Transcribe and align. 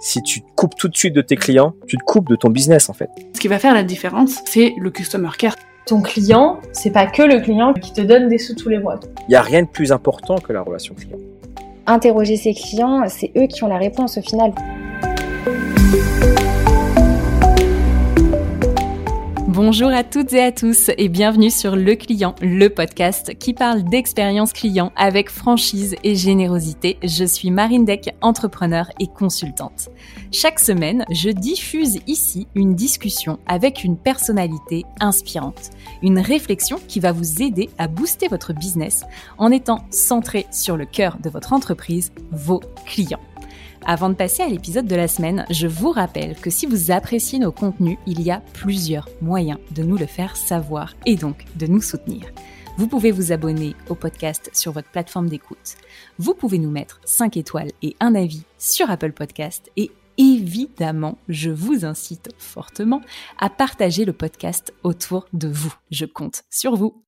Si 0.00 0.22
tu 0.22 0.40
te 0.40 0.46
coupes 0.54 0.74
tout 0.74 0.88
de 0.88 0.96
suite 0.96 1.14
de 1.14 1.20
tes 1.20 1.36
clients, 1.36 1.74
tu 1.86 1.98
te 1.98 2.02
coupes 2.02 2.28
de 2.28 2.36
ton 2.36 2.48
business 2.48 2.88
en 2.88 2.94
fait. 2.94 3.10
Ce 3.34 3.40
qui 3.40 3.48
va 3.48 3.58
faire 3.58 3.74
la 3.74 3.82
différence, 3.82 4.38
c'est 4.46 4.74
le 4.78 4.90
customer 4.90 5.28
care. 5.38 5.54
Ton 5.86 6.00
client, 6.00 6.60
c'est 6.72 6.90
pas 6.92 7.06
que 7.06 7.22
le 7.22 7.40
client 7.40 7.74
qui 7.74 7.92
te 7.92 8.00
donne 8.00 8.28
des 8.28 8.38
sous 8.38 8.54
tous 8.54 8.68
les 8.68 8.78
mois. 8.78 9.00
Il 9.28 9.30
n'y 9.30 9.36
a 9.36 9.42
rien 9.42 9.62
de 9.62 9.68
plus 9.68 9.92
important 9.92 10.36
que 10.36 10.52
la 10.52 10.62
relation 10.62 10.94
client. 10.94 11.18
Interroger 11.86 12.36
ses 12.36 12.54
clients, 12.54 13.04
c'est 13.08 13.32
eux 13.36 13.46
qui 13.46 13.64
ont 13.64 13.68
la 13.68 13.78
réponse 13.78 14.18
au 14.18 14.22
final. 14.22 14.52
Bonjour 19.60 19.88
à 19.88 20.04
toutes 20.04 20.34
et 20.34 20.40
à 20.40 20.52
tous 20.52 20.88
et 20.98 21.08
bienvenue 21.08 21.50
sur 21.50 21.74
Le 21.74 21.96
Client, 21.96 22.36
le 22.40 22.68
podcast 22.68 23.36
qui 23.40 23.54
parle 23.54 23.82
d'expérience 23.82 24.52
client 24.52 24.92
avec 24.94 25.30
franchise 25.30 25.96
et 26.04 26.14
générosité. 26.14 26.96
Je 27.02 27.24
suis 27.24 27.50
Marine 27.50 27.84
Deck, 27.84 28.14
entrepreneur 28.20 28.88
et 29.00 29.08
consultante. 29.08 29.88
Chaque 30.30 30.60
semaine, 30.60 31.04
je 31.10 31.30
diffuse 31.30 31.98
ici 32.06 32.46
une 32.54 32.76
discussion 32.76 33.40
avec 33.48 33.82
une 33.82 33.96
personnalité 33.96 34.84
inspirante, 35.00 35.70
une 36.02 36.20
réflexion 36.20 36.78
qui 36.86 37.00
va 37.00 37.10
vous 37.10 37.42
aider 37.42 37.68
à 37.78 37.88
booster 37.88 38.28
votre 38.28 38.52
business 38.52 39.02
en 39.38 39.50
étant 39.50 39.84
centré 39.90 40.46
sur 40.52 40.76
le 40.76 40.86
cœur 40.86 41.18
de 41.20 41.30
votre 41.30 41.52
entreprise, 41.52 42.12
vos 42.30 42.60
clients. 42.86 43.18
Avant 43.90 44.10
de 44.10 44.14
passer 44.14 44.42
à 44.42 44.48
l'épisode 44.48 44.86
de 44.86 44.94
la 44.94 45.08
semaine, 45.08 45.46
je 45.48 45.66
vous 45.66 45.90
rappelle 45.90 46.36
que 46.36 46.50
si 46.50 46.66
vous 46.66 46.90
appréciez 46.90 47.38
nos 47.38 47.52
contenus, 47.52 47.96
il 48.06 48.20
y 48.20 48.30
a 48.30 48.42
plusieurs 48.52 49.08
moyens 49.22 49.58
de 49.70 49.82
nous 49.82 49.96
le 49.96 50.04
faire 50.04 50.36
savoir 50.36 50.92
et 51.06 51.16
donc 51.16 51.46
de 51.56 51.66
nous 51.66 51.80
soutenir. 51.80 52.26
Vous 52.76 52.86
pouvez 52.86 53.12
vous 53.12 53.32
abonner 53.32 53.74
au 53.88 53.94
podcast 53.94 54.50
sur 54.52 54.72
votre 54.72 54.90
plateforme 54.90 55.30
d'écoute. 55.30 55.76
Vous 56.18 56.34
pouvez 56.34 56.58
nous 56.58 56.70
mettre 56.70 57.00
5 57.06 57.38
étoiles 57.38 57.70
et 57.80 57.96
un 57.98 58.14
avis 58.14 58.42
sur 58.58 58.90
Apple 58.90 59.12
Podcast 59.12 59.70
et 59.78 59.90
évidemment, 60.18 61.16
je 61.30 61.48
vous 61.48 61.86
incite 61.86 62.28
fortement 62.36 63.00
à 63.38 63.48
partager 63.48 64.04
le 64.04 64.12
podcast 64.12 64.74
autour 64.82 65.26
de 65.32 65.48
vous. 65.48 65.74
Je 65.90 66.04
compte 66.04 66.42
sur 66.50 66.76
vous. 66.76 67.07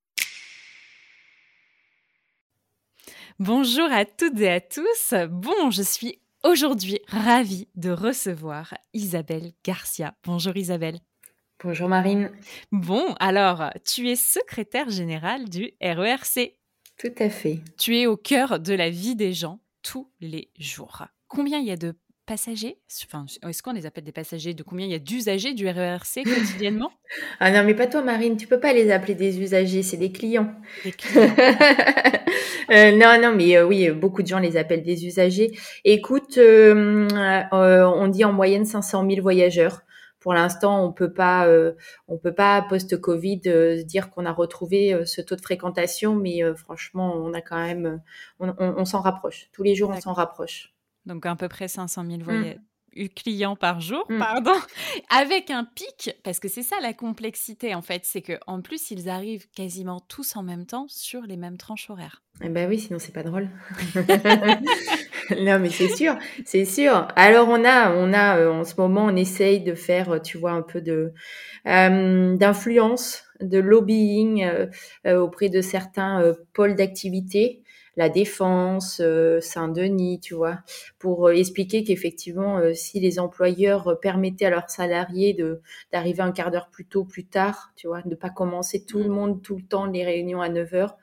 Bonjour 3.39 3.91
à 3.91 4.05
toutes 4.05 4.39
et 4.39 4.49
à 4.49 4.61
tous. 4.61 5.13
Bon, 5.29 5.71
je 5.71 5.81
suis 5.81 6.19
aujourd'hui 6.43 6.99
ravie 7.07 7.67
de 7.75 7.89
recevoir 7.89 8.73
Isabelle 8.93 9.53
Garcia. 9.63 10.15
Bonjour 10.25 10.55
Isabelle. 10.57 10.99
Bonjour 11.63 11.87
Marine. 11.87 12.31
Bon, 12.71 13.15
alors, 13.19 13.71
tu 13.85 14.09
es 14.09 14.15
secrétaire 14.15 14.89
générale 14.89 15.49
du 15.49 15.71
RERC. 15.81 16.57
Tout 16.97 17.13
à 17.19 17.29
fait. 17.29 17.61
Tu 17.77 17.97
es 17.97 18.05
au 18.05 18.17
cœur 18.17 18.59
de 18.59 18.73
la 18.73 18.89
vie 18.89 19.15
des 19.15 19.33
gens 19.33 19.59
tous 19.81 20.11
les 20.19 20.49
jours. 20.59 21.05
Combien 21.27 21.59
il 21.59 21.67
y 21.67 21.71
a 21.71 21.77
de 21.77 21.95
passagers? 22.31 22.77
Enfin, 23.05 23.25
Est-ce 23.45 23.61
qu'on 23.61 23.73
les 23.73 23.85
appelle 23.85 24.05
des 24.05 24.13
passagers? 24.13 24.53
De 24.53 24.63
combien 24.63 24.85
il 24.85 24.91
y 24.93 24.95
a 24.95 24.99
d'usagers 24.99 25.53
du 25.53 25.67
RERC 25.67 26.23
quotidiennement? 26.23 26.89
Ah 27.41 27.51
non, 27.51 27.65
mais 27.65 27.73
pas 27.73 27.87
toi, 27.87 28.01
Marine. 28.03 28.37
Tu 28.37 28.47
peux 28.47 28.61
pas 28.61 28.71
les 28.71 28.89
appeler 28.89 29.15
des 29.15 29.41
usagers, 29.41 29.83
c'est 29.83 29.97
des 29.97 30.13
clients. 30.13 30.49
Des 30.85 30.93
clients. 30.93 31.23
euh, 32.71 32.91
non, 32.93 33.21
non, 33.21 33.35
mais 33.35 33.57
euh, 33.57 33.67
oui, 33.67 33.89
beaucoup 33.89 34.21
de 34.21 34.27
gens 34.27 34.39
les 34.39 34.55
appellent 34.55 34.81
des 34.81 35.05
usagers. 35.05 35.51
Écoute, 35.83 36.37
euh, 36.37 37.05
on 37.51 38.07
dit 38.07 38.23
en 38.23 38.31
moyenne 38.31 38.63
500 38.63 39.05
000 39.09 39.21
voyageurs. 39.21 39.81
Pour 40.21 40.33
l'instant, 40.33 40.85
on 40.85 40.93
peut 40.93 41.11
pas, 41.11 41.49
on 42.07 42.17
peut 42.17 42.33
pas 42.33 42.61
post-Covid 42.69 43.41
dire 43.83 44.09
qu'on 44.09 44.25
a 44.25 44.31
retrouvé 44.31 45.01
ce 45.05 45.19
taux 45.19 45.35
de 45.35 45.41
fréquentation, 45.41 46.15
mais 46.15 46.41
franchement, 46.55 47.13
on 47.17 47.33
a 47.33 47.41
quand 47.41 47.61
même, 47.61 48.01
on, 48.39 48.49
on, 48.49 48.75
on 48.77 48.85
s'en 48.85 49.01
rapproche. 49.01 49.49
Tous 49.51 49.63
les 49.63 49.75
jours, 49.75 49.89
on 49.89 49.99
s'en 49.99 50.13
rapproche. 50.13 50.71
Donc 51.05 51.25
à 51.25 51.35
peu 51.35 51.47
près 51.47 51.67
500 51.67 52.05
000 52.05 52.21
voyages. 52.23 52.57
clients 53.15 53.55
par 53.55 53.79
jour, 53.79 54.05
pardon, 54.19 54.53
avec 55.09 55.49
un 55.49 55.63
pic, 55.63 56.15
parce 56.23 56.39
que 56.39 56.47
c'est 56.47 56.63
ça 56.63 56.75
la 56.81 56.93
complexité 56.93 57.73
en 57.73 57.81
fait, 57.81 58.01
c'est 58.05 58.21
que 58.21 58.33
en 58.47 58.61
plus 58.61 58.91
ils 58.91 59.09
arrivent 59.09 59.47
quasiment 59.55 59.99
tous 59.99 60.35
en 60.35 60.43
même 60.43 60.65
temps 60.65 60.85
sur 60.89 61.21
les 61.21 61.37
mêmes 61.37 61.57
tranches 61.57 61.89
horaires. 61.89 62.21
Eh 62.43 62.49
ben 62.49 62.67
oui, 62.69 62.79
sinon 62.79 62.99
c'est 62.99 63.13
pas 63.13 63.23
drôle. 63.23 63.49
non 65.39 65.59
mais 65.59 65.69
c'est 65.69 65.89
sûr, 65.89 66.17
c'est 66.45 66.65
sûr. 66.65 67.07
Alors 67.15 67.49
on 67.49 67.63
a, 67.65 67.93
on 67.93 68.13
a 68.13 68.37
euh, 68.37 68.51
en 68.51 68.63
ce 68.63 68.75
moment, 68.77 69.05
on 69.05 69.15
essaye 69.15 69.61
de 69.61 69.75
faire, 69.75 70.21
tu 70.21 70.37
vois, 70.37 70.51
un 70.51 70.61
peu 70.61 70.81
de 70.81 71.13
euh, 71.67 72.35
d'influence, 72.35 73.23
de 73.41 73.59
lobbying 73.59 74.43
euh, 75.05 75.19
auprès 75.19 75.49
de 75.49 75.61
certains 75.61 76.33
pôles 76.53 76.75
d'activité 76.75 77.60
la 77.97 78.09
Défense, 78.09 79.01
euh, 79.03 79.41
Saint-Denis, 79.41 80.19
tu 80.21 80.33
vois, 80.33 80.59
pour 80.97 81.27
euh, 81.27 81.33
expliquer 81.33 81.83
qu'effectivement, 81.83 82.57
euh, 82.57 82.73
si 82.73 82.99
les 82.99 83.19
employeurs 83.19 83.99
permettaient 84.01 84.45
à 84.45 84.49
leurs 84.49 84.69
salariés 84.69 85.33
de 85.33 85.61
d'arriver 85.91 86.21
un 86.21 86.31
quart 86.31 86.51
d'heure 86.51 86.69
plus 86.69 86.85
tôt, 86.85 87.03
plus 87.03 87.25
tard, 87.25 87.73
tu 87.75 87.87
vois, 87.87 88.01
de 88.03 88.15
pas 88.15 88.29
commencer 88.29 88.85
tout 88.85 88.99
le 88.99 89.09
mmh. 89.09 89.13
monde 89.13 89.41
tout 89.41 89.57
le 89.57 89.63
temps 89.63 89.85
les 89.85 90.05
réunions 90.05 90.41
à 90.41 90.49
9 90.49 90.73
heures, 90.73 90.97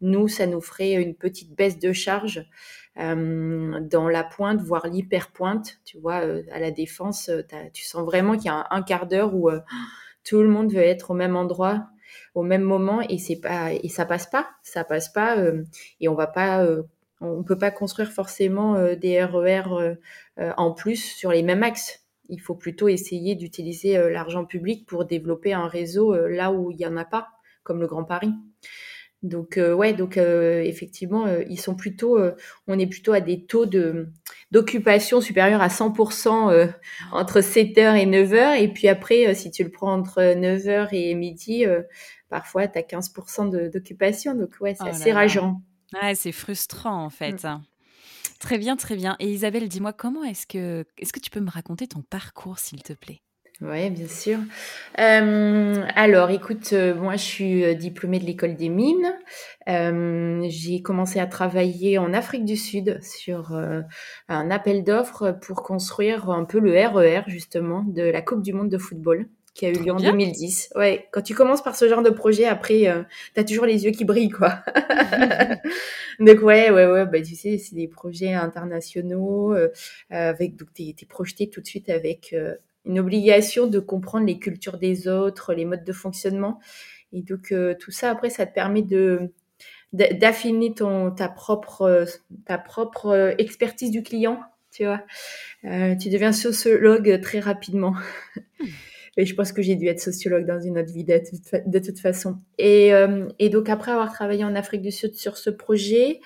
nous, 0.00 0.28
ça 0.28 0.46
nous 0.46 0.60
ferait 0.60 0.92
une 0.92 1.14
petite 1.14 1.54
baisse 1.54 1.78
de 1.78 1.92
charge. 1.92 2.46
dans 2.96 4.08
la 4.08 4.22
pointe, 4.22 4.60
voire 4.60 4.86
l'hyper-pointe, 4.86 5.80
tu 5.84 5.98
vois, 5.98 6.16
à 6.52 6.60
la 6.60 6.70
défense, 6.70 7.30
tu 7.72 7.84
sens 7.84 8.04
vraiment 8.04 8.36
qu'il 8.36 8.46
y 8.46 8.48
a 8.50 8.66
un 8.70 8.82
quart 8.82 9.06
d'heure 9.06 9.34
où 9.34 9.50
tout 10.24 10.42
le 10.42 10.48
monde 10.48 10.72
veut 10.72 10.82
être 10.82 11.10
au 11.10 11.14
même 11.14 11.36
endroit 11.36 11.88
au 12.34 12.42
même 12.42 12.62
moment 12.62 13.00
et 13.02 13.18
c'est 13.18 13.40
pas 13.40 13.72
et 13.72 13.88
ça 13.88 14.04
passe 14.04 14.26
pas, 14.26 14.48
ça 14.62 14.84
passe 14.84 15.08
pas 15.08 15.38
euh, 15.38 15.64
et 16.00 16.08
on 16.08 16.14
va 16.14 16.26
pas 16.26 16.64
euh, 16.64 16.82
on 17.20 17.42
peut 17.42 17.58
pas 17.58 17.70
construire 17.70 18.12
forcément 18.12 18.76
euh, 18.76 18.96
des 18.96 19.22
RER 19.22 19.62
e 19.68 19.96
en 20.56 20.72
plus 20.72 21.02
sur 21.02 21.30
les 21.30 21.42
mêmes 21.42 21.62
axes. 21.62 22.04
Il 22.28 22.40
faut 22.40 22.54
plutôt 22.54 22.88
essayer 22.88 23.34
d'utiliser 23.34 23.98
l'argent 24.10 24.46
public 24.46 24.86
pour 24.86 25.04
développer 25.04 25.52
un 25.52 25.68
réseau 25.68 26.14
là 26.14 26.50
où 26.52 26.70
il 26.70 26.80
y 26.80 26.86
en 26.86 26.96
a 26.96 27.04
pas, 27.04 27.28
comme 27.62 27.80
le 27.80 27.86
Grand 27.86 28.04
Paris. 28.04 28.32
Donc 29.24 29.58
ouais, 29.58 29.94
donc 29.94 30.16
effectivement, 30.16 31.26
ils 31.48 31.58
sont 31.58 31.74
plutôt, 31.74 32.18
on 32.68 32.78
est 32.78 32.86
plutôt 32.86 33.12
à 33.12 33.20
des 33.20 33.44
taux 33.44 33.66
de 33.66 34.08
d'occupation 34.52 35.20
supérieurs 35.20 35.62
à 35.62 35.68
100% 35.68 36.70
entre 37.10 37.40
7h 37.40 37.96
et 37.96 38.06
9h. 38.06 38.60
Et 38.62 38.68
puis 38.68 38.86
après, 38.86 39.34
si 39.34 39.50
tu 39.50 39.64
le 39.64 39.70
prends 39.70 39.94
entre 39.94 40.20
9h 40.20 40.88
et 40.92 41.14
midi, 41.14 41.64
parfois, 42.28 42.68
tu 42.68 42.78
as 42.78 42.82
15% 42.82 43.70
d'occupation. 43.70 44.34
Donc, 44.34 44.50
ouais, 44.60 44.74
c'est 44.74 44.84
oh 44.84 44.88
assez 44.88 45.12
rageant. 45.12 45.62
Ouais, 46.02 46.14
c'est 46.14 46.32
frustrant, 46.32 47.04
en 47.04 47.10
fait. 47.10 47.44
Mm. 47.44 47.62
Très 48.40 48.58
bien, 48.58 48.76
très 48.76 48.96
bien. 48.96 49.16
Et 49.20 49.30
Isabelle, 49.30 49.68
dis-moi, 49.68 49.92
comment 49.92 50.22
est-ce 50.22 50.46
que, 50.46 50.84
est-ce 50.98 51.12
que 51.12 51.20
tu 51.20 51.30
peux 51.30 51.40
me 51.40 51.50
raconter 51.50 51.86
ton 51.86 52.02
parcours, 52.02 52.58
s'il 52.58 52.82
te 52.82 52.92
plaît? 52.92 53.22
Oui, 53.60 53.90
bien 53.90 54.08
sûr. 54.08 54.38
Euh, 54.98 55.84
alors, 55.94 56.30
écoute, 56.30 56.72
euh, 56.72 56.94
moi, 56.94 57.16
je 57.16 57.22
suis 57.22 57.64
euh, 57.64 57.74
diplômée 57.74 58.18
de 58.18 58.24
l'école 58.24 58.56
des 58.56 58.68
mines. 58.68 59.12
j'ai 59.66 60.82
commencé 60.82 61.20
à 61.20 61.26
travailler 61.26 61.98
en 61.98 62.12
Afrique 62.12 62.44
du 62.44 62.56
Sud 62.56 63.00
sur 63.02 63.52
un 64.28 64.50
appel 64.50 64.84
d'offres 64.84 65.32
pour 65.40 65.62
construire 65.62 66.30
un 66.30 66.44
peu 66.44 66.58
le 66.58 66.72
RER, 66.72 67.20
e 67.20 67.30
justement, 67.30 67.84
de 67.86 68.02
la 68.02 68.22
Coupe 68.22 68.42
du 68.42 68.52
Monde 68.52 68.70
de 68.70 68.78
football 68.78 69.28
qui 69.54 69.66
a 69.66 69.70
eu 69.70 69.74
lieu 69.74 69.92
en 69.92 69.96
2010. 69.96 70.70
Ouais, 70.74 71.08
quand 71.12 71.22
tu 71.22 71.34
commences 71.34 71.62
par 71.62 71.76
ce 71.76 71.88
genre 71.88 72.02
de 72.02 72.10
projet, 72.10 72.44
après, 72.44 72.88
euh, 72.88 73.02
tu 73.34 73.40
as 73.40 73.44
toujours 73.44 73.66
les 73.66 73.84
yeux 73.84 73.92
qui 73.92 74.04
brillent, 74.04 74.30
quoi. 74.30 74.58
donc 76.18 76.42
ouais, 76.42 76.70
ouais, 76.70 76.86
ouais, 76.86 77.06
bah 77.06 77.22
tu 77.22 77.36
sais, 77.36 77.56
c'est 77.58 77.76
des 77.76 77.86
projets 77.86 78.32
internationaux, 78.32 79.54
euh, 79.54 79.68
avec 80.10 80.56
donc 80.56 80.72
t'es 80.74 80.94
es 81.00 81.06
projeté 81.06 81.48
tout 81.48 81.60
de 81.60 81.66
suite 81.66 81.88
avec 81.88 82.32
euh, 82.32 82.56
une 82.84 82.98
obligation 82.98 83.66
de 83.66 83.78
comprendre 83.78 84.26
les 84.26 84.38
cultures 84.38 84.78
des 84.78 85.08
autres, 85.08 85.54
les 85.54 85.64
modes 85.64 85.84
de 85.84 85.92
fonctionnement, 85.92 86.60
et 87.12 87.22
donc 87.22 87.52
euh, 87.52 87.74
tout 87.78 87.90
ça 87.90 88.10
après, 88.10 88.30
ça 88.30 88.46
te 88.46 88.54
permet 88.54 88.82
de 88.82 89.32
d'affiner 89.92 90.74
ton 90.74 91.12
ta 91.12 91.28
propre 91.28 92.04
ta 92.46 92.58
propre 92.58 93.36
expertise 93.38 93.92
du 93.92 94.02
client, 94.02 94.40
tu 94.72 94.84
vois. 94.84 95.02
tu 95.62 96.10
deviens 96.10 96.32
sociologue 96.32 97.20
très 97.20 97.38
rapidement. 97.38 97.94
Et 99.16 99.26
je 99.26 99.34
pense 99.34 99.52
que 99.52 99.62
j'ai 99.62 99.76
dû 99.76 99.86
être 99.86 100.00
sociologue 100.00 100.44
dans 100.44 100.60
une 100.60 100.78
autre 100.78 100.92
vie 100.92 101.04
de 101.04 101.18
toute, 101.18 101.66
de 101.66 101.78
toute 101.78 102.00
façon. 102.00 102.38
Et, 102.58 102.92
euh, 102.92 103.28
et, 103.38 103.48
donc 103.48 103.68
après 103.68 103.92
avoir 103.92 104.12
travaillé 104.12 104.44
en 104.44 104.54
Afrique 104.54 104.82
du 104.82 104.90
Sud 104.90 105.14
sur 105.14 105.36
ce 105.36 105.50
projet, 105.50 106.20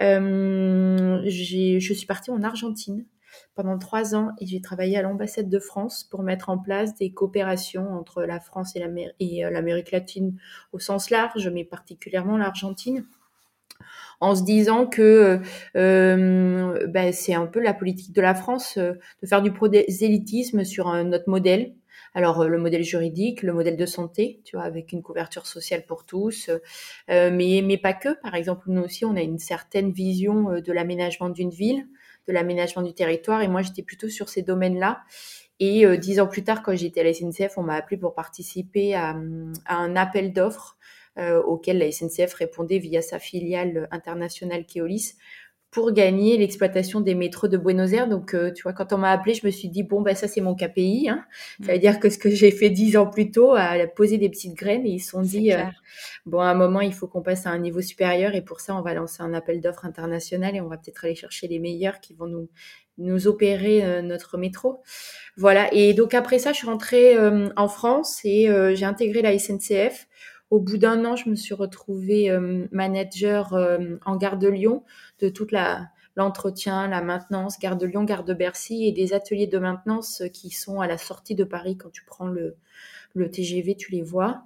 euh, 0.00 1.20
je 1.26 1.92
suis 1.94 2.06
partie 2.06 2.30
en 2.30 2.42
Argentine 2.42 3.04
pendant 3.54 3.78
trois 3.78 4.14
ans 4.14 4.30
j'ai 4.40 4.60
travaillé 4.60 4.96
à 4.96 5.02
l'ambassade 5.02 5.48
de 5.48 5.58
France 5.58 6.04
pour 6.04 6.22
mettre 6.22 6.48
en 6.48 6.58
place 6.58 6.94
des 6.94 7.12
coopérations 7.12 7.88
entre 7.92 8.22
la 8.22 8.40
France 8.40 8.74
et 8.76 9.44
euh, 9.44 9.50
l'Amérique 9.50 9.90
latine 9.90 10.36
au 10.72 10.78
sens 10.78 11.10
large, 11.10 11.48
mais 11.48 11.64
particulièrement 11.64 12.36
l'Argentine 12.36 13.04
en 14.20 14.36
se 14.36 14.44
disant 14.44 14.86
que 14.86 15.40
euh, 15.76 16.86
ben, 16.88 17.12
c'est 17.12 17.34
un 17.34 17.46
peu 17.46 17.60
la 17.60 17.74
politique 17.74 18.12
de 18.12 18.20
la 18.20 18.34
France 18.34 18.76
euh, 18.78 18.92
de 19.20 19.26
faire 19.26 19.42
du 19.42 19.52
prosélytisme 19.52 20.64
sur 20.64 20.88
un, 20.88 21.04
notre 21.04 21.28
modèle. 21.28 21.74
Alors 22.14 22.46
le 22.46 22.58
modèle 22.58 22.82
juridique, 22.82 23.42
le 23.42 23.54
modèle 23.54 23.76
de 23.76 23.86
santé, 23.86 24.42
tu 24.44 24.56
vois, 24.56 24.66
avec 24.66 24.92
une 24.92 25.02
couverture 25.02 25.46
sociale 25.46 25.86
pour 25.86 26.04
tous, 26.04 26.50
mais 27.08 27.62
mais 27.64 27.78
pas 27.78 27.94
que. 27.94 28.20
Par 28.20 28.34
exemple, 28.34 28.64
nous 28.66 28.82
aussi, 28.82 29.06
on 29.06 29.16
a 29.16 29.22
une 29.22 29.38
certaine 29.38 29.92
vision 29.92 30.60
de 30.60 30.72
l'aménagement 30.72 31.30
d'une 31.30 31.48
ville, 31.48 31.86
de 32.28 32.32
l'aménagement 32.32 32.82
du 32.82 32.94
territoire. 32.94 33.42
Et 33.42 33.48
moi, 33.48 33.62
j'étais 33.62 33.82
plutôt 33.82 34.08
sur 34.08 34.28
ces 34.28 34.42
domaines-là. 34.42 35.02
Et 35.60 35.86
euh, 35.86 35.96
dix 35.96 36.20
ans 36.20 36.26
plus 36.26 36.42
tard, 36.42 36.62
quand 36.62 36.74
j'étais 36.74 37.00
à 37.00 37.04
la 37.04 37.14
SNCF, 37.14 37.56
on 37.56 37.62
m'a 37.62 37.74
appelé 37.74 37.96
pour 37.96 38.14
participer 38.14 38.94
à, 38.94 39.16
un 39.66 39.96
appel 39.96 40.32
d'offres 40.32 40.76
euh, 41.18 41.42
auquel 41.42 41.78
la 41.78 41.92
SNCF 41.92 42.34
répondait 42.34 42.78
via 42.78 43.02
sa 43.02 43.18
filiale 43.18 43.86
internationale 43.90 44.66
Keolis 44.66 45.14
pour 45.72 45.90
gagner 45.92 46.36
l'exploitation 46.36 47.00
des 47.00 47.14
métros 47.14 47.48
de 47.48 47.56
Buenos 47.56 47.92
Aires. 47.92 48.06
Donc, 48.06 48.34
euh, 48.34 48.52
tu 48.52 48.62
vois, 48.62 48.74
quand 48.74 48.92
on 48.92 48.98
m'a 48.98 49.10
appelé, 49.10 49.32
je 49.32 49.46
me 49.46 49.50
suis 49.50 49.68
dit, 49.68 49.82
bon, 49.82 50.02
ben 50.02 50.14
ça, 50.14 50.28
c'est 50.28 50.42
mon 50.42 50.54
KPI. 50.54 51.08
Hein. 51.08 51.24
Ça 51.64 51.72
veut 51.72 51.78
dire 51.78 51.98
que 51.98 52.10
ce 52.10 52.18
que 52.18 52.28
j'ai 52.28 52.50
fait 52.50 52.68
dix 52.68 52.98
ans 52.98 53.06
plus 53.06 53.30
tôt 53.30 53.54
a 53.54 53.86
posé 53.86 54.18
des 54.18 54.28
petites 54.28 54.54
graines 54.54 54.84
et 54.86 54.90
ils 54.90 55.00
se 55.00 55.10
sont 55.10 55.22
dit, 55.22 55.50
euh, 55.54 55.62
bon, 56.26 56.40
à 56.40 56.48
un 56.48 56.54
moment, 56.54 56.82
il 56.82 56.92
faut 56.92 57.08
qu'on 57.08 57.22
passe 57.22 57.46
à 57.46 57.50
un 57.50 57.58
niveau 57.58 57.80
supérieur 57.80 58.34
et 58.34 58.42
pour 58.42 58.60
ça, 58.60 58.76
on 58.76 58.82
va 58.82 58.92
lancer 58.92 59.22
un 59.22 59.32
appel 59.32 59.62
d'offres 59.62 59.86
international 59.86 60.54
et 60.54 60.60
on 60.60 60.68
va 60.68 60.76
peut-être 60.76 61.06
aller 61.06 61.14
chercher 61.14 61.48
les 61.48 61.58
meilleurs 61.58 62.00
qui 62.00 62.12
vont 62.14 62.26
nous 62.26 62.48
nous 62.98 63.26
opérer 63.26 63.82
euh, 63.82 64.02
notre 64.02 64.36
métro. 64.36 64.82
Voilà. 65.38 65.72
Et 65.72 65.94
donc 65.94 66.12
après 66.12 66.38
ça, 66.38 66.52
je 66.52 66.58
suis 66.58 66.66
rentrée 66.66 67.16
en 67.56 67.68
France 67.68 68.20
et 68.24 68.48
j'ai 68.74 68.84
intégré 68.84 69.22
la 69.22 69.38
SNCF. 69.38 70.06
Au 70.52 70.60
bout 70.60 70.76
d'un 70.76 71.06
an, 71.06 71.16
je 71.16 71.30
me 71.30 71.34
suis 71.34 71.54
retrouvée 71.54 72.30
manager 72.72 73.56
en 74.04 74.16
gare 74.16 74.36
de 74.36 74.48
Lyon 74.48 74.82
de 75.18 75.30
toute 75.30 75.50
la 75.50 75.88
l'entretien, 76.14 76.88
la 76.88 77.00
maintenance, 77.00 77.58
gare 77.58 77.78
de 77.78 77.86
Lyon, 77.86 78.04
gare 78.04 78.24
de 78.24 78.34
Bercy 78.34 78.86
et 78.86 78.92
des 78.92 79.14
ateliers 79.14 79.46
de 79.46 79.58
maintenance 79.58 80.22
qui 80.34 80.50
sont 80.50 80.82
à 80.82 80.86
la 80.86 80.98
sortie 80.98 81.34
de 81.34 81.44
Paris 81.44 81.78
quand 81.78 81.90
tu 81.90 82.04
prends 82.04 82.26
le, 82.26 82.56
le 83.14 83.30
TGV, 83.30 83.76
tu 83.76 83.92
les 83.92 84.02
vois. 84.02 84.42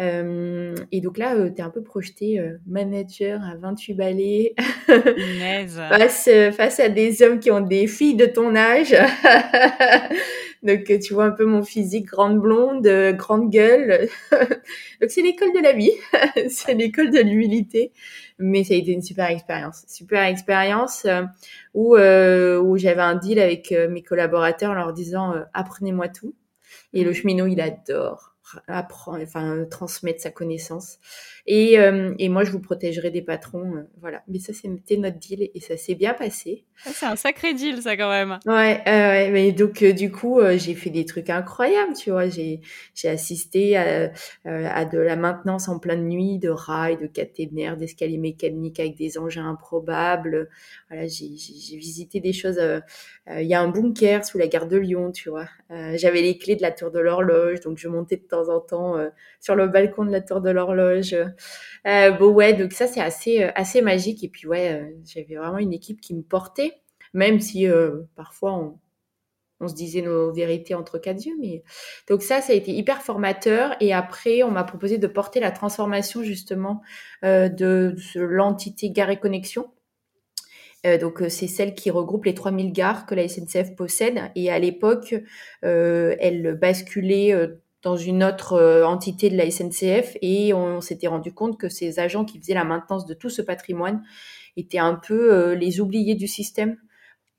Euh, 0.00 0.74
et 0.92 1.00
donc 1.00 1.18
là, 1.18 1.34
euh, 1.34 1.50
tu 1.50 1.60
es 1.60 1.64
un 1.64 1.70
peu 1.70 1.82
projeté 1.82 2.38
euh, 2.38 2.58
manager 2.66 3.40
à 3.44 3.56
28 3.56 3.94
balais 3.94 4.54
face, 4.88 6.28
face 6.56 6.80
à 6.80 6.88
des 6.88 7.22
hommes 7.22 7.38
qui 7.38 7.50
ont 7.50 7.60
des 7.60 7.86
filles 7.86 8.16
de 8.16 8.26
ton 8.26 8.54
âge. 8.56 8.94
donc 10.64 10.84
tu 11.00 11.14
vois 11.14 11.26
un 11.26 11.30
peu 11.30 11.44
mon 11.44 11.62
physique, 11.62 12.06
grande 12.06 12.40
blonde, 12.40 12.88
grande 13.16 13.50
gueule. 13.50 14.08
donc 14.32 15.10
c'est 15.10 15.22
l'école 15.22 15.52
de 15.52 15.62
la 15.62 15.72
vie, 15.72 15.92
c'est 16.48 16.74
l'école 16.74 17.10
de 17.10 17.20
l'humilité 17.20 17.92
mais 18.38 18.64
ça 18.64 18.74
a 18.74 18.76
été 18.76 18.92
une 18.92 19.02
super 19.02 19.30
expérience. 19.30 19.84
Super 19.86 20.24
expérience 20.24 21.04
euh, 21.04 21.22
où, 21.72 21.96
euh, 21.96 22.60
où 22.60 22.76
j'avais 22.76 23.02
un 23.02 23.14
deal 23.14 23.38
avec 23.38 23.72
euh, 23.72 23.88
mes 23.88 24.02
collaborateurs 24.02 24.72
en 24.72 24.74
leur 24.74 24.92
disant 24.92 25.34
apprenez-moi 25.52 26.08
tout. 26.08 26.34
Et 26.92 27.04
le 27.04 27.10
mmh. 27.10 27.14
cheminot, 27.14 27.46
il 27.46 27.60
adore 27.60 28.34
apprendre, 28.68 29.20
enfin 29.22 29.64
transmettre 29.70 30.20
sa 30.20 30.30
connaissance. 30.30 30.98
Et, 31.46 31.78
euh, 31.78 32.14
et 32.18 32.30
moi, 32.30 32.42
je 32.44 32.50
vous 32.50 32.60
protégerai 32.60 33.10
des 33.10 33.20
patrons, 33.20 33.76
euh, 33.76 33.82
voilà. 34.00 34.22
Mais 34.28 34.38
ça, 34.38 34.54
c'était 34.54 34.96
notre 34.96 35.18
deal 35.18 35.50
et 35.54 35.60
ça 35.60 35.76
s'est 35.76 35.94
bien 35.94 36.14
passé. 36.14 36.64
Ah, 36.86 36.90
c'est 36.94 37.04
un 37.04 37.16
sacré 37.16 37.52
deal, 37.52 37.82
ça 37.82 37.98
quand 37.98 38.08
même. 38.08 38.38
Ouais, 38.46 38.80
ouais. 38.86 39.30
Mais 39.30 39.52
donc 39.52 39.82
euh, 39.82 39.92
du 39.92 40.10
coup, 40.10 40.40
j'ai 40.56 40.74
fait 40.74 40.88
des 40.88 41.04
trucs 41.04 41.28
incroyables, 41.28 41.92
tu 41.92 42.10
vois. 42.10 42.28
J'ai 42.28 42.60
j'ai 42.94 43.08
assisté 43.08 43.76
à, 43.76 44.10
à 44.44 44.84
de 44.86 44.98
la 44.98 45.16
maintenance 45.16 45.68
en 45.68 45.78
pleine 45.78 46.08
nuit, 46.08 46.38
de 46.38 46.48
rails, 46.48 46.96
de 46.96 47.06
caténaires, 47.06 47.76
d'escaliers 47.76 48.18
mécaniques 48.18 48.80
avec 48.80 48.96
des 48.96 49.18
engins 49.18 49.48
improbables. 49.48 50.48
Voilà, 50.88 51.06
j'ai 51.06 51.36
j'ai 51.36 51.76
visité 51.76 52.20
des 52.20 52.32
choses. 52.32 52.58
Il 53.30 53.46
y 53.46 53.54
a 53.54 53.60
un 53.60 53.68
bunker 53.68 54.24
sous 54.24 54.38
la 54.38 54.46
gare 54.48 54.66
de 54.66 54.76
Lyon, 54.78 55.12
tu 55.12 55.28
vois. 55.28 55.48
J'avais 55.94 56.22
les 56.22 56.38
clés 56.38 56.56
de 56.56 56.62
la 56.62 56.72
tour 56.72 56.90
de 56.90 57.00
l'horloge, 57.00 57.60
donc 57.60 57.78
je 57.78 57.88
montais 57.88 58.16
de 58.16 58.22
temps 58.22 58.48
en 58.48 58.60
temps 58.60 58.96
sur 59.40 59.54
le 59.54 59.68
balcon 59.68 60.04
de 60.04 60.10
la 60.10 60.20
tour 60.22 60.40
de 60.40 60.50
l'horloge. 60.50 61.14
Euh, 61.86 62.10
bon 62.12 62.32
ouais, 62.32 62.54
donc 62.54 62.72
ça 62.72 62.86
c'est 62.86 63.00
assez 63.00 63.42
euh, 63.42 63.50
assez 63.54 63.82
magique 63.82 64.24
et 64.24 64.28
puis 64.28 64.46
ouais, 64.46 64.72
euh, 64.72 64.90
j'avais 65.06 65.36
vraiment 65.36 65.58
une 65.58 65.72
équipe 65.72 66.00
qui 66.00 66.14
me 66.14 66.22
portait, 66.22 66.80
même 67.12 67.40
si 67.40 67.66
parfois 68.16 68.54
on, 68.54 68.78
on 69.60 69.68
se 69.68 69.74
disait 69.74 70.02
nos 70.02 70.32
vérités 70.32 70.74
entre 70.74 70.98
quatre 70.98 71.24
yeux. 71.24 71.36
Mais 71.40 71.62
donc 72.08 72.22
ça, 72.22 72.40
ça 72.40 72.52
a 72.52 72.56
été 72.56 72.72
hyper 72.72 73.02
formateur. 73.02 73.76
Et 73.80 73.92
après, 73.92 74.42
on 74.42 74.50
m'a 74.50 74.64
proposé 74.64 74.98
de 74.98 75.06
porter 75.06 75.40
la 75.40 75.50
transformation 75.52 76.22
justement 76.22 76.82
de, 77.22 77.48
de 77.48 78.20
l'entité 78.20 78.90
Gare 78.90 79.10
et 79.10 79.20
Connexion. 79.20 79.70
donc 81.00 81.22
c'est 81.28 81.46
celle 81.46 81.74
qui 81.74 81.90
regroupe 81.90 82.24
les 82.24 82.34
3000 82.34 82.72
gares 82.72 83.06
que 83.06 83.14
la 83.14 83.28
SNCF 83.28 83.76
possède. 83.76 84.20
Et 84.34 84.50
à 84.50 84.58
l'époque, 84.58 85.14
elle 85.62 86.58
basculait 86.60 87.32
dans 87.84 87.96
une 87.96 88.24
autre 88.24 88.54
euh, 88.54 88.84
entité 88.84 89.30
de 89.30 89.36
la 89.36 89.48
SNCF 89.48 90.16
et 90.22 90.52
on, 90.54 90.80
s'était 90.80 91.06
rendu 91.06 91.32
compte 91.32 91.60
que 91.60 91.68
ces 91.68 92.00
agents 92.00 92.24
qui 92.24 92.40
faisaient 92.40 92.54
la 92.54 92.64
maintenance 92.64 93.06
de 93.06 93.14
tout 93.14 93.30
ce 93.30 93.42
patrimoine 93.42 94.02
étaient 94.56 94.78
un 94.78 94.94
peu 94.94 95.32
euh, 95.32 95.54
les 95.54 95.80
oubliés 95.80 96.14
du 96.14 96.26
système. 96.26 96.78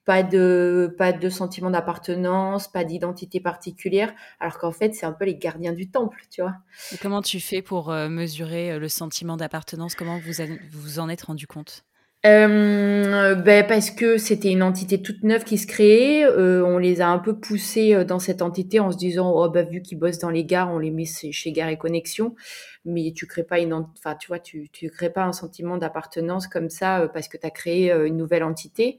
Pas 0.05 0.21
de, 0.21 0.93
pas 0.99 1.13
de 1.13 1.29
sentiment 1.29 1.71
d'appartenance, 1.71 2.67
pas 2.67 2.83
d'identité 2.83 3.39
particulière, 3.39 4.13
alors 4.39 4.59
qu'en 4.59 4.71
fait, 4.71 4.93
c'est 4.93 5.07
un 5.07 5.13
peu 5.13 5.25
les 5.25 5.35
gardiens 5.35 5.73
du 5.73 5.89
temple, 5.89 6.21
tu 6.29 6.43
vois. 6.43 6.53
Et 6.93 6.97
comment 6.97 7.23
tu 7.23 7.39
fais 7.39 7.63
pour 7.63 7.89
euh, 7.89 8.07
mesurer 8.07 8.77
le 8.77 8.87
sentiment 8.87 9.35
d'appartenance? 9.35 9.95
Comment 9.95 10.19
vous 10.19 10.43
vous 10.73 10.99
en 10.99 11.09
êtes 11.09 11.23
rendu 11.23 11.47
compte? 11.47 11.83
Euh, 12.25 13.35
ben 13.35 13.65
parce 13.67 13.91
que 13.91 14.17
c'était 14.17 14.51
une 14.51 14.63
entité 14.63 14.99
toute 15.01 15.23
neuve 15.23 15.43
qui 15.43 15.59
se 15.59 15.67
créait. 15.67 16.25
Euh, 16.25 16.65
on 16.65 16.79
les 16.79 16.99
a 16.99 17.07
un 17.09 17.19
peu 17.19 17.37
poussés 17.39 17.93
euh, 17.93 18.03
dans 18.03 18.17
cette 18.17 18.41
entité 18.41 18.79
en 18.79 18.91
se 18.91 18.97
disant 18.97 19.31
oh 19.31 19.47
bah 19.49 19.61
vu 19.61 19.81
qu'ils 19.83 19.99
bossent 19.99 20.17
dans 20.17 20.31
les 20.31 20.43
gares, 20.43 20.73
on 20.73 20.79
les 20.79 20.89
met 20.89 21.05
chez 21.05 21.51
Gare 21.51 21.69
et 21.69 21.77
Connexion. 21.77 22.35
Mais 22.83 23.13
tu 23.15 23.27
crées 23.27 23.43
pas 23.43 23.59
une, 23.59 23.73
enfin 23.73 24.15
tu 24.15 24.27
vois, 24.27 24.39
tu 24.39 24.69
tu 24.69 24.89
crées 24.89 25.11
pas 25.11 25.23
un 25.23 25.33
sentiment 25.33 25.77
d'appartenance 25.77 26.47
comme 26.47 26.69
ça 26.69 27.09
parce 27.13 27.27
que 27.27 27.37
tu 27.37 27.45
as 27.45 27.51
créé 27.51 27.91
une 27.91 28.17
nouvelle 28.17 28.43
entité. 28.43 28.97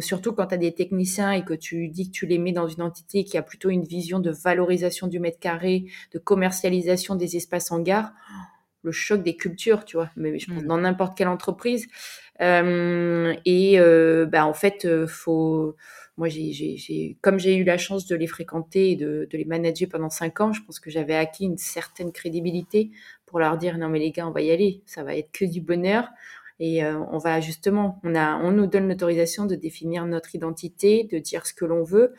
surtout 0.00 0.32
quand 0.32 0.46
tu 0.46 0.54
as 0.54 0.58
des 0.58 0.72
techniciens 0.72 1.32
et 1.32 1.44
que 1.44 1.54
tu 1.54 1.88
dis 1.88 2.10
que 2.10 2.16
tu 2.16 2.26
les 2.26 2.38
mets 2.38 2.52
dans 2.52 2.68
une 2.68 2.82
entité 2.82 3.24
qui 3.24 3.36
a 3.38 3.42
plutôt 3.42 3.70
une 3.70 3.84
vision 3.84 4.20
de 4.20 4.30
valorisation 4.30 5.08
du 5.08 5.18
mètre 5.20 5.40
carré, 5.40 5.86
de 6.12 6.18
commercialisation 6.18 7.16
des 7.16 7.36
espaces 7.36 7.72
en 7.72 7.80
gare 7.80 8.12
le 8.84 8.92
choc 8.92 9.22
des 9.22 9.36
cultures, 9.36 9.84
tu 9.84 9.96
vois. 9.96 10.10
Mais 10.16 10.38
je 10.38 10.52
pense 10.52 10.62
mmh. 10.62 10.66
dans 10.66 10.78
n'importe 10.78 11.16
quelle 11.18 11.28
entreprise. 11.28 11.86
Euh, 12.40 13.34
et 13.44 13.80
euh, 13.80 14.26
bah, 14.26 14.46
en 14.46 14.54
fait, 14.54 15.06
faut. 15.06 15.76
Moi, 16.16 16.28
j'ai, 16.28 17.16
comme 17.22 17.40
j'ai 17.40 17.56
eu 17.56 17.64
la 17.64 17.76
chance 17.76 18.06
de 18.06 18.14
les 18.14 18.28
fréquenter 18.28 18.92
et 18.92 18.96
de, 18.96 19.26
de 19.28 19.36
les 19.36 19.44
manager 19.44 19.88
pendant 19.88 20.10
cinq 20.10 20.40
ans, 20.40 20.52
je 20.52 20.62
pense 20.62 20.78
que 20.78 20.88
j'avais 20.88 21.16
acquis 21.16 21.44
une 21.44 21.58
certaine 21.58 22.12
crédibilité 22.12 22.92
pour 23.26 23.40
leur 23.40 23.58
dire 23.58 23.78
non 23.78 23.88
mais 23.88 23.98
les 23.98 24.12
gars, 24.12 24.28
on 24.28 24.30
va 24.30 24.40
y 24.40 24.52
aller, 24.52 24.80
ça 24.86 25.02
va 25.02 25.16
être 25.16 25.32
que 25.32 25.44
du 25.44 25.60
bonheur. 25.60 26.08
Et 26.60 26.84
euh, 26.84 27.00
on 27.10 27.18
va 27.18 27.40
justement, 27.40 28.00
on 28.04 28.14
a, 28.14 28.36
on 28.36 28.52
nous 28.52 28.66
donne 28.66 28.88
l'autorisation 28.88 29.44
de 29.44 29.56
définir 29.56 30.06
notre 30.06 30.34
identité, 30.36 31.04
de 31.04 31.18
dire 31.18 31.46
ce 31.46 31.54
que 31.54 31.64
l'on 31.64 31.82
veut. 31.82 32.14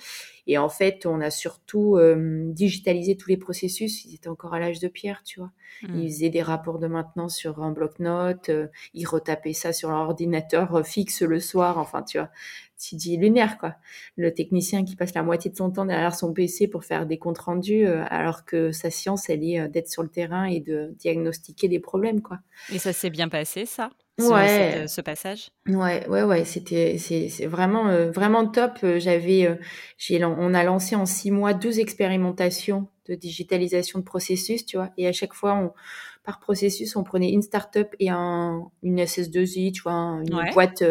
Et 0.46 0.58
en 0.58 0.70
fait, 0.70 1.06
on 1.06 1.22
a 1.22 1.32
surtout 1.32 1.96
euh, 1.96 2.51
digitalisé 2.51 3.15
tous 3.15 3.30
les 3.30 3.38
processus. 3.38 4.04
Ils 4.06 4.15
étaient 4.15 4.27
encore 4.27 4.54
à 4.54 4.60
l'âge 4.60 4.80
de 4.80 4.89
pierre, 4.89 5.24
tu 5.24 5.39
vois. 5.39 5.51
Mmh. 5.84 6.00
Ils 6.00 6.12
faisaient 6.12 6.30
des 6.30 6.42
rapports 6.42 6.80
de 6.80 6.88
maintenance 6.88 7.36
sur 7.36 7.63
un 7.63 7.72
bloc-notes. 7.72 8.50
Euh, 8.50 8.68
ils 8.94 9.08
retapaient 9.08 9.54
ça 9.54 9.72
sur 9.72 9.89
leur 9.89 10.01
ordinateur 10.01 10.86
fixe 10.86 11.22
le 11.22 11.39
soir. 11.39 11.77
Enfin, 11.77 12.04
tu 12.04 12.18
vois, 12.18 12.30
tu 12.77 12.96
dis 12.96 13.15
lunaire, 13.15 13.58
quoi. 13.58 13.75
Le 14.18 14.34
technicien 14.34 14.84
qui 14.84 14.98
passe 14.98 15.15
la 15.15 15.24
moitié 15.24 15.50
de 15.50 15.56
son 15.56 15.72
temps 15.72 15.86
derrière 15.86 16.13
son 16.13 16.34
PC 16.34 16.68
pour 16.68 16.84
faire 16.84 17.06
des 17.08 17.18
comptes 17.18 17.39
rendus, 17.39 17.86
alors 17.86 18.44
que 18.44 18.74
sa 18.74 18.92
science, 18.92 19.30
elle 19.30 19.44
est 19.44 19.68
d'être 19.70 19.89
sur 19.89 20.04
le 20.04 20.10
terrain 20.10 20.44
et 20.44 20.60
de 20.60 20.94
diagnostiquer 21.00 21.70
des 21.70 21.80
problèmes, 21.80 22.22
quoi. 22.22 22.39
Et 22.72 22.80
ça 22.80 22.92
s'est 22.92 23.10
bien 23.10 23.30
passé, 23.30 23.65
ça? 23.65 23.89
Ouais. 24.20 24.84
Euh, 24.84 24.88
ce 24.88 25.02
passage 25.02 25.50
Ouais, 25.68 26.08
ouais, 26.08 26.24
ouais, 26.24 26.46
c'était 26.46 26.98
c'est 27.00 27.46
vraiment 27.48 27.88
euh, 27.88 28.12
vraiment 28.12 28.48
top. 28.48 28.74
Euh, 28.84 29.00
j'avais 29.00 29.60
j'ai 29.98 30.24
on 30.24 30.54
a 30.54 30.64
lancé 30.64 30.96
en 30.96 31.06
six 31.06 31.32
mois 31.32 31.54
12 31.54 31.80
expérimentations 31.80 32.88
de 33.10 33.16
digitalisation 33.16 34.00
de 34.00 34.04
processus, 34.04 34.66
tu 34.66 34.78
vois, 34.78 34.90
et 34.98 35.08
à 35.08 35.12
chaque 35.12 35.34
fois 35.34 35.54
on 35.56 35.74
par 36.24 36.40
processus 36.40 36.96
on 36.96 37.04
prenait 37.04 37.32
une 37.32 37.42
startup 37.42 37.88
et 38.00 38.10
un 38.10 38.64
une 38.84 39.00
SS2I, 39.00 39.72
tu 39.74 39.82
vois, 39.84 39.94
une 39.94 40.46
boîte 40.54 40.84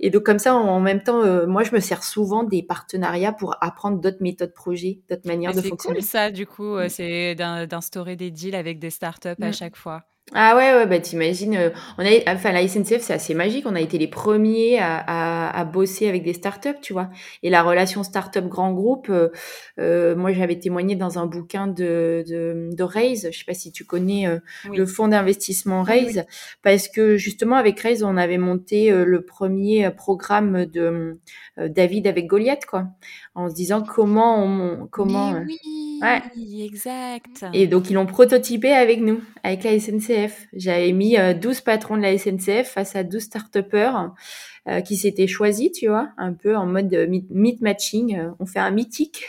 Et 0.00 0.10
donc 0.10 0.22
comme 0.24 0.38
ça, 0.38 0.54
en, 0.54 0.66
en 0.68 0.80
même 0.80 1.02
temps, 1.02 1.22
euh, 1.22 1.46
moi, 1.46 1.62
je 1.62 1.74
me 1.74 1.80
sers 1.80 2.02
souvent 2.04 2.42
des 2.44 2.62
partenariats 2.62 3.32
pour 3.34 3.56
apprendre 3.62 4.00
d'autres 4.00 4.22
méthodes 4.22 4.54
projet, 4.54 5.00
d'autres 5.10 5.26
manières 5.26 5.52
de 5.52 5.60
C'est 5.60 5.68
fonctionner. 5.68 5.98
cool 5.98 6.02
ça, 6.02 6.30
du 6.30 6.46
coup, 6.46 6.74
euh, 6.76 6.86
Mm. 6.86 6.88
c'est 6.88 7.34
d'in- 7.34 7.66
d'instaurer 7.66 8.16
des 8.16 8.30
deals 8.30 8.54
avec 8.54 8.78
des 8.78 8.90
startups 8.90 9.28
à 9.42 9.50
Mm. 9.50 9.52
chaque 9.52 9.76
fois. 9.76 10.04
Ah 10.32 10.54
ouais, 10.56 10.72
ouais, 10.74 10.86
bah 10.86 11.00
t'imagines, 11.00 11.56
euh, 11.56 11.70
on 11.98 12.04
a, 12.06 12.32
enfin 12.32 12.52
la 12.52 12.66
SNCF 12.66 13.00
c'est 13.02 13.12
assez 13.12 13.34
magique, 13.34 13.64
on 13.66 13.74
a 13.74 13.80
été 13.80 13.98
les 13.98 14.06
premiers 14.06 14.78
à, 14.78 14.96
à, 14.98 15.58
à 15.58 15.64
bosser 15.64 16.08
avec 16.08 16.22
des 16.22 16.34
startups, 16.34 16.80
tu 16.80 16.92
vois. 16.92 17.10
Et 17.42 17.50
la 17.50 17.64
relation 17.64 18.04
startup 18.04 18.46
grand 18.46 18.72
groupe, 18.72 19.08
euh, 19.10 19.30
euh, 19.80 20.14
moi 20.14 20.32
j'avais 20.32 20.56
témoigné 20.58 20.94
dans 20.94 21.18
un 21.18 21.26
bouquin 21.26 21.66
de 21.66 22.22
de, 22.28 22.70
de 22.72 22.82
Raise, 22.84 23.28
je 23.32 23.38
sais 23.38 23.44
pas 23.44 23.54
si 23.54 23.72
tu 23.72 23.84
connais 23.84 24.28
euh, 24.28 24.38
Oui. 24.68 24.76
le 24.78 24.86
fonds 24.86 25.08
d'investissement 25.08 25.82
Oui, 25.82 25.88
Raise, 26.04 26.24
parce 26.62 26.86
que 26.88 27.16
justement 27.16 27.56
avec 27.56 27.80
Raise 27.80 28.04
on 28.04 28.16
avait 28.16 28.38
monté 28.38 28.92
euh, 28.92 29.04
le 29.04 29.22
premier 29.22 29.90
programme 29.90 30.64
de 30.66 31.18
euh, 31.58 31.68
David 31.68 32.06
avec 32.06 32.28
Goliath, 32.28 32.66
quoi, 32.66 32.86
en 33.34 33.48
se 33.48 33.54
disant 33.54 33.82
comment 33.82 34.44
on, 34.44 34.86
comment. 34.86 35.32
Mais 35.32 35.44
oui, 35.46 35.89
ouais. 36.00 36.22
exact. 36.64 37.44
et 37.52 37.66
donc, 37.66 37.90
ils 37.90 37.94
l'ont 37.94 38.06
prototypé 38.06 38.72
avec 38.72 39.00
nous, 39.00 39.20
avec 39.42 39.64
la 39.64 39.78
SNCF. 39.78 40.46
J'avais 40.52 40.92
mis 40.92 41.16
euh, 41.18 41.34
12 41.34 41.60
patrons 41.60 41.96
de 41.96 42.02
la 42.02 42.16
SNCF 42.16 42.68
face 42.68 42.96
à 42.96 43.04
12 43.04 43.22
start-upers 43.22 44.10
euh, 44.68 44.82
qui 44.82 44.96
s'étaient 44.96 45.26
choisis, 45.26 45.72
tu 45.72 45.88
vois, 45.88 46.10
un 46.18 46.34
peu 46.34 46.54
en 46.54 46.66
mode 46.66 46.92
euh, 46.92 47.06
meet, 47.06 47.30
meet 47.30 47.62
matching. 47.62 48.18
Euh, 48.18 48.30
on 48.40 48.46
fait 48.46 48.58
un 48.58 48.70
mythique. 48.70 49.24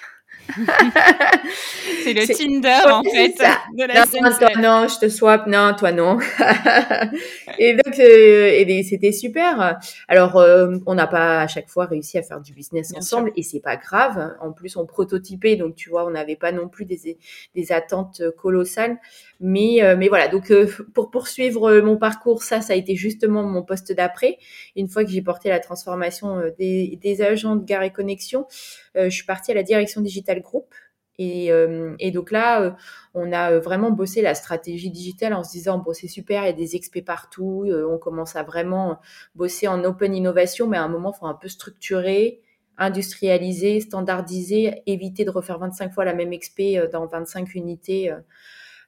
c'est 2.03 2.13
le 2.13 2.25
Tinder, 2.27 2.91
en 2.91 3.03
fait, 3.03 3.33
ça. 3.37 3.57
de 3.77 3.83
la 3.85 4.05
Non, 4.05 4.37
toi, 4.37 4.49
non, 4.61 4.87
je 4.87 4.99
te 4.99 5.09
swap. 5.09 5.47
Non, 5.47 5.73
toi, 5.77 5.91
non. 5.91 6.17
et 7.59 7.73
donc, 7.73 7.99
euh, 7.99 8.65
des- 8.65 8.83
c'était 8.83 9.11
super. 9.11 9.79
Alors, 10.07 10.37
euh, 10.37 10.75
on 10.85 10.95
n'a 10.95 11.07
pas 11.07 11.41
à 11.41 11.47
chaque 11.47 11.69
fois 11.69 11.85
réussi 11.85 12.17
à 12.17 12.23
faire 12.23 12.41
du 12.41 12.53
business 12.53 12.91
Bien 12.91 12.99
ensemble 12.99 13.31
et 13.35 13.43
c'est 13.43 13.59
pas 13.59 13.75
grave. 13.77 14.35
En 14.41 14.51
plus, 14.51 14.75
on 14.77 14.85
prototypait, 14.85 15.55
donc 15.55 15.75
tu 15.75 15.89
vois, 15.89 16.05
on 16.05 16.11
n'avait 16.11 16.35
pas 16.35 16.51
non 16.51 16.67
plus 16.67 16.85
des, 16.85 17.17
des 17.55 17.71
attentes 17.71 18.21
colossales. 18.37 18.97
Mais, 19.39 19.81
euh, 19.83 19.95
mais 19.97 20.07
voilà. 20.07 20.27
Donc, 20.27 20.51
euh, 20.51 20.67
pour 20.93 21.09
poursuivre 21.09 21.69
euh, 21.69 21.81
mon 21.81 21.97
parcours, 21.97 22.43
ça, 22.43 22.61
ça 22.61 22.73
a 22.73 22.75
été 22.75 22.95
justement 22.95 23.43
mon 23.43 23.63
poste 23.63 23.91
d'après. 23.91 24.37
Une 24.75 24.87
fois 24.87 25.03
que 25.03 25.09
j'ai 25.09 25.21
porté 25.21 25.49
la 25.49 25.59
transformation 25.59 26.37
euh, 26.37 26.49
des, 26.59 26.99
des 27.01 27.21
agents 27.23 27.55
de 27.55 27.63
Gare 27.65 27.83
et 27.83 27.91
Connexion, 27.91 28.45
euh, 28.90 28.90
je 28.95 29.09
suis 29.09 29.25
partie 29.25 29.51
à 29.51 29.55
la 29.55 29.63
direction 29.63 30.01
Digital 30.01 30.41
Group. 30.41 30.73
Et, 31.17 31.51
euh, 31.51 31.95
donc 32.11 32.31
là, 32.31 32.61
euh, 32.61 32.71
on 33.13 33.31
a 33.31 33.51
euh, 33.51 33.59
vraiment 33.59 33.91
bossé 33.91 34.21
la 34.23 34.33
stratégie 34.33 34.89
digitale 34.89 35.33
en 35.33 35.43
se 35.43 35.51
disant 35.51 35.77
bon 35.77 35.93
c'est 35.93 36.07
super, 36.07 36.43
il 36.43 36.47
y 36.47 36.49
a 36.49 36.53
des 36.53 36.75
experts 36.75 37.03
partout, 37.05 37.65
euh, 37.67 37.85
on 37.87 37.99
commence 37.99 38.35
à 38.35 38.43
vraiment 38.43 38.99
bosser 39.35 39.67
en 39.67 39.83
open 39.83 40.15
innovation, 40.15 40.67
mais 40.67 40.77
à 40.77 40.83
un 40.83 40.87
moment 40.87 41.13
faut 41.13 41.27
un 41.27 41.35
peu 41.35 41.47
structurer, 41.47 42.41
industrialiser, 42.77 43.81
standardiser, 43.81 44.81
éviter 44.87 45.23
de 45.25 45.29
refaire 45.29 45.59
25 45.59 45.93
fois 45.93 46.05
la 46.05 46.15
même 46.15 46.33
expé 46.33 46.79
euh, 46.79 46.87
dans 46.87 47.05
25 47.05 47.53
unités, 47.53 48.11
euh, 48.11 48.19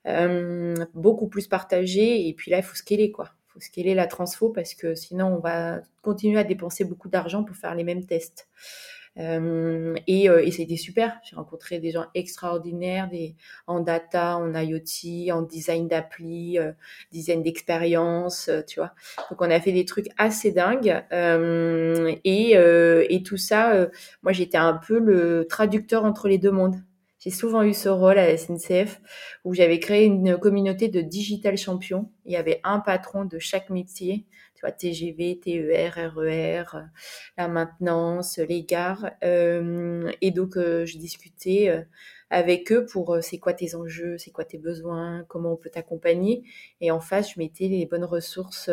euh, 0.07 0.75
beaucoup 0.95 1.27
plus 1.27 1.47
partagé. 1.47 2.27
Et 2.27 2.33
puis 2.33 2.49
là 2.49 2.57
il 2.57 2.63
faut 2.63 2.75
scaler 2.75 3.11
quoi, 3.11 3.29
faut 3.49 3.59
scaler 3.59 3.93
la 3.93 4.07
transfo 4.07 4.49
parce 4.49 4.73
que 4.73 4.95
sinon 4.95 5.27
on 5.35 5.39
va 5.39 5.81
continuer 6.01 6.39
à 6.39 6.43
dépenser 6.43 6.83
beaucoup 6.85 7.09
d'argent 7.09 7.43
pour 7.43 7.55
faire 7.55 7.75
les 7.75 7.83
mêmes 7.83 8.05
tests. 8.05 8.47
Euh, 9.19 9.95
et, 10.07 10.29
euh, 10.29 10.43
et 10.43 10.51
c'était 10.51 10.75
super. 10.75 11.19
J'ai 11.23 11.35
rencontré 11.35 11.79
des 11.79 11.91
gens 11.91 12.05
extraordinaires, 12.15 13.09
des 13.09 13.35
en 13.67 13.79
data, 13.79 14.37
en 14.37 14.53
IoT, 14.53 15.31
en 15.31 15.41
design 15.43 15.87
d'appli, 15.87 16.57
euh, 16.57 16.71
design 17.11 17.43
d'expérience, 17.43 18.49
euh, 18.49 18.61
tu 18.67 18.79
vois. 18.79 18.93
Donc 19.29 19.41
on 19.41 19.49
a 19.51 19.59
fait 19.59 19.71
des 19.71 19.85
trucs 19.85 20.07
assez 20.17 20.51
dingues. 20.51 21.03
Euh, 21.11 22.15
et, 22.23 22.53
et 22.53 23.23
tout 23.23 23.37
ça, 23.37 23.87
moi 24.23 24.31
j'étais 24.31 24.57
un 24.57 24.73
peu 24.73 24.99
le 24.99 25.45
traducteur 25.47 26.05
entre 26.05 26.27
les 26.27 26.37
deux 26.37 26.51
mondes. 26.51 26.75
J'ai 27.19 27.29
souvent 27.29 27.63
eu 27.63 27.73
ce 27.73 27.87
rôle 27.87 28.17
à 28.17 28.27
la 28.27 28.37
SNCF 28.37 28.99
où 29.45 29.53
j'avais 29.53 29.79
créé 29.79 30.03
une 30.03 30.37
communauté 30.37 30.89
de 30.89 30.99
digital 30.99 31.57
champions. 31.57 32.11
Il 32.25 32.33
y 32.33 32.35
avait 32.35 32.59
un 32.65 32.79
patron 32.79 33.23
de 33.23 33.39
chaque 33.39 33.69
métier, 33.69 34.25
TGV, 34.71 35.39
TER, 35.39 36.13
RER, 36.15 36.63
la 37.37 37.47
maintenance, 37.47 38.37
les 38.37 38.63
gares. 38.63 39.11
Euh, 39.23 40.11
et 40.21 40.31
donc, 40.31 40.57
euh, 40.57 40.85
je 40.85 40.97
discutais 40.97 41.69
euh, 41.69 41.81
avec 42.29 42.71
eux 42.71 42.85
pour 42.85 43.17
c'est 43.21 43.37
quoi 43.37 43.53
tes 43.53 43.75
enjeux, 43.75 44.17
c'est 44.17 44.31
quoi 44.31 44.45
tes 44.45 44.57
besoins, 44.57 45.25
comment 45.27 45.53
on 45.53 45.57
peut 45.57 45.69
t'accompagner. 45.69 46.43
Et 46.81 46.91
en 46.91 46.99
face, 46.99 47.33
je 47.33 47.39
mettais 47.39 47.67
les 47.67 47.85
bonnes 47.85 48.05
ressources 48.05 48.69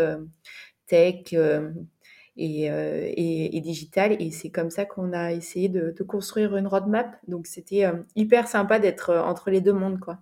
tech 0.86 1.32
et, 1.32 2.64
et, 2.64 3.56
et 3.56 3.60
digitales. 3.60 4.16
Et 4.20 4.30
c'est 4.30 4.50
comme 4.50 4.70
ça 4.70 4.86
qu'on 4.86 5.12
a 5.12 5.32
essayé 5.32 5.68
de, 5.68 5.94
de 5.96 6.02
construire 6.02 6.56
une 6.56 6.66
roadmap. 6.66 7.18
Donc, 7.28 7.46
c'était 7.46 7.84
hyper 8.16 8.48
sympa 8.48 8.78
d'être 8.78 9.14
entre 9.14 9.50
les 9.50 9.60
deux 9.60 9.74
mondes, 9.74 10.00
quoi. 10.00 10.20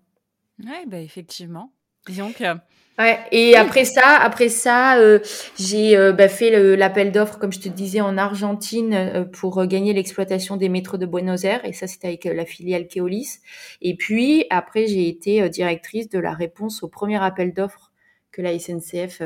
Ouais, 0.65 0.87
bah 0.87 0.99
effectivement. 0.99 1.73
Donc, 2.17 2.41
euh, 2.41 2.55
Ouais, 2.99 3.21
et 3.31 3.55
après 3.55 3.85
ça, 3.85 4.17
après 4.21 4.49
ça, 4.49 4.99
euh, 4.99 5.21
j'ai 5.57 5.97
euh, 5.97 6.13
bah, 6.13 6.27
fait 6.29 6.51
le- 6.51 6.75
l'appel 6.75 7.13
d'offres, 7.13 7.39
comme 7.39 7.53
je 7.53 7.61
te 7.61 7.69
disais, 7.69 8.01
en 8.01 8.19
Argentine 8.19 8.93
euh, 8.93 9.25
pour 9.25 9.59
euh, 9.61 9.67
gagner 9.67 9.93
l'exploitation 9.93 10.57
des 10.57 10.69
métros 10.69 10.97
de 10.97 11.07
Buenos 11.07 11.45
Aires. 11.45 11.61
Et 11.65 11.73
ça, 11.73 11.87
c'était 11.87 12.09
avec 12.09 12.27
euh, 12.27 12.35
la 12.35 12.45
filiale 12.45 12.89
Keolis. 12.89 13.39
Et 13.83 13.95
puis, 13.95 14.47
après, 14.51 14.89
j'ai 14.89 15.09
été 15.09 15.43
euh, 15.43 15.49
directrice 15.49 16.09
de 16.09 16.19
la 16.19 16.33
réponse 16.33 16.83
au 16.83 16.89
premier 16.89 17.23
appel 17.23 17.55
d'offres 17.55 17.93
que 18.33 18.43
la 18.43 18.53
SNCF 18.53 19.23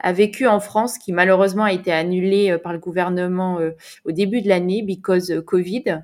a 0.00 0.12
vécu 0.12 0.46
en 0.46 0.58
France, 0.60 0.98
qui 0.98 1.12
malheureusement 1.12 1.64
a 1.64 1.72
été 1.72 1.92
annulé 1.92 2.56
par 2.62 2.72
le 2.72 2.78
gouvernement 2.78 3.58
euh, 3.60 3.70
au 4.04 4.12
début 4.12 4.40
de 4.42 4.48
l'année, 4.48 4.82
because 4.82 5.32
Covid. 5.46 6.02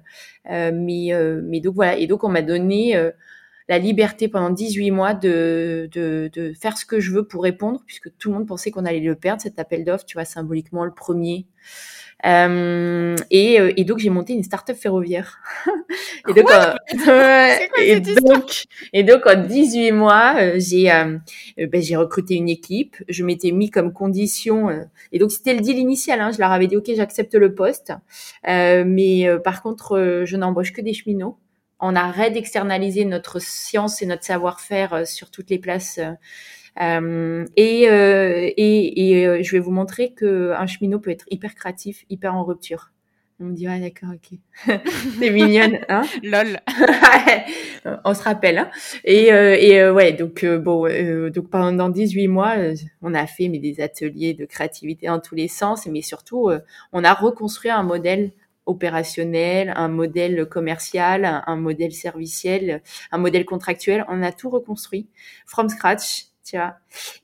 Euh, 0.50 0.70
mais, 0.72 1.12
euh, 1.12 1.40
mais 1.44 1.60
donc 1.60 1.74
voilà, 1.74 1.96
et 1.96 2.06
donc 2.06 2.24
on 2.24 2.28
m'a 2.28 2.42
donné... 2.42 2.94
la 3.68 3.78
liberté 3.78 4.28
pendant 4.28 4.50
18 4.50 4.90
mois 4.90 5.14
de, 5.14 5.88
de, 5.92 6.30
de 6.32 6.52
faire 6.52 6.78
ce 6.78 6.84
que 6.84 7.00
je 7.00 7.12
veux 7.12 7.26
pour 7.26 7.42
répondre, 7.42 7.82
puisque 7.86 8.16
tout 8.18 8.30
le 8.30 8.36
monde 8.36 8.46
pensait 8.46 8.70
qu'on 8.70 8.84
allait 8.84 9.00
le 9.00 9.14
perdre, 9.14 9.42
cet 9.42 9.58
appel 9.58 9.84
d'offres, 9.84 10.04
tu 10.04 10.16
vois, 10.16 10.24
symboliquement 10.24 10.84
le 10.84 10.92
premier. 10.92 11.46
Euh, 12.24 13.14
et, 13.30 13.60
euh, 13.60 13.72
et 13.76 13.84
donc 13.84 13.98
j'ai 13.98 14.08
monté 14.08 14.32
une 14.32 14.42
start-up 14.42 14.76
ferroviaire. 14.76 15.38
et 16.28 16.32
donc, 16.32 16.50
euh, 16.50 16.74
quoi 16.94 17.04
et 17.82 18.00
donc, 18.00 18.64
et 18.92 19.02
donc 19.02 19.26
en 19.26 19.42
18 19.42 19.92
mois, 19.92 20.34
euh, 20.38 20.54
j'ai 20.56 20.90
euh, 20.90 21.18
ben, 21.58 21.82
j'ai 21.82 21.96
recruté 21.96 22.34
une 22.34 22.48
équipe. 22.48 22.96
Je 23.08 23.22
m'étais 23.22 23.50
mis 23.50 23.70
comme 23.70 23.92
condition, 23.92 24.70
euh, 24.70 24.84
et 25.12 25.18
donc 25.18 25.30
c'était 25.30 25.54
le 25.54 25.60
deal 25.60 25.78
initial. 25.78 26.20
Hein, 26.20 26.30
je 26.32 26.38
leur 26.38 26.52
avais 26.52 26.66
dit 26.68 26.76
ok, 26.76 26.90
j'accepte 26.94 27.34
le 27.34 27.54
poste, 27.54 27.92
Euh, 28.48 28.84
mais 28.86 29.28
euh, 29.28 29.38
par 29.38 29.62
contre, 29.62 30.22
je 30.24 30.36
n'embauche 30.36 30.72
que 30.72 30.80
des 30.80 30.94
cheminots 30.94 31.38
on 31.80 31.94
arrête 31.96 32.32
d'externaliser 32.32 33.04
notre 33.04 33.38
science 33.40 34.02
et 34.02 34.06
notre 34.06 34.24
savoir-faire 34.24 34.92
euh, 34.94 35.04
sur 35.04 35.30
toutes 35.30 35.50
les 35.50 35.58
places. 35.58 35.98
euh, 35.98 36.12
euh, 36.80 37.44
et, 37.56 37.88
euh, 37.88 38.50
et, 38.56 39.10
et 39.10 39.26
euh, 39.26 39.42
je 39.42 39.52
vais 39.52 39.58
vous 39.60 39.70
montrer 39.70 40.12
que 40.12 40.52
un 40.52 40.66
cheminot 40.66 40.98
peut 40.98 41.10
être 41.10 41.24
hyper 41.30 41.54
créatif, 41.54 42.04
hyper 42.10 42.34
en 42.34 42.44
rupture. 42.44 42.92
On 43.38 43.44
me 43.44 43.54
dit, 43.54 43.68
ouais, 43.68 43.80
d'accord, 43.80 44.10
ok. 44.14 44.38
C'est 45.18 45.30
mignonne, 45.30 45.78
hein 45.90 46.02
lol. 46.22 46.58
On 48.04 48.14
se 48.14 48.22
rappelle, 48.22 48.58
hein 48.58 48.70
Et, 49.04 49.32
euh, 49.32 49.56
et 49.58 49.78
euh, 49.80 49.92
ouais, 49.92 50.12
donc 50.12 50.44
bon, 50.44 50.86
euh, 50.86 51.30
donc 51.30 51.50
pendant 51.50 51.88
18 51.90 52.28
mois, 52.28 52.54
on 53.02 53.14
a 53.14 53.26
fait 53.26 53.48
mais 53.48 53.58
des 53.58 53.80
ateliers 53.80 54.34
de 54.34 54.46
créativité 54.46 55.06
dans 55.06 55.20
tous 55.20 55.34
les 55.34 55.48
sens, 55.48 55.86
mais 55.86 56.02
surtout, 56.02 56.50
on 56.92 57.04
a 57.04 57.12
reconstruit 57.14 57.70
un 57.70 57.82
modèle 57.82 58.32
opérationnel, 58.66 59.72
un 59.76 59.88
modèle 59.88 60.46
commercial, 60.46 61.42
un, 61.46 61.56
modèle 61.56 61.92
serviciel, 61.92 62.82
un 63.12 63.18
modèle 63.18 63.44
contractuel. 63.44 64.04
On 64.08 64.22
a 64.22 64.32
tout 64.32 64.50
reconstruit 64.50 65.08
from 65.46 65.68
scratch, 65.68 66.26
tu 66.44 66.56
vois. 66.56 66.74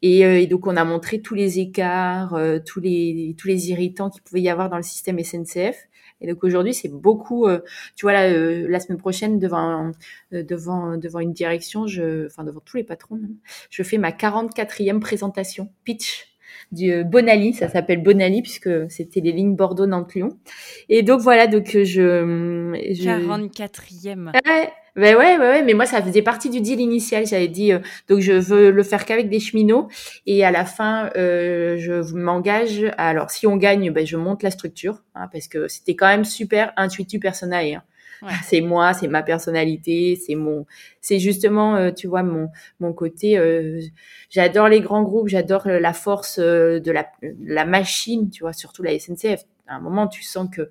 Et, 0.03 0.25
euh, 0.25 0.41
et 0.41 0.47
donc 0.47 0.67
on 0.67 0.77
a 0.77 0.85
montré 0.85 1.21
tous 1.21 1.35
les 1.35 1.59
écarts, 1.61 2.35
euh, 2.35 2.59
tous 2.65 2.81
les 2.81 3.35
tous 3.39 3.49
les 3.49 3.71
irritants 3.71 4.11
qu'il 4.11 4.23
pouvait 4.23 4.41
y 4.43 4.49
avoir 4.49 4.69
dans 4.71 4.77
le 4.77 4.83
système 4.83 5.19
SNCF. 5.23 5.89
Et 6.21 6.29
donc 6.29 6.45
aujourd'hui, 6.45 6.73
c'est 6.73 6.89
beaucoup. 6.89 7.47
euh, 7.47 7.61
tu 7.97 8.05
vois 8.07 8.13
là, 8.13 8.25
euh, 8.31 8.67
la 8.69 8.81
semaine 8.81 8.99
prochaine 8.99 9.39
devant 9.39 9.93
euh, 10.33 10.43
devant 10.45 10.97
devant 10.97 11.19
une 11.21 11.33
direction, 11.33 11.87
je, 11.87 12.27
enfin 12.27 12.45
devant 12.45 12.61
tous 12.61 12.77
les 12.77 12.85
patrons, 12.85 13.21
je 13.71 13.83
fais 13.83 13.99
ma 13.99 14.13
44e 14.13 15.01
présentation 15.01 15.73
pitch 15.85 16.32
du 16.73 16.93
euh, 16.93 17.05
Bonali, 17.05 17.53
ça 17.53 17.69
s'appelle 17.69 18.03
Bonali 18.03 18.43
puisque 18.43 18.71
c'était 18.91 19.21
les 19.21 19.33
lignes 19.33 19.57
Bordeaux 19.57 19.87
Nantes 19.87 20.15
Lyon. 20.15 20.31
Et 20.89 21.03
donc 21.03 21.21
voilà, 21.21 21.47
donc 21.47 21.75
euh, 21.75 21.85
je, 21.85 22.93
je 22.93 23.09
44e. 23.09 24.33
Ouais, 24.47 24.73
ben 24.95 25.17
ouais, 25.17 25.39
ouais, 25.39 25.49
ouais, 25.49 25.63
mais 25.63 25.73
moi 25.73 25.87
ça 25.87 26.03
faisait 26.03 26.21
partie 26.21 26.51
du 26.51 26.61
deal 26.61 26.79
initial. 26.79 27.27
J'avais 27.27 27.49
dit 27.49 27.73
euh, 27.73 27.79
donc 28.09 28.21
je 28.21 28.33
veux 28.33 28.71
le 28.71 28.83
faire 28.83 29.07
qu'avec 29.07 29.31
des 29.31 29.41
cheminots 29.41 29.89
et 30.27 30.45
à 30.45 30.51
la 30.51 30.67
fin 30.67 31.11
euh, 31.17 31.79
je 31.79 32.15
m'engage. 32.15 32.85
Alors 32.99 33.31
si 33.31 33.47
on 33.47 33.57
gagne, 33.57 33.91
ben 33.91 34.07
je 34.07 34.19
monte 34.19 34.43
la 34.43 34.51
structure 34.51 35.03
hein, 35.15 35.29
parce 35.33 35.49
que 35.49 35.67
c'était 35.69 35.97
quand 35.97 36.09
même 36.09 36.25
super 36.25 36.73
intuitu 36.77 37.19
personae. 37.19 37.75
Hein. 37.75 37.83
C'est 38.45 38.61
moi, 38.61 38.95
c'est 38.95 39.09
ma 39.09 39.23
personnalité, 39.23 40.17
c'est 40.17 40.35
mon, 40.35 40.67
c'est 41.01 41.19
justement, 41.19 41.77
euh, 41.77 41.91
tu 41.91 42.07
vois, 42.07 42.23
mon 42.23 42.49
mon 42.81 42.93
côté. 42.93 43.39
euh, 43.39 43.81
j'adore 44.31 44.69
les 44.69 44.81
grands 44.81 45.03
groupes, 45.03 45.29
j'adore 45.29 45.67
la 45.69 45.93
force 45.93 46.39
euh, 46.39 46.81
de 46.81 46.93
la 46.93 47.07
la 47.41 47.65
machine, 47.65 48.31
tu 48.31 48.43
vois, 48.45 48.53
surtout 48.53 48.83
la 48.83 48.93
SNCF. 48.93 49.43
à 49.67 49.77
un 49.77 49.81
moment, 49.81 50.07
tu 50.09 50.23
sens 50.23 50.49
que 50.51 50.71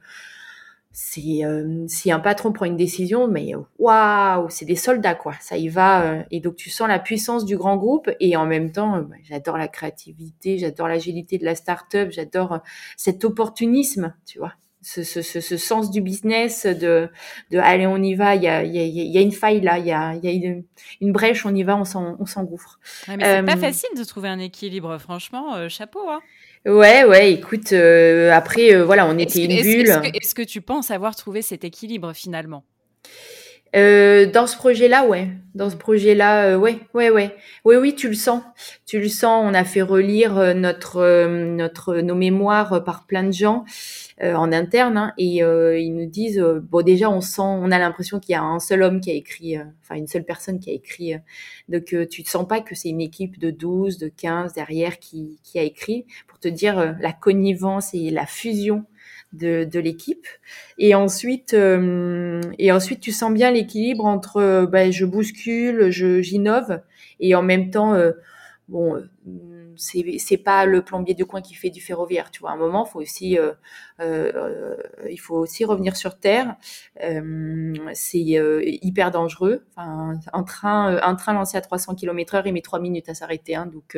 c'est 0.93 1.45
euh, 1.45 1.85
si 1.87 2.11
un 2.11 2.19
patron 2.19 2.51
prend 2.51 2.65
une 2.65 2.75
décision, 2.75 3.27
mais 3.29 3.53
waouh, 3.79 4.49
c'est 4.49 4.65
des 4.65 4.75
soldats 4.75 5.15
quoi. 5.15 5.33
Ça 5.39 5.55
y 5.57 5.69
va. 5.69 6.03
euh, 6.03 6.23
et 6.31 6.41
donc 6.41 6.57
tu 6.57 6.69
sens 6.69 6.87
la 6.89 6.99
puissance 6.99 7.45
du 7.45 7.55
grand 7.57 7.77
groupe 7.77 8.09
et 8.19 8.35
en 8.35 8.45
même 8.45 8.71
temps, 8.73 8.97
euh, 8.97 9.01
bah, 9.01 9.15
j'adore 9.23 9.57
la 9.57 9.69
créativité, 9.69 10.57
j'adore 10.57 10.89
l'agilité 10.89 11.37
de 11.37 11.45
la 11.45 11.55
start-up, 11.55 12.09
j'adore 12.11 12.53
euh, 12.53 12.57
cet 12.97 13.23
opportunisme, 13.23 14.13
tu 14.25 14.39
vois. 14.39 14.53
Ce, 14.83 15.03
ce, 15.03 15.21
ce, 15.21 15.41
ce 15.41 15.57
sens 15.57 15.91
du 15.91 16.01
business, 16.01 16.65
de, 16.65 17.07
de 17.51 17.59
allez 17.59 17.85
on 17.85 17.97
y 18.01 18.15
va, 18.15 18.35
il 18.35 18.41
y 18.41 18.47
a, 18.47 18.63
y, 18.63 18.79
a, 18.79 18.83
y 18.83 19.17
a 19.17 19.21
une 19.21 19.31
faille 19.31 19.61
là, 19.61 19.77
il 19.77 19.85
y 19.85 19.91
a, 19.91 20.15
y 20.15 20.27
a 20.27 20.31
une, 20.31 20.63
une 21.01 21.11
brèche, 21.11 21.45
on 21.45 21.53
y 21.53 21.61
va, 21.61 21.77
on 21.77 21.85
s'en- 21.85 22.17
on 22.19 22.25
s'engouffre. 22.25 22.79
Ouais, 23.07 23.15
mais 23.15 23.23
c'est 23.23 23.43
pas 23.43 23.53
Euh, 23.53 23.57
facile 23.57 23.89
de 23.95 24.03
trouver 24.03 24.29
un 24.29 24.39
équilibre, 24.39 24.97
franchement, 24.97 25.53
euh, 25.55 25.69
chapeau. 25.69 26.09
Hein. 26.09 26.19
Ouais, 26.65 27.03
ouais, 27.03 27.31
écoute, 27.33 27.73
euh, 27.73 28.31
après, 28.31 28.73
euh, 28.73 28.83
voilà, 28.83 29.05
on 29.07 29.17
était 29.19 29.45
une 29.45 29.61
bulle. 29.61 29.87
est-ce 29.87 29.97
que- 29.99 30.17
est-ce 30.17 30.35
que 30.35 30.41
tu 30.41 30.61
penses 30.61 30.89
avoir 30.89 31.15
trouvé 31.15 31.41
cet 31.43 31.63
équilibre 31.63 32.13
finalement? 32.13 32.63
Euh, 33.73 34.25
dans 34.25 34.47
ce 34.47 34.57
projet-là, 34.57 35.05
ouais. 35.05 35.29
Dans 35.55 35.69
ce 35.69 35.77
projet-là, 35.77 36.45
euh, 36.55 36.57
ouais, 36.57 36.79
ouais, 36.93 37.09
ouais. 37.09 37.35
Oui, 37.63 37.75
oui, 37.77 37.95
tu 37.95 38.09
le 38.09 38.13
sens. 38.15 38.43
Tu 38.85 38.99
le 38.99 39.07
sens. 39.07 39.45
On 39.49 39.53
a 39.53 39.63
fait 39.63 39.81
relire 39.81 40.37
euh, 40.37 40.53
notre, 40.53 40.97
euh, 40.97 41.45
notre, 41.45 41.95
nos 41.97 42.15
mémoires 42.15 42.73
euh, 42.73 42.79
par 42.81 43.05
plein 43.05 43.23
de 43.23 43.31
gens 43.31 43.63
euh, 44.23 44.33
en 44.35 44.51
interne, 44.51 44.97
hein, 44.97 45.13
et 45.17 45.41
euh, 45.43 45.79
ils 45.79 45.93
nous 45.95 46.05
disent, 46.05 46.39
euh, 46.39 46.59
bon, 46.61 46.81
déjà, 46.83 47.09
on 47.09 47.21
sent, 47.21 47.41
on 47.41 47.71
a 47.71 47.79
l'impression 47.79 48.19
qu'il 48.19 48.33
y 48.33 48.35
a 48.35 48.43
un 48.43 48.59
seul 48.59 48.83
homme 48.83 48.99
qui 49.01 49.09
a 49.11 49.13
écrit, 49.13 49.57
euh, 49.57 49.63
enfin 49.81 49.95
une 49.95 50.07
seule 50.07 50.25
personne 50.25 50.59
qui 50.59 50.69
a 50.69 50.73
écrit. 50.73 51.13
euh, 51.15 51.17
donc, 51.69 51.93
euh, 51.93 52.05
tu 52.05 52.21
ne 52.23 52.27
sens 52.27 52.47
pas 52.47 52.59
que 52.61 52.75
c'est 52.75 52.89
une 52.89 53.01
équipe 53.01 53.39
de 53.39 53.51
12, 53.51 53.97
de 53.99 54.09
15 54.09 54.53
derrière 54.53 54.99
qui, 54.99 55.39
qui 55.43 55.59
a 55.59 55.63
écrit 55.63 56.05
pour 56.27 56.39
te 56.39 56.47
dire 56.49 56.77
euh, 56.79 56.91
la 56.99 57.13
connivence 57.13 57.93
et 57.93 58.09
la 58.09 58.25
fusion 58.25 58.85
de, 59.33 59.63
de 59.63 59.79
l'équipe. 59.79 60.27
Et 60.77 60.95
ensuite, 60.95 61.53
euh, 61.53 62.41
et 62.59 62.71
ensuite, 62.71 62.99
tu 62.99 63.11
sens 63.11 63.33
bien 63.33 63.51
l'équilibre 63.51 64.05
entre 64.05 64.37
euh, 64.37 64.65
ben, 64.65 64.91
je 64.91 65.05
bouscule, 65.05 65.89
je 65.91 66.21
j'innove, 66.21 66.81
et 67.19 67.35
en 67.35 67.43
même 67.43 67.69
temps, 67.71 67.93
euh, 67.93 68.11
bon, 68.67 68.95
euh, 68.95 69.73
c'est 69.77 70.17
c'est 70.19 70.37
pas 70.37 70.65
le 70.65 70.81
plombier 70.83 71.13
de 71.15 71.23
coin 71.23 71.41
qui 71.41 71.53
fait 71.55 71.69
du 71.69 71.81
ferroviaire. 71.81 72.29
Tu 72.31 72.41
vois, 72.41 72.51
à 72.51 72.53
un 72.53 72.57
moment, 72.57 72.85
faut 72.85 72.99
aussi, 73.01 73.37
euh, 73.39 73.53
euh, 74.01 74.75
il 75.09 75.17
faut 75.19 75.35
aussi 75.35 75.65
revenir 75.65 75.95
sur 75.95 76.19
terre. 76.19 76.55
C'est 77.93 78.19
hyper 78.81 79.11
dangereux. 79.11 79.65
Enfin, 79.75 80.19
un 80.33 80.43
train, 80.43 80.97
un 81.01 81.15
train 81.15 81.33
lancé 81.33 81.57
à 81.57 81.61
300 81.61 81.95
km/h, 81.95 82.43
il 82.45 82.53
met 82.53 82.61
trois 82.61 82.79
minutes 82.79 83.09
à 83.09 83.13
s'arrêter. 83.13 83.55
Hein, 83.55 83.67
donc, 83.67 83.97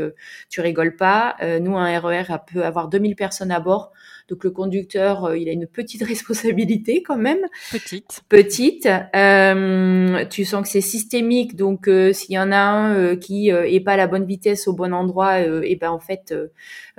tu 0.50 0.62
rigoles 0.62 0.96
pas. 0.96 1.36
Nous, 1.62 1.78
un 1.78 2.00
RER 2.00 2.24
peut 2.52 2.64
avoir 2.64 2.88
2000 2.88 3.16
personnes 3.16 3.52
à 3.52 3.60
bord. 3.60 3.92
Donc 4.30 4.44
le 4.44 4.52
conducteur, 4.52 5.26
euh, 5.26 5.38
il 5.38 5.50
a 5.50 5.52
une 5.52 5.68
petite 5.68 6.04
responsabilité 6.08 7.04
quand 7.04 7.18
même, 7.18 7.46
Petite. 7.72 8.22
petite. 8.30 8.88
Euh, 9.16 10.26
tu 10.26 10.46
sens 10.46 10.64
que 10.64 10.70
c'est 10.70 10.82
systémique, 10.82 11.56
donc 11.56 11.88
euh, 11.88 12.14
s'il 12.14 12.36
y 12.36 12.40
en 12.40 12.52
a 12.52 12.58
un 12.58 12.96
euh, 12.96 13.16
qui 13.16 13.50
est 13.50 13.80
pas 13.80 13.94
à 13.94 13.98
la 13.98 14.08
bonne 14.08 14.26
vitesse 14.26 14.68
au 14.68 14.74
bon 14.74 14.94
endroit, 14.94 15.40
et 15.42 15.76
ben 15.76 15.92
en 15.92 16.00
fait, 16.00 16.34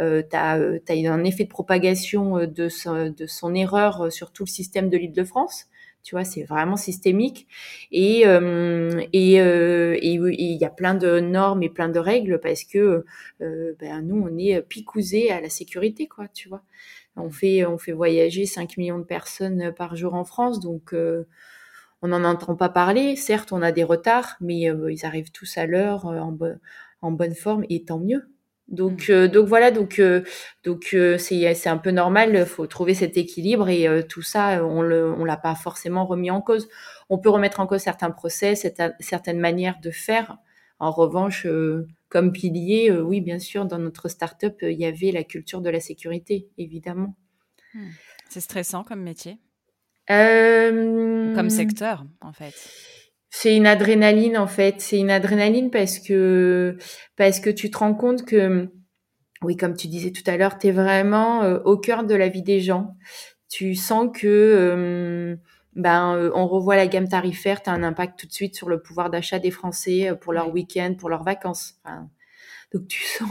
euh, 0.01 0.23
t'as 0.29 0.59
euh, 0.59 0.79
t'as 0.85 0.95
un 0.95 1.25
effet 1.25 1.45
de 1.45 1.49
propagation 1.49 2.47
de 2.47 2.69
son, 2.69 3.11
de 3.11 3.27
son 3.27 3.55
erreur 3.55 4.13
sur 4.13 4.33
tout 4.33 4.45
le 4.45 4.51
système 4.51 4.89
de 4.91 4.97
l'Île-de-France. 4.97 5.67
Tu 6.03 6.15
vois, 6.15 6.25
c'est 6.25 6.43
vraiment 6.43 6.77
systémique. 6.77 7.47
Et 7.91 8.25
euh, 8.27 9.03
et 9.15 9.41
euh, 9.41 9.97
et 10.03 10.15
et 10.17 10.45
il 10.45 10.59
y 10.61 10.65
a 10.67 10.71
plein 10.71 10.95
de 10.95 11.19
normes 11.21 11.63
et 11.63 11.71
plein 11.71 11.89
de 11.89 11.99
règles 11.99 12.41
parce 12.41 12.65
que 12.65 13.05
euh, 13.41 13.73
ben 13.81 14.03
nous 14.03 14.23
on 14.31 14.37
est 14.37 14.61
picousés 14.61 15.31
à 15.31 15.41
la 15.41 15.49
sécurité, 15.49 16.07
quoi. 16.07 16.29
Tu 16.35 16.49
vois. 16.51 16.63
On 17.17 17.31
fait, 17.31 17.65
on 17.67 17.79
fait 17.79 17.93
voyager 17.93 18.47
5 18.47 18.77
millions 18.77 18.99
de 18.99 19.05
personnes 19.05 19.73
par 19.77 19.97
jour 19.97 20.15
en 20.15 20.25
France, 20.25 20.61
donc 20.61 20.93
euh, 20.95 21.27
on 22.03 22.09
n'en 22.09 22.25
entend 22.25 22.57
pas 22.57 22.69
parler. 22.69 23.17
Certes, 23.17 23.53
on 23.53 23.63
a 23.63 23.73
des 23.73 23.85
retards, 23.85 24.37
mais 24.41 24.71
euh, 24.71 24.93
ils 24.93 25.07
arrivent 25.07 25.33
tous 25.33 25.57
à 25.59 25.67
l'heure, 25.67 26.07
euh, 26.07 26.19
en, 26.19 26.33
bo- 26.33 26.47
en 27.03 27.11
bonne 27.13 27.35
forme, 27.35 27.65
et 27.71 27.85
tant 27.85 27.99
mieux. 27.99 28.29
Donc, 28.69 29.07
euh, 29.11 29.29
donc 29.29 29.47
voilà, 29.47 29.71
donc 29.71 29.99
euh, 29.99 30.23
donc 30.65 30.91
euh, 30.95 31.19
c'est 31.19 31.53
c'est 31.55 31.69
un 31.69 31.77
peu 31.77 31.91
normal. 31.91 32.31
Il 32.35 32.47
faut 32.47 32.67
trouver 32.67 32.95
cet 32.95 33.19
équilibre 33.19 33.69
et 33.69 33.87
euh, 33.87 34.03
tout 34.03 34.23
ça, 34.23 34.65
on 34.65 34.81
le 34.81 35.13
on 35.13 35.25
l'a 35.27 35.37
pas 35.37 35.55
forcément 35.55 36.07
remis 36.07 36.31
en 36.31 36.41
cause. 36.41 36.69
On 37.11 37.19
peut 37.19 37.29
remettre 37.29 37.61
en 37.61 37.67
cause 37.67 37.81
certains 37.83 38.11
procès, 38.11 38.55
certaines 39.01 39.39
manières 39.39 39.77
de 39.83 39.91
faire. 39.91 40.39
En 40.79 40.91
revanche, 40.91 41.45
euh, 41.47 41.87
comme 42.15 42.31
pilier, 42.31 42.93
euh, 42.93 43.03
oui, 43.03 43.21
bien 43.21 43.41
sûr, 43.41 43.67
dans 43.67 43.81
notre 43.81 44.09
start-up, 44.09 44.57
euh, 44.63 44.71
il 44.71 44.79
y 44.79 44.85
avait 44.85 45.11
la 45.11 45.25
culture 45.25 45.61
de 45.61 45.69
la 45.69 45.81
sécurité, 45.81 46.49
évidemment. 46.59 47.17
C'est 48.29 48.41
stressant 48.41 48.85
comme 48.85 49.03
métier, 49.03 49.41
Euh, 50.11 51.35
comme 51.35 51.51
secteur 51.51 52.07
en 52.21 52.33
fait? 52.33 52.55
C'est 53.31 53.57
une 53.57 53.67
adrénaline 53.67 54.39
en 54.39 54.47
fait. 54.47 54.81
C'est 54.81 55.01
une 55.01 55.11
adrénaline 55.11 55.73
parce 55.73 55.99
que 55.99 56.77
parce 57.17 57.41
que 57.41 57.51
tu 57.51 57.69
te 57.69 57.79
rends 57.79 57.95
compte 57.95 58.25
que 58.25 58.69
oui, 59.43 59.57
comme 59.57 59.75
tu 59.77 59.89
disais 59.89 60.13
tout 60.13 60.23
à 60.29 60.37
l'heure, 60.37 60.57
tu 60.57 60.69
es 60.69 60.71
vraiment 60.71 61.43
euh, 61.43 61.59
au 61.65 61.77
cœur 61.77 62.05
de 62.05 62.15
la 62.15 62.29
vie 62.29 62.43
des 62.43 62.61
gens. 62.61 62.97
Tu 63.49 63.75
sens 63.75 64.09
que 64.15 64.29
euh, 64.29 65.37
ben 65.77 66.17
euh, 66.17 66.31
on 66.35 66.47
revoit 66.47 66.77
la 66.77 66.87
gamme 66.87 67.09
tarifaire, 67.09 67.63
tu 67.63 67.71
as 67.71 67.73
un 67.73 67.83
impact 67.83 68.19
tout 68.19 68.27
de 68.27 68.33
suite 68.33 68.55
sur 68.57 68.69
le 68.69 68.81
pouvoir 68.83 69.11
d'achat 69.11 69.39
des 69.39 69.51
Français 69.51 70.11
euh, 70.11 70.15
pour 70.15 70.33
leur 70.33 70.53
week-end, 70.53 70.95
pour 70.99 71.09
leurs 71.09 71.25
vacances. 71.25 71.75
Enfin, 71.85 72.09
donc 72.73 72.89
tu 72.89 73.03
sens 73.19 73.31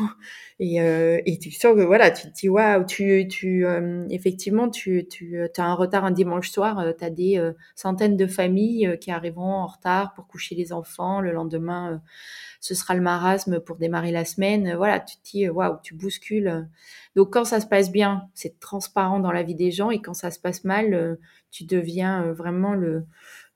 et, 0.60 0.82
euh, 0.82 1.20
et 1.26 1.38
tu 1.40 1.52
sens 1.52 1.76
que 1.76 1.82
voilà, 1.82 2.12
tu 2.12 2.28
te 2.28 2.34
dis 2.34 2.50
waouh, 2.50 2.86
tu 2.86 3.28
tu 3.28 3.66
euh, 3.66 4.06
effectivement 4.10 4.70
tu 4.70 5.08
tu 5.08 5.38
as 5.58 5.64
un 5.66 5.74
retard 5.74 6.06
un 6.06 6.12
dimanche 6.12 6.50
soir, 6.50 6.84
tu 6.98 7.04
as 7.06 7.10
des 7.10 7.38
euh, 7.38 7.54
centaines 7.76 8.18
de 8.18 8.28
familles 8.28 8.88
euh, 8.88 8.96
qui 8.96 9.12
arriveront 9.12 9.54
en 9.54 9.68
retard 9.68 10.14
pour 10.14 10.28
coucher 10.28 10.56
les 10.56 10.72
enfants 10.74 11.22
le 11.22 11.32
lendemain. 11.32 12.02
Euh, 12.63 12.69
ce 12.69 12.76
sera 12.76 12.95
le 12.95 13.02
marasme 13.02 13.60
pour 13.60 13.78
démarrer 13.78 14.12
la 14.12 14.26
semaine. 14.26 14.67
Euh, 14.67 14.78
Voilà, 14.78 14.99
tu 14.99 15.17
te 15.17 15.21
dis 15.32 15.49
waouh, 15.49 15.78
tu 15.84 15.93
bouscules. 15.95 16.67
Donc 17.15 17.32
quand 17.34 17.45
ça 17.45 17.60
se 17.60 17.67
passe 17.67 17.91
bien, 17.91 18.23
c'est 18.34 18.60
transparent 18.60 19.19
dans 19.19 19.32
la 19.32 19.43
vie 19.43 19.56
des 19.56 19.71
gens 19.71 19.91
et 19.91 20.02
quand 20.02 20.13
ça 20.13 20.32
se 20.32 20.39
passe 20.39 20.63
mal, 20.63 20.93
euh, 20.93 21.15
tu 21.52 21.65
deviens 21.65 22.23
euh, 22.23 22.34
vraiment 22.34 22.73
le 22.73 23.04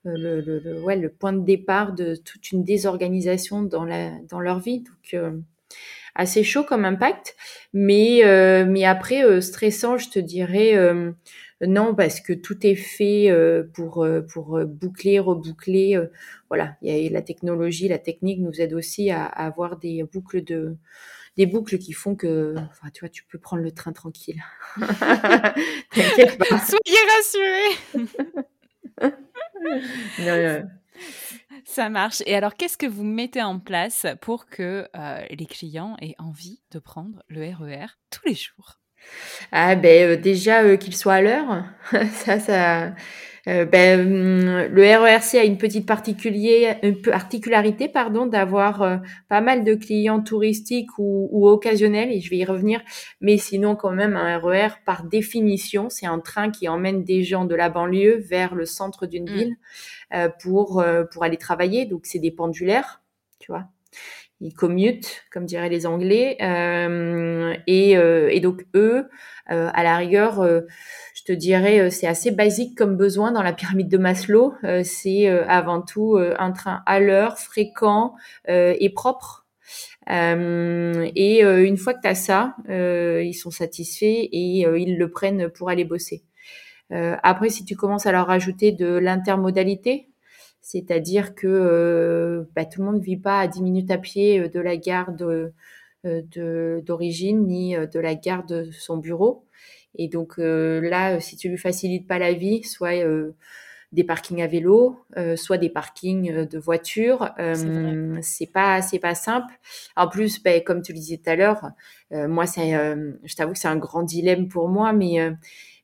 le, 0.04 0.40
le, 0.40 0.82
ouais, 0.84 0.96
le 0.96 1.10
point 1.10 1.34
de 1.34 1.44
départ 1.44 1.94
de 1.94 2.16
toute 2.16 2.52
une 2.54 2.64
désorganisation 2.64 3.64
dans, 3.64 3.84
la, 3.84 4.12
dans 4.30 4.40
leur 4.40 4.60
vie. 4.60 4.80
Donc, 4.80 5.14
euh, 5.14 5.32
assez 6.16 6.44
chaud 6.44 6.64
comme 6.64 6.86
impact. 6.86 7.36
Mais, 7.74 8.24
euh, 8.26 8.66
mais 8.66 8.86
après, 8.86 9.24
euh, 9.24 9.42
stressant, 9.42 9.98
je 9.98 10.10
te 10.10 10.20
dirais 10.20 10.76
euh, 10.76 11.12
non, 11.66 11.96
parce 11.96 12.20
que 12.20 12.34
tout 12.34 12.66
est 12.66 12.76
fait 12.76 13.32
euh, 13.32 13.64
pour, 13.74 14.04
euh, 14.04 14.22
pour 14.22 14.58
euh, 14.58 14.66
boucler, 14.66 15.20
reboucler. 15.20 16.00
voilà, 16.50 16.78
il 16.82 16.96
y 16.96 17.08
a 17.08 17.10
la 17.10 17.22
technologie, 17.22 17.88
la 17.88 17.98
technique 17.98 18.40
nous 18.40 18.62
aide 18.62 18.74
aussi 18.74 19.10
à, 19.10 19.26
à 19.26 19.46
avoir 19.46 19.78
des 19.78 20.04
boucles 20.04 20.44
de 20.44 20.78
des 21.36 21.46
boucles 21.46 21.78
qui 21.78 21.94
font 21.94 22.16
que, 22.16 22.56
enfin, 22.58 22.90
tu 22.92 23.02
vois, 23.02 23.10
tu 23.10 23.24
peux 23.24 23.38
prendre 23.38 23.62
le 23.62 23.72
train 23.72 23.94
tranquille. 23.94 24.42
T'inquiète 24.78 26.38
pas. 26.40 26.60
Soyez 26.60 26.98
rassurés. 27.16 28.34
Non, 30.20 30.42
non. 30.42 30.68
Ça 31.66 31.90
marche. 31.90 32.24
Et 32.26 32.36
alors, 32.36 32.56
qu'est-ce 32.56 32.78
que 32.78 32.86
vous 32.86 33.04
mettez 33.04 33.42
en 33.42 33.60
place 33.60 34.06
pour 34.22 34.48
que 34.48 34.88
euh, 34.96 35.26
les 35.30 35.46
clients 35.46 35.96
aient 36.02 36.16
envie 36.18 36.62
de 36.72 36.80
prendre 36.80 37.22
le 37.28 37.42
RER 37.54 37.88
tous 38.10 38.28
les 38.28 38.36
jours? 38.36 38.80
Ah 39.52 39.76
ben 39.76 40.12
euh, 40.12 40.18
déjà 40.18 40.64
euh, 40.64 40.78
qu'il 40.78 40.96
soit 40.96 41.16
à 41.16 41.22
l'heure, 41.22 41.66
ça 42.12 42.40
ça 42.40 42.94
euh, 43.48 43.64
ben, 43.66 44.02
hum, 44.02 44.68
le 44.74 44.84
RERC 44.84 45.36
a 45.36 45.44
une 45.46 45.58
petite 45.58 45.86
particulier, 45.86 46.76
une 46.84 47.02
particularité 47.02 47.88
pardon 47.88 48.26
d'avoir 48.26 49.02
pas 49.30 49.40
mal 49.42 49.64
de 49.64 49.74
clients 49.76 50.22
touristiques 50.22 50.98
ou, 50.98 51.30
ou 51.32 51.48
occasionnels 51.48 52.12
et 52.12 52.20
je 52.20 52.30
vais 52.30 52.38
y 52.38 52.46
revenir 52.46 52.82
mais 53.22 53.38
sinon 53.38 53.78
quand 53.78 53.92
même 53.92 54.18
un 54.18 54.38
RER 54.38 54.70
par 54.86 55.04
définition 55.04 55.90
c'est 55.90 56.08
un 56.08 56.20
train 56.20 56.52
qui 56.52 56.68
emmène 56.68 57.06
des 57.06 57.24
gens 57.24 57.46
de 57.46 57.56
la 57.56 57.70
banlieue 57.70 58.18
vers 58.18 58.54
le 58.54 58.66
centre 58.66 59.06
d'une 59.06 59.30
Mm. 59.30 59.36
ville 59.38 59.58
pour 60.42 60.84
pour 61.12 61.24
aller 61.24 61.38
travailler. 61.38 61.86
Donc 61.86 62.02
c'est 62.06 62.20
des 62.20 62.32
pendulaires 62.32 63.02
tu 63.40 63.52
vois 63.52 63.66
ils 64.40 64.54
commutent, 64.54 65.24
comme 65.32 65.46
diraient 65.46 65.70
les 65.70 65.88
Anglais, 65.88 66.38
euh, 66.42 67.56
et, 67.66 67.98
euh, 67.98 68.40
donc 68.40 68.66
eux, 68.76 69.10
euh, 69.50 69.70
à 69.74 69.84
la 69.84 69.98
rigueur, 69.98 70.42
euh, 70.42 70.62
je 71.16 71.24
te 71.24 71.32
dirais, 71.32 71.90
c'est 71.90 72.08
assez 72.08 72.32
basique 72.32 72.78
comme 72.78 72.96
besoin 72.96 73.32
dans 73.32 73.42
la 73.42 73.54
pyramide 73.54 73.90
de 73.90 73.98
Maslow. 73.98 74.54
C'est 74.84 75.28
avant 75.28 75.82
tout 75.82 76.18
un 76.18 76.52
train 76.52 76.84
à 76.86 77.00
l'heure, 77.00 77.38
fréquent 77.38 78.14
et 78.48 78.90
propre. 78.96 79.46
Et 80.08 81.42
une 81.42 81.78
fois 81.78 81.94
que 81.96 82.02
tu 82.02 82.08
as 82.08 82.16
ça, 82.16 82.56
ils 82.70 83.34
sont 83.34 83.52
satisfaits 83.52 84.30
et 84.32 84.62
ils 84.62 84.98
le 84.98 85.10
prennent 85.10 85.50
pour 85.50 85.70
aller 85.70 85.84
bosser. 85.84 86.24
Après, 86.92 87.50
si 87.50 87.66
tu 87.66 87.76
commences 87.76 88.06
à 88.06 88.14
leur 88.14 88.28
rajouter 88.28 88.72
de 88.72 88.88
l'intermodalité, 88.88 90.08
c'est-à-dire 90.68 91.34
que 91.34 91.48
euh, 91.48 92.44
bah, 92.54 92.66
tout 92.66 92.82
le 92.82 92.88
monde 92.88 92.98
ne 92.98 93.02
vit 93.02 93.16
pas 93.16 93.40
à 93.40 93.48
10 93.48 93.62
minutes 93.62 93.90
à 93.90 93.98
pied 93.98 94.38
euh, 94.38 94.50
de 94.50 94.60
la 94.60 94.76
gare 94.76 95.14
de, 95.14 95.54
euh, 96.06 96.82
d'origine 96.82 97.48
ni 97.48 97.74
de 97.74 98.00
la 98.02 98.16
gare 98.16 98.46
de 98.46 98.70
son 98.72 98.98
bureau. 98.98 99.46
Et 99.96 100.10
donc 100.10 100.38
là, 100.38 101.22
si 101.22 101.38
tu 101.38 101.48
lui 101.48 101.58
facilites 101.58 102.06
pas 102.06 102.20
la 102.20 102.34
vie, 102.34 102.64
soit 102.64 103.02
des 103.94 104.04
parkings 104.04 104.42
à 104.44 104.48
vélo, 104.48 105.00
soit 105.38 105.58
des 105.58 105.70
parkings 105.70 106.46
de 106.46 106.60
voitures. 106.60 107.32
Euh, 107.40 108.20
c'est 108.22 108.52
pas 108.52 108.82
c'est 108.84 109.00
pas 109.00 109.16
simple. 109.16 109.52
En 109.96 110.08
plus, 110.08 110.44
ben, 110.44 110.62
comme 110.64 110.84
tu 110.84 110.92
le 110.94 111.00
disais 111.00 111.18
tout 111.18 111.30
à 111.30 111.36
l'heure, 111.36 111.62
moi 112.12 112.46
c'est, 112.46 112.74
je 113.24 113.36
t'avoue 113.36 113.54
que 113.54 113.60
c'est 113.60 113.70
un 113.70 113.78
grand 113.78 114.04
dilemme 114.04 114.50
pour 114.50 114.68
moi, 114.68 114.94
mais 114.94 115.18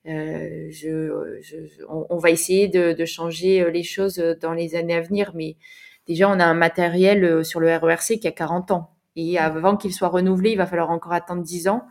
je, 0.05 1.39
je, 1.41 1.83
on, 1.87 2.17
va 2.17 2.29
essayer 2.29 2.67
de, 2.67 2.93
de, 2.93 3.05
changer 3.05 3.69
les 3.71 3.83
choses 3.83 4.17
dans 4.41 4.53
les 4.53 4.75
années 4.75 4.95
à 4.95 5.01
venir, 5.01 5.31
mais 5.33 5.55
déjà 6.07 6.29
on 6.29 6.39
a 6.39 6.45
un 6.45 6.53
matériel 6.53 7.45
sur 7.45 7.59
le 7.59 7.75
RERC 7.75 8.19
qui 8.19 8.27
a 8.27 8.31
40 8.31 8.71
ans. 8.71 8.93
Et 9.15 9.37
avant 9.37 9.77
qu'il 9.77 9.93
soit 9.93 10.09
renouvelé, 10.09 10.51
il 10.51 10.57
va 10.57 10.65
falloir 10.65 10.89
encore 10.89 11.13
attendre 11.13 11.43
10 11.43 11.67
ans. 11.67 11.85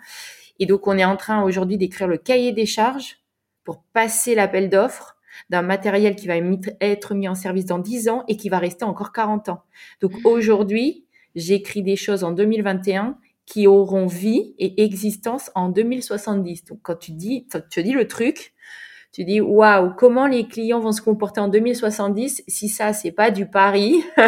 Et 0.58 0.66
donc, 0.66 0.86
on 0.86 0.98
est 0.98 1.04
en 1.04 1.16
train 1.16 1.42
aujourd'hui 1.42 1.78
d'écrire 1.78 2.08
le 2.08 2.18
cahier 2.18 2.52
des 2.52 2.66
charges 2.66 3.18
pour 3.64 3.82
passer 3.92 4.34
l'appel 4.34 4.68
d'offres 4.68 5.16
d'un 5.50 5.62
matériel 5.62 6.14
qui 6.14 6.26
va 6.26 6.34
être 6.80 7.14
mis 7.14 7.28
en 7.28 7.34
service 7.34 7.64
dans 7.64 7.78
10 7.78 8.08
ans 8.08 8.24
et 8.28 8.36
qui 8.36 8.48
va 8.48 8.58
rester 8.58 8.84
encore 8.84 9.12
40 9.12 9.48
ans. 9.48 9.62
Donc 10.00 10.12
mmh. 10.12 10.26
aujourd'hui, 10.26 11.06
j'écris 11.34 11.82
des 11.82 11.96
choses 11.96 12.22
en 12.24 12.32
2021 12.32 13.18
qui 13.46 13.66
auront 13.66 14.06
vie 14.06 14.54
et 14.58 14.82
existence 14.82 15.50
en 15.54 15.68
2070. 15.68 16.64
Donc 16.64 16.78
quand 16.82 16.96
tu 16.96 17.12
dis, 17.12 17.46
tu 17.70 17.82
dis 17.82 17.92
le 17.92 18.06
truc, 18.06 18.54
tu 19.12 19.24
dis 19.24 19.40
waouh, 19.40 19.92
comment 19.96 20.26
les 20.26 20.46
clients 20.46 20.80
vont 20.80 20.92
se 20.92 21.02
comporter 21.02 21.40
en 21.40 21.48
2070 21.48 22.44
si 22.48 22.68
ça 22.68 22.92
c'est 22.92 23.12
pas 23.12 23.30
du 23.30 23.46
pari? 23.46 24.02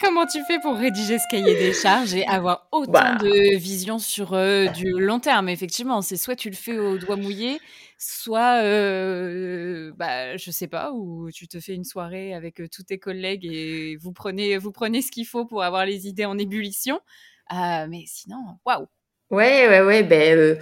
Comment 0.00 0.26
tu 0.26 0.42
fais 0.44 0.58
pour 0.60 0.76
rédiger 0.76 1.18
ce 1.18 1.24
cahier 1.30 1.54
des 1.54 1.72
charges 1.72 2.14
et 2.14 2.26
avoir 2.26 2.66
autant 2.72 2.92
bah. 2.92 3.16
de 3.20 3.56
vision 3.56 3.98
sur 3.98 4.32
euh, 4.32 4.66
du 4.66 4.90
long 4.90 5.20
terme? 5.20 5.48
Effectivement, 5.48 6.02
c'est 6.02 6.16
soit 6.16 6.34
tu 6.34 6.50
le 6.50 6.56
fais 6.56 6.78
au 6.78 6.98
doigt 6.98 7.16
mouillé, 7.16 7.60
soit, 7.98 8.62
euh, 8.62 9.92
bah, 9.96 10.36
je 10.36 10.50
sais 10.50 10.68
pas, 10.68 10.92
ou 10.92 11.30
tu 11.32 11.48
te 11.48 11.60
fais 11.60 11.74
une 11.74 11.84
soirée 11.84 12.32
avec 12.34 12.62
tous 12.70 12.84
tes 12.84 12.98
collègues 12.98 13.44
et 13.44 13.96
vous 13.96 14.12
prenez, 14.12 14.56
vous 14.58 14.72
prenez 14.72 15.02
ce 15.02 15.10
qu'il 15.10 15.26
faut 15.26 15.44
pour 15.44 15.62
avoir 15.64 15.84
les 15.84 16.06
idées 16.06 16.24
en 16.24 16.38
ébullition. 16.38 17.00
Mais 17.50 18.04
sinon, 18.06 18.38
waouh 18.64 18.86
Ouais, 19.30 19.68
ouais, 19.68 19.82
ouais. 19.82 20.02
Ben, 20.04 20.58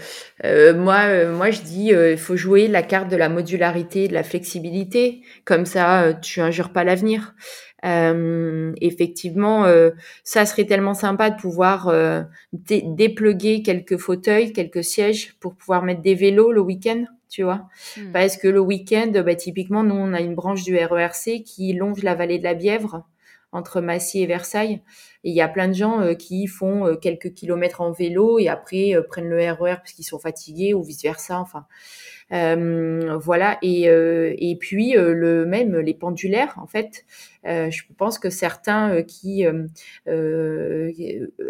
moi, 0.76 1.26
moi, 1.26 1.50
je 1.50 1.62
dis, 1.62 1.88
il 1.90 2.18
faut 2.18 2.36
jouer 2.36 2.66
la 2.66 2.82
carte 2.82 3.08
de 3.08 3.16
la 3.16 3.28
modularité, 3.28 4.08
de 4.08 4.14
la 4.14 4.24
flexibilité. 4.24 5.22
Comme 5.44 5.66
ça, 5.66 6.14
tu 6.14 6.40
injures 6.40 6.72
pas 6.72 6.82
l'avenir. 6.82 7.34
Euh, 7.84 8.72
effectivement, 8.80 9.64
euh, 9.64 9.90
ça 10.24 10.46
serait 10.46 10.64
tellement 10.64 10.94
sympa 10.94 11.30
de 11.30 11.36
pouvoir 11.36 11.88
euh, 11.88 12.22
dépluguer 12.52 13.62
quelques 13.62 13.98
fauteuils, 13.98 14.52
quelques 14.52 14.82
sièges 14.82 15.34
pour 15.40 15.54
pouvoir 15.54 15.82
mettre 15.82 16.00
des 16.00 16.14
vélos 16.14 16.52
le 16.52 16.60
week-end, 16.60 17.04
tu 17.28 17.42
vois. 17.42 17.68
Hmm. 17.96 18.12
Parce 18.12 18.36
que 18.36 18.48
le 18.48 18.60
week-end, 18.60 19.12
bah, 19.24 19.34
typiquement, 19.34 19.82
nous, 19.82 19.94
on 19.94 20.12
a 20.14 20.20
une 20.20 20.34
branche 20.34 20.64
du 20.64 20.76
RERC 20.76 21.42
qui 21.44 21.72
longe 21.74 22.02
la 22.02 22.14
vallée 22.14 22.38
de 22.38 22.44
la 22.44 22.54
Bièvre 22.54 23.04
entre 23.52 23.80
Massy 23.80 24.22
et 24.22 24.26
Versailles. 24.26 24.82
Et 25.24 25.30
il 25.30 25.34
y 25.34 25.40
a 25.40 25.48
plein 25.48 25.68
de 25.68 25.74
gens 25.74 26.14
qui 26.14 26.46
font 26.46 26.94
quelques 27.00 27.32
kilomètres 27.32 27.80
en 27.80 27.90
vélo 27.90 28.38
et 28.38 28.48
après 28.48 28.94
prennent 29.08 29.28
le 29.28 29.38
RER 29.38 29.72
e 29.72 29.76
parce 29.76 29.92
qu'ils 29.92 30.04
sont 30.04 30.18
fatigués 30.18 30.74
ou 30.74 30.82
vice 30.82 31.02
versa. 31.02 31.40
Enfin, 31.40 31.64
euh, 31.66 32.15
voilà. 32.30 33.58
Et, 33.62 33.88
euh, 33.88 34.34
et 34.38 34.56
puis 34.56 34.96
euh, 34.96 35.12
le 35.14 35.46
même 35.46 35.76
les 35.78 35.94
pendulaires, 35.94 36.54
en 36.60 36.66
fait, 36.66 37.04
je 37.44 37.82
pense 37.96 38.18
que 38.18 38.30
certains 38.30 39.02
qui 39.02 39.44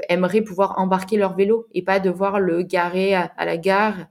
aimeraient 0.08 0.42
pouvoir 0.42 0.78
embarquer 0.78 1.16
leur 1.16 1.34
vélo 1.34 1.66
et 1.72 1.82
pas 1.82 2.00
devoir 2.00 2.40
le 2.40 2.62
garer 2.62 3.14
à, 3.14 3.32
la 3.44 3.56
gare 3.56 4.06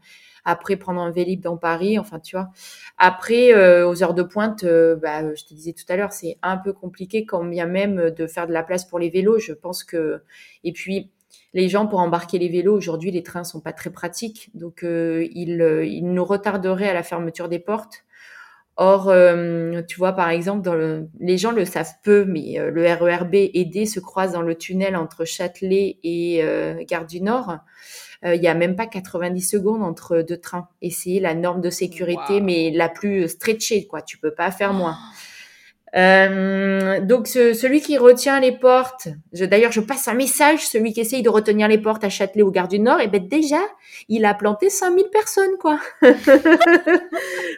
après 0.48 0.78
prendre 0.78 1.02
un 1.02 1.10
vélib 1.10 1.42
dans 1.42 1.58
Paris, 1.58 1.98
enfin 1.98 2.20
tu 2.20 2.36
vois. 2.36 2.50
Après, 2.98 3.54
aux 3.84 4.04
heures 4.04 4.14
de 4.14 4.24
pointe, 4.24 4.64
bah, 4.66 5.34
je 5.36 5.44
te 5.44 5.54
disais 5.54 5.74
tout 5.74 5.86
à 5.90 5.96
l'heure, 5.96 6.12
c'est 6.12 6.38
un 6.42 6.58
peu 6.58 6.74
compliqué 6.74 7.26
quand 7.26 7.44
bien 7.44 7.68
même 7.68 8.10
de 8.10 8.28
faire 8.28 8.48
de 8.48 8.54
la 8.54 8.64
place 8.64 8.86
pour 8.86 8.98
les 8.98 9.10
vélos. 9.10 9.40
Je 9.40 9.54
pense 9.54 9.84
que 9.84 10.22
et 10.64 10.72
puis 10.72 11.12
les 11.56 11.70
gens 11.70 11.88
pour 11.88 12.00
embarquer 12.00 12.38
les 12.38 12.50
vélos 12.50 12.76
aujourd'hui, 12.76 13.12
les 13.12 13.24
trains 13.24 13.46
sont 13.46 13.62
pas 13.62 13.74
très 13.74 13.90
pratiques, 13.90 14.50
donc 14.54 14.84
euh, 14.84 15.26
ils, 15.32 15.62
euh, 15.62 15.86
ils, 15.86 16.06
nous 16.06 16.26
retarderaient 16.26 16.90
à 16.90 16.94
la 16.94 17.02
fermeture 17.02 17.48
des 17.48 17.60
portes. 17.60 18.04
Or, 18.76 19.08
euh, 19.08 19.82
tu 19.88 19.98
vois, 19.98 20.12
par 20.12 20.30
exemple, 20.30 20.62
dans 20.62 20.76
le, 20.76 21.08
les 21.22 21.38
gens 21.38 21.54
le 21.54 21.64
savent 21.64 21.94
peu, 22.04 22.26
mais 22.26 22.58
le 22.60 22.94
RERB 22.94 23.34
aidé 23.54 23.86
se 23.86 24.02
croise 24.02 24.34
dans 24.34 24.42
le 24.42 24.56
tunnel 24.56 24.98
entre 24.98 25.24
Châtelet 25.24 25.98
et 26.04 26.44
Gare 26.86 27.06
du 27.06 27.22
Nord. 27.22 27.60
Il 28.26 28.44
y 28.44 28.50
a 28.50 28.54
même 28.54 28.76
pas 28.76 28.86
90 28.86 29.40
secondes 29.40 29.82
entre 29.82 30.18
deux 30.28 30.36
trains. 30.36 30.68
Et 30.82 30.92
c'est 30.92 31.22
la 31.22 31.36
norme 31.36 31.62
de 31.62 31.70
sécurité, 31.70 32.42
mais 32.42 32.70
la 32.70 32.90
plus 32.90 33.30
stretchée, 33.30 33.88
quoi. 33.88 34.02
Tu 34.02 34.18
peux 34.18 34.34
pas 34.34 34.52
faire 34.52 34.74
moins. 34.74 34.98
Oh. 35.00 35.35
Euh, 35.96 37.00
donc 37.00 37.28
celui 37.28 37.80
qui 37.80 37.98
retient 37.98 38.40
les 38.40 38.52
portes, 38.52 39.08
d'ailleurs 39.34 39.72
je 39.72 39.80
passe 39.80 40.08
un 40.08 40.14
message, 40.14 40.68
celui 40.68 40.92
qui 40.92 41.00
essaye 41.00 41.22
de 41.22 41.30
retenir 41.30 41.68
les 41.68 41.78
portes 41.78 42.04
à 42.04 42.10
Châtelet 42.10 42.44
ou 42.44 42.52
Gare 42.52 42.68
du 42.68 42.80
Nord, 42.80 43.00
et 43.00 43.06
eh 43.06 43.08
ben 43.08 43.26
déjà 43.26 43.62
il 44.10 44.26
a 44.26 44.34
planté 44.34 44.70
5000 44.70 45.06
personnes 45.12 45.58
quoi. 45.60 45.80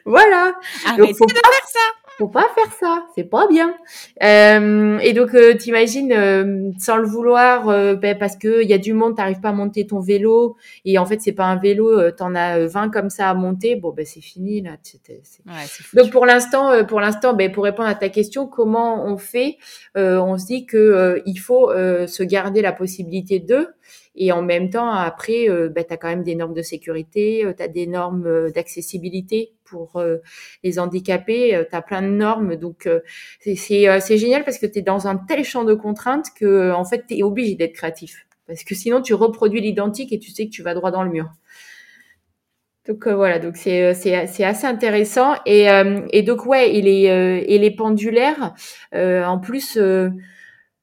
voilà. 0.05 0.53
Arrêtez 0.85 1.13
de 1.13 1.33
faire 1.33 1.67
ça 1.67 2.06
faut 2.17 2.27
pas 2.27 2.47
faire 2.55 2.71
ça, 2.79 3.05
c'est 3.15 3.23
pas 3.23 3.47
bien. 3.47 3.75
Euh, 4.23 4.97
et 4.99 5.13
donc, 5.13 5.35
euh, 5.35 5.55
t'imagines, 5.55 6.11
euh, 6.11 6.71
sans 6.79 6.97
le 6.97 7.05
vouloir, 7.05 7.69
euh, 7.69 7.95
ben, 7.95 8.17
parce 8.17 8.35
que 8.35 8.63
il 8.63 8.69
y 8.69 8.73
a 8.73 8.77
du 8.77 8.93
monde, 8.93 9.15
t'arrives 9.15 9.39
pas 9.39 9.49
à 9.49 9.53
monter 9.53 9.85
ton 9.85 9.99
vélo, 9.99 10.57
et 10.83 10.97
en 10.97 11.05
fait, 11.05 11.21
c'est 11.21 11.33
pas 11.33 11.45
un 11.45 11.57
vélo, 11.57 12.11
t'en 12.11 12.33
as 12.35 12.65
20 12.65 12.89
comme 12.89 13.09
ça 13.09 13.29
à 13.29 13.33
monter, 13.33 13.75
bon, 13.75 13.91
ben 13.91 14.05
c'est 14.05 14.21
fini 14.21 14.61
là. 14.61 14.77
donc 15.93 16.11
pour 16.11 16.25
l'instant, 16.25 16.83
pour 16.85 16.99
l'instant, 16.99 17.33
ben 17.33 17.51
pour 17.51 17.63
répondre 17.63 17.89
à 17.89 17.95
ta 17.95 18.09
question, 18.09 18.47
comment 18.47 19.05
on 19.05 19.17
fait 19.17 19.57
On 19.95 20.37
se 20.37 20.45
dit 20.45 20.65
que 20.65 21.21
il 21.25 21.37
faut 21.37 21.69
se 21.71 22.23
garder 22.23 22.61
la 22.61 22.71
possibilité 22.71 23.39
de 23.39 23.67
et 24.19 24.31
en 24.31 24.41
même 24.41 24.71
temps, 24.71 24.89
après, 24.89 25.47
euh, 25.47 25.69
bah, 25.69 25.83
tu 25.83 25.93
as 25.93 25.97
quand 25.97 26.07
même 26.07 26.23
des 26.23 26.33
normes 26.33 26.55
de 26.55 26.63
sécurité, 26.63 27.45
euh, 27.45 27.53
tu 27.55 27.61
as 27.61 27.67
des 27.67 27.85
normes 27.85 28.25
euh, 28.25 28.49
d'accessibilité 28.49 29.53
pour 29.69 29.97
euh, 29.97 30.17
les 30.63 30.79
handicapés, 30.79 31.65
tu 31.69 31.75
as 31.75 31.81
plein 31.81 32.01
de 32.01 32.07
normes. 32.07 32.55
Donc, 32.55 32.89
c'est 33.41 34.17
génial 34.17 34.43
parce 34.43 34.57
que 34.57 34.65
tu 34.65 34.79
es 34.79 34.81
dans 34.81 35.07
un 35.07 35.17
tel 35.17 35.43
champ 35.43 35.63
de 35.63 35.73
contraintes 35.73 36.27
que 36.35 36.71
en 36.71 36.85
fait, 36.85 37.05
tu 37.07 37.17
es 37.17 37.23
obligé 37.23 37.55
d'être 37.55 37.73
créatif. 37.73 38.25
Parce 38.47 38.63
que 38.63 38.75
sinon, 38.75 39.01
tu 39.01 39.13
reproduis 39.13 39.61
l'identique 39.61 40.13
et 40.13 40.19
tu 40.19 40.31
sais 40.31 40.45
que 40.45 40.51
tu 40.51 40.63
vas 40.63 40.73
droit 40.73 40.91
dans 40.91 41.03
le 41.03 41.09
mur. 41.09 41.29
Donc 42.87 43.05
voilà, 43.05 43.37
donc 43.37 43.57
c'est 43.57 43.93
c'est 43.93 44.45
assez 44.45 44.65
intéressant 44.65 45.35
et 45.45 45.67
et 46.11 46.23
donc 46.23 46.45
ouais 46.45 46.73
et 46.73 46.81
les 46.81 47.03
et 47.45 47.57
les 47.57 47.71
pendulaires 47.71 48.53
en 48.93 49.39
plus 49.39 49.77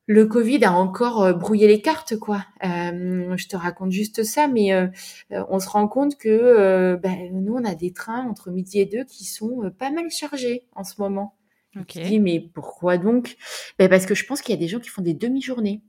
le 0.06 0.26
Covid 0.26 0.64
a 0.64 0.72
encore 0.72 1.22
euh, 1.22 1.32
brouillé 1.32 1.66
les 1.66 1.80
cartes, 1.80 2.16
quoi. 2.16 2.44
Euh, 2.64 3.36
je 3.36 3.48
te 3.48 3.56
raconte 3.56 3.90
juste 3.90 4.22
ça, 4.22 4.48
mais 4.48 4.72
euh, 4.72 4.86
on 5.30 5.58
se 5.58 5.68
rend 5.68 5.88
compte 5.88 6.18
que 6.18 6.96
ben, 6.96 7.30
nous, 7.32 7.54
on 7.54 7.64
a 7.64 7.74
des 7.74 7.92
trains 7.92 8.26
entre 8.28 8.50
midi 8.50 8.80
et 8.80 8.86
deux 8.86 9.04
qui 9.04 9.24
sont 9.24 9.70
pas 9.78 9.90
mal 9.90 10.10
chargés 10.10 10.66
en 10.74 10.84
ce 10.84 11.00
moment. 11.00 11.36
Ok. 11.76 11.98
dis, 11.98 12.20
mais 12.20 12.40
pourquoi 12.40 12.98
donc? 12.98 13.36
Ben, 13.78 13.88
Parce 13.88 14.06
que 14.06 14.14
je 14.14 14.24
pense 14.26 14.42
qu'il 14.42 14.54
y 14.54 14.58
a 14.58 14.60
des 14.60 14.68
gens 14.68 14.78
qui 14.78 14.90
font 14.90 15.02
des 15.02 15.14
demi-journées. 15.14 15.82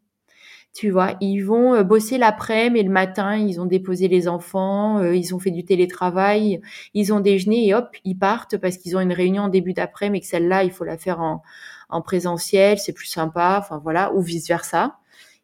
Tu 0.76 0.92
vois, 0.92 1.14
ils 1.22 1.40
vont 1.40 1.82
bosser 1.84 2.18
l'après-midi 2.18 2.82
et 2.82 2.84
le 2.84 2.92
matin, 2.92 3.38
ils 3.38 3.62
ont 3.62 3.66
déposé 3.66 4.10
les 4.10 4.28
enfants, 4.28 5.02
ils 5.02 5.34
ont 5.34 5.40
fait 5.40 5.52
du 5.52 5.64
télétravail, 5.64 6.60
ils 6.94 7.14
ont 7.14 7.22
déjeuné 7.22 7.68
et 7.68 7.74
hop, 7.74 7.96
ils 8.04 8.18
partent 8.18 8.58
parce 8.58 8.78
qu'ils 8.78 8.98
ont 8.98 9.00
une 9.00 9.14
réunion 9.14 9.44
en 9.44 9.48
début 9.48 9.72
d'après, 9.72 10.10
mais 10.10 10.20
que 10.20 10.28
celle-là, 10.28 10.66
il 10.66 10.72
faut 10.72 10.84
la 10.84 10.98
faire 10.98 11.22
en, 11.22 11.42
en 11.90 12.02
présentiel, 12.02 12.78
c'est 12.78 12.92
plus 12.92 13.08
sympa, 13.08 13.58
enfin 13.62 13.80
voilà, 13.82 14.14
ou 14.16 14.22
vice 14.22 14.50
versa. 14.50 14.98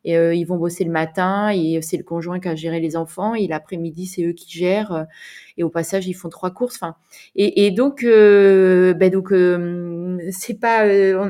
Et 0.04 0.18
euh, 0.18 0.34
ils 0.34 0.46
vont 0.46 0.58
bosser 0.58 0.84
le 0.84 0.92
matin 0.92 1.52
et 1.54 1.80
c'est 1.82 1.98
le 1.98 2.04
conjoint 2.04 2.40
qui 2.40 2.48
a 2.48 2.56
géré 2.56 2.80
les 2.80 2.98
enfants 2.98 3.36
et 3.36 3.48
l'après-midi 3.48 4.08
c'est 4.08 4.24
eux 4.24 4.34
qui 4.34 4.50
gèrent 4.50 4.92
euh, 4.92 5.04
et 5.58 5.64
au 5.64 5.70
passage 5.70 6.08
ils 6.08 6.14
font 6.14 6.30
trois 6.30 6.50
courses. 6.50 6.76
Enfin 6.76 6.96
et, 7.36 7.66
et 7.66 7.72
donc 7.72 8.04
euh, 8.04 8.94
ben 8.96 9.12
donc 9.12 9.30
c'est 10.32 10.60
pas 10.60 10.86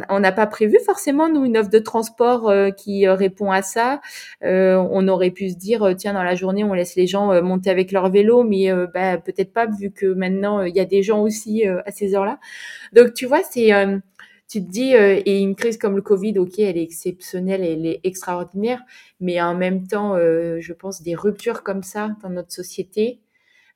on 0.09 0.19
n'a 0.19 0.31
pas 0.31 0.47
prévu 0.47 0.77
forcément 0.85 1.27
nous 1.27 1.43
une 1.43 1.57
offre 1.57 1.69
de 1.69 1.79
transport 1.79 2.51
qui 2.77 3.07
répond 3.07 3.51
à 3.51 3.61
ça. 3.61 3.99
on 4.41 5.07
aurait 5.07 5.31
pu 5.31 5.49
se 5.49 5.57
dire 5.57 5.93
tiens 5.97 6.13
dans 6.13 6.23
la 6.23 6.35
journée 6.35 6.63
on 6.63 6.73
laisse 6.73 6.95
les 6.95 7.07
gens 7.07 7.41
monter 7.41 7.69
avec 7.69 7.91
leur 7.91 8.09
vélo 8.09 8.43
mais 8.43 8.71
ben, 8.93 9.19
peut-être 9.19 9.51
pas 9.53 9.65
vu 9.65 9.91
que 9.91 10.05
maintenant 10.05 10.61
il 10.61 10.75
y 10.75 10.79
a 10.79 10.85
des 10.85 11.03
gens 11.03 11.21
aussi 11.21 11.65
à 11.65 11.91
ces 11.91 12.15
heures-là. 12.15 12.39
Donc 12.93 13.13
tu 13.13 13.25
vois 13.25 13.41
c'est 13.43 13.71
tu 14.51 14.61
te 14.61 14.69
dis, 14.69 14.95
euh, 14.95 15.21
et 15.25 15.39
une 15.39 15.55
crise 15.55 15.77
comme 15.77 15.95
le 15.95 16.01
Covid, 16.01 16.37
ok, 16.37 16.59
elle 16.59 16.77
est 16.77 16.83
exceptionnelle, 16.83 17.63
elle 17.63 17.85
est 17.85 18.01
extraordinaire, 18.03 18.83
mais 19.21 19.41
en 19.41 19.55
même 19.55 19.87
temps, 19.87 20.15
euh, 20.17 20.59
je 20.59 20.73
pense 20.73 21.01
des 21.01 21.15
ruptures 21.15 21.63
comme 21.63 21.83
ça 21.83 22.17
dans 22.21 22.29
notre 22.29 22.51
société, 22.51 23.21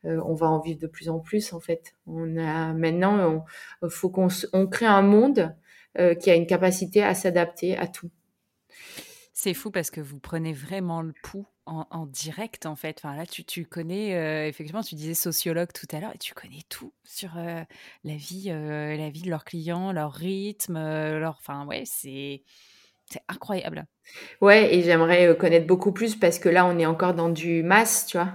euh, 0.03 0.19
on 0.25 0.33
va 0.33 0.47
en 0.47 0.59
vivre 0.59 0.79
de 0.79 0.87
plus 0.87 1.07
en 1.07 1.19
plus 1.19 1.53
en 1.53 1.61
fait. 1.61 1.95
On 2.07 2.35
a 2.37 2.73
maintenant, 2.73 3.45
il 3.83 3.89
faut 3.89 4.09
qu'on 4.09 4.27
on 4.51 4.67
crée 4.67 4.85
un 4.85 5.01
monde 5.01 5.55
qui 6.19 6.29
a 6.29 6.35
une 6.35 6.45
capacité 6.45 7.01
à 7.03 7.13
s'adapter 7.15 7.77
à 7.77 7.87
tout. 7.87 8.09
C'est 9.37 9.53
fou 9.53 9.69
parce 9.69 9.91
que 9.91 9.99
vous 9.99 10.17
prenez 10.17 10.53
vraiment 10.53 11.01
le 11.01 11.13
pouls 11.21 11.45
en, 11.65 12.05
direct, 12.05 12.65
en 12.65 12.77
fait. 12.77 13.01
Enfin, 13.03 13.17
là, 13.17 13.25
tu, 13.25 13.43
tu 13.43 13.65
connais, 13.65 14.15
euh, 14.15 14.47
effectivement, 14.47 14.81
tu 14.81 14.95
disais 14.95 15.13
sociologue 15.13 15.73
tout 15.73 15.87
à 15.93 15.99
l'heure, 15.99 16.13
et 16.15 16.17
tu 16.17 16.33
connais 16.33 16.61
tout 16.69 16.93
sur 17.03 17.37
euh, 17.37 17.61
la, 18.05 18.15
vie, 18.15 18.45
euh, 18.47 18.95
la 18.95 19.09
vie 19.09 19.23
de 19.23 19.29
leurs 19.29 19.43
clients, 19.43 19.91
leur 19.91 20.13
rythme, 20.13 20.75
leur. 20.75 21.35
Enfin, 21.37 21.65
ouais, 21.65 21.83
c'est. 21.85 22.43
C'est 23.07 23.21
incroyable. 23.27 23.85
Ouais, 24.41 24.73
et 24.73 24.81
j'aimerais 24.81 25.37
connaître 25.37 25.67
beaucoup 25.67 25.91
plus 25.91 26.15
parce 26.15 26.39
que 26.39 26.49
là, 26.49 26.65
on 26.65 26.79
est 26.79 26.87
encore 26.87 27.13
dans 27.13 27.29
du 27.29 27.61
masse, 27.61 28.07
tu 28.07 28.17
vois. 28.17 28.33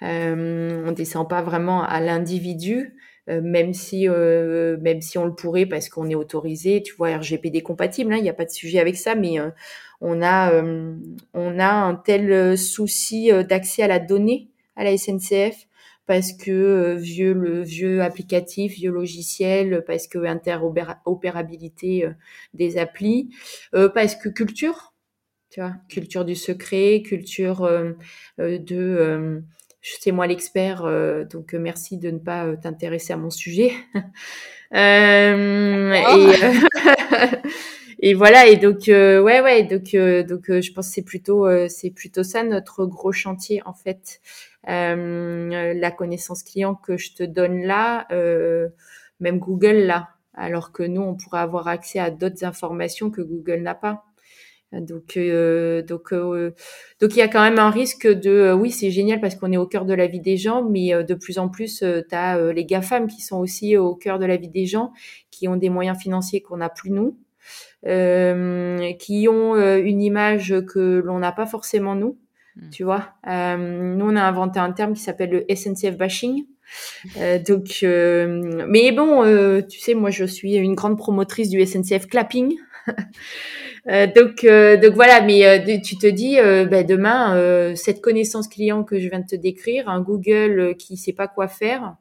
on 0.00 0.92
descend 0.92 1.28
pas 1.28 1.42
vraiment 1.42 1.82
à 1.82 1.98
l'individu. 1.98 2.94
Euh, 3.28 3.40
même 3.40 3.72
si 3.72 4.08
euh, 4.08 4.76
même 4.80 5.00
si 5.00 5.16
on 5.16 5.24
le 5.24 5.34
pourrait 5.34 5.66
parce 5.66 5.88
qu'on 5.88 6.10
est 6.10 6.16
autorisé, 6.16 6.82
tu 6.82 6.94
vois, 6.96 7.16
RGPD 7.16 7.62
compatible, 7.62 8.12
hein, 8.12 8.16
il 8.16 8.22
n'y 8.24 8.28
a 8.28 8.32
pas 8.34 8.44
de 8.44 8.50
sujet 8.50 8.80
avec 8.80 8.96
ça, 8.96 9.14
mais 9.14 9.38
euh, 9.38 9.50
on 10.00 10.20
a 10.22 10.52
on 11.32 11.58
a 11.60 11.68
un 11.72 11.94
tel 11.94 12.58
souci 12.58 13.30
d'accès 13.48 13.82
à 13.84 13.86
la 13.88 14.00
donnée 14.00 14.50
à 14.74 14.82
la 14.84 14.96
SNCF 14.96 15.68
parce 16.06 16.32
que 16.32 16.96
vieux 16.96 17.32
le 17.32 17.62
vieux 17.62 18.02
applicatif, 18.02 18.74
vieux 18.74 18.90
logiciel, 18.90 19.84
parce 19.86 20.08
que 20.08 20.18
interopérabilité 20.18 22.08
des 22.54 22.78
applis, 22.78 23.30
parce 23.70 24.16
que 24.16 24.28
culture, 24.28 24.94
tu 25.50 25.60
vois, 25.60 25.74
culture 25.88 26.24
du 26.24 26.34
secret, 26.34 27.02
culture 27.06 27.70
de 28.38 29.42
c'est 29.82 30.12
moi 30.12 30.26
l'expert, 30.26 30.84
euh, 30.84 31.24
donc 31.24 31.54
euh, 31.54 31.58
merci 31.58 31.98
de 31.98 32.10
ne 32.10 32.18
pas 32.18 32.46
euh, 32.46 32.56
t'intéresser 32.56 33.12
à 33.12 33.16
mon 33.16 33.30
sujet. 33.30 33.72
et, 37.98 38.14
voilà, 38.14 38.46
et 38.46 38.56
donc 38.56 38.84
ouais, 38.86 39.40
ouais, 39.40 39.64
donc 39.64 39.94
donc 40.26 40.44
je 40.48 40.72
pense 40.72 40.88
que 40.88 40.94
c'est 40.94 41.02
plutôt 41.02 41.46
c'est 41.68 41.90
plutôt 41.90 42.22
ça 42.22 42.42
notre 42.42 42.86
gros 42.86 43.12
chantier 43.12 43.60
en 43.66 43.74
fait. 43.74 44.20
la 44.66 45.90
connaissance 45.90 46.42
client 46.42 46.74
que 46.74 46.96
je 46.96 47.12
te 47.12 47.22
donne 47.22 47.64
là, 47.64 48.06
même 49.20 49.38
Google 49.38 49.84
là, 49.84 50.08
alors 50.32 50.72
que 50.72 50.82
nous 50.84 51.02
on 51.02 51.16
pourrait 51.16 51.40
avoir 51.40 51.68
accès 51.68 51.98
à 51.98 52.10
d'autres 52.10 52.44
informations 52.44 53.10
que 53.10 53.20
Google 53.20 53.60
n'a 53.60 53.74
pas. 53.74 54.06
Donc, 54.80 55.16
euh, 55.16 55.82
donc, 55.82 56.12
euh, 56.12 56.52
donc 57.00 57.14
il 57.14 57.18
y 57.18 57.22
a 57.22 57.28
quand 57.28 57.42
même 57.42 57.58
un 57.58 57.70
risque 57.70 58.06
de, 58.06 58.30
euh, 58.30 58.54
oui, 58.54 58.70
c'est 58.70 58.90
génial 58.90 59.20
parce 59.20 59.34
qu'on 59.34 59.52
est 59.52 59.58
au 59.58 59.66
cœur 59.66 59.84
de 59.84 59.92
la 59.92 60.06
vie 60.06 60.20
des 60.20 60.36
gens, 60.36 60.62
mais 60.62 60.92
de 61.04 61.14
plus 61.14 61.38
en 61.38 61.48
plus, 61.48 61.78
tu 61.78 62.14
as 62.14 62.52
les 62.52 62.64
GAFAM 62.64 63.06
qui 63.06 63.20
sont 63.20 63.38
aussi 63.38 63.76
au 63.76 63.94
cœur 63.94 64.18
de 64.18 64.24
la 64.24 64.36
vie 64.36 64.48
des 64.48 64.66
gens, 64.66 64.92
qui 65.30 65.48
ont 65.48 65.56
des 65.56 65.68
moyens 65.68 65.98
financiers 65.98 66.40
qu'on 66.40 66.58
n'a 66.58 66.70
plus 66.70 66.90
nous, 66.90 67.18
qui 67.84 69.28
ont 69.28 69.76
une 69.76 70.02
image 70.02 70.54
que 70.72 71.02
l'on 71.04 71.18
n'a 71.18 71.32
pas 71.32 71.46
forcément 71.46 71.94
nous, 71.94 72.18
hmm. 72.56 72.70
tu 72.70 72.84
vois. 72.84 73.10
nous, 73.26 74.06
on 74.06 74.16
a 74.16 74.22
inventé 74.22 74.58
un 74.58 74.72
terme 74.72 74.94
qui 74.94 75.02
s'appelle 75.02 75.30
le 75.30 75.54
SNCF 75.54 75.98
bashing. 75.98 76.46
donc, 77.46 77.80
mais 77.82 78.92
bon, 78.92 79.62
tu 79.68 79.80
sais, 79.80 79.92
moi, 79.92 80.10
je 80.10 80.24
suis 80.24 80.54
une 80.54 80.74
grande 80.74 80.96
promotrice 80.96 81.50
du 81.50 81.64
SNCF 81.64 82.06
clapping. 82.06 82.56
Euh, 83.88 84.06
donc, 84.06 84.44
euh, 84.44 84.76
donc 84.76 84.94
voilà, 84.94 85.20
mais 85.22 85.44
euh, 85.44 85.80
tu 85.82 85.96
te 85.96 86.06
dis, 86.06 86.36
ben 86.36 86.86
demain, 86.86 87.74
cette 87.74 88.00
connaissance 88.00 88.46
client 88.46 88.84
que 88.84 89.00
je 89.00 89.08
viens 89.08 89.18
de 89.18 89.26
te 89.26 89.34
décrire, 89.34 89.88
un 89.88 90.00
Google 90.00 90.76
qui 90.78 90.96
sait 90.96 91.12
pas 91.12 91.26
quoi 91.26 91.48
faire, 91.48 91.96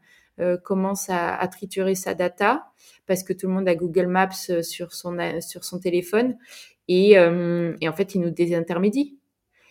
commence 0.64 1.10
à, 1.10 1.36
à, 1.36 1.48
triturer 1.48 1.96
sa 1.96 2.14
data 2.14 2.66
parce 3.08 3.24
que 3.24 3.34
tout 3.34 3.48
le 3.48 3.54
monde 3.54 3.68
a 3.68 3.74
Google 3.74 4.06
Maps 4.06 4.62
sur 4.62 4.94
son 4.94 5.18
sur 5.42 5.64
son 5.64 5.80
téléphone 5.80 6.38
et, 6.88 7.14
et 7.14 7.90
en 7.90 7.94
fait, 7.94 8.14
il 8.14 8.22
nous 8.22 8.30
désintermédie. 8.30 9.18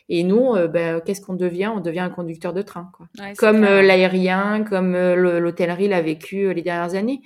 Et 0.08 0.24
nous, 0.24 0.54
ben, 0.68 1.00
qu'est-ce 1.00 1.20
qu'on 1.20 1.34
devient? 1.34 1.70
On 1.72 1.80
devient 1.80 2.00
un 2.00 2.10
conducteur 2.10 2.52
de 2.52 2.62
train, 2.62 2.90
quoi. 2.92 3.06
comme 3.38 3.60
l'aérien, 3.60 4.64
comme 4.68 4.96
l'hôtellerie 4.96 5.86
l'a 5.86 6.02
vécu 6.02 6.52
les 6.52 6.62
dernières 6.62 6.96
années. 6.96 7.20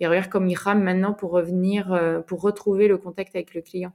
Et 0.00 0.06
regarde 0.06 0.28
comme 0.28 0.46
il 0.48 0.56
rame 0.56 0.82
maintenant 0.82 1.14
pour 1.14 1.30
revenir, 1.30 2.22
pour 2.26 2.42
retrouver 2.42 2.86
le 2.88 2.98
contact 2.98 3.34
avec 3.34 3.54
le 3.54 3.62
client. 3.62 3.92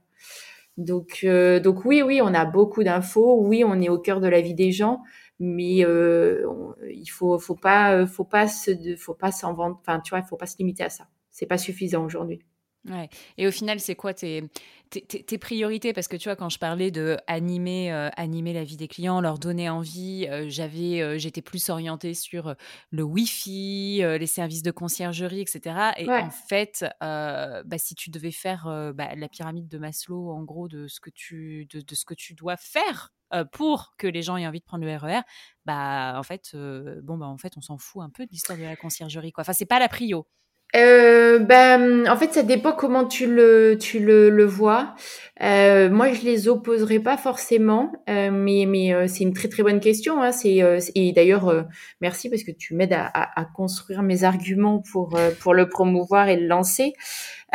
Donc, 0.78 1.20
euh, 1.24 1.60
donc 1.60 1.84
oui, 1.84 2.02
oui, 2.02 2.20
on 2.22 2.32
a 2.34 2.44
beaucoup 2.44 2.82
d'infos. 2.82 3.40
Oui, 3.42 3.62
on 3.66 3.80
est 3.80 3.88
au 3.88 3.98
cœur 3.98 4.20
de 4.20 4.28
la 4.28 4.40
vie 4.40 4.54
des 4.54 4.72
gens, 4.72 5.02
mais 5.38 5.84
euh, 5.84 6.46
il 6.90 7.06
faut, 7.08 7.38
faut 7.38 7.54
pas, 7.56 8.06
faut 8.06 8.24
pas 8.24 8.48
se, 8.48 8.96
faut 8.96 9.14
pas 9.14 9.32
s'en 9.32 9.54
vendre. 9.54 9.78
Enfin, 9.80 10.00
tu 10.00 10.10
vois, 10.10 10.22
faut 10.22 10.36
pas 10.36 10.46
se 10.46 10.56
limiter 10.58 10.84
à 10.84 10.90
ça. 10.90 11.08
C'est 11.30 11.46
pas 11.46 11.58
suffisant 11.58 12.04
aujourd'hui. 12.04 12.40
Ouais. 12.88 13.08
Et 13.38 13.46
au 13.46 13.52
final, 13.52 13.78
c'est 13.78 13.94
quoi 13.94 14.12
tes, 14.12 14.42
tes, 14.90 15.38
priorités? 15.38 15.92
Parce 15.92 16.08
que 16.08 16.16
tu 16.16 16.28
vois, 16.28 16.34
quand 16.34 16.48
je 16.48 16.58
parlais 16.58 16.90
de 16.90 17.16
animer, 17.28 17.92
euh, 17.92 18.08
animer 18.16 18.52
la 18.52 18.64
vie 18.64 18.76
des 18.76 18.88
clients, 18.88 19.20
leur 19.20 19.38
donner 19.38 19.68
envie, 19.70 20.26
euh, 20.28 20.46
j'avais, 20.48 21.00
euh, 21.00 21.16
j'étais 21.16 21.42
plus 21.42 21.70
orientée 21.70 22.14
sur 22.14 22.56
le 22.90 23.02
Wi-Fi, 23.04 24.02
les 24.18 24.26
services 24.26 24.62
de 24.62 24.72
conciergerie, 24.72 25.40
etc. 25.40 25.92
Et 25.96 26.10
en 26.10 26.30
fait, 26.30 26.84
bah, 27.00 27.78
si 27.78 27.94
tu 27.94 28.10
devais 28.10 28.32
faire 28.32 28.92
bah, 28.94 29.14
la 29.14 29.28
pyramide 29.28 29.68
de 29.68 29.78
Maslow, 29.78 30.32
en 30.32 30.42
gros, 30.42 30.66
de 30.66 30.88
ce 30.88 30.98
que 30.98 31.10
tu, 31.10 31.66
de, 31.66 31.80
de 31.80 31.94
ce 31.94 32.04
que 32.04 32.14
tu 32.14 32.34
dois 32.34 32.56
faire 32.56 33.12
pour 33.52 33.94
que 33.96 34.06
les 34.06 34.22
gens 34.22 34.36
aient 34.36 34.46
envie 34.46 34.60
de 34.60 34.64
prendre 34.64 34.84
le 34.84 34.94
RER, 34.94 35.20
e 35.20 35.22
bah 35.64 36.14
en 36.18 36.22
fait, 36.22 36.54
bon 36.54 37.16
bah 37.16 37.26
en 37.26 37.38
fait, 37.38 37.56
on 37.56 37.60
s'en 37.60 37.78
fout 37.78 38.02
un 38.02 38.10
peu 38.10 38.26
de 38.26 38.30
l'histoire 38.30 38.58
de 38.58 38.64
la 38.64 38.76
conciergerie, 38.76 39.30
quoi. 39.30 39.42
Enfin, 39.42 39.52
c'est 39.52 39.66
pas 39.66 39.78
la 39.78 39.88
prio 39.88 40.26
euh, 40.74 41.38
ben, 41.38 42.08
en 42.08 42.16
fait, 42.16 42.32
ça 42.32 42.42
dépend 42.42 42.72
comment 42.72 43.04
tu 43.04 43.26
le, 43.26 43.76
tu 43.78 43.98
le, 43.98 44.30
le 44.30 44.44
vois. 44.44 44.94
Euh, 45.42 45.90
moi, 45.90 46.12
je 46.12 46.22
les 46.22 46.46
opposerai 46.48 47.00
pas 47.00 47.16
forcément, 47.16 47.92
euh, 48.08 48.30
mais, 48.30 48.64
mais 48.66 48.94
euh, 48.94 49.06
c'est 49.08 49.24
une 49.24 49.32
très 49.34 49.48
très 49.48 49.62
bonne 49.62 49.80
question. 49.80 50.22
Hein. 50.22 50.30
C'est 50.30 50.62
euh, 50.62 50.78
et 50.94 51.12
d'ailleurs, 51.12 51.66
merci 52.00 52.30
parce 52.30 52.44
que 52.44 52.52
tu 52.52 52.74
m'aides 52.74 52.92
à, 52.92 53.04
à, 53.06 53.40
à, 53.40 53.44
construire 53.44 54.02
mes 54.02 54.24
arguments 54.24 54.82
pour 54.92 55.18
pour 55.40 55.52
le 55.52 55.68
promouvoir 55.68 56.28
et 56.28 56.36
le 56.36 56.46
lancer. 56.46 56.92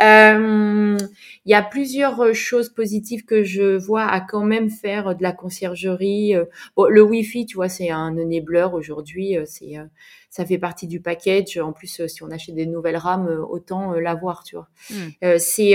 Il 0.00 0.98
y 1.46 1.54
a 1.54 1.62
plusieurs 1.62 2.34
choses 2.34 2.68
positives 2.68 3.24
que 3.24 3.42
je 3.42 3.76
vois 3.76 4.04
à 4.04 4.20
quand 4.20 4.44
même 4.44 4.70
faire 4.70 5.16
de 5.16 5.22
la 5.22 5.32
conciergerie. 5.32 6.34
Bon, 6.76 6.86
le 6.86 7.02
Wi-Fi, 7.02 7.46
tu 7.46 7.56
vois, 7.56 7.68
c'est 7.68 7.90
un 7.90 8.16
enabler 8.16 8.68
aujourd'hui. 8.72 9.36
C'est 9.46 9.76
ça 10.38 10.46
fait 10.46 10.58
partie 10.58 10.86
du 10.86 11.00
package. 11.00 11.58
En 11.58 11.72
plus, 11.72 11.98
euh, 11.98 12.06
si 12.06 12.22
on 12.22 12.30
achète 12.30 12.54
des 12.54 12.66
nouvelles 12.66 12.96
rames, 12.96 13.26
euh, 13.26 13.44
autant 13.44 13.92
euh, 13.92 14.00
l'avoir, 14.00 14.44
tu 14.44 14.54
vois. 14.54 14.68
Hmm. 14.88 15.38
c'est 15.38 15.74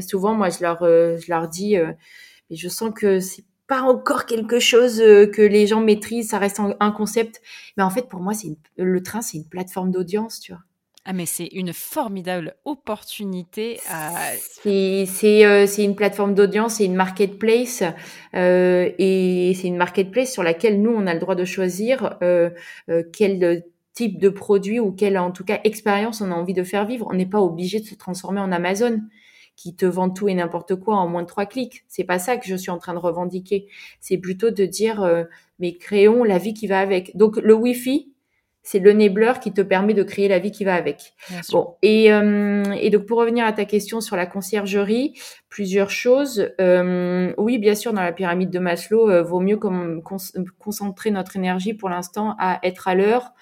souvent, 0.00 0.34
moi, 0.34 0.48
je 0.50 0.62
leur, 0.62 0.80
je 0.80 1.30
leur 1.30 1.48
dis, 1.48 1.76
mais 1.76 2.56
je 2.56 2.68
sens 2.68 2.90
que 2.92 3.20
c'est 3.20 3.44
pas 3.68 3.82
encore 3.82 4.26
quelque 4.26 4.58
chose 4.58 4.98
que 4.98 5.42
les 5.42 5.68
gens 5.68 5.80
maîtrisent, 5.80 6.30
ça 6.30 6.38
reste 6.38 6.60
un 6.80 6.90
concept. 6.90 7.40
Mais 7.76 7.84
en 7.84 7.90
fait, 7.90 8.08
pour 8.08 8.20
moi, 8.20 8.34
c'est 8.34 8.56
le 8.76 9.02
train, 9.02 9.22
c'est 9.22 9.38
une 9.38 9.48
plateforme 9.48 9.92
d'audience, 9.92 10.40
tu 10.40 10.52
vois. 10.52 10.62
Ah 11.06 11.14
mais 11.14 11.24
c'est 11.24 11.46
une 11.46 11.72
formidable 11.72 12.54
opportunité. 12.66 13.80
À... 13.88 14.10
C'est 14.36 15.06
c'est 15.06 15.66
c'est 15.66 15.82
une 15.82 15.96
plateforme 15.96 16.34
d'audience, 16.34 16.74
c'est 16.74 16.84
une 16.84 16.94
marketplace 16.94 17.82
euh, 18.34 18.90
et 18.98 19.52
c'est 19.54 19.68
une 19.68 19.78
marketplace 19.78 20.30
sur 20.30 20.42
laquelle 20.42 20.82
nous 20.82 20.92
on 20.92 21.06
a 21.06 21.14
le 21.14 21.20
droit 21.20 21.34
de 21.34 21.46
choisir 21.46 22.18
euh, 22.22 22.50
quel 23.14 23.64
type 23.92 24.18
de 24.18 24.28
produit 24.28 24.80
ou 24.80 24.92
quelle 24.92 25.18
en 25.18 25.32
tout 25.32 25.44
cas 25.44 25.60
expérience 25.64 26.20
on 26.20 26.30
a 26.30 26.34
envie 26.34 26.54
de 26.54 26.62
faire 26.62 26.86
vivre. 26.86 27.06
On 27.10 27.14
n'est 27.14 27.26
pas 27.26 27.40
obligé 27.40 27.80
de 27.80 27.86
se 27.86 27.94
transformer 27.94 28.40
en 28.40 28.52
Amazon 28.52 29.00
qui 29.56 29.74
te 29.76 29.84
vend 29.84 30.08
tout 30.08 30.28
et 30.28 30.34
n'importe 30.34 30.76
quoi 30.76 30.96
en 30.96 31.06
moins 31.06 31.22
de 31.22 31.26
trois 31.26 31.44
clics. 31.44 31.84
C'est 31.86 32.04
pas 32.04 32.18
ça 32.18 32.36
que 32.38 32.46
je 32.46 32.54
suis 32.54 32.70
en 32.70 32.78
train 32.78 32.94
de 32.94 32.98
revendiquer. 32.98 33.66
C'est 34.00 34.16
plutôt 34.16 34.50
de 34.50 34.64
dire 34.64 35.02
euh, 35.02 35.24
mais 35.58 35.76
créons 35.76 36.24
la 36.24 36.38
vie 36.38 36.54
qui 36.54 36.66
va 36.66 36.80
avec. 36.80 37.16
Donc 37.16 37.36
le 37.36 37.54
Wi-Fi, 37.54 38.09
c'est 38.62 38.78
le 38.78 38.90
enabler 38.90 39.32
qui 39.40 39.52
te 39.52 39.62
permet 39.62 39.94
de 39.94 40.02
créer 40.02 40.28
la 40.28 40.38
vie 40.38 40.50
qui 40.50 40.64
va 40.64 40.74
avec. 40.74 41.14
Bon, 41.50 41.76
et, 41.82 42.12
euh, 42.12 42.62
et, 42.78 42.90
donc 42.90 43.06
pour 43.06 43.18
revenir 43.18 43.46
à 43.46 43.52
ta 43.52 43.64
question 43.64 44.00
sur 44.00 44.16
la 44.16 44.26
conciergerie, 44.26 45.18
plusieurs 45.48 45.90
choses. 45.90 46.50
Euh, 46.60 47.32
oui, 47.38 47.58
bien 47.58 47.74
sûr, 47.74 47.92
dans 47.92 48.02
la 48.02 48.12
pyramide 48.12 48.50
de 48.50 48.58
Maslow, 48.58 49.10
euh, 49.10 49.22
vaut 49.22 49.40
mieux 49.40 49.56
comme, 49.56 50.02
concentrer 50.58 51.10
notre 51.10 51.36
énergie 51.36 51.74
pour 51.74 51.88
l'instant 51.88 52.36
à 52.38 52.60
être 52.62 52.86
à 52.88 52.94
l'heure 52.94 53.32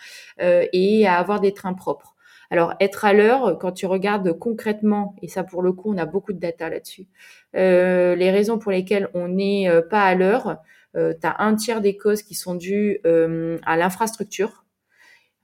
et 0.40 1.06
à 1.06 1.18
avoir 1.18 1.40
des 1.40 1.52
trains 1.52 1.74
propres. 1.74 2.14
Alors, 2.50 2.74
être 2.80 3.04
à 3.04 3.12
l'heure, 3.12 3.58
quand 3.58 3.72
tu 3.72 3.86
regardes 3.86 4.32
concrètement, 4.38 5.14
et 5.20 5.28
ça 5.28 5.42
pour 5.42 5.62
le 5.62 5.72
coup, 5.72 5.92
on 5.92 5.98
a 5.98 6.06
beaucoup 6.06 6.32
de 6.32 6.38
data 6.38 6.70
là-dessus, 6.70 7.06
les 7.54 8.30
raisons 8.30 8.58
pour 8.58 8.70
lesquelles 8.72 9.08
on 9.14 9.28
n'est 9.28 9.68
pas 9.90 10.04
à 10.04 10.14
l'heure, 10.14 10.58
tu 10.94 11.00
as 11.26 11.36
un 11.40 11.56
tiers 11.56 11.80
des 11.80 11.96
causes 11.96 12.22
qui 12.22 12.34
sont 12.34 12.54
dues 12.54 13.00
à 13.04 13.76
l'infrastructure 13.76 14.64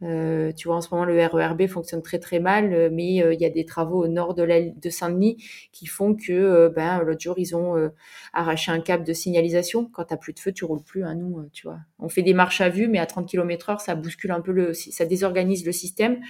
Euh, 0.03 0.53
tu 0.53 0.69
vois, 0.69 0.77
en 0.77 0.81
ce 0.81 0.93
moment, 0.93 1.05
le 1.05 1.25
RERB 1.25 1.67
fonctionne 1.67 2.03
très 2.03 2.19
très 2.19 2.41
mal, 2.41 2.73
euh, 2.73 2.89
mais 2.93 3.23
euh, 3.23 3.33
il 3.33 3.41
y 3.41 3.45
a 3.45 3.51
des 3.51 3.65
travaux 3.65 4.05
au 4.05 4.09
nord 4.09 4.35
de, 4.35 4.43
la, 4.43 4.61
de 4.61 4.91
Saint-Denis 4.91 5.37
qui 5.73 5.87
font 5.87 6.15
que 6.15 6.69
ben, 6.69 7.01
l'autre 7.03 7.21
jour, 7.21 7.39
ils 7.39 7.55
ont 7.57 7.91
arraché 8.33 8.71
un 8.71 8.81
câble 8.81 9.05
de 9.05 9.13
signalisation. 9.13 9.89
Quand 9.93 10.05
tu 10.05 10.17
plus 10.17 10.33
de 10.33 10.41
feu, 10.41 10.53
tu 10.53 10.65
roules 10.65 10.83
plus. 10.83 11.05
Hein, 11.05 11.15
nous, 11.15 11.49
tu 11.53 11.67
vois. 11.67 11.79
On 11.99 12.09
fait 12.09 12.23
des 12.23 12.35
marches 12.35 12.61
à 12.61 12.69
vue, 12.69 12.89
mais 12.89 12.99
à 12.99 13.07
30 13.07 13.29
km 13.29 13.71
heure, 13.71 13.81
ça 13.81 13.95
bouscule 13.95 14.31
un 14.31 14.41
peu, 14.41 14.53
le, 14.53 14.75
ça 14.75 15.05
désorganise 15.05 15.65
le 15.65 15.73
système. 15.73 16.21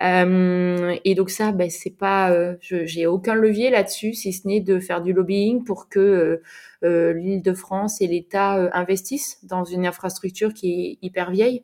et 0.00 1.14
donc 1.14 1.30
ça, 1.30 1.52
ben, 1.52 1.70
c'est 1.70 1.96
pas, 1.96 2.56
j'ai 2.60 3.06
aucun 3.06 3.34
levier 3.34 3.70
là-dessus, 3.70 4.14
si 4.14 4.32
ce 4.32 4.46
n'est 4.48 4.60
de 4.60 4.80
faire 4.80 5.02
du 5.02 5.12
lobbying 5.12 5.64
pour 5.64 5.88
que 5.88 6.40
l'Île-de-France 6.82 8.00
et 8.00 8.06
l'État 8.06 8.70
investissent 8.76 9.44
dans 9.44 9.64
une 9.64 9.86
infrastructure 9.86 10.52
qui 10.54 10.72
est 10.72 10.98
hyper 11.02 11.30
vieille. 11.30 11.62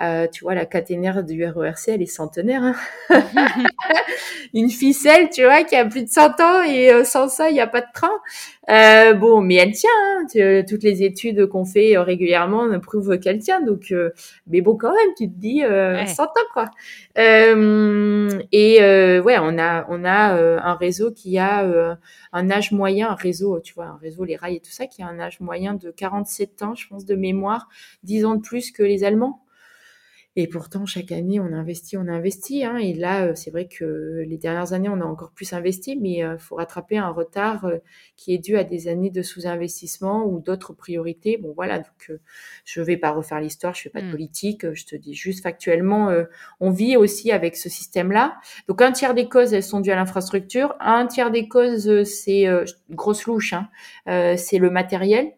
Euh, 0.00 0.26
tu 0.26 0.42
vois, 0.42 0.56
la 0.56 0.66
caténaire 0.66 1.22
du 1.22 1.44
RERC, 1.44 1.88
elle 1.88 2.02
est 2.02 2.06
centenaire. 2.06 2.62
Hein 2.64 2.74
Une 4.54 4.68
ficelle, 4.68 5.30
tu 5.30 5.44
vois, 5.44 5.62
qui 5.62 5.76
a 5.76 5.84
plus 5.84 6.02
de 6.02 6.08
100 6.08 6.40
ans 6.40 6.62
et 6.64 6.92
euh, 6.92 7.04
sans 7.04 7.28
ça, 7.28 7.48
il 7.48 7.54
n'y 7.54 7.60
a 7.60 7.68
pas 7.68 7.80
de 7.80 7.86
train. 7.94 8.10
Euh, 8.70 9.14
bon, 9.14 9.40
mais 9.40 9.54
elle 9.54 9.72
tient. 9.72 9.90
Hein. 9.90 10.62
toutes 10.68 10.82
les 10.82 11.04
études 11.04 11.46
qu'on 11.46 11.64
fait 11.64 11.96
euh, 11.96 12.02
régulièrement 12.02 12.78
prouvent 12.80 13.18
qu'elle 13.20 13.38
tient. 13.38 13.60
Donc, 13.60 13.94
mais 14.48 14.60
bon, 14.62 14.76
quand 14.76 14.92
même, 14.92 15.14
tu 15.16 15.28
te 15.28 15.38
dis 15.38 15.60
100 15.60 16.22
ans, 16.24 16.28
quoi. 16.52 16.70
et 17.16 18.78
ouais, 19.20 19.38
on 19.40 19.58
a, 19.58 19.86
on 19.88 20.04
a 20.04 20.34
un 20.64 20.74
réseau 20.74 21.12
qui 21.12 21.38
a 21.38 21.96
un 22.32 22.50
âge 22.50 22.72
moyen, 22.72 23.10
un 23.10 23.14
réseau, 23.14 23.60
tu 23.60 23.74
vois, 23.74 23.86
un 23.86 23.98
réseau, 24.02 24.24
les 24.24 24.34
rails 24.34 24.56
et 24.56 24.60
tout 24.60 24.72
ça, 24.72 24.86
qui 24.86 25.02
a 25.02 25.06
un 25.06 25.20
âge 25.20 25.38
moyen 25.38 25.74
de 25.74 25.92
47 25.92 26.62
ans, 26.62 26.74
je 26.74 26.88
pense, 26.88 27.04
de 27.04 27.14
mémoire, 27.14 27.68
10 28.02 28.24
ans 28.24 28.34
de 28.34 28.40
plus 28.40 28.72
que 28.72 28.82
les 28.82 29.04
Allemands. 29.04 29.43
Et 30.36 30.48
pourtant, 30.48 30.84
chaque 30.84 31.12
année, 31.12 31.38
on 31.38 31.52
investit, 31.52 31.96
on 31.96 32.08
investit. 32.08 32.64
Hein. 32.64 32.76
Et 32.78 32.92
là, 32.92 33.26
euh, 33.26 33.34
c'est 33.36 33.52
vrai 33.52 33.68
que 33.68 34.24
les 34.26 34.36
dernières 34.36 34.72
années, 34.72 34.88
on 34.88 35.00
a 35.00 35.04
encore 35.04 35.30
plus 35.30 35.52
investi, 35.52 35.96
mais 35.96 36.10
il 36.10 36.22
euh, 36.24 36.38
faut 36.38 36.56
rattraper 36.56 36.98
un 36.98 37.10
retard 37.10 37.66
euh, 37.66 37.78
qui 38.16 38.34
est 38.34 38.38
dû 38.38 38.56
à 38.56 38.64
des 38.64 38.88
années 38.88 39.10
de 39.10 39.22
sous-investissement 39.22 40.26
ou 40.26 40.40
d'autres 40.40 40.72
priorités. 40.72 41.36
Bon, 41.36 41.52
voilà, 41.54 41.78
donc 41.78 42.10
je 42.64 42.80
ne 42.80 42.84
vais 42.84 42.96
pas 42.96 43.12
refaire 43.12 43.40
l'histoire, 43.40 43.74
je 43.74 43.82
fais 43.82 43.90
pas 43.90 44.00
de 44.00 44.08
mmh. 44.08 44.10
politique, 44.10 44.72
je 44.72 44.84
te 44.84 44.96
dis 44.96 45.14
juste 45.14 45.42
factuellement, 45.42 46.12
on 46.60 46.70
vit 46.70 46.96
aussi 46.96 47.30
avec 47.30 47.56
ce 47.56 47.68
système-là. 47.68 48.36
Donc, 48.68 48.82
un 48.82 48.92
tiers 48.92 49.14
des 49.14 49.28
causes, 49.28 49.52
elles 49.52 49.62
sont 49.62 49.80
dues 49.80 49.90
à 49.90 49.96
l'infrastructure. 49.96 50.74
Un 50.80 51.06
tiers 51.06 51.30
des 51.30 51.48
causes, 51.48 52.04
c'est 52.04 52.46
grosse 52.90 53.26
louche, 53.26 53.54
hein, 53.54 53.68
c'est 54.36 54.58
le 54.58 54.70
matériel. 54.70 55.32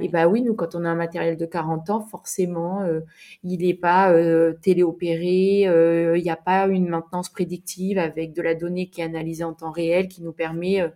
Et 0.00 0.08
bah 0.08 0.28
oui, 0.28 0.42
nous, 0.42 0.54
quand 0.54 0.74
on 0.74 0.84
a 0.84 0.88
un 0.88 0.94
matériel 0.94 1.36
de 1.36 1.46
40 1.46 1.90
ans, 1.90 2.00
forcément, 2.00 2.82
euh, 2.82 3.00
il 3.42 3.66
n'est 3.66 3.74
pas 3.74 4.12
euh, 4.12 4.54
téléopéré, 4.62 5.66
euh, 5.66 6.16
il 6.16 6.22
n'y 6.22 6.30
a 6.30 6.36
pas 6.36 6.66
une 6.66 6.88
maintenance 6.88 7.28
prédictive 7.28 7.98
avec 7.98 8.32
de 8.32 8.42
la 8.42 8.54
donnée 8.54 8.88
qui 8.88 9.00
est 9.00 9.04
analysée 9.04 9.44
en 9.44 9.54
temps 9.54 9.70
réel, 9.70 10.08
qui 10.08 10.22
nous 10.22 10.32
permet 10.32 10.90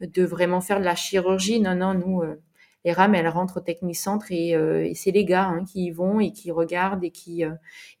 de 0.00 0.24
vraiment 0.24 0.60
faire 0.60 0.80
de 0.80 0.84
la 0.84 0.94
chirurgie. 0.94 1.60
Non, 1.60 1.74
non, 1.74 1.94
nous, 1.94 2.22
les 2.84 2.92
rames, 2.92 3.14
elles 3.14 3.28
rentrent 3.28 3.58
au 3.58 3.62
technicentre 3.62 4.26
et, 4.30 4.50
et 4.50 4.94
c'est 4.94 5.10
les 5.10 5.24
gars 5.24 5.46
hein, 5.46 5.64
qui 5.64 5.86
y 5.86 5.90
vont 5.90 6.20
et 6.20 6.32
qui 6.32 6.50
regardent 6.50 7.04
et 7.04 7.10
qui, 7.10 7.44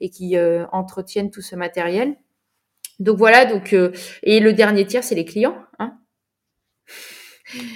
et 0.00 0.10
qui 0.10 0.36
entretiennent 0.72 1.30
tout 1.30 1.42
ce 1.42 1.56
matériel. 1.56 2.16
Donc 3.00 3.18
voilà, 3.18 3.46
donc 3.46 3.74
et 4.22 4.40
le 4.40 4.52
dernier 4.52 4.86
tiers, 4.86 5.04
c'est 5.04 5.14
les 5.14 5.24
clients. 5.24 5.56
Hein 5.78 5.98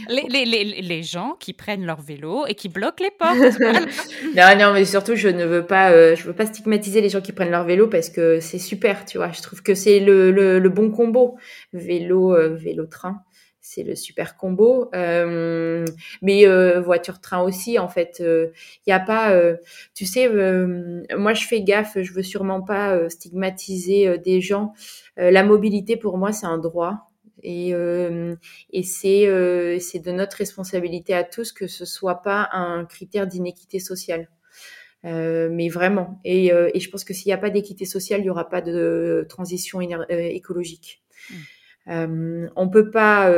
les, 0.08 0.24
les, 0.28 0.44
les, 0.44 0.82
les, 0.82 1.02
gens 1.02 1.36
qui 1.38 1.52
prennent 1.52 1.84
leur 1.84 2.00
vélo 2.00 2.44
et 2.46 2.54
qui 2.54 2.68
bloquent 2.68 3.02
les 3.02 3.10
portes. 3.10 3.58
non, 4.36 4.56
non, 4.58 4.72
mais 4.74 4.84
surtout, 4.84 5.14
je 5.16 5.28
ne 5.28 5.44
veux 5.44 5.66
pas, 5.66 5.90
euh, 5.92 6.14
je 6.14 6.24
veux 6.24 6.34
pas 6.34 6.46
stigmatiser 6.46 7.00
les 7.00 7.08
gens 7.08 7.20
qui 7.20 7.32
prennent 7.32 7.50
leur 7.50 7.64
vélo 7.64 7.86
parce 7.88 8.10
que 8.10 8.40
c'est 8.40 8.58
super, 8.58 9.04
tu 9.04 9.18
vois. 9.18 9.32
Je 9.32 9.40
trouve 9.42 9.62
que 9.62 9.74
c'est 9.74 10.00
le, 10.00 10.30
le, 10.30 10.58
le, 10.58 10.68
bon 10.68 10.90
combo. 10.90 11.36
Vélo, 11.72 12.34
euh, 12.34 12.54
vélo-train, 12.54 13.22
c'est 13.60 13.82
le 13.82 13.94
super 13.94 14.36
combo. 14.36 14.90
Euh, 14.94 15.84
mais 16.20 16.46
voiture-train 16.80 17.42
aussi, 17.42 17.78
en 17.78 17.88
fait. 17.88 18.16
Il 18.20 18.52
n'y 18.86 18.92
a 18.92 19.00
pas, 19.00 19.34
tu 19.94 20.04
sais, 20.04 20.28
moi, 20.28 21.34
je 21.34 21.46
fais 21.46 21.62
gaffe, 21.62 21.96
je 22.00 22.12
veux 22.12 22.22
sûrement 22.22 22.62
pas 22.62 23.08
stigmatiser 23.08 24.18
des 24.18 24.40
gens. 24.40 24.74
la 25.16 25.44
mobilité, 25.44 25.96
pour 25.96 26.18
moi, 26.18 26.32
c'est 26.32 26.46
un 26.46 26.58
droit. 26.58 27.11
Et, 27.42 27.74
euh, 27.74 28.36
et 28.70 28.82
c'est 28.82 29.26
euh, 29.26 29.78
c'est 29.80 29.98
de 29.98 30.12
notre 30.12 30.36
responsabilité 30.36 31.14
à 31.14 31.24
tous 31.24 31.52
que 31.52 31.66
ce 31.66 31.84
soit 31.84 32.22
pas 32.22 32.48
un 32.52 32.84
critère 32.84 33.26
d'inéquité 33.26 33.78
sociale. 33.78 34.28
Euh, 35.04 35.48
mais 35.50 35.68
vraiment. 35.68 36.20
Et, 36.24 36.46
et, 36.46 36.78
je 36.78 36.88
pense 36.88 37.02
que 37.02 37.12
s'il 37.12 37.28
n'y 37.28 37.32
a 37.32 37.38
pas 37.38 37.50
d'équité 37.50 37.84
sociale, 37.84 38.20
il 38.20 38.24
n'y 38.24 38.30
aura 38.30 38.48
pas 38.48 38.62
de 38.62 39.26
transition 39.28 39.80
écologique. 39.80 41.02
Mmh. 41.86 42.46
on 42.54 42.68
peut 42.68 42.90
pas, 42.90 43.28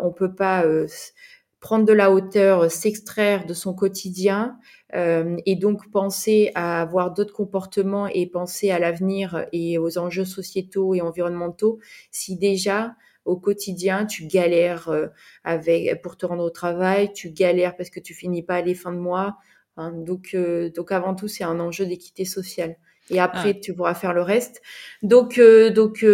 on 0.00 0.12
peut 0.12 0.32
pas 0.32 0.64
prendre 1.58 1.84
de 1.84 1.92
la 1.92 2.12
hauteur, 2.12 2.70
s'extraire 2.70 3.46
de 3.46 3.54
son 3.54 3.74
quotidien 3.74 4.58
et 4.94 5.56
donc 5.56 5.90
penser 5.90 6.52
à 6.54 6.80
avoir 6.80 7.12
d'autres 7.12 7.34
comportements 7.34 8.06
et 8.06 8.26
penser 8.26 8.70
à 8.70 8.78
l'avenir 8.78 9.46
et 9.52 9.76
aux 9.78 9.98
enjeux 9.98 10.24
sociétaux 10.24 10.94
et 10.94 11.00
environnementaux 11.00 11.80
si 12.12 12.36
déjà 12.36 12.94
au 13.28 13.36
quotidien, 13.36 14.06
tu 14.06 14.26
galères 14.26 14.88
euh, 14.88 15.08
avec 15.44 16.00
pour 16.02 16.16
te 16.16 16.24
rendre 16.24 16.42
au 16.42 16.50
travail, 16.50 17.12
tu 17.12 17.30
galères 17.30 17.76
parce 17.76 17.90
que 17.90 18.00
tu 18.00 18.14
finis 18.14 18.42
pas 18.42 18.62
les 18.62 18.74
fins 18.74 18.92
de 18.92 18.98
mois. 18.98 19.36
Hein. 19.76 19.92
donc, 19.92 20.30
euh, 20.34 20.70
donc 20.70 20.90
avant 20.90 21.14
tout, 21.14 21.28
c'est 21.28 21.44
un 21.44 21.60
enjeu 21.60 21.86
d'équité 21.86 22.24
sociale. 22.24 22.76
Et 23.10 23.20
après, 23.20 23.58
tu 23.58 23.72
pourras 23.72 23.94
faire 23.94 24.12
le 24.12 24.20
reste. 24.20 24.60
Donc, 25.02 25.38
euh, 25.38 25.70
donc, 25.70 26.04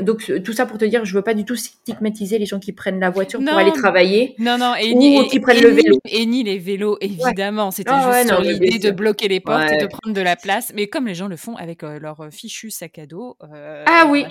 donc, 0.00 0.32
tout 0.42 0.52
ça 0.54 0.64
pour 0.64 0.78
te 0.78 0.86
dire, 0.86 1.04
je 1.04 1.12
veux 1.12 1.20
pas 1.20 1.34
du 1.34 1.44
tout 1.44 1.56
stigmatiser 1.56 2.38
les 2.38 2.46
gens 2.46 2.58
qui 2.58 2.72
prennent 2.72 3.00
la 3.00 3.10
voiture 3.10 3.38
pour 3.38 3.58
aller 3.58 3.72
travailler. 3.72 4.34
Non, 4.38 4.56
non, 4.56 4.74
et, 4.74 4.94
ou 4.94 5.24
qui 5.28 5.40
prennent 5.40 5.60
le 5.62 5.68
vélo. 5.68 5.98
Et 6.06 6.24
ni 6.24 6.44
les 6.44 6.58
vélos, 6.58 6.96
évidemment. 7.02 7.70
C'était 7.70 7.90
ah 7.92 8.12
juste 8.14 8.28
sur 8.28 8.40
l'idée 8.40 8.78
de 8.78 8.90
bloquer 8.90 9.28
les 9.28 9.40
portes 9.40 9.70
et 9.72 9.76
de 9.76 9.86
prendre 9.88 10.14
de 10.14 10.22
la 10.22 10.36
place. 10.36 10.72
Mais 10.74 10.86
comme 10.86 11.06
les 11.06 11.14
gens 11.14 11.28
le 11.28 11.36
font 11.36 11.54
avec 11.56 11.82
leur 11.82 12.28
fichu 12.30 12.70
sac 12.70 12.98
à 12.98 13.04
dos. 13.04 13.36
ah 13.42 14.06
oui, 14.08 14.24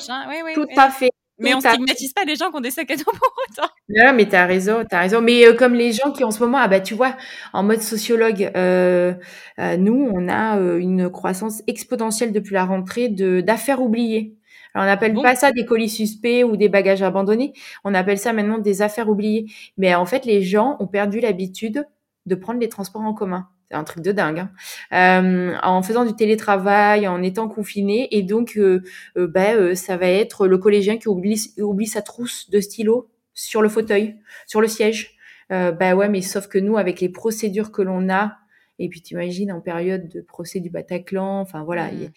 tout 0.55 0.65
à 0.75 0.89
fait. 0.89 1.11
Mais 1.39 1.53
on 1.53 1.59
stigmatise 1.59 2.13
pas 2.13 2.23
les 2.25 2.35
gens 2.35 2.49
qui 2.49 2.57
ont 2.57 2.61
des 2.61 2.71
sacs 2.71 2.89
à 2.91 2.95
dos 2.95 3.03
pour 3.03 3.33
autant. 3.49 3.69
Non, 3.89 4.13
mais 4.13 4.27
t'as 4.27 4.45
raison, 4.45 4.83
t'as 4.89 4.99
raison. 4.99 5.21
Mais 5.21 5.45
euh, 5.45 5.53
comme 5.53 5.73
les 5.73 5.93
gens 5.93 6.11
qui 6.11 6.23
en 6.23 6.31
ce 6.31 6.39
moment, 6.39 6.57
ah 6.59 6.67
bah 6.67 6.81
tu 6.81 6.93
vois, 6.93 7.15
en 7.53 7.63
mode 7.63 7.81
sociologue, 7.81 8.51
euh, 8.55 9.13
euh, 9.59 9.77
nous, 9.77 10.11
on 10.13 10.27
a 10.27 10.57
une 10.77 11.09
croissance 11.09 11.63
exponentielle 11.67 12.33
depuis 12.33 12.53
la 12.53 12.65
rentrée 12.65 13.07
de 13.07 13.39
d'affaires 13.41 13.81
oubliées. 13.81 14.35
Alors 14.73 14.85
on 14.85 14.89
n'appelle 14.89 15.13
pas 15.13 15.35
ça 15.35 15.51
des 15.51 15.65
colis 15.65 15.89
suspects 15.89 16.43
ou 16.43 16.57
des 16.57 16.69
bagages 16.69 17.01
abandonnés. 17.01 17.53
On 17.83 17.93
appelle 17.93 18.19
ça 18.19 18.33
maintenant 18.33 18.57
des 18.57 18.81
affaires 18.81 19.09
oubliées. 19.09 19.45
Mais 19.77 19.95
en 19.95 20.05
fait, 20.05 20.25
les 20.25 20.41
gens 20.41 20.75
ont 20.79 20.87
perdu 20.87 21.19
l'habitude 21.19 21.85
de 22.25 22.35
prendre 22.35 22.59
les 22.59 22.69
transports 22.69 23.01
en 23.01 23.13
commun 23.13 23.47
c'est 23.69 23.75
un 23.75 23.83
truc 23.83 24.03
de 24.03 24.11
dingue, 24.11 24.39
hein. 24.39 24.51
euh, 24.93 25.57
en 25.61 25.81
faisant 25.83 26.05
du 26.05 26.15
télétravail, 26.15 27.07
en 27.07 27.21
étant 27.21 27.49
confiné, 27.49 28.07
et 28.11 28.23
donc 28.23 28.57
euh, 28.57 28.81
euh, 29.17 29.27
ben, 29.27 29.75
ça 29.75 29.97
va 29.97 30.07
être 30.07 30.47
le 30.47 30.57
collégien 30.57 30.97
qui 30.97 31.09
oublie, 31.09 31.53
oublie 31.59 31.87
sa 31.87 32.01
trousse 32.01 32.49
de 32.49 32.61
stylo 32.61 33.09
sur 33.33 33.61
le 33.61 33.69
fauteuil, 33.69 34.15
sur 34.47 34.61
le 34.61 34.67
siège. 34.67 35.17
bah 35.49 35.95
ouais, 35.95 36.09
mais 36.09 36.21
sauf 36.21 36.47
que 36.47 36.57
nous, 36.57 36.77
avec 36.77 37.01
les 37.01 37.09
procédures 37.09 37.71
que 37.71 37.81
l'on 37.81 38.09
a, 38.09 38.37
et 38.79 38.89
puis 38.89 39.01
t'imagines 39.01 39.51
en 39.51 39.59
période 39.59 40.07
de 40.07 40.21
procès 40.21 40.59
du 40.59 40.69
Bataclan, 40.69 41.41
enfin 41.41 41.63
voilà, 41.63 41.91
mmh. 41.91 42.11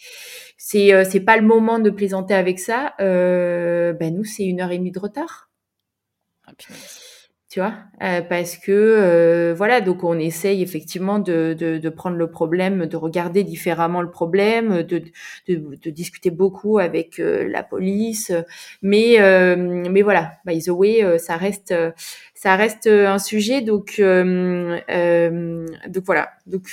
c'est 0.56 1.04
c'est 1.04 1.20
pas 1.20 1.36
le 1.36 1.42
moment 1.42 1.78
de 1.78 1.90
plaisanter 1.90 2.34
avec 2.34 2.58
ça. 2.58 2.94
ben 2.98 4.14
nous, 4.14 4.24
c'est 4.24 4.44
une 4.44 4.60
heure 4.60 4.70
et 4.70 4.78
demie 4.78 4.92
de 4.92 4.98
retard. 4.98 5.50
Ah, 6.46 6.52
tu 7.50 7.58
vois, 7.58 7.74
euh, 8.00 8.22
parce 8.22 8.56
que 8.56 8.70
euh, 8.70 9.54
voilà, 9.56 9.80
donc 9.80 10.04
on 10.04 10.16
essaye 10.20 10.62
effectivement 10.62 11.18
de, 11.18 11.52
de, 11.58 11.78
de, 11.78 11.88
prendre 11.88 12.16
le 12.16 12.30
problème, 12.30 12.86
de 12.86 12.96
regarder 12.96 13.42
différemment 13.42 14.02
le 14.02 14.10
problème, 14.10 14.84
de, 14.84 15.02
de, 15.48 15.76
de 15.82 15.90
discuter 15.90 16.30
beaucoup 16.30 16.78
avec 16.78 17.18
euh, 17.18 17.48
la 17.48 17.64
police, 17.64 18.30
mais 18.82 19.16
mais 19.90 20.02
voilà, 20.02 20.34
by 20.46 20.62
the 20.62 20.68
way, 20.68 21.18
ça 21.18 21.36
reste 21.36 21.74
ça 22.34 22.54
reste 22.54 22.86
un 22.86 23.18
sujet, 23.18 23.62
donc 23.62 23.96
donc 23.98 24.04
voilà, 26.06 26.30
donc 26.46 26.68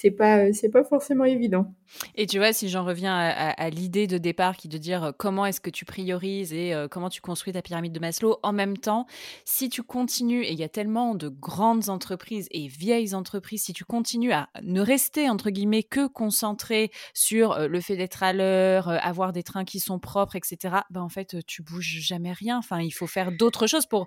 c'est 0.00 0.10
pas 0.10 0.50
c'est 0.54 0.70
pas 0.70 0.82
forcément 0.82 1.24
évident. 1.24 1.74
Et 2.14 2.26
tu 2.26 2.38
vois, 2.38 2.52
si 2.52 2.68
j'en 2.68 2.84
reviens 2.84 3.16
à, 3.16 3.70
l'idée 3.70 4.06
de 4.06 4.16
départ 4.16 4.56
qui 4.56 4.68
de 4.68 4.78
dire 4.78 5.04
euh, 5.04 5.12
comment 5.16 5.44
est-ce 5.44 5.60
que 5.60 5.70
tu 5.70 5.84
priorises 5.84 6.52
et 6.52 6.72
euh, 6.72 6.88
comment 6.88 7.10
tu 7.10 7.20
construis 7.20 7.52
ta 7.52 7.62
pyramide 7.62 7.92
de 7.92 7.98
Maslow, 7.98 8.38
en 8.42 8.52
même 8.52 8.78
temps, 8.78 9.06
si 9.44 9.68
tu 9.68 9.82
continues, 9.82 10.44
et 10.44 10.52
il 10.52 10.58
y 10.58 10.62
a 10.62 10.68
tellement 10.68 11.14
de 11.14 11.28
grandes 11.28 11.88
entreprises 11.88 12.46
et 12.52 12.68
vieilles 12.68 13.14
entreprises, 13.14 13.64
si 13.64 13.72
tu 13.72 13.84
continues 13.84 14.32
à 14.32 14.48
ne 14.62 14.80
rester, 14.80 15.28
entre 15.28 15.50
guillemets, 15.50 15.82
que 15.82 16.06
concentré 16.06 16.90
sur 17.12 17.52
euh, 17.52 17.66
le 17.66 17.80
fait 17.80 17.96
d'être 17.96 18.22
à 18.22 18.32
l'heure, 18.32 18.88
avoir 18.88 19.32
des 19.32 19.42
trains 19.42 19.64
qui 19.64 19.80
sont 19.80 19.98
propres, 19.98 20.36
etc., 20.36 20.76
ben 20.90 21.02
en 21.02 21.08
fait, 21.08 21.44
tu 21.46 21.62
bouges 21.62 21.98
jamais 22.00 22.32
rien. 22.32 22.58
Enfin, 22.58 22.80
il 22.80 22.92
faut 22.92 23.08
faire 23.08 23.32
d'autres 23.32 23.66
choses 23.66 23.86
pour 23.86 24.06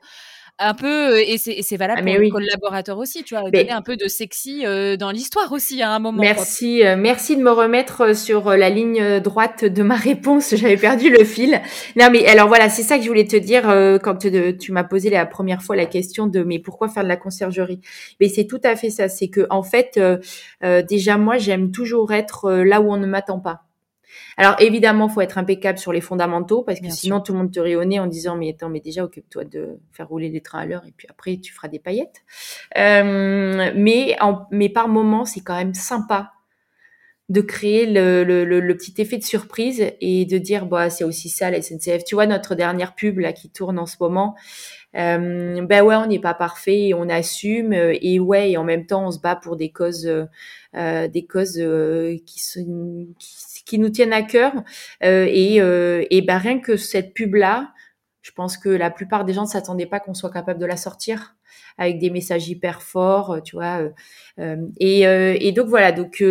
un 0.60 0.74
peu, 0.74 1.20
et 1.20 1.38
c'est 1.38 1.78
valable 1.78 2.02
ah, 2.04 2.06
pour 2.06 2.20
oui. 2.20 2.26
les 2.26 2.30
collaborateurs 2.30 2.98
aussi, 2.98 3.24
tu 3.24 3.36
vois, 3.36 3.50
donner 3.50 3.72
un 3.72 3.82
peu 3.82 3.98
de 3.98 4.08
sexy 4.08 4.64
dans 5.00 5.12
l'histoire 5.12 5.52
aussi 5.52 5.82
à 5.82 5.92
un 5.92 6.00
moment. 6.00 6.22
Merci, 6.22 6.84
merci 6.98 7.36
de 7.36 7.42
me 7.42 7.52
remettre 7.52 8.16
sur 8.16 8.52
la 8.52 8.70
ligne 8.70 9.20
droite 9.20 9.66
de 9.66 9.84
ma 9.84 9.96
réponse. 10.04 10.56
J'avais 10.56 10.78
perdu 10.78 11.10
le 11.10 11.24
fil. 11.24 11.62
Non, 11.96 12.10
mais 12.12 12.26
alors 12.28 12.48
voilà, 12.48 12.70
c'est 12.70 12.84
ça 12.84 12.98
que 12.98 13.04
je 13.04 13.08
voulais 13.08 13.28
te 13.28 13.36
dire 13.36 13.64
quand 14.04 14.18
tu 14.18 14.72
m'as 14.72 14.84
posé 14.84 15.10
la 15.10 15.26
première 15.26 15.62
fois 15.62 15.76
la 15.76 15.86
question 15.86 16.28
de 16.28 16.44
mais 16.44 16.60
pourquoi 16.60 16.88
faire 16.88 17.04
de 17.04 17.10
la 17.10 17.18
conciergerie? 17.18 17.82
Mais 18.20 18.30
c'est 18.30 18.46
tout 18.46 18.62
à 18.64 18.76
fait 18.76 18.90
ça. 18.90 19.10
C'est 19.10 19.30
que 19.30 19.48
en 19.50 19.64
fait, 19.64 20.00
déjà 20.62 21.18
moi, 21.18 21.38
j'aime 21.38 21.72
toujours 21.72 22.14
être 22.14 22.52
là 22.52 22.80
où 22.82 22.92
on 22.94 22.98
ne 22.98 23.08
m'attend 23.08 23.40
pas. 23.40 23.64
Alors 24.38 24.56
évidemment, 24.60 25.10
faut 25.10 25.22
être 25.22 25.38
impeccable 25.38 25.78
sur 25.78 25.94
les 25.94 26.02
fondamentaux 26.02 26.64
parce 26.64 26.80
que 26.80 26.90
sinon 26.90 27.22
tout 27.22 27.34
le 27.34 27.40
monde 27.40 27.52
te 27.52 27.60
rit 27.60 27.76
au 27.76 27.86
nez 27.86 28.00
en 28.00 28.08
disant 28.08 28.36
mais 28.36 28.50
attends, 28.50 28.70
mais 28.70 28.80
déjà 28.80 29.04
occupe-toi 29.04 29.46
de 29.46 29.80
faire 29.92 30.08
rouler 30.08 30.30
les 30.30 30.42
trains 30.42 30.60
à 30.60 30.66
l'heure 30.66 30.86
et 30.88 30.94
puis 30.96 31.08
après 31.10 31.38
tu 31.38 31.54
feras 31.54 31.68
des 31.68 31.80
paillettes. 31.80 32.24
Euh, 32.78 33.72
mais 33.76 34.18
mais 34.52 34.70
par 34.70 34.88
moment, 34.88 35.26
c'est 35.26 35.42
quand 35.42 35.56
même 35.56 35.74
sympa 35.74 36.32
de 37.30 37.42
créer 37.42 37.86
le, 37.86 38.24
le, 38.24 38.78
petit 38.78 39.02
effet 39.02 39.18
de 39.18 39.24
surprise 39.24 39.84
et 40.02 40.26
de 40.26 40.38
dire 40.38 40.66
bah 40.66 40.90
c'est 40.90 41.04
aussi 41.04 41.30
ça 41.30 41.50
la 41.50 41.62
SNCF. 41.62 42.04
Tu 42.04 42.16
vois 42.16 42.28
notre 42.28 42.54
dernière 42.54 42.96
pub 42.96 43.20
là 43.20 43.32
qui 43.34 43.50
tourne 43.50 43.80
en 43.80 43.86
ce 43.86 43.96
moment. 44.00 44.36
Euh, 44.96 45.66
ben 45.66 45.84
ouais, 45.84 45.96
on 45.96 46.06
n'est 46.06 46.20
pas 46.20 46.36
parfait, 46.36 46.90
et 46.90 46.94
on 46.94 47.10
assume 47.10 47.74
et 47.74 48.20
ouais, 48.20 48.52
et 48.52 48.58
en 48.58 48.64
même 48.64 48.86
temps 48.86 49.08
on 49.08 49.12
se 49.12 49.20
bat 49.20 49.36
pour 49.36 49.56
des 49.56 49.72
causes, 49.72 50.06
euh, 50.76 51.08
des 51.08 51.26
causes 51.26 51.60
euh, 51.60 52.18
qui 52.26 52.44
sont 52.44 53.08
qui 53.18 53.43
qui 53.66 53.80
nous 53.80 53.90
tiennent 53.90 54.14
à 54.14 54.24
cœur. 54.24 54.54
Euh, 55.04 55.28
et, 55.30 55.62
euh, 55.62 56.06
et 56.10 56.22
ben 56.22 56.38
rien 56.38 56.60
que 56.60 56.78
cette 56.78 57.14
pub 57.14 57.36
là, 57.36 57.72
je 58.22 58.32
pense 58.32 58.58
que 58.58 58.70
la 58.70 58.90
plupart 58.90 59.26
des 59.26 59.34
gens 59.34 59.44
ne 59.44 59.48
s'attendaient 59.48 59.86
pas 59.86 60.00
qu'on 60.00 60.14
soit 60.14 60.32
capable 60.32 60.60
de 60.60 60.66
la 60.66 60.78
sortir 60.78 61.36
avec 61.78 62.00
des 62.00 62.10
messages 62.10 62.48
hyper 62.48 62.82
forts, 62.84 63.42
tu 63.44 63.56
vois. 63.56 63.90
Euh, 64.40 64.58
et, 64.80 65.02
et, 65.02 65.52
donc 65.52 65.68
voilà, 65.68 65.92
donc 65.92 66.24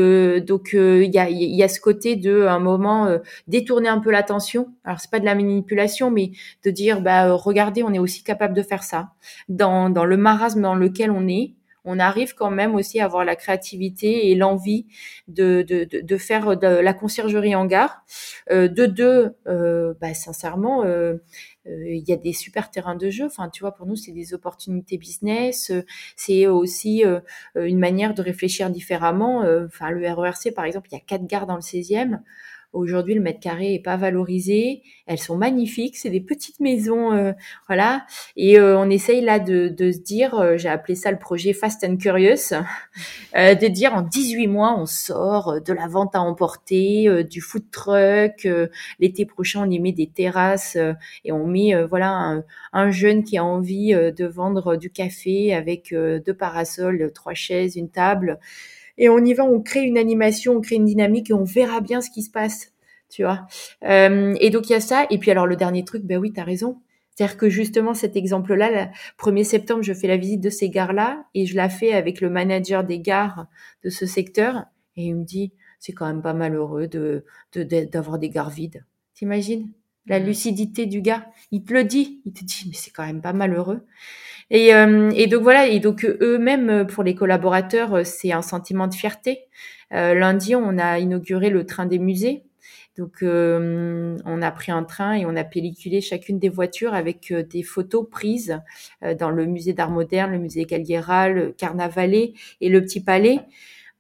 donc 0.47 0.71
il 0.73 1.13
y 1.13 1.19
a 1.19 1.29
y 1.29 1.63
a 1.63 1.69
ce 1.69 1.81
côté 1.81 2.17
de 2.17 2.47
un 2.47 2.61
moment 2.61 3.19
détourner 3.49 3.89
un 3.89 3.99
peu 3.99 4.11
l'attention. 4.11 4.73
Alors 4.85 5.01
c'est 5.01 5.11
pas 5.11 5.21
de 5.21 5.25
la 5.25 5.35
manipulation, 5.35 6.11
mais 6.11 6.31
de 6.65 6.71
dire 6.71 7.03
bah 7.03 7.33
regardez, 7.33 7.83
on 7.83 7.93
est 7.93 7.99
aussi 7.99 8.23
capable 8.23 8.55
de 8.55 8.63
faire 8.63 8.85
ça 8.85 9.11
dans 9.49 9.91
dans 9.91 10.05
le 10.05 10.17
marasme 10.17 10.63
dans 10.63 10.77
lequel 10.77 11.11
on 11.11 11.29
est 11.29 11.55
on 11.85 11.99
arrive 11.99 12.35
quand 12.35 12.51
même 12.51 12.75
aussi 12.75 13.01
à 13.01 13.05
avoir 13.05 13.25
la 13.25 13.37
créativité 13.37 14.31
et 14.31 14.35
l'envie 14.35 14.87
de, 15.29 15.63
de, 15.63 15.85
de, 16.01 16.17
faire 16.17 16.57
de 16.57 16.67
la 16.67 16.95
conciergerie 16.95 17.55
en 17.55 17.67
gare. 17.67 18.05
Euh, 18.51 18.69
de 18.69 18.87
deux, 18.87 19.35
euh, 19.47 19.95
bah, 20.01 20.15
sincèrement, 20.15 20.85
euh, 20.85 21.17
il 21.67 22.05
y 22.07 22.13
a 22.13 22.17
des 22.17 22.33
super 22.33 22.71
terrains 22.71 22.97
de 22.97 23.11
jeu. 23.11 23.27
Enfin, 23.27 23.49
tu 23.49 23.61
vois, 23.61 23.73
pour 23.73 23.87
nous, 23.87 23.97
c'est 23.97 24.13
des 24.13 24.35
opportunités 24.35 24.99
business. 24.99 25.73
C'est 26.17 26.47
aussi 26.47 27.05
une 27.55 27.79
manière 27.79 28.15
de 28.15 28.23
réfléchir 28.23 28.71
différemment. 28.71 29.45
Enfin, 29.67 29.91
le 29.91 30.11
RERC, 30.13 30.53
par 30.55 30.65
exemple, 30.65 30.89
il 30.91 30.95
y 30.95 30.99
a 30.99 31.01
quatre 31.01 31.27
gares 31.27 31.47
dans 31.47 31.55
le 31.55 31.61
16e. 31.61 32.21
Aujourd'hui, 32.73 33.13
le 33.15 33.21
mètre 33.21 33.41
carré 33.41 33.75
est 33.75 33.83
pas 33.83 33.99
valorisé. 33.99 34.83
Elles 35.07 35.19
sont 35.19 35.37
magnifiques, 35.37 35.99
c'est 35.99 36.09
des 36.09 36.23
petites 36.23 36.59
maisons, 36.59 37.13
euh, 37.13 37.33
voilà. 37.67 38.07
Et 38.35 38.59
euh, 38.59 38.79
on 38.79 38.89
essaye 38.89 39.21
là 39.21 39.39
de, 39.39 39.69
de 39.69 39.93
se 39.93 39.99
dire, 39.99 40.35
euh, 40.35 40.57
j'ai 40.57 40.71
appelé 40.71 40.95
ça 40.95 41.11
le 41.11 41.19
projet 41.19 41.53
Fast 41.53 41.85
and 41.85 41.99
Curious, 41.99 42.55
de 43.35 43.69
dire 43.69 43.95
en 43.95 44.01
18 44.01 44.47
mois, 44.47 44.75
on 44.79 44.87
sort 44.87 45.61
de 45.61 45.73
la 45.75 45.87
vente 45.87 46.15
à 46.15 46.23
emporter, 46.23 47.25
du 47.25 47.43
food 47.43 47.65
truck. 47.71 48.49
L'été 48.99 49.27
prochain, 49.27 49.67
on 49.67 49.71
y 49.71 49.79
met 49.79 49.93
des 49.93 50.07
terrasses 50.07 50.79
et 51.25 51.33
on 51.33 51.47
met 51.47 51.75
voilà 51.85 52.11
un, 52.11 52.45
un, 52.73 52.91
jeune 52.91 53.23
qui 53.23 53.37
a 53.37 53.45
envie 53.45 53.93
de 53.93 54.25
vendre 54.25 54.77
du 54.77 54.89
café 54.91 55.55
avec 55.55 55.93
deux 55.93 56.35
parasols, 56.35 57.13
trois 57.15 57.35
chaises, 57.35 57.77
une 57.77 57.91
table 57.91 58.39
et 58.99 59.09
on 59.09 59.19
y 59.19 59.35
va, 59.35 59.45
on 59.45 59.61
crée 59.61 59.83
une 59.83 59.99
animation, 59.99 60.55
on 60.55 60.61
crée 60.61 60.77
une 60.77 60.85
dynamique 60.85 61.31
et 61.31 61.35
on 61.35 61.45
verra 61.45 61.81
bien 61.81 62.01
ce 62.01 62.11
qui 62.11 62.23
se 62.23 62.31
passe, 62.31 62.73
tu 63.09 63.23
vois. 63.23 63.47
Euh, 63.85 64.35
et 64.41 64.51
donc 64.51 64.69
il 64.69 64.73
y 64.73 64.77
a 64.77 64.81
ça. 64.81 65.07
Et 65.11 65.19
puis 65.19 65.31
alors 65.31 65.47
le 65.47 65.57
dernier 65.57 65.85
truc, 65.85 66.05
ben 66.05 66.19
oui, 66.19 66.33
tu 66.33 66.41
as 66.41 66.45
raison. 66.45 66.81
C'est-à-dire 67.15 67.37
que 67.37 67.49
justement 67.49 67.95
cet 67.95 68.17
exemple-là, 68.17 68.71
le 68.71 68.91
1er 69.19 69.45
septembre, 69.45 69.83
je 69.83 69.93
fais 69.93 70.09
la 70.09 70.17
visite 70.17 70.41
de 70.41 70.51
ces 70.51 70.71
gares-là 70.71 71.25
et 71.35 71.47
je 71.47 71.57
la 71.57 71.69
fais 71.69 71.93
avec 71.93 72.21
le 72.21 72.31
manager 72.31 72.85
des 72.85 73.01
gares 73.01 73.47
de 73.85 73.91
ce 73.91 74.07
secteur 74.07 74.65
et 74.97 75.05
il 75.05 75.17
me 75.17 75.25
dit 75.25 75.53
c'est 75.79 75.93
quand 75.93 76.07
même 76.07 76.23
pas 76.23 76.33
malheureux 76.33 76.87
de 76.87 77.25
d'avoir 77.55 78.19
des 78.19 78.31
gares 78.31 78.51
vides. 78.51 78.85
T'imagines? 79.15 79.71
La 80.07 80.19
lucidité 80.19 80.87
du 80.87 81.01
gars 81.01 81.27
Il 81.53 81.65
te 81.65 81.73
le 81.73 81.85
dit, 81.85 82.23
il 82.25 82.33
te 82.33 82.45
dit 82.45 82.65
mais 82.67 82.75
c'est 82.75 82.91
quand 82.91 83.07
même 83.07 83.21
pas 83.21 83.33
malheureux. 83.33 83.85
Et, 84.53 84.75
euh, 84.75 85.11
donc 85.29 85.43
voilà, 85.43 85.67
et 85.67 85.81
donc 85.81 86.05
eux-mêmes 86.05 86.87
pour 86.87 87.03
les 87.03 87.15
collaborateurs, 87.15 87.95
euh, 87.95 88.05
c'est 88.05 88.33
un 88.33 88.43
sentiment 88.43 88.87
de 88.87 88.95
fierté. 88.95 89.47
Euh, 89.95 90.15
lundi, 90.15 90.55
on 90.55 90.79
a 90.79 90.99
inauguré 90.99 91.49
le 91.49 91.65
train 91.65 91.87
des 91.87 91.99
musées. 91.99 92.45
Donc, 92.99 93.23
euh, 93.23 94.19
on 94.27 94.43
a 94.43 94.51
pris 94.51 94.71
un 94.71 94.85
train 94.85 95.15
et 95.15 95.25
on 95.25 95.35
a 95.35 95.45
pelliculé 95.45 96.03
chacune 96.03 96.39
des 96.39 96.51
voitures 96.51 96.93
avec 96.93 97.33
des 97.33 97.63
photos 97.63 98.07
prises 98.11 98.61
dans 99.19 99.31
le 99.31 99.47
musée 99.47 99.73
d'art 99.73 99.91
moderne, 99.91 100.33
le 100.33 100.39
musée 100.39 100.67
Calguera, 100.67 101.31
le 101.31 101.53
Carnavalet 101.53 102.35
et 102.61 102.69
le 102.69 102.83
Petit 102.83 103.03
Palais. 103.03 103.41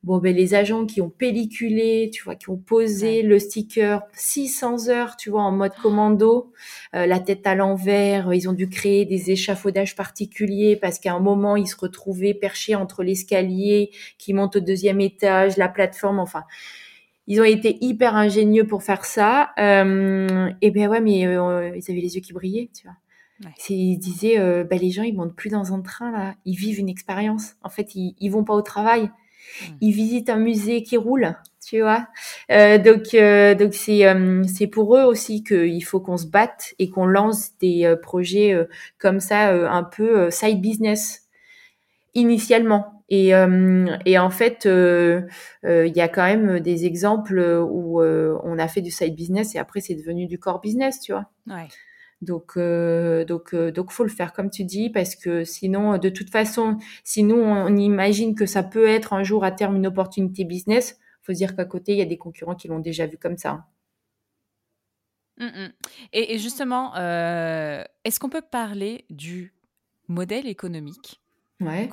Bon, 0.04 0.18
ben, 0.18 0.34
les 0.34 0.54
agents 0.54 0.84
qui 0.84 1.00
ont 1.00 1.10
pelliculé, 1.10 2.10
tu 2.12 2.24
vois, 2.24 2.34
qui 2.34 2.50
ont 2.50 2.56
posé 2.56 3.22
le 3.22 3.38
sticker 3.38 4.02
600 4.14 4.88
heures, 4.88 5.16
tu 5.16 5.30
vois, 5.30 5.42
en 5.42 5.52
mode 5.52 5.74
commando, 5.80 6.52
euh, 6.96 7.06
la 7.06 7.20
tête 7.20 7.46
à 7.46 7.54
l'envers, 7.54 8.34
ils 8.34 8.48
ont 8.48 8.52
dû 8.52 8.68
créer 8.68 9.04
des 9.04 9.30
échafaudages 9.30 9.94
particuliers 9.94 10.74
parce 10.74 10.98
qu'à 10.98 11.14
un 11.14 11.20
moment, 11.20 11.54
ils 11.54 11.68
se 11.68 11.76
retrouvaient 11.76 12.34
perchés 12.34 12.74
entre 12.74 13.04
l'escalier 13.04 13.90
qui 14.18 14.34
monte 14.34 14.56
au 14.56 14.60
deuxième 14.60 15.00
étage, 15.00 15.56
la 15.56 15.68
plateforme, 15.68 16.18
enfin. 16.18 16.44
Ils 17.28 17.40
ont 17.40 17.44
été 17.44 17.78
hyper 17.80 18.16
ingénieux 18.16 18.66
pour 18.66 18.82
faire 18.82 19.04
ça. 19.04 19.52
Euh, 19.58 20.50
et 20.60 20.70
ben 20.70 20.88
ouais, 20.88 21.00
mais 21.00 21.26
euh, 21.26 21.70
ils 21.76 21.90
avaient 21.90 22.00
les 22.00 22.16
yeux 22.16 22.20
qui 22.20 22.32
brillaient, 22.32 22.70
tu 22.74 22.86
vois. 22.86 22.96
Ouais. 23.44 23.54
Ils 23.68 23.96
disaient, 23.98 24.38
euh, 24.38 24.64
ben 24.64 24.78
les 24.78 24.90
gens, 24.90 25.02
ils 25.02 25.14
montent 25.14 25.34
plus 25.34 25.48
dans 25.50 25.72
un 25.72 25.80
train 25.80 26.10
là, 26.12 26.34
ils 26.44 26.56
vivent 26.56 26.80
une 26.80 26.88
expérience. 26.88 27.54
En 27.62 27.68
fait, 27.68 27.94
ils, 27.94 28.14
ils 28.18 28.28
vont 28.30 28.44
pas 28.44 28.54
au 28.54 28.62
travail, 28.62 29.10
Hmm. 29.60 29.74
Ils 29.80 29.92
visitent 29.92 30.30
un 30.30 30.38
musée 30.38 30.82
qui 30.82 30.96
roule, 30.96 31.36
tu 31.64 31.80
vois. 31.80 32.06
Euh, 32.50 32.78
donc, 32.78 33.14
euh, 33.14 33.54
donc 33.54 33.74
c'est 33.74 34.06
euh, 34.06 34.42
c'est 34.44 34.66
pour 34.66 34.96
eux 34.96 35.02
aussi 35.02 35.44
qu'il 35.44 35.84
faut 35.84 36.00
qu'on 36.00 36.16
se 36.16 36.26
batte 36.26 36.74
et 36.78 36.90
qu'on 36.90 37.06
lance 37.06 37.56
des 37.60 37.94
projets 38.02 38.56
comme 38.98 39.20
ça, 39.20 39.50
un 39.50 39.84
peu 39.84 40.30
side 40.30 40.60
business 40.60 41.28
initialement. 42.14 43.04
Et, 43.08 43.32
et 44.06 44.18
en 44.18 44.30
fait, 44.30 44.64
il 44.64 45.92
y 45.94 46.00
a 46.00 46.08
quand 46.08 46.24
même 46.24 46.60
des 46.60 46.86
exemples 46.86 47.38
où 47.68 48.00
on 48.00 48.58
a 48.58 48.68
fait 48.68 48.80
du 48.80 48.90
side 48.90 49.14
business 49.14 49.54
et 49.54 49.58
après 49.58 49.80
c'est 49.80 49.94
devenu 49.94 50.26
du 50.26 50.38
core 50.38 50.60
business, 50.60 51.00
tu 51.00 51.12
vois. 51.12 51.26
Ouais. 51.46 51.68
Donc, 52.22 52.52
euh, 52.56 53.24
donc, 53.24 53.52
euh, 53.52 53.72
donc, 53.72 53.90
faut 53.90 54.04
le 54.04 54.08
faire 54.08 54.32
comme 54.32 54.48
tu 54.48 54.64
dis, 54.64 54.90
parce 54.90 55.16
que 55.16 55.44
sinon, 55.44 55.98
de 55.98 56.08
toute 56.08 56.30
façon, 56.30 56.78
si 57.02 57.24
nous 57.24 57.36
on 57.36 57.76
imagine 57.76 58.36
que 58.36 58.46
ça 58.46 58.62
peut 58.62 58.86
être 58.86 59.12
un 59.12 59.24
jour 59.24 59.44
à 59.44 59.50
terme 59.50 59.76
une 59.76 59.88
opportunité 59.88 60.44
business, 60.44 60.98
faut 61.22 61.32
se 61.32 61.38
dire 61.38 61.56
qu'à 61.56 61.64
côté 61.64 61.92
il 61.92 61.98
y 61.98 62.02
a 62.02 62.06
des 62.06 62.18
concurrents 62.18 62.54
qui 62.54 62.68
l'ont 62.68 62.78
déjà 62.78 63.06
vu 63.06 63.18
comme 63.18 63.36
ça. 63.36 63.66
Mmh, 65.38 65.46
mmh. 65.46 65.72
Et, 66.12 66.38
justement, 66.38 66.94
euh, 66.96 67.82
est-ce 68.04 68.20
qu'on 68.20 68.28
peut 68.28 68.42
parler 68.42 69.04
du 69.10 69.52
modèle 70.06 70.46
économique 70.46 71.20
Ouais. 71.60 71.88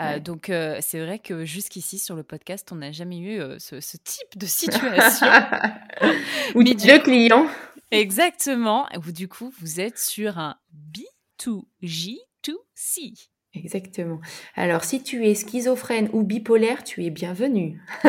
Euh, 0.00 0.18
donc 0.18 0.48
euh, 0.48 0.78
c'est 0.80 1.04
vrai 1.04 1.18
que 1.18 1.44
jusqu'ici 1.44 1.98
sur 1.98 2.16
le 2.16 2.22
podcast, 2.22 2.70
on 2.72 2.76
n'a 2.76 2.92
jamais 2.92 3.18
eu 3.18 3.40
euh, 3.40 3.58
ce, 3.58 3.80
ce, 3.80 3.98
type 3.98 4.38
de 4.38 4.46
situation. 4.46 5.26
Ou 6.54 6.64
deux 6.64 6.98
clients. 7.00 7.46
Exactement. 7.92 8.88
Du 9.06 9.28
coup, 9.28 9.52
vous 9.60 9.78
êtes 9.78 9.98
sur 9.98 10.38
un 10.38 10.56
B2G2C. 10.74 13.28
Exactement. 13.54 14.18
Alors, 14.56 14.82
si 14.82 15.02
tu 15.02 15.26
es 15.26 15.34
schizophrène 15.34 16.08
ou 16.14 16.22
bipolaire, 16.22 16.82
tu 16.84 17.04
es 17.04 17.10
bienvenue. 17.10 17.82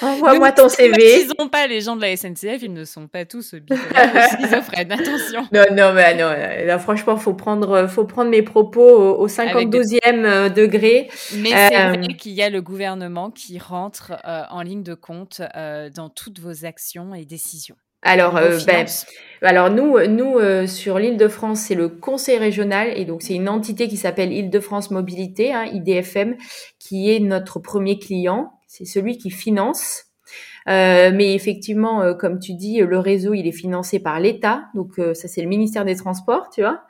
Envoie-moi 0.00 0.52
ton 0.52 0.68
CV. 0.68 1.22
Ils 1.22 1.32
n'ont 1.36 1.48
pas 1.48 1.66
les 1.66 1.80
gens 1.80 1.96
de 1.96 2.02
la 2.02 2.16
SNCF, 2.16 2.62
ils 2.62 2.72
ne 2.72 2.84
sont 2.84 3.08
pas 3.08 3.24
tous 3.24 3.54
bipolaires 3.54 4.12
ou 4.14 4.18
schizophrènes. 4.36 4.92
Attention. 4.92 5.48
Non, 5.52 5.64
non, 5.72 5.92
mais 5.92 6.14
non. 6.14 6.30
Là, 6.64 6.78
franchement, 6.78 7.16
faut 7.16 7.34
prendre, 7.34 7.88
faut 7.88 8.04
prendre 8.04 8.30
mes 8.30 8.42
propos 8.42 9.16
au, 9.16 9.26
52e 9.26 9.98
euh, 10.04 10.48
degré. 10.48 11.10
Mais 11.38 11.50
c'est 11.50 11.76
euh, 11.76 11.88
vrai 11.94 12.14
qu'il 12.14 12.32
y 12.32 12.42
a 12.42 12.50
le 12.50 12.62
gouvernement 12.62 13.32
qui 13.32 13.58
rentre 13.58 14.12
euh, 14.24 14.42
en 14.50 14.62
ligne 14.62 14.84
de 14.84 14.94
compte 14.94 15.42
dans 15.94 16.08
toutes 16.08 16.38
vos 16.38 16.64
actions 16.64 17.14
et 17.14 17.24
décisions. 17.24 17.76
Alors, 18.02 18.36
euh, 18.36 18.58
ben, 18.66 18.86
alors 19.42 19.70
nous, 19.70 19.98
nous 20.06 20.38
euh, 20.38 20.66
sur 20.66 20.98
l'Île-de-France, 20.98 21.60
c'est 21.60 21.74
le 21.74 21.88
Conseil 21.88 22.38
régional 22.38 22.92
et 22.96 23.04
donc 23.04 23.22
c'est 23.22 23.34
une 23.34 23.48
entité 23.48 23.88
qui 23.88 23.96
s'appelle 23.96 24.32
Île-de-France 24.32 24.90
Mobilité, 24.90 25.52
hein, 25.52 25.64
IDFM, 25.64 26.36
qui 26.78 27.10
est 27.14 27.20
notre 27.20 27.58
premier 27.58 27.98
client. 27.98 28.52
C'est 28.66 28.84
celui 28.84 29.18
qui 29.18 29.30
finance. 29.30 30.08
Euh, 30.68 31.12
mais 31.14 31.34
effectivement, 31.34 32.02
euh, 32.02 32.14
comme 32.14 32.38
tu 32.38 32.52
dis, 32.52 32.80
le 32.80 32.98
réseau 32.98 33.32
il 33.32 33.46
est 33.46 33.52
financé 33.52 34.00
par 34.00 34.20
l'État, 34.20 34.64
donc 34.74 34.98
euh, 34.98 35.14
ça 35.14 35.26
c'est 35.26 35.40
le 35.40 35.48
ministère 35.48 35.86
des 35.86 35.96
Transports, 35.96 36.50
tu 36.50 36.60
vois. 36.60 36.82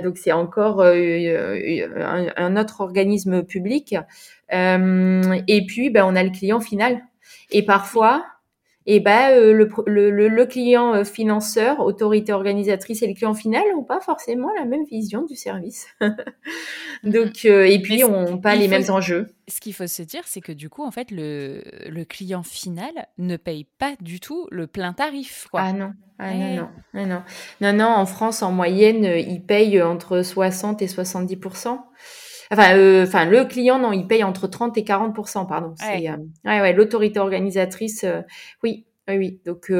donc 0.00 0.16
c'est 0.16 0.32
encore 0.32 0.82
un, 0.82 2.26
un, 2.36 2.56
autre 2.56 2.80
organisme 2.80 3.42
public. 3.42 3.94
et 4.50 5.66
puis, 5.66 5.90
ben, 5.90 6.04
on 6.06 6.16
a 6.16 6.22
le 6.22 6.30
client 6.30 6.60
final. 6.60 7.02
Et 7.50 7.62
parfois, 7.62 8.24
et 8.92 8.98
ben 8.98 9.30
euh, 9.30 9.52
le, 9.52 10.10
le, 10.10 10.28
le, 10.28 10.46
client 10.46 10.94
euh, 10.94 11.04
financeur, 11.04 11.78
autorité 11.78 12.32
organisatrice 12.32 13.02
et 13.02 13.06
le 13.06 13.14
client 13.14 13.34
final 13.34 13.62
n'ont 13.72 13.84
pas 13.84 14.00
forcément 14.00 14.48
la 14.58 14.64
même 14.64 14.84
vision 14.84 15.22
du 15.24 15.36
service. 15.36 15.86
Donc 17.04 17.44
euh, 17.44 17.66
et 17.66 17.80
puis 17.80 18.02
on 18.02 18.38
pas 18.38 18.56
les 18.56 18.66
mêmes 18.66 18.90
enjeux. 18.90 19.28
Ce 19.46 19.60
qu'il 19.60 19.74
faut 19.74 19.86
se 19.86 20.02
dire, 20.02 20.22
c'est 20.26 20.40
que 20.40 20.50
du 20.50 20.68
coup, 20.68 20.82
en 20.82 20.90
fait, 20.90 21.12
le, 21.12 21.62
le 21.88 22.04
client 22.04 22.42
final 22.42 23.06
ne 23.16 23.36
paye 23.36 23.64
pas 23.78 23.94
du 24.00 24.18
tout 24.18 24.48
le 24.50 24.66
plein 24.66 24.92
tarif. 24.92 25.46
Quoi. 25.52 25.60
Ah 25.62 25.72
non. 25.72 25.92
Ah 26.18 26.34
non, 26.34 26.54
non, 26.56 26.68
non, 26.92 27.06
non. 27.06 27.22
Non, 27.60 27.72
non, 27.72 27.88
en 27.88 28.06
France, 28.06 28.42
en 28.42 28.50
moyenne, 28.50 29.04
il 29.04 29.40
paye 29.40 29.80
entre 29.80 30.22
60 30.22 30.82
et 30.82 30.88
70 30.88 31.36
Enfin, 32.52 32.76
euh, 32.76 33.04
enfin, 33.04 33.26
le 33.26 33.44
client, 33.44 33.78
non, 33.78 33.92
il 33.92 34.06
paye 34.06 34.24
entre 34.24 34.48
30 34.48 34.76
et 34.76 34.82
40% 34.82 35.46
pardon. 35.46 35.74
C'est, 35.78 36.08
euh, 36.08 36.16
ouais, 36.44 36.60
ouais, 36.60 36.72
l'autorité 36.72 37.20
organisatrice, 37.20 38.02
euh, 38.02 38.22
oui, 38.64 38.86
oui, 39.08 39.16
oui. 39.16 39.40
Donc, 39.46 39.70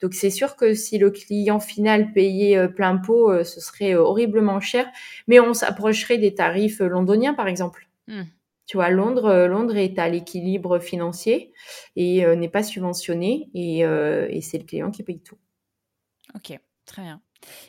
donc 0.00 0.14
c'est 0.14 0.30
sûr 0.30 0.56
que 0.56 0.74
si 0.74 0.98
le 0.98 1.10
client 1.10 1.60
final 1.60 2.12
payait 2.12 2.68
plein 2.68 2.96
pot, 2.96 3.44
ce 3.44 3.60
serait 3.60 3.94
horriblement 3.94 4.60
cher. 4.60 4.86
Mais 5.26 5.40
on 5.40 5.54
s'approcherait 5.54 6.18
des 6.18 6.34
tarifs 6.34 6.80
londoniens, 6.80 7.34
par 7.34 7.48
exemple. 7.48 7.88
Mmh. 8.06 8.22
Tu 8.66 8.76
vois, 8.76 8.90
Londres, 8.90 9.46
Londres 9.46 9.76
est 9.76 9.98
à 9.98 10.10
l'équilibre 10.10 10.78
financier 10.78 11.52
et 11.96 12.24
n'est 12.36 12.50
pas 12.50 12.62
subventionné 12.62 13.48
et, 13.54 13.78
et 13.80 14.40
c'est 14.42 14.58
le 14.58 14.64
client 14.64 14.90
qui 14.90 15.02
paye 15.02 15.20
tout. 15.20 15.38
Ok, 16.34 16.58
très 16.84 17.02
bien. 17.02 17.22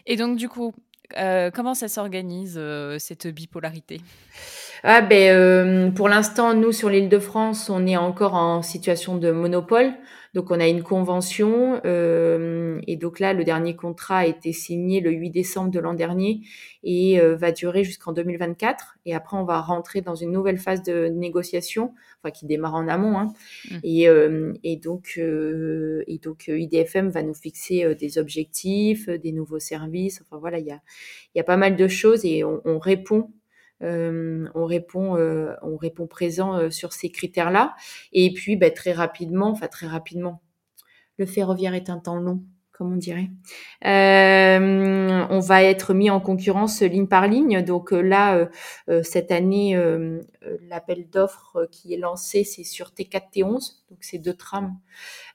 Et 0.05 0.17
donc, 0.17 0.35
du 0.35 0.49
coup, 0.49 0.73
euh, 1.17 1.51
comment 1.51 1.73
ça 1.73 1.87
s'organise, 1.87 2.55
euh, 2.57 2.97
cette 2.99 3.27
bipolarité? 3.27 4.01
Ah 4.83 5.01
ben, 5.01 5.35
euh, 5.35 5.91
pour 5.91 6.07
l'instant, 6.09 6.53
nous 6.53 6.71
sur 6.71 6.89
l'île 6.89 7.09
de 7.09 7.19
France, 7.19 7.69
on 7.69 7.85
est 7.85 7.97
encore 7.97 8.33
en 8.33 8.61
situation 8.61 9.17
de 9.17 9.31
monopole. 9.31 9.93
Donc 10.33 10.51
on 10.51 10.59
a 10.59 10.67
une 10.67 10.83
convention 10.83 11.81
euh, 11.85 12.79
et 12.85 12.97
donc 12.97 13.19
là 13.19 13.33
le 13.33 13.43
dernier 13.43 13.75
contrat 13.75 14.19
a 14.19 14.25
été 14.25 14.53
signé 14.53 14.99
le 14.99 15.09
8 15.11 15.31
décembre 15.31 15.71
de 15.71 15.79
l'an 15.79 15.95
dernier 15.95 16.41
et 16.83 17.19
euh, 17.19 17.35
va 17.35 17.51
durer 17.51 17.83
jusqu'en 17.83 18.13
2024 18.13 18.99
et 19.07 19.15
après 19.15 19.37
on 19.37 19.43
va 19.43 19.59
rentrer 19.59 20.01
dans 20.01 20.13
une 20.13 20.31
nouvelle 20.31 20.59
phase 20.59 20.83
de 20.83 21.07
négociation, 21.07 21.95
enfin 22.21 22.29
qui 22.29 22.45
démarre 22.45 22.75
en 22.75 22.87
amont 22.87 23.17
hein. 23.17 23.33
Mmh. 23.71 23.77
et, 23.83 24.07
euh, 24.07 24.53
et 24.63 24.75
donc 24.75 25.17
et 25.17 26.19
donc 26.21 26.47
IDFM 26.47 27.09
va 27.09 27.23
nous 27.23 27.33
fixer 27.33 27.95
des 27.95 28.19
objectifs, 28.19 29.09
des 29.09 29.31
nouveaux 29.31 29.59
services. 29.59 30.21
Enfin 30.21 30.39
voilà 30.39 30.59
il 30.59 30.65
y 30.67 30.71
a 30.71 30.79
il 31.33 31.39
y 31.39 31.41
a 31.41 31.43
pas 31.43 31.57
mal 31.57 31.75
de 31.75 31.87
choses 31.87 32.23
et 32.23 32.43
on, 32.43 32.61
on 32.65 32.77
répond 32.77 33.31
euh, 33.31 33.38
on 33.81 34.65
répond, 34.65 35.17
euh, 35.17 35.55
on 35.61 35.77
répond 35.77 36.07
présent 36.07 36.55
euh, 36.57 36.69
sur 36.69 36.93
ces 36.93 37.09
critères-là. 37.09 37.75
Et 38.11 38.33
puis, 38.33 38.57
bah, 38.57 38.71
très 38.71 38.93
rapidement, 38.93 39.49
enfin 39.51 39.67
très 39.67 39.87
rapidement, 39.87 40.41
le 41.17 41.25
ferroviaire 41.25 41.73
est 41.73 41.89
un 41.89 41.99
temps 41.99 42.17
long 42.17 42.43
comme 42.79 42.93
on 42.93 42.95
dirait. 42.95 43.29
Euh, 43.85 45.25
on 45.29 45.39
va 45.41 45.63
être 45.63 45.93
mis 45.93 46.09
en 46.09 46.21
concurrence 46.21 46.81
ligne 46.81 47.07
par 47.07 47.27
ligne. 47.27 47.61
Donc 47.61 47.91
là, 47.91 48.47
euh, 48.87 49.03
cette 49.03 49.33
année, 49.33 49.75
euh, 49.75 50.21
l'appel 50.69 51.09
d'offres 51.09 51.67
qui 51.73 51.93
est 51.93 51.97
lancé, 51.97 52.45
c'est 52.45 52.63
sur 52.63 52.91
T4, 52.91 53.33
T11, 53.35 53.81
donc 53.89 53.99
c'est 53.99 54.17
deux 54.17 54.33
trams. 54.33 54.77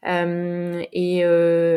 et 0.02 1.26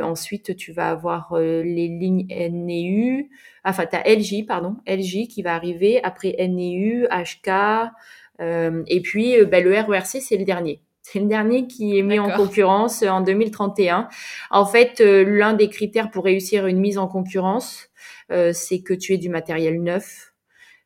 ensuite, 0.01 0.55
tu 0.55 0.71
vas 0.71 0.89
avoir 0.89 1.35
les 1.37 1.89
lignes 1.89 2.27
NEU, 2.29 3.27
enfin, 3.65 3.85
tu 3.85 3.97
as 3.97 4.03
LJ, 4.07 4.45
pardon, 4.47 4.77
LJ 4.87 5.27
qui 5.27 5.41
va 5.41 5.53
arriver, 5.53 6.01
après 6.01 6.33
NEU, 6.47 7.09
HK, 7.11 7.91
et 8.39 9.01
puis 9.01 9.45
bah, 9.45 9.59
le 9.59 9.77
RERC, 9.77 10.21
c'est 10.21 10.37
le 10.37 10.45
dernier. 10.45 10.81
C'est 11.09 11.21
le 11.21 11.27
dernier 11.27 11.67
qui 11.67 11.97
est 11.97 12.01
mis 12.01 12.19
en 12.19 12.29
concurrence 12.29 13.01
en 13.01 13.21
2031. 13.21 14.09
En 14.51 14.65
fait, 14.65 14.99
euh, 14.99 15.23
l'un 15.23 15.53
des 15.53 15.69
critères 15.69 16.11
pour 16.11 16.25
réussir 16.25 16.67
une 16.67 16.79
mise 16.79 16.97
en 16.97 17.07
concurrence, 17.07 17.87
euh, 18.29 18.51
c'est 18.53 18.81
que 18.81 18.93
tu 18.93 19.13
aies 19.13 19.17
du 19.17 19.29
matériel 19.29 19.81
neuf. 19.81 20.33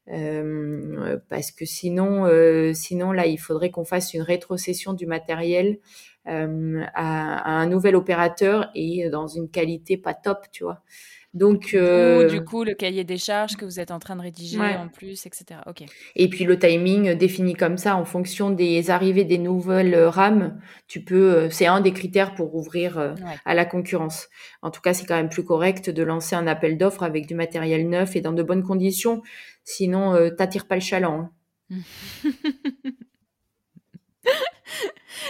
Euh, 0.09 1.17
parce 1.28 1.51
que 1.51 1.65
sinon, 1.65 2.30
sinon 2.76 3.11
là, 3.13 3.26
il 3.26 3.39
faudrait 3.39 3.72
qu'on 3.72 3.84
fasse 3.84 4.13
une 4.13 4.22
rétrocession 4.22 4.93
du 4.93 5.07
matériel 5.07 5.80
à, 6.26 6.45
à, 6.93 7.49
un 7.49 7.65
nouvel 7.65 7.95
opérateur 7.95 8.69
et 8.76 9.09
dans 9.09 9.26
une 9.26 9.49
qualité 9.49 9.97
pas 9.97 10.13
top, 10.13 10.45
tu 10.51 10.63
vois. 10.63 10.84
Donc, 11.34 11.73
euh... 11.73 12.27
du 12.27 12.43
coup, 12.43 12.65
le 12.65 12.73
cahier 12.73 13.05
des 13.05 13.17
charges 13.17 13.55
que 13.55 13.63
vous 13.63 13.79
êtes 13.79 13.91
en 13.91 13.99
train 13.99 14.17
de 14.17 14.21
rédiger 14.21 14.59
en 14.59 14.89
plus, 14.89 15.25
etc. 15.25 15.61
Ok. 15.65 15.84
Et 16.15 16.27
puis 16.27 16.43
le 16.43 16.59
timing 16.59 17.13
défini 17.13 17.53
comme 17.53 17.77
ça 17.77 17.95
en 17.95 18.03
fonction 18.03 18.49
des 18.49 18.89
arrivées 18.89 19.23
des 19.23 19.38
nouvelles 19.38 19.95
rames, 19.95 20.59
tu 20.88 21.01
peux, 21.03 21.34
euh, 21.34 21.49
c'est 21.49 21.67
un 21.67 21.79
des 21.79 21.93
critères 21.93 22.36
pour 22.36 22.53
ouvrir 22.55 22.97
euh, 22.97 23.15
à 23.45 23.53
la 23.53 23.63
concurrence. 23.63 24.27
En 24.61 24.71
tout 24.71 24.82
cas, 24.82 24.93
c'est 24.93 25.05
quand 25.05 25.15
même 25.15 25.29
plus 25.29 25.45
correct 25.45 25.89
de 25.89 26.03
lancer 26.03 26.36
un 26.36 26.47
appel 26.47 26.77
d'offres 26.77 27.03
avec 27.03 27.27
du 27.27 27.36
matériel 27.36 27.88
neuf 27.88 28.17
et 28.17 28.21
dans 28.21 28.34
de 28.34 28.43
bonnes 28.43 28.63
conditions. 28.63 29.21
Sinon, 29.63 30.13
euh, 30.13 30.32
t'attires 30.32 30.67
pas 30.67 30.75
le 30.75 30.82
chaland. 30.82 31.29
Hein. 31.71 31.77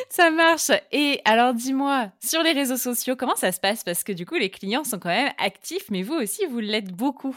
Ça 0.09 0.31
marche. 0.31 0.71
Et 0.91 1.21
alors 1.25 1.53
dis-moi, 1.53 2.07
sur 2.23 2.43
les 2.43 2.51
réseaux 2.51 2.77
sociaux, 2.77 3.15
comment 3.17 3.35
ça 3.35 3.51
se 3.51 3.59
passe? 3.59 3.83
Parce 3.83 4.03
que 4.03 4.11
du 4.11 4.25
coup, 4.25 4.35
les 4.35 4.49
clients 4.49 4.83
sont 4.83 4.99
quand 4.99 5.09
même 5.09 5.31
actifs, 5.37 5.85
mais 5.89 6.03
vous 6.03 6.15
aussi, 6.15 6.45
vous 6.45 6.59
l'êtes 6.59 6.91
beaucoup. 6.91 7.35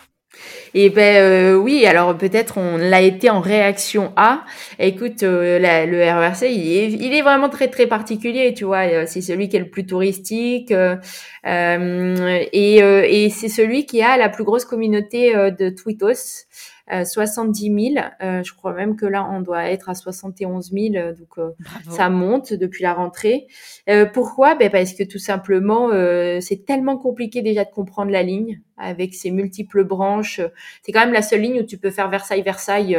Et 0.75 0.87
eh 0.87 0.91
ben 0.91 1.23
euh, 1.23 1.55
oui, 1.55 1.87
alors 1.87 2.19
peut-être 2.19 2.59
on 2.59 2.77
l'a 2.77 3.01
été 3.01 3.31
en 3.31 3.41
réaction 3.41 4.13
à. 4.17 4.45
Écoute, 4.81 5.23
euh, 5.23 5.61
le 5.61 6.03
RERC, 6.03 6.51
il 6.51 7.15
est, 7.15 7.23
vraiment 7.23 7.49
très 7.49 7.69
très 7.69 7.87
particulier, 7.87 8.53
tu 8.55 8.65
vois. 8.65 8.85
Euh, 8.89 9.05
c'est 9.07 9.21
celui 9.21 9.49
qui 9.49 9.57
est 9.57 9.61
le 9.61 9.71
plus 9.71 9.87
touristique 9.87 10.73
et, 10.73 10.97
et 11.43 13.31
c'est 13.31 13.49
celui 13.49 13.87
qui 13.87 14.03
a 14.03 14.17
la 14.17 14.29
plus 14.29 14.45
grosse 14.45 14.65
communauté 14.65 15.35
de 15.35 15.69
Twitos. 16.87 17.05
70 17.05 17.95
000. 17.95 18.07
Euh, 18.23 18.43
je 18.43 18.53
crois 18.55 18.73
même 18.73 18.97
que 18.97 19.07
là, 19.07 19.29
on 19.31 19.41
doit 19.41 19.71
être 19.71 19.89
à 19.89 19.95
71 19.95 20.71
000. 20.73 20.95
Euh, 20.95 21.13
donc, 21.15 21.39
euh, 21.39 21.51
ça 21.91 22.11
monte 22.11 22.53
depuis 22.53 22.83
la 22.83 22.95
rentrée. 22.95 23.47
pourquoi? 24.13 24.55
Ben 24.55 24.71
Parce 24.71 24.93
que 24.95 25.05
tout 25.05 25.19
simplement, 25.19 25.91
c'est 26.41 26.65
tellement 26.67 26.97
compliqué 26.97 27.43
déjà 27.43 27.65
de 27.65 27.71
comprendre 27.71 28.11
la 28.11 28.23
ligne 28.23 28.61
avec 28.77 29.15
ses 29.15 29.31
multiples 29.31 29.85
branches. 29.85 30.41
C'est 30.83 30.93
quand 30.93 31.01
même 31.01 31.13
la 31.13 31.23
seule 31.23 31.41
ligne 31.41 31.61
où 31.61 31.65
tu 31.65 31.79
peux 31.79 31.91
faire 31.91 32.09
Versailles-Versailles. 32.09 32.99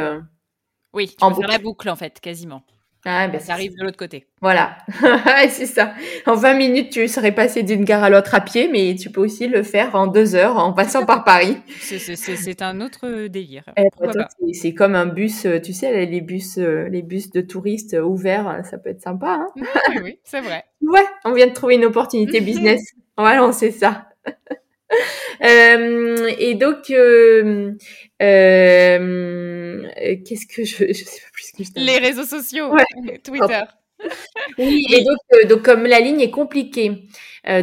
oui, 0.94 1.08
tu 1.10 1.16
en 1.22 1.32
peux 1.32 1.42
faire 1.42 1.50
la 1.50 1.60
boucle 1.60 1.90
en 1.90 1.96
fait, 1.96 2.20
quasiment. 2.20 2.64
Ah, 3.08 3.28
ben 3.28 3.40
ça 3.40 3.54
arrive 3.54 3.76
de 3.78 3.84
l'autre 3.84 3.98
côté. 3.98 4.26
Voilà, 4.42 4.78
c'est 5.50 5.68
ça. 5.68 5.94
En 6.26 6.36
20 6.36 6.56
minutes, 6.56 6.90
tu 6.92 7.08
serais 7.08 7.34
passé 7.34 7.62
d'une 7.62 7.86
gare 7.86 8.04
à 8.04 8.10
l'autre 8.10 8.34
à 8.34 8.42
pied, 8.42 8.68
mais 8.68 8.96
tu 8.96 9.12
peux 9.12 9.22
aussi 9.22 9.48
le 9.48 9.62
faire 9.62 9.94
en 9.94 10.08
deux 10.08 10.34
heures 10.34 10.58
en 10.58 10.74
passant 10.74 11.06
par 11.06 11.24
Paris. 11.24 11.58
C'est 11.80 12.62
un 12.64 12.82
autre 12.82 13.28
délire. 13.28 13.64
Eh, 13.78 14.54
c'est 14.54 14.74
comme 14.74 14.96
un 14.96 15.06
bus, 15.06 15.46
euh, 15.46 15.60
tu 15.62 15.72
sais, 15.72 16.06
les 16.08 16.22
bus, 16.22 16.58
euh, 16.58 16.88
les 16.90 17.04
bus 17.04 17.30
de 17.30 17.42
touristes 17.42 17.96
ouverts, 18.04 18.62
ça 18.70 18.80
peut 18.80 18.90
être 18.90 19.02
sympa. 19.02 19.40
Hein 19.40 19.48
oui, 19.56 19.98
oui 20.04 20.20
c'est 20.24 20.42
vrai. 20.42 20.64
ouais, 20.82 21.06
on 21.26 21.34
vient 21.34 21.48
de 21.48 21.54
trouver 21.54 21.76
une 21.76 21.86
opportunité 21.86 22.42
business. 22.42 22.82
voilà, 23.18 23.52
c'est 23.52 23.72
ça. 23.72 24.08
Euh, 25.44 26.32
et 26.38 26.56
donc, 26.56 26.90
euh, 26.90 27.74
euh, 28.22 29.84
qu'est-ce 30.26 30.48
que 30.48 30.64
je, 30.64 30.94
je 30.94 31.04
sais 31.04 31.22
pas 31.22 31.28
plus 31.34 31.52
que 31.52 31.64
je 31.64 31.86
Les 31.86 31.98
réseaux 31.98 32.24
sociaux, 32.24 32.72
Twitter. 33.24 33.62
Oui, 34.58 34.86
et 34.94 35.04
donc, 35.04 35.48
donc 35.50 35.62
comme 35.64 35.84
la 35.84 36.02
ligne 36.02 36.20
est 36.20 36.30
compliquée 36.30 37.08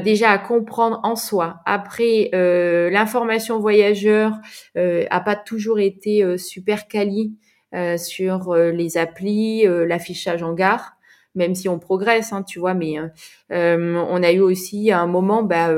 déjà 0.02 0.30
à 0.30 0.38
comprendre 0.38 0.98
en 1.04 1.14
soi. 1.14 1.60
Après, 1.66 2.30
l'information 2.32 3.60
voyageur 3.60 4.32
a 4.74 5.20
pas 5.20 5.36
toujours 5.36 5.78
été 5.78 6.38
super 6.38 6.88
quali 6.88 7.36
sur 7.98 8.54
les 8.56 8.96
applis, 8.96 9.64
l'affichage 9.66 10.42
en 10.42 10.54
gare 10.54 10.96
même 11.34 11.54
si 11.54 11.68
on 11.68 11.78
progresse, 11.78 12.32
hein, 12.32 12.42
tu 12.42 12.58
vois, 12.58 12.74
mais 12.74 12.96
on 13.50 14.22
a 14.22 14.32
eu 14.32 14.40
aussi 14.40 14.90
à 14.90 15.00
un 15.00 15.06
moment, 15.06 15.42
bah, 15.42 15.70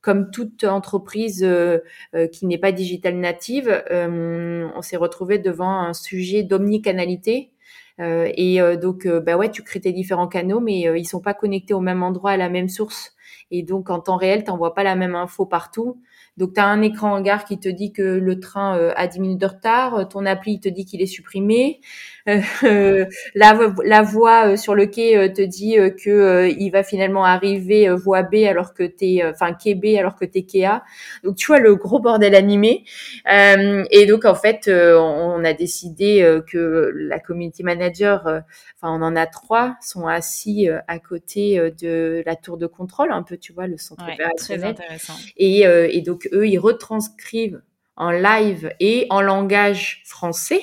comme 0.00 0.30
toute 0.30 0.64
entreprise 0.64 1.42
euh, 1.44 1.78
euh, 2.14 2.26
qui 2.26 2.46
n'est 2.46 2.58
pas 2.58 2.72
digital 2.72 3.16
native, 3.16 3.82
euh, 3.90 4.68
on 4.74 4.82
s'est 4.82 4.96
retrouvé 4.96 5.38
devant 5.38 5.80
un 5.80 5.92
sujet 5.92 6.42
d'omnicanalité. 6.42 7.52
et 7.98 8.60
donc, 8.80 9.06
bah 9.06 9.36
ouais, 9.36 9.50
tu 9.50 9.62
crées 9.62 9.80
tes 9.80 9.92
différents 9.92 10.26
canaux, 10.26 10.60
mais 10.60 10.80
ils 10.98 11.04
sont 11.04 11.20
pas 11.20 11.34
connectés 11.34 11.74
au 11.74 11.80
même 11.80 12.02
endroit, 12.02 12.30
à 12.30 12.38
la 12.38 12.48
même 12.48 12.70
source. 12.70 13.14
Et 13.50 13.62
donc, 13.62 13.90
en 13.90 14.00
temps 14.00 14.16
réel, 14.16 14.42
tu 14.42 14.50
n'envoies 14.50 14.72
pas 14.72 14.84
la 14.84 14.96
même 14.96 15.14
info 15.14 15.44
partout. 15.44 16.00
Donc, 16.38 16.54
tu 16.54 16.60
as 16.60 16.66
un 16.66 16.80
écran 16.80 17.12
en 17.12 17.20
gare 17.20 17.44
qui 17.44 17.58
te 17.60 17.68
dit 17.68 17.92
que 17.92 18.02
le 18.02 18.40
train 18.40 18.72
a 18.96 19.06
10 19.06 19.20
minutes 19.20 19.40
de 19.40 19.46
retard, 19.46 20.08
ton 20.08 20.24
appli 20.24 20.60
te 20.60 20.70
dit 20.70 20.86
qu'il 20.86 21.02
est 21.02 21.06
supprimé, 21.06 21.82
la, 22.26 23.74
la 23.84 24.02
voix 24.02 24.56
sur 24.56 24.74
le 24.74 24.86
quai 24.86 25.32
te 25.32 25.42
dit 25.42 25.76
que 26.02 26.48
il 26.58 26.70
va 26.70 26.82
finalement 26.82 27.24
arriver 27.24 27.88
voie 27.90 28.22
B 28.22 28.46
alors 28.46 28.74
que 28.74 28.82
t'es, 28.82 29.22
enfin 29.24 29.52
quai 29.54 29.74
B 29.74 29.96
alors 29.98 30.16
que 30.16 30.24
t'es 30.24 30.42
quai 30.42 30.64
A. 30.64 30.84
Donc, 31.24 31.36
tu 31.36 31.46
vois 31.46 31.58
le 31.58 31.74
gros 31.74 32.00
bordel 32.00 32.34
animé. 32.34 32.84
et 33.26 34.06
donc, 34.06 34.24
en 34.24 34.34
fait, 34.34 34.68
on 34.68 35.44
a 35.44 35.52
décidé 35.52 36.40
que 36.50 36.92
la 36.94 37.18
community 37.18 37.62
manager, 37.62 38.20
enfin, 38.26 38.94
on 38.94 39.02
en 39.02 39.16
a 39.16 39.26
trois, 39.26 39.76
sont 39.80 40.06
assis 40.06 40.68
à 40.88 40.98
côté 40.98 41.72
de 41.80 42.22
la 42.26 42.36
tour 42.36 42.58
de 42.58 42.66
contrôle, 42.66 43.12
un 43.12 43.22
peu, 43.22 43.36
tu 43.36 43.52
vois, 43.52 43.66
le 43.66 43.78
centre 43.78 44.04
opérationnel. 44.04 44.74
Très 44.74 44.84
intéressant. 44.84 45.14
Et, 45.36 45.60
et 45.62 46.00
donc, 46.02 46.28
eux, 46.32 46.46
ils 46.46 46.58
retranscrivent 46.58 47.62
en 47.96 48.10
live 48.10 48.72
et 48.80 49.06
en 49.10 49.20
langage 49.20 50.02
français. 50.06 50.60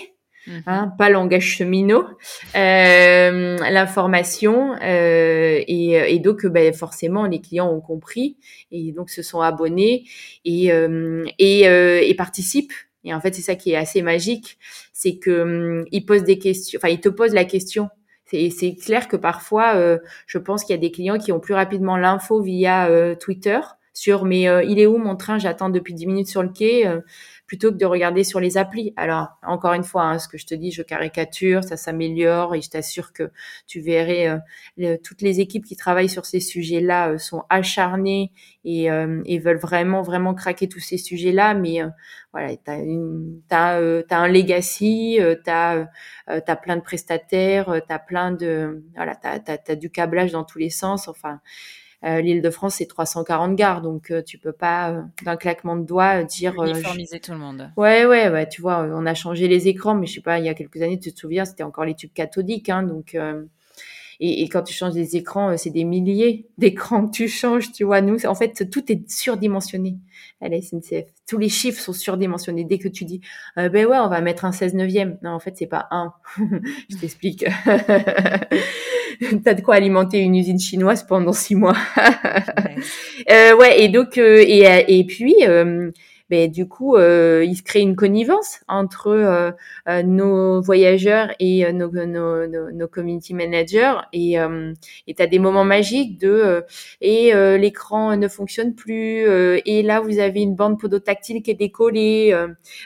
Hein, 0.65 0.93
pas 0.97 1.09
langage 1.09 1.43
cheminot, 1.43 2.05
euh, 2.55 3.57
l'information 3.57 4.75
euh, 4.81 5.61
et, 5.67 6.13
et, 6.13 6.19
donc 6.19 6.45
ben, 6.45 6.73
forcément 6.73 7.25
les 7.25 7.41
clients 7.41 7.69
ont 7.69 7.81
compris 7.81 8.37
et 8.71 8.93
donc 8.93 9.09
se 9.09 9.21
sont 9.21 9.41
abonnés 9.41 10.05
et 10.45 10.71
et, 11.39 11.61
et 11.63 12.15
participent. 12.15 12.73
Et 13.03 13.13
en 13.13 13.19
fait 13.19 13.35
c'est 13.35 13.41
ça 13.41 13.55
qui 13.55 13.71
est 13.71 13.75
assez 13.75 14.01
magique, 14.01 14.57
c'est 14.93 15.17
que 15.17 15.41
hum, 15.41 15.85
ils 15.91 16.05
posent 16.05 16.23
des 16.23 16.39
questions, 16.39 16.79
enfin 16.81 16.89
ils 16.89 17.01
te 17.01 17.09
posent 17.09 17.33
la 17.33 17.45
question. 17.45 17.89
C'est 18.29 18.75
clair 18.75 19.07
que 19.07 19.15
parfois, 19.15 19.75
euh, 19.75 19.99
je 20.25 20.37
pense 20.37 20.65
qu'il 20.65 20.75
y 20.75 20.77
a 20.77 20.81
des 20.81 20.91
clients 20.91 21.17
qui 21.17 21.31
ont 21.31 21.39
plus 21.39 21.53
rapidement 21.53 21.95
l'info 21.95 22.41
via 22.41 22.89
euh, 22.89 23.15
Twitter 23.15 23.59
sur 23.93 24.25
mais 24.25 24.43
il 24.67 24.79
est 24.79 24.85
où 24.85 24.97
mon 24.97 25.15
train? 25.15 25.39
J'attends 25.39 25.69
depuis 25.69 25.93
10 25.93 26.05
minutes 26.07 26.27
sur 26.27 26.43
le 26.43 26.49
quai 26.49 26.85
plutôt 27.47 27.71
que 27.71 27.77
de 27.77 27.85
regarder 27.85 28.25
sur 28.25 28.41
les 28.41 28.57
applis. 28.57 28.93
Alors, 28.97 29.29
encore 29.41 29.73
une 29.73 29.85
fois, 29.85 30.03
hein, 30.03 30.19
ce 30.19 30.27
que 30.27 30.37
je 30.37 30.45
te 30.45 30.53
dis, 30.53 30.71
je 30.71 30.81
caricature, 30.81 31.63
ça 31.63 31.77
s'améliore 31.77 32.53
et 32.55 32.61
je 32.61 32.69
t'assure 32.69 33.13
que 33.13 33.31
tu 33.67 33.79
verrais 33.79 34.37
euh, 34.79 34.97
toutes 35.01 35.21
les 35.21 35.39
équipes 35.39 35.65
qui 35.65 35.77
travaillent 35.77 36.09
sur 36.09 36.25
ces 36.25 36.41
sujets-là 36.41 37.11
euh, 37.11 37.17
sont 37.17 37.43
acharnées 37.49 38.33
et, 38.65 38.91
euh, 38.91 39.21
et, 39.25 39.39
veulent 39.39 39.59
vraiment, 39.59 40.01
vraiment 40.01 40.33
craquer 40.33 40.67
tous 40.67 40.81
ces 40.81 40.97
sujets-là. 40.97 41.53
Mais 41.53 41.79
voilà, 42.33 42.55
tu 42.57 42.69
as, 43.49 43.77
as, 43.77 44.17
un 44.17 44.27
legacy, 44.27 45.17
tu 45.45 45.49
as, 45.49 45.87
plein 46.61 46.75
de 46.75 46.81
prestataires, 46.81 47.81
tu 47.87 47.93
as 47.93 47.99
plein 47.99 48.33
de... 48.33 48.83
Voilà, 48.95 49.15
tu 49.15 49.77
du 49.77 49.89
câblage 49.89 50.33
dans 50.33 50.43
tous 50.43 50.59
les 50.59 50.69
sens. 50.69 51.07
Enfin, 51.07 51.39
euh, 52.03 52.21
L'île 52.21 52.41
de 52.41 52.49
France, 52.51 52.75
c'est 52.75 52.85
340 52.85 53.55
gares, 53.55 53.81
donc 53.81 54.11
euh, 54.11 54.21
tu 54.21 54.37
peux 54.37 54.51
pas 54.51 54.91
euh, 54.91 55.01
d'un 55.23 55.35
claquement 55.35 55.75
de 55.75 55.83
doigts 55.83 56.23
dire. 56.23 56.53
Uniformiser 56.63 57.19
tout 57.19 57.31
le 57.31 57.39
monde. 57.39 57.71
Ouais, 57.75 58.05
ouais, 58.05 58.29
ouais. 58.29 58.47
Tu 58.47 58.61
vois, 58.61 58.87
on 58.91 59.05
a 59.05 59.15
changé 59.15 59.47
les 59.47 59.67
écrans, 59.67 59.95
mais 59.95 60.05
je 60.05 60.13
sais 60.13 60.21
pas, 60.21 60.37
il 60.37 60.45
y 60.45 60.49
a 60.49 60.53
quelques 60.53 60.81
années, 60.81 60.99
tu 60.99 61.11
te 61.11 61.19
souviens, 61.19 61.45
c'était 61.45 61.63
encore 61.63 61.85
les 61.85 61.95
tubes 61.95 62.13
cathodiques, 62.13 62.69
hein, 62.69 62.83
donc. 62.83 63.17
Et, 64.19 64.41
et, 64.41 64.49
quand 64.49 64.63
tu 64.63 64.73
changes 64.73 64.95
les 64.95 65.15
écrans, 65.15 65.55
c'est 65.57 65.69
des 65.69 65.83
milliers 65.83 66.47
d'écrans 66.57 67.05
que 67.05 67.11
tu 67.11 67.27
changes, 67.27 67.71
tu 67.71 67.83
vois. 67.83 68.01
Nous, 68.01 68.25
en 68.25 68.33
fait, 68.33 68.67
tout 68.71 68.91
est 68.91 69.07
surdimensionné 69.07 69.97
à 70.41 70.49
la 70.49 70.59
SNCF. 70.59 71.05
Tous 71.27 71.37
les 71.37 71.49
chiffres 71.49 71.79
sont 71.79 71.93
surdimensionnés. 71.93 72.63
Dès 72.63 72.79
que 72.79 72.87
tu 72.87 73.05
dis, 73.05 73.21
ben 73.55 73.71
ouais, 73.71 73.97
on 73.97 74.07
va 74.07 74.21
mettre 74.21 74.45
un 74.45 74.51
16 74.51 74.73
neuvième. 74.73 75.19
Non, 75.21 75.31
en 75.31 75.39
fait, 75.39 75.55
c'est 75.55 75.67
pas 75.67 75.87
un. 75.91 76.13
je 76.89 76.97
t'explique. 76.97 77.45
t'as 79.43 79.53
de 79.53 79.61
quoi 79.61 79.75
alimenter 79.75 80.19
une 80.19 80.35
usine 80.35 80.59
chinoise 80.59 81.05
pendant 81.05 81.33
six 81.33 81.55
mois. 81.55 81.77
ouais. 81.97 82.75
Euh, 83.31 83.55
ouais. 83.57 83.81
et 83.81 83.89
donc 83.89 84.17
euh, 84.17 84.37
et, 84.37 84.85
et 84.87 85.03
puis 85.03 85.35
euh, 85.41 85.91
ben, 86.29 86.51
du 86.51 86.67
coup, 86.67 86.95
euh, 86.95 87.43
il 87.45 87.55
se 87.55 87.63
crée 87.63 87.79
une 87.79 87.95
connivence 87.95 88.59
entre 88.67 89.07
euh, 89.07 89.51
euh 89.87 90.03
nos 90.03 90.61
voyageurs 90.61 91.29
et 91.39 91.65
euh, 91.65 91.71
nos, 91.71 91.89
nos, 91.89 92.47
nos, 92.47 92.71
nos, 92.71 92.87
community 92.87 93.33
managers. 93.33 93.93
Et 94.11 94.37
tu 95.15 95.21
as 95.21 95.27
des 95.27 95.39
moments 95.39 95.63
magiques 95.63 96.19
de 96.19 96.65
et 97.01 97.33
l'écran 97.57 98.17
ne 98.17 98.27
fonctionne 98.27 98.75
plus. 98.75 99.25
et 99.65 99.83
là, 99.83 99.99
vous 100.01 100.19
avez 100.19 100.41
une 100.41 100.55
bande 100.55 100.79
podotactile 100.79 101.41
qui 101.41 101.51
est 101.51 101.53
décollée. 101.55 102.35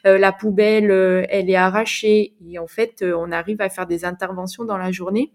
la 0.03 0.31
poubelle, 0.31 0.91
elle 1.29 1.49
est 1.49 1.55
arrachée. 1.55 2.33
Et 2.49 2.59
en 2.59 2.67
fait, 2.67 3.03
on 3.03 3.31
arrive 3.31 3.61
à 3.61 3.69
faire 3.69 3.87
des 3.87 4.05
interventions 4.05 4.65
dans 4.65 4.77
la 4.77 4.91
journée 4.91 5.31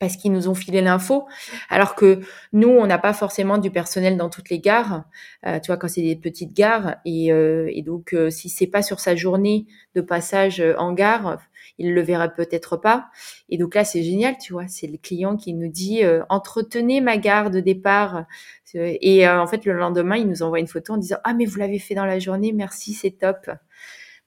parce 0.00 0.16
qu'ils 0.16 0.32
nous 0.32 0.48
ont 0.48 0.54
filé 0.54 0.80
l'info, 0.80 1.28
alors 1.68 1.94
que 1.94 2.20
nous, 2.54 2.70
on 2.70 2.86
n'a 2.86 2.98
pas 2.98 3.12
forcément 3.12 3.58
du 3.58 3.70
personnel 3.70 4.16
dans 4.16 4.30
toutes 4.30 4.48
les 4.48 4.58
gares, 4.58 5.04
euh, 5.46 5.60
tu 5.60 5.66
vois, 5.66 5.76
quand 5.76 5.88
c'est 5.88 6.02
des 6.02 6.16
petites 6.16 6.56
gares, 6.56 6.96
et, 7.04 7.30
euh, 7.30 7.70
et 7.70 7.82
donc 7.82 8.14
euh, 8.14 8.30
si 8.30 8.48
c'est 8.48 8.66
pas 8.66 8.82
sur 8.82 8.98
sa 8.98 9.14
journée 9.14 9.66
de 9.94 10.00
passage 10.00 10.60
euh, 10.60 10.74
en 10.78 10.94
gare, 10.94 11.38
il 11.76 11.92
le 11.92 12.00
verra 12.00 12.28
peut-être 12.28 12.78
pas. 12.78 13.10
Et 13.50 13.58
donc 13.58 13.74
là, 13.74 13.84
c'est 13.84 14.02
génial, 14.02 14.36
tu 14.38 14.54
vois, 14.54 14.68
c'est 14.68 14.86
le 14.86 14.96
client 14.96 15.36
qui 15.36 15.52
nous 15.52 15.68
dit 15.68 16.02
entretenez 16.28 17.00
ma 17.00 17.16
gare 17.16 17.50
de 17.50 17.60
départ. 17.60 18.26
Et 18.74 19.26
en 19.26 19.46
fait, 19.46 19.64
le 19.64 19.72
lendemain, 19.72 20.16
il 20.16 20.28
nous 20.28 20.42
envoie 20.42 20.60
une 20.60 20.66
photo 20.66 20.94
en 20.94 20.96
disant 20.98 21.16
ah 21.24 21.32
mais 21.32 21.46
vous 21.46 21.58
l'avez 21.58 21.78
fait 21.78 21.94
dans 21.94 22.04
la 22.04 22.18
journée, 22.18 22.52
merci, 22.52 22.92
c'est 22.92 23.12
top. 23.12 23.50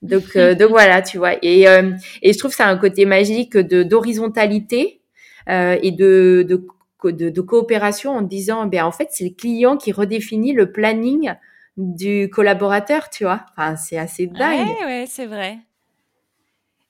Donc, 0.01 0.35
donc 0.57 0.69
voilà, 0.69 1.03
tu 1.03 1.19
vois. 1.19 1.33
Et, 1.43 1.63
et 1.63 2.33
je 2.33 2.37
trouve 2.39 2.49
que 2.51 2.57
ça 2.57 2.65
a 2.65 2.71
un 2.71 2.77
côté 2.77 3.05
magique 3.05 3.55
de 3.55 3.83
d'horizontalité 3.83 5.02
euh, 5.02 5.02
et 5.47 5.91
de, 5.91 6.45
de, 6.47 6.65
de, 7.11 7.29
de, 7.29 7.41
coopération 7.41 8.11
en 8.11 8.21
disant, 8.21 8.65
ben 8.65 8.85
en 8.85 8.91
fait, 8.91 9.09
c'est 9.11 9.25
le 9.25 9.35
client 9.35 9.77
qui 9.77 9.91
redéfinit 9.91 10.53
le 10.53 10.71
planning 10.71 11.33
du 11.77 12.29
collaborateur, 12.29 13.09
tu 13.09 13.23
vois. 13.23 13.45
Enfin, 13.51 13.75
c'est 13.75 13.97
assez 13.97 14.27
dingue. 14.27 14.67
Ouais, 14.67 14.85
ouais, 14.85 15.05
c'est 15.07 15.25
vrai. 15.25 15.57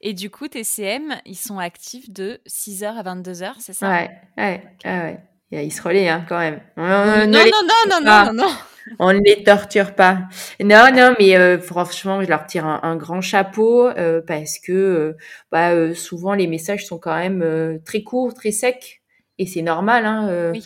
Et 0.02 0.14
du 0.14 0.30
coup, 0.30 0.50
tes 0.50 0.66
CM, 0.66 1.16
ils 1.26 1.38
sont 1.38 1.60
actifs 1.60 2.12
de 2.12 2.42
6h 2.46 2.86
à 2.86 3.04
22h, 3.04 3.54
c'est 3.60 3.72
ça? 3.72 3.90
Ouais, 3.90 4.12
ouais, 4.38 4.62
ouais. 4.84 5.20
Ils 5.52 5.72
se 5.72 5.82
relaient 5.82 6.10
hein, 6.10 6.26
quand 6.28 6.40
même. 6.40 6.60
non, 6.76 6.86
non, 6.86 7.28
non, 7.28 7.42
non, 7.90 8.02
non, 8.02 8.26
non, 8.26 8.34
non, 8.34 8.52
On 9.00 9.14
ne 9.14 9.20
les 9.20 9.44
torture 9.44 9.96
pas. 9.96 10.24
Non, 10.60 10.90
non, 10.94 11.16
mais 11.20 11.38
euh, 11.38 11.60
franchement, 11.60 12.22
je 12.22 12.28
leur 12.28 12.46
tire 12.46 12.66
un, 12.66 12.96
grand 12.96 13.22
chapeau 13.22 13.88
euh, 13.88 14.22
parce 14.26 14.60
que 14.60 14.72
euh, 14.72 15.14
bah, 15.52 15.94
souvent 15.96 16.34
les 16.34 16.48
messages 16.48 16.86
sont 16.86 17.00
quand 17.00 17.16
même 17.16 17.80
très 17.86 18.04
courts, 18.04 18.34
très 18.34 18.52
secs, 18.52 19.02
et 19.40 19.46
c'est 19.46 19.62
normal. 19.62 20.06
Hein, 20.06 20.52
oui. 20.52 20.64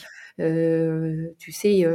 tu 1.39 1.51
sais, 1.51 1.85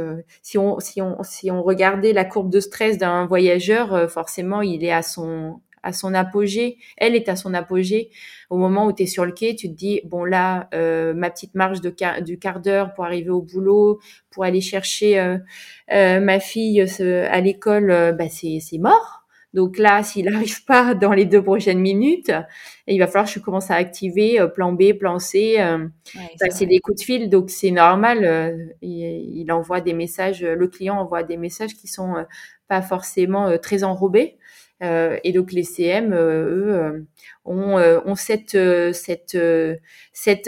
si 0.41 0.57
on 0.57 0.79
si 0.79 1.01
on 1.01 1.23
si 1.23 1.51
on 1.51 1.61
regardait 1.63 2.13
la 2.13 2.25
courbe 2.25 2.51
de 2.51 2.59
stress 2.59 2.97
d'un 2.97 3.25
voyageur, 3.25 4.09
forcément, 4.09 4.61
il 4.61 4.83
est 4.83 4.91
à 4.91 5.01
son 5.01 5.61
à 5.83 5.93
son 5.93 6.13
apogée. 6.13 6.77
Elle 6.97 7.15
est 7.15 7.29
à 7.29 7.35
son 7.35 7.53
apogée 7.53 8.09
au 8.49 8.57
moment 8.57 8.87
où 8.87 8.93
tu 8.93 9.03
es 9.03 9.05
sur 9.05 9.25
le 9.25 9.33
quai. 9.33 9.55
Tu 9.55 9.69
te 9.69 9.75
dis 9.75 10.01
bon 10.05 10.23
là, 10.23 10.69
euh, 10.73 11.13
ma 11.13 11.29
petite 11.29 11.53
marche 11.53 11.81
de 11.81 11.93
du 12.21 12.39
quart 12.39 12.61
d'heure 12.61 12.93
pour 12.93 13.05
arriver 13.05 13.29
au 13.29 13.41
boulot, 13.41 13.99
pour 14.31 14.45
aller 14.45 14.61
chercher 14.61 15.19
euh, 15.19 15.37
euh, 15.91 16.19
ma 16.19 16.39
fille 16.39 16.81
à 16.81 17.41
l'école, 17.41 18.15
bah 18.17 18.29
c'est 18.29 18.59
c'est 18.59 18.79
mort. 18.79 19.19
Donc 19.53 19.77
là, 19.77 20.01
s'il 20.03 20.25
n'arrive 20.25 20.63
pas 20.65 20.95
dans 20.95 21.11
les 21.11 21.25
deux 21.25 21.43
prochaines 21.43 21.79
minutes, 21.79 22.31
il 22.87 22.97
va 22.97 23.07
falloir 23.07 23.25
que 23.25 23.31
je 23.31 23.39
commence 23.39 23.69
à 23.69 23.75
activer 23.75 24.39
plan 24.55 24.71
B, 24.71 24.93
plan 24.93 25.19
C, 25.19 25.57
c'est 26.49 26.65
des 26.65 26.79
coups 26.79 26.99
de 26.99 27.03
fil. 27.03 27.29
Donc 27.29 27.49
c'est 27.49 27.71
normal. 27.71 28.75
Il, 28.81 29.37
il, 29.37 29.51
envoie 29.51 29.81
des 29.81 29.93
messages, 29.93 30.43
le 30.43 30.67
client 30.67 30.95
envoie 30.95 31.23
des 31.23 31.37
messages 31.37 31.75
qui 31.75 31.87
sont 31.87 32.15
pas 32.67 32.81
forcément 32.81 33.57
très 33.57 33.83
enrobés. 33.83 34.37
Euh, 34.83 35.17
et 35.23 35.31
donc 35.31 35.51
les 35.51 35.63
CM, 35.63 36.13
euh, 36.13 36.49
eux, 36.49 36.75
euh, 36.75 37.01
ont, 38.05 38.15
cette 38.15 38.57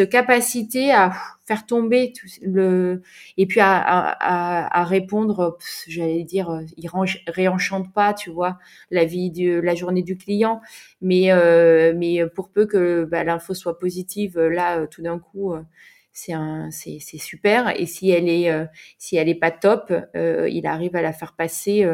capacité 0.09 0.91
à 0.91 1.13
faire 1.45 1.65
tomber 1.65 2.11
tout 2.11 2.27
le 2.41 3.01
et 3.37 3.45
puis 3.45 3.59
à, 3.61 4.83
répondre. 4.85 5.57
J'allais 5.87 6.23
dire, 6.23 6.61
ils 6.77 6.89
réenchantent 7.27 7.93
pas, 7.93 8.13
tu 8.13 8.29
vois, 8.29 8.57
la 8.91 9.05
vie 9.05 9.31
de 9.31 9.59
la 9.59 9.75
journée 9.75 10.03
du 10.03 10.17
client, 10.17 10.61
mais 11.01 11.29
pour 12.35 12.49
peu 12.49 12.65
que 12.65 13.05
bah, 13.05 13.23
l'info 13.23 13.53
soit 13.53 13.79
positive, 13.79 14.39
là, 14.39 14.85
tout 14.87 15.01
d'un 15.01 15.19
coup 15.19 15.53
c'est 16.13 17.19
super 17.19 17.77
et 17.77 17.85
si 17.85 18.09
elle 18.09 18.29
est 18.29 18.49
si 18.97 19.17
elle 19.17 19.27
est 19.27 19.35
pas 19.35 19.51
top 19.51 19.93
il 20.15 20.65
arrive 20.65 20.95
à 20.95 21.01
la 21.01 21.11
faire 21.11 21.33
passer 21.33 21.85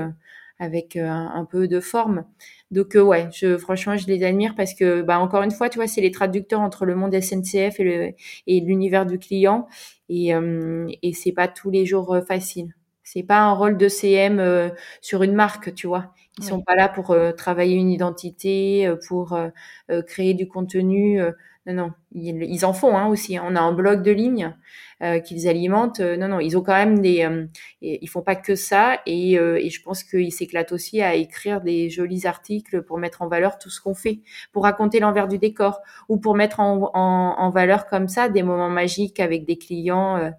avec 0.61 0.95
euh, 0.95 1.09
un, 1.09 1.43
peu 1.43 1.67
de 1.67 1.79
forme. 1.79 2.23
Donc 2.69 2.95
euh, 2.95 3.01
ouais, 3.01 3.27
je, 3.33 3.57
franchement, 3.57 3.97
je 3.97 4.05
les 4.05 4.23
admire 4.23 4.53
parce 4.55 4.75
que, 4.75 5.01
bah, 5.01 5.19
encore 5.19 5.41
une 5.41 5.49
fois, 5.49 5.69
tu 5.69 5.79
vois, 5.79 5.87
c'est 5.87 6.01
les 6.01 6.11
traducteurs 6.11 6.61
entre 6.61 6.85
le 6.85 6.95
monde 6.95 7.19
SNCF 7.19 7.79
et, 7.79 8.15
et 8.45 8.59
l'univers 8.61 9.07
du 9.07 9.17
client, 9.17 9.67
et, 10.07 10.35
euh, 10.35 10.87
et 11.01 11.13
c'est 11.13 11.31
pas 11.31 11.47
tous 11.47 11.71
les 11.71 11.87
jours 11.87 12.15
facile. 12.27 12.75
C'est 13.03 13.23
pas 13.23 13.39
un 13.41 13.53
rôle 13.53 13.75
de 13.75 13.87
CM 13.87 14.71
sur 15.01 15.23
une 15.23 15.33
marque, 15.33 15.73
tu 15.73 15.87
vois. 15.87 16.13
Ils 16.37 16.43
Oui. 16.45 16.47
sont 16.49 16.61
pas 16.61 16.75
là 16.75 16.89
pour 16.89 17.11
euh, 17.11 17.31
travailler 17.33 17.75
une 17.75 17.89
identité, 17.89 18.87
euh, 18.87 18.95
pour 19.07 19.33
euh, 19.33 19.49
euh, 19.91 20.01
créer 20.01 20.33
du 20.33 20.47
contenu. 20.47 21.21
euh, 21.21 21.31
non, 21.67 21.73
non, 21.73 21.91
ils, 22.13 22.41
ils 22.43 22.65
en 22.65 22.73
font 22.73 22.97
hein, 22.97 23.07
aussi. 23.07 23.37
On 23.39 23.55
a 23.55 23.59
un 23.61 23.73
blog 23.73 24.01
de 24.01 24.11
ligne 24.11 24.55
euh, 25.03 25.19
qu'ils 25.19 25.47
alimentent. 25.47 25.99
Non, 25.99 26.27
non, 26.27 26.39
ils 26.39 26.57
ont 26.57 26.61
quand 26.63 26.73
même 26.73 26.99
des. 27.01 27.23
euh, 27.25 27.45
ils 27.81 28.07
font 28.09 28.21
pas 28.21 28.35
que 28.35 28.55
ça. 28.55 28.99
Et, 29.05 29.37
euh, 29.37 29.57
et 29.61 29.69
je 29.69 29.81
pense 29.83 30.03
qu'ils 30.03 30.31
s'éclatent 30.31 30.71
aussi 30.71 31.01
à 31.01 31.13
écrire 31.15 31.61
des 31.61 31.89
jolis 31.89 32.25
articles 32.25 32.81
pour 32.83 32.97
mettre 32.97 33.21
en 33.21 33.27
valeur 33.27 33.57
tout 33.59 33.69
ce 33.69 33.81
qu'on 33.81 33.93
fait, 33.93 34.21
pour 34.53 34.63
raconter 34.63 34.99
l'envers 34.99 35.27
du 35.27 35.37
décor, 35.37 35.81
ou 36.09 36.17
pour 36.17 36.35
mettre 36.35 36.59
en, 36.59 36.89
en, 36.93 37.35
en 37.37 37.49
valeur 37.51 37.85
comme 37.87 38.07
ça 38.07 38.29
des 38.29 38.43
moments 38.43 38.69
magiques 38.69 39.19
avec 39.19 39.45
des 39.45 39.57
clients, 39.57 40.17
euh, 40.17 40.31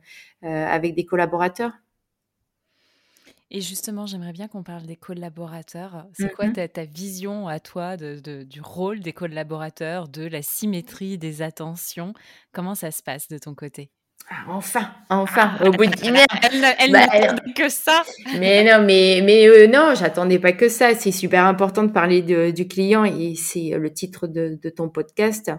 euh, 0.44 0.66
avec 0.66 0.94
des 0.94 1.04
collaborateurs. 1.04 1.72
Et 3.52 3.60
justement, 3.60 4.04
j'aimerais 4.06 4.32
bien 4.32 4.48
qu'on 4.48 4.62
parle 4.64 4.84
des 4.86 4.96
collaborateurs. 4.96 6.06
C'est 6.14 6.28
quoi 6.30 6.48
Mhm. 6.48 6.50
ta, 6.50 6.66
ta 6.68 6.84
vision 6.84 7.46
à 7.48 7.60
toi 7.60 7.96
de, 7.96 8.18
de- 8.18 8.42
du 8.44 8.60
rôle 8.60 8.98
des 9.00 9.12
collaborateurs, 9.12 10.08
de 10.08 10.22
la 10.26 10.42
symétrie 10.42 11.18
des 11.18 11.40
attentions? 11.42 12.14
Comment 12.52 12.74
ça 12.74 12.90
se 12.90 13.02
passe 13.02 13.28
de 13.28 13.38
ton 13.38 13.54
côté? 13.54 13.92
Enfin, 14.48 14.90
enfin, 15.10 15.52
au 15.64 15.70
bout 15.70 15.86
d'une 15.86 16.16
heure. 16.16 16.26
Elle, 16.42 16.64
elle 16.78 16.92
Bah, 16.92 17.06
n'attendait 17.06 17.52
que 17.54 17.68
ça. 17.68 18.02
Mais 18.38 18.64
non, 18.64 18.84
mais 18.84 19.20
mais 19.24 19.46
euh, 19.48 19.66
non, 19.66 19.94
j'attendais 19.94 20.38
pas 20.38 20.52
que 20.52 20.68
ça. 20.68 20.94
C'est 20.94 21.12
super 21.12 21.44
important 21.46 21.82
de 21.84 21.90
parler 21.92 22.22
de- 22.22 22.50
du 22.50 22.66
client 22.66 23.04
et 23.04 23.34
c'est 23.34 23.70
le 23.78 23.92
titre 23.92 24.26
de, 24.26 24.58
de 24.60 24.70
ton 24.70 24.88
podcast. 24.88 25.50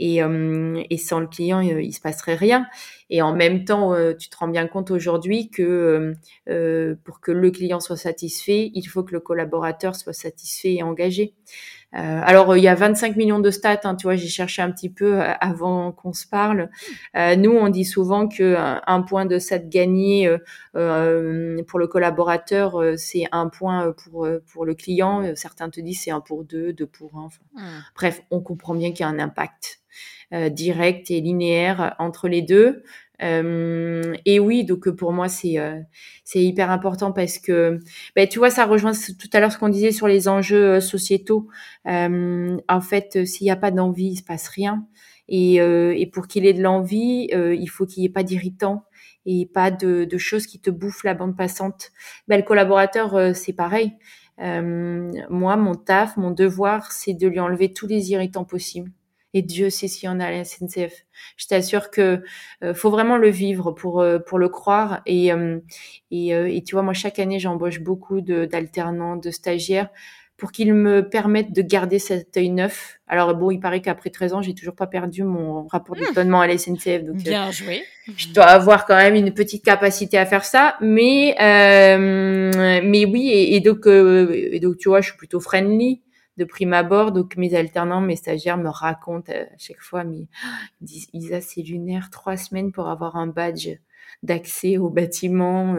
Et, 0.00 0.22
euh, 0.22 0.80
et 0.90 0.96
sans 0.96 1.18
le 1.18 1.26
client, 1.26 1.58
euh, 1.66 1.82
il 1.82 1.92
se 1.92 2.00
passerait 2.00 2.36
rien. 2.36 2.66
Et 3.10 3.20
en 3.20 3.34
même 3.34 3.64
temps, 3.64 3.94
euh, 3.94 4.12
tu 4.14 4.28
te 4.28 4.36
rends 4.36 4.46
bien 4.46 4.68
compte 4.68 4.92
aujourd'hui 4.92 5.50
que 5.50 5.62
euh, 5.62 6.14
euh, 6.48 6.94
pour 7.04 7.20
que 7.20 7.32
le 7.32 7.50
client 7.50 7.80
soit 7.80 7.96
satisfait, 7.96 8.70
il 8.74 8.84
faut 8.84 9.02
que 9.02 9.12
le 9.12 9.18
collaborateur 9.20 9.96
soit 9.96 10.12
satisfait 10.12 10.74
et 10.74 10.82
engagé. 10.84 11.34
Euh, 11.94 12.20
alors, 12.24 12.54
il 12.56 12.62
y 12.62 12.68
a 12.68 12.74
25 12.74 13.16
millions 13.16 13.38
de 13.38 13.50
stats, 13.50 13.80
hein, 13.84 13.94
tu 13.94 14.04
vois, 14.06 14.14
j'ai 14.14 14.28
cherché 14.28 14.60
un 14.60 14.70
petit 14.70 14.90
peu 14.90 15.20
euh, 15.22 15.32
avant 15.40 15.90
qu'on 15.92 16.12
se 16.12 16.26
parle. 16.26 16.68
Euh, 17.16 17.34
nous, 17.36 17.52
on 17.52 17.68
dit 17.70 17.86
souvent 17.86 18.28
que 18.28 18.56
un, 18.56 18.82
un 18.86 19.02
point 19.02 19.24
de 19.24 19.38
stat 19.38 19.58
gagné 19.60 20.26
euh, 20.28 20.38
euh, 20.76 21.62
pour 21.66 21.78
le 21.78 21.86
collaborateur, 21.86 22.78
euh, 22.80 22.96
c'est 22.96 23.24
un 23.32 23.48
point 23.48 23.86
euh, 23.86 23.92
pour, 23.92 24.26
euh, 24.26 24.42
pour 24.52 24.66
le 24.66 24.74
client. 24.74 25.22
Euh, 25.22 25.32
Certains 25.34 25.70
te 25.70 25.80
disent 25.80 26.02
c'est 26.02 26.10
un 26.10 26.20
pour 26.20 26.44
deux, 26.44 26.72
deux 26.74 26.86
pour 26.86 27.16
un. 27.16 27.24
Enfin, 27.24 27.40
Hmm. 27.54 27.80
bref, 27.96 28.20
on 28.30 28.40
comprend 28.40 28.74
bien 28.74 28.90
qu'il 28.90 29.00
y 29.00 29.02
a 29.04 29.08
un 29.08 29.18
impact 29.18 29.80
euh, 30.32 30.48
direct 30.50 31.10
et 31.10 31.20
linéaire 31.20 31.94
entre 31.98 32.28
les 32.28 32.42
deux. 32.42 32.82
Euh, 33.22 34.14
et 34.24 34.38
oui, 34.38 34.64
donc 34.64 34.86
euh, 34.86 34.94
pour 34.94 35.12
moi 35.12 35.28
c'est 35.28 35.58
euh, 35.58 35.80
c'est 36.22 36.42
hyper 36.42 36.70
important 36.70 37.10
parce 37.12 37.38
que 37.38 37.80
ben, 38.14 38.28
tu 38.28 38.38
vois 38.38 38.50
ça 38.50 38.64
rejoint 38.64 38.92
tout 38.92 39.28
à 39.32 39.40
l'heure 39.40 39.50
ce 39.50 39.58
qu'on 39.58 39.68
disait 39.68 39.90
sur 39.90 40.06
les 40.06 40.28
enjeux 40.28 40.74
euh, 40.76 40.80
sociétaux. 40.80 41.48
Euh, 41.86 42.56
en 42.68 42.80
fait, 42.80 43.16
euh, 43.16 43.24
s'il 43.24 43.46
n'y 43.46 43.50
a 43.50 43.56
pas 43.56 43.70
d'envie, 43.72 44.10
il 44.10 44.16
se 44.16 44.22
passe 44.22 44.48
rien. 44.48 44.86
Et, 45.30 45.56
et 45.56 46.06
pour 46.06 46.26
qu'il 46.26 46.46
ait 46.46 46.54
de 46.54 46.62
l'envie, 46.62 47.28
il 47.30 47.66
faut 47.66 47.84
qu'il 47.84 48.00
n'y 48.00 48.06
ait 48.06 48.12
pas 48.12 48.22
d'irritant 48.22 48.84
et 49.26 49.44
pas 49.44 49.70
de, 49.70 50.04
de 50.04 50.18
choses 50.18 50.46
qui 50.46 50.58
te 50.58 50.70
bouffent 50.70 51.04
la 51.04 51.12
bande 51.12 51.36
passante. 51.36 51.90
Ben, 52.28 52.38
le 52.38 52.42
collaborateur, 52.44 53.36
c'est 53.36 53.52
pareil. 53.52 53.92
Moi, 54.38 55.56
mon 55.56 55.74
taf, 55.74 56.16
mon 56.16 56.30
devoir, 56.30 56.92
c'est 56.92 57.12
de 57.12 57.28
lui 57.28 57.40
enlever 57.40 57.74
tous 57.74 57.86
les 57.86 58.10
irritants 58.12 58.44
possibles. 58.44 58.90
Et 59.34 59.42
Dieu 59.42 59.70
sait 59.70 59.88
s'il 59.88 60.06
y 60.06 60.08
en 60.08 60.20
a 60.20 60.26
à 60.26 60.30
la 60.30 60.44
SNCF. 60.44 61.04
Je 61.36 61.46
t'assure 61.46 61.90
que 61.90 62.22
euh, 62.64 62.74
faut 62.74 62.90
vraiment 62.90 63.16
le 63.16 63.28
vivre 63.28 63.72
pour 63.72 64.00
euh, 64.00 64.18
pour 64.18 64.38
le 64.38 64.48
croire. 64.48 65.02
Et 65.06 65.32
euh, 65.32 65.58
et, 66.10 66.34
euh, 66.34 66.48
et 66.48 66.62
tu 66.62 66.74
vois, 66.74 66.82
moi 66.82 66.94
chaque 66.94 67.18
année, 67.18 67.38
j'embauche 67.38 67.80
beaucoup 67.80 68.20
d'alternants, 68.20 69.16
de 69.16 69.30
stagiaires 69.30 69.90
pour 70.38 70.52
qu'ils 70.52 70.72
me 70.72 71.06
permettent 71.06 71.52
de 71.52 71.62
garder 71.62 71.98
cet 71.98 72.36
œil 72.36 72.50
neuf. 72.50 73.00
Alors 73.08 73.34
bon, 73.34 73.50
il 73.50 73.58
paraît 73.58 73.82
qu'après 73.82 74.08
13 74.08 74.34
ans, 74.34 74.40
j'ai 74.40 74.54
toujours 74.54 74.76
pas 74.76 74.86
perdu 74.86 75.24
mon 75.24 75.66
rapport 75.66 75.96
d'étonnement 75.96 76.40
à 76.40 76.46
la 76.46 76.56
SNCF. 76.56 77.02
Donc 77.02 77.16
euh, 77.16 77.22
Bien 77.24 77.50
joué. 77.50 77.82
je 78.16 78.28
dois 78.28 78.44
avoir 78.44 78.86
quand 78.86 78.96
même 78.96 79.16
une 79.16 79.34
petite 79.34 79.64
capacité 79.64 80.16
à 80.16 80.26
faire 80.26 80.44
ça, 80.44 80.76
mais 80.80 81.34
euh, 81.40 82.80
mais 82.84 83.04
oui 83.04 83.30
et, 83.30 83.56
et 83.56 83.60
donc 83.60 83.86
euh, 83.88 84.30
et 84.52 84.60
donc 84.60 84.76
tu 84.78 84.88
vois, 84.88 85.00
je 85.00 85.08
suis 85.08 85.18
plutôt 85.18 85.40
friendly 85.40 86.02
de 86.38 86.44
prime 86.44 86.72
abord, 86.72 87.12
donc 87.12 87.36
mes 87.36 87.54
alternants, 87.54 88.00
mes 88.00 88.16
stagiaires 88.16 88.56
me 88.56 88.68
racontent 88.68 89.32
euh, 89.32 89.42
à 89.42 89.58
chaque 89.58 89.80
fois, 89.80 90.04
mais 90.04 90.28
ils 90.80 90.86
disent 91.12 91.38
c'est 91.40 91.62
lunaire, 91.62 92.08
trois 92.10 92.36
semaines 92.36 92.72
pour 92.72 92.88
avoir 92.88 93.16
un 93.16 93.26
badge 93.26 93.68
d'accès 94.22 94.78
au 94.78 94.88
bâtiment, 94.88 95.76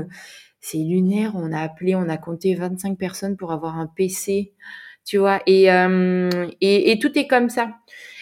c'est 0.59 0.77
lunaire. 0.77 1.31
On 1.35 1.51
a 1.51 1.61
appelé, 1.61 1.95
on 1.95 2.09
a 2.09 2.17
compté 2.17 2.55
25 2.55 2.97
personnes 2.97 3.37
pour 3.37 3.51
avoir 3.51 3.77
un 3.77 3.87
PC, 3.87 4.53
tu 5.05 5.17
vois, 5.17 5.41
et 5.47 5.71
euh, 5.71 6.47
et, 6.61 6.99
tout 6.99 7.17
est 7.17 7.27
comme 7.27 7.49
ça. 7.49 7.71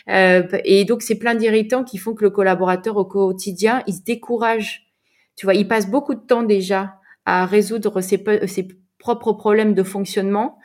Euh, 0.10 0.44
et 0.64 0.86
donc, 0.86 1.02
c'est 1.02 1.20
plein 1.20 1.36
d'irritants 1.36 1.84
qui 1.84 1.98
font 1.98 2.14
que 2.14 2.24
le 2.24 2.30
collaborateur 2.30 2.96
au 2.98 3.06
quotidien, 3.06 3.84
il 3.88 3.94
se 3.94 4.04
décourage. 4.04 4.88
Tu 5.36 5.46
vois, 5.46 5.56
il 5.56 5.68
passe 5.68 5.90
beaucoup 5.90 6.16
de 6.16 6.26
temps 6.26 6.44
déjà 6.44 6.96
à 7.26 7.46
résoudre 7.46 8.00
ses, 8.02 8.24
ses 8.48 8.68
propres 9.00 9.34
problèmes 9.34 9.74
de 9.74 9.84
fonctionnement. 9.84 10.58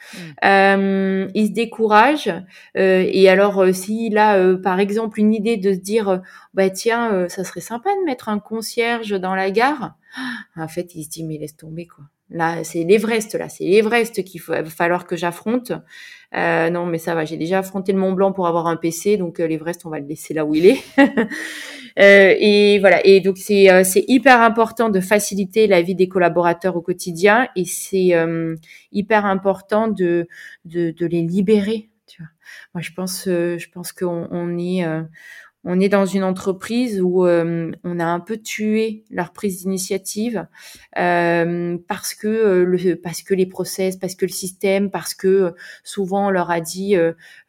Euh, 0.44 1.28
il 1.34 1.48
se 1.48 1.52
décourage. 1.52 2.28
Euh, 2.76 3.04
et 3.06 3.28
alors, 3.28 3.62
euh, 3.62 3.72
s'il 3.72 4.18
a, 4.18 4.36
euh, 4.36 4.56
par 4.56 4.80
exemple, 4.80 5.20
une 5.20 5.34
idée 5.34 5.56
de 5.56 5.72
se 5.72 5.78
dire, 5.78 6.08
euh, 6.08 6.18
bah 6.54 6.70
tiens, 6.70 7.12
euh, 7.12 7.28
ça 7.28 7.44
serait 7.44 7.60
sympa 7.60 7.90
de 8.00 8.04
mettre 8.04 8.28
un 8.28 8.38
concierge 8.38 9.10
dans 9.20 9.34
la 9.34 9.50
gare. 9.50 9.94
En 10.56 10.68
fait, 10.68 10.94
il 10.94 11.04
se 11.04 11.08
dit, 11.08 11.24
mais 11.24 11.38
laisse 11.38 11.56
tomber, 11.56 11.86
quoi. 11.86 12.04
Là, 12.32 12.64
c'est 12.64 12.84
l'Everest, 12.84 13.34
là, 13.34 13.48
c'est 13.48 13.64
l'Everest 13.64 14.24
qu'il 14.24 14.40
va 14.42 14.64
falloir 14.64 15.06
que 15.06 15.16
j'affronte. 15.16 15.72
Euh, 16.34 16.70
non, 16.70 16.86
mais 16.86 16.96
ça 16.96 17.14
va, 17.14 17.26
j'ai 17.26 17.36
déjà 17.36 17.58
affronté 17.58 17.92
le 17.92 17.98
Mont 17.98 18.12
Blanc 18.12 18.32
pour 18.32 18.46
avoir 18.46 18.66
un 18.66 18.76
PC, 18.76 19.18
donc 19.18 19.38
euh, 19.38 19.46
l'Everest, 19.46 19.84
on 19.84 19.90
va 19.90 20.00
le 20.00 20.06
laisser 20.06 20.32
là 20.32 20.44
où 20.44 20.54
il 20.54 20.66
est. 20.66 20.82
Euh, 21.98 22.34
et 22.38 22.78
voilà, 22.78 23.04
et 23.04 23.20
donc 23.20 23.36
c'est 23.36 23.70
euh, 23.70 23.84
c'est 23.84 24.06
hyper 24.08 24.40
important 24.40 24.88
de 24.88 24.98
faciliter 24.98 25.66
la 25.66 25.82
vie 25.82 25.94
des 25.94 26.08
collaborateurs 26.08 26.74
au 26.74 26.80
quotidien, 26.80 27.48
et 27.54 27.66
c'est 27.66 28.14
euh, 28.14 28.56
hyper 28.92 29.26
important 29.26 29.88
de, 29.88 30.26
de 30.64 30.90
de 30.92 31.06
les 31.06 31.20
libérer. 31.20 31.90
Tu 32.06 32.22
vois, 32.22 32.30
moi 32.74 32.80
je 32.80 32.92
pense 32.92 33.28
euh, 33.28 33.58
je 33.58 33.68
pense 33.68 33.92
qu'on 33.92 34.26
on 34.30 34.56
est 34.58 34.86
on 35.64 35.78
est 35.78 35.88
dans 35.88 36.06
une 36.06 36.24
entreprise 36.24 37.00
où 37.00 37.24
euh, 37.24 37.70
on 37.84 38.00
a 38.00 38.04
un 38.04 38.20
peu 38.20 38.36
tué 38.36 39.04
leur 39.10 39.32
prise 39.32 39.60
d'initiative 39.60 40.46
euh, 40.98 41.78
parce 41.86 42.14
que 42.14 42.26
euh, 42.26 42.64
le, 42.64 42.96
parce 42.96 43.22
que 43.22 43.34
les 43.34 43.46
process, 43.46 43.96
parce 43.96 44.14
que 44.14 44.26
le 44.26 44.32
système, 44.32 44.90
parce 44.90 45.14
que 45.14 45.54
souvent 45.84 46.26
on 46.26 46.30
leur 46.30 46.50
a 46.50 46.60
dit 46.60 46.96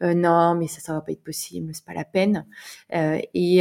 non 0.00 0.54
mais 0.54 0.68
ça 0.68 0.80
ça 0.80 0.92
va 0.92 1.00
pas 1.00 1.12
être 1.12 1.24
possible, 1.24 1.70
c'est 1.74 1.84
pas 1.84 1.94
la 1.94 2.04
peine. 2.04 2.46
Et 2.92 3.58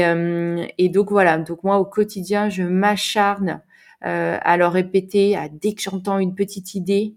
et 0.78 0.90
donc 0.90 1.10
voilà, 1.10 1.38
donc 1.38 1.64
moi 1.64 1.80
au 1.80 1.86
quotidien 1.86 2.50
je 2.50 2.64
m'acharne 2.64 3.62
à 4.02 4.58
leur 4.58 4.74
répéter, 4.74 5.38
dès 5.54 5.74
que 5.74 5.82
j'entends 5.82 6.20
une 6.20 6.36
petite 6.36 6.76
idée, 6.76 7.16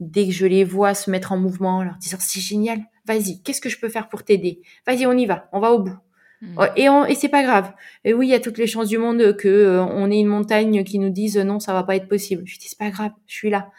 dès 0.00 0.26
que 0.26 0.32
je 0.32 0.46
les 0.46 0.64
vois 0.64 0.94
se 0.94 1.10
mettre 1.10 1.32
en 1.32 1.38
mouvement, 1.38 1.78
en 1.78 1.84
leur 1.84 1.96
disant 1.96 2.18
c'est 2.20 2.40
génial, 2.40 2.80
vas-y, 3.06 3.42
qu'est-ce 3.42 3.60
que 3.60 3.68
je 3.68 3.78
peux 3.78 3.88
faire 3.88 4.08
pour 4.08 4.22
t'aider? 4.22 4.60
Vas-y, 4.86 5.06
on 5.06 5.12
y 5.12 5.26
va, 5.26 5.48
on 5.52 5.60
va 5.60 5.72
au 5.72 5.80
bout. 5.80 5.98
Hmm. 6.40 6.58
Ouais, 6.58 6.70
Et, 6.76 6.88
on, 6.88 7.04
et 7.04 7.14
c'est 7.16 7.28
pas 7.28 7.42
grave. 7.42 7.72
Et 8.04 8.14
oui, 8.14 8.28
il 8.28 8.30
y 8.30 8.34
a 8.34 8.40
toutes 8.40 8.58
les 8.58 8.66
chances 8.68 8.88
du 8.88 8.98
monde 8.98 9.36
que 9.36 9.48
euh, 9.48 9.82
on 9.82 10.10
ait 10.10 10.18
une 10.20 10.28
montagne 10.28 10.84
qui 10.84 10.98
nous 11.00 11.10
dise 11.10 11.36
non, 11.38 11.58
ça 11.60 11.72
va 11.72 11.82
pas 11.82 11.96
être 11.96 12.08
possible. 12.08 12.42
Je 12.46 12.58
dis 12.58 12.68
c'est 12.68 12.78
pas 12.78 12.90
grave, 12.90 13.10
je 13.26 13.34
suis 13.34 13.50
là. 13.50 13.70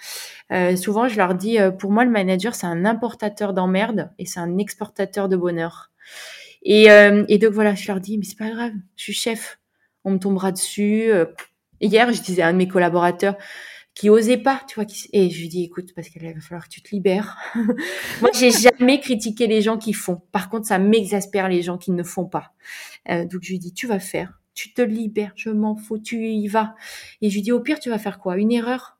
Euh, 0.51 0.75
souvent, 0.75 1.07
je 1.07 1.15
leur 1.17 1.35
dis 1.35 1.59
euh, 1.59 1.71
pour 1.71 1.91
moi 1.91 2.03
le 2.05 2.11
manager 2.11 2.55
c'est 2.55 2.67
un 2.67 2.83
importateur 2.85 3.53
d'emmerde 3.53 4.11
et 4.19 4.25
c'est 4.25 4.39
un 4.41 4.57
exportateur 4.57 5.29
de 5.29 5.37
bonheur. 5.37 5.91
Et, 6.63 6.91
euh, 6.91 7.23
et 7.29 7.37
donc 7.37 7.53
voilà, 7.53 7.75
je 7.75 7.87
leur 7.87 8.01
dis 8.01 8.17
mais 8.17 8.25
c'est 8.25 8.37
pas 8.37 8.49
grave, 8.49 8.73
je 8.97 9.03
suis 9.03 9.13
chef. 9.13 9.59
On 10.03 10.11
me 10.11 10.19
tombera 10.19 10.51
dessus. 10.51 11.03
euh. 11.11 11.25
Hier, 11.81 12.11
je 12.11 12.21
disais 12.21 12.41
à 12.41 12.47
un 12.47 12.53
de 12.53 12.57
mes 12.57 12.67
collaborateurs 12.67 13.35
qui 13.99 14.09
osait 14.09 14.37
pas, 14.37 14.61
tu 14.65 14.75
vois, 14.75 14.85
qui, 14.85 15.09
et 15.11 15.29
je 15.29 15.41
lui 15.41 15.49
dis 15.49 15.61
écoute 15.61 15.91
parce 15.93 16.07
qu'il 16.07 16.21
va 16.21 16.39
falloir 16.39 16.69
que 16.69 16.73
tu 16.73 16.81
te 16.81 16.91
libères. 16.91 17.37
Moi, 18.21 18.29
j'ai 18.33 18.49
jamais 18.49 19.01
critiqué 19.01 19.45
les 19.45 19.61
gens 19.61 19.77
qui 19.77 19.91
font. 19.91 20.21
Par 20.31 20.49
contre, 20.49 20.65
ça 20.67 20.79
m'exaspère 20.79 21.49
les 21.49 21.61
gens 21.61 21.77
qui 21.77 21.91
ne 21.91 22.03
font 22.03 22.25
pas. 22.25 22.53
Euh, 23.09 23.25
donc 23.25 23.41
je 23.43 23.49
lui 23.49 23.59
dis 23.59 23.73
tu 23.73 23.87
vas 23.87 23.99
faire, 23.99 24.39
tu 24.53 24.71
te 24.71 24.81
libères, 24.81 25.33
je 25.35 25.49
m'en 25.49 25.75
fous, 25.75 25.99
tu 25.99 26.29
y 26.29 26.47
vas. 26.47 26.75
Et 27.21 27.29
je 27.29 27.35
lui 27.35 27.41
dis 27.41 27.51
au 27.51 27.59
pire 27.59 27.77
tu 27.77 27.89
vas 27.89 27.99
faire 27.99 28.19
quoi? 28.19 28.37
Une 28.37 28.53
erreur? 28.53 28.97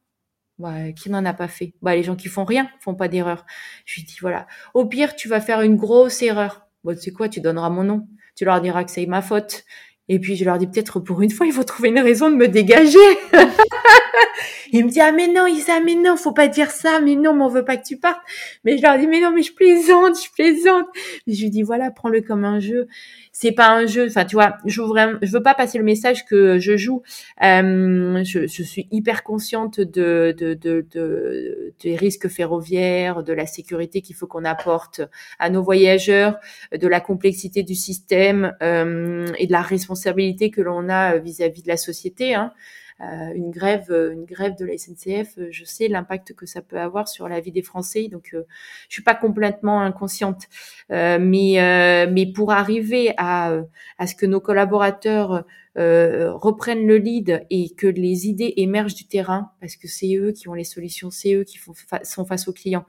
Bah, 0.58 0.92
qui 0.92 1.10
n'en 1.10 1.24
a 1.24 1.34
pas 1.34 1.48
fait? 1.48 1.74
Bah 1.82 1.96
les 1.96 2.04
gens 2.04 2.18
qui 2.18 2.28
font 2.28 2.44
rien 2.44 2.70
font 2.82 2.94
pas 2.94 3.08
d'erreur. 3.08 3.46
Je 3.86 4.02
lui 4.02 4.04
dis 4.04 4.18
voilà, 4.20 4.48
au 4.74 4.86
pire 4.86 5.16
tu 5.16 5.30
vas 5.30 5.40
faire 5.40 5.62
une 5.62 5.78
grosse 5.78 6.22
erreur. 6.22 6.68
Bon 6.84 6.94
tu 6.94 7.00
sais 7.00 7.12
quoi, 7.12 7.30
tu 7.30 7.40
donneras 7.40 7.70
mon 7.70 7.86
nom, 7.86 8.06
tu 8.36 8.44
leur 8.44 8.60
diras 8.60 8.84
que 8.84 8.92
c'est 8.92 9.06
ma 9.06 9.22
faute. 9.22 9.64
Et 10.10 10.20
puis 10.20 10.36
je 10.36 10.44
leur 10.44 10.58
dis 10.58 10.68
peut-être 10.68 11.00
pour 11.00 11.22
une 11.22 11.32
fois 11.32 11.46
il 11.46 11.54
faut 11.54 11.64
trouver 11.64 11.88
une 11.88 12.00
raison 12.00 12.30
de 12.30 12.36
me 12.36 12.50
dégager. 12.50 12.98
Il 14.72 14.86
me 14.86 14.90
dit 14.90 15.02
ah 15.02 15.12
mais 15.12 15.28
non 15.28 15.48
Isa 15.48 15.80
mais 15.80 15.96
non 15.96 16.16
faut 16.16 16.34
pas 16.34 16.48
dire 16.48 16.72
ça 16.72 17.00
mais 17.00 17.16
non 17.16 17.34
mais 17.34 17.44
on 17.44 17.50
veut 17.50 17.66
pas 17.66 17.78
que 17.78 17.86
tu 17.86 17.98
partes. 17.98 18.22
Mais 18.64 18.78
je 18.78 18.84
leur 18.84 18.98
dis 18.98 19.08
mais 19.08 19.22
non 19.22 19.32
mais 19.32 19.42
je 19.42 19.54
plaisante 19.54 20.16
je 20.24 20.32
plaisante. 20.32 20.88
Et 21.28 21.34
je 21.34 21.44
lui 21.44 21.50
dis 21.50 21.64
voilà 21.64 21.92
prends-le 21.92 22.22
comme 22.22 22.46
un 22.46 22.60
jeu. 22.60 22.88
C'est 23.32 23.52
pas 23.52 23.70
un 23.70 23.86
jeu. 23.86 24.08
Enfin 24.08 24.26
tu 24.26 24.36
vois 24.36 24.58
je 24.66 24.82
veux 24.82 25.20
je 25.22 25.32
veux 25.32 25.44
pas 25.44 25.56
passer 25.56 25.78
le 25.78 25.84
message 25.84 26.26
que 26.26 26.60
je 26.60 26.78
joue. 26.78 27.02
Euh, 27.44 28.24
je, 28.24 28.64
suis 28.64 28.88
hyper 28.92 29.24
consciente 29.24 29.80
de, 29.80 30.36
de, 30.38 30.54
de, 30.54 30.86
de, 30.92 31.74
des 31.82 31.96
risques 31.96 32.28
ferroviaires 32.28 33.24
de 33.24 33.34
la 33.34 33.46
sécurité 33.46 34.02
qu'il 34.02 34.16
faut 34.16 34.28
qu'on 34.28 34.46
apporte 34.46 35.02
à 35.40 35.50
nos 35.50 35.64
voyageurs 35.64 36.38
de 36.72 36.88
la 36.88 37.00
complexité 37.00 37.64
du 37.64 37.76
système 37.76 38.56
euh, 38.62 39.28
et 39.38 39.48
de 39.48 39.52
la 39.52 39.62
responsabilité 39.62 40.52
que 40.52 40.62
l'on 40.62 40.90
a 40.90 41.18
vis-à-vis 41.18 41.64
de 41.64 41.68
la 41.68 41.78
société 41.78 42.36
hein. 42.36 42.54
Euh, 43.02 43.34
une 43.34 43.50
grève, 43.50 43.86
euh, 43.92 44.12
une 44.12 44.26
grève 44.26 44.58
de 44.58 44.66
la 44.66 44.78
SNCF, 44.78 45.38
euh, 45.38 45.48
je 45.52 45.64
sais 45.64 45.88
l'impact 45.88 46.34
que 46.34 46.46
ça 46.46 46.62
peut 46.62 46.78
avoir 46.78 47.08
sur 47.08 47.30
la 47.30 47.40
vie 47.40 47.54
des 47.54 47.62
Français. 47.62 48.10
Donc, 48.10 48.32
je 48.34 48.94
suis 48.94 49.04
pas 49.04 49.16
complètement 49.16 49.82
inconsciente, 49.82 50.44
mais 50.90 52.08
mais 52.12 52.26
pour 52.34 52.52
arriver 52.52 53.14
à 53.18 53.62
à 53.98 54.08
ce 54.08 54.16
que 54.16 54.26
nos 54.26 54.42
collaborateurs 54.42 55.46
reprennent 55.76 56.86
le 56.88 56.98
lead 56.98 57.46
et 57.50 57.70
que 57.76 57.88
les 57.88 58.28
idées 58.28 58.54
émergent 58.58 58.96
du 58.96 59.08
terrain, 59.08 59.52
parce 59.62 59.76
que 59.76 59.88
c'est 59.88 60.16
eux 60.16 60.32
qui 60.32 60.50
ont 60.50 60.54
les 60.54 60.64
solutions, 60.64 61.10
c'est 61.12 61.34
eux 61.36 61.44
qui 61.44 61.58
font 61.58 61.74
sont 62.04 62.26
face 62.26 62.48
aux 62.48 62.54
clients 62.54 62.86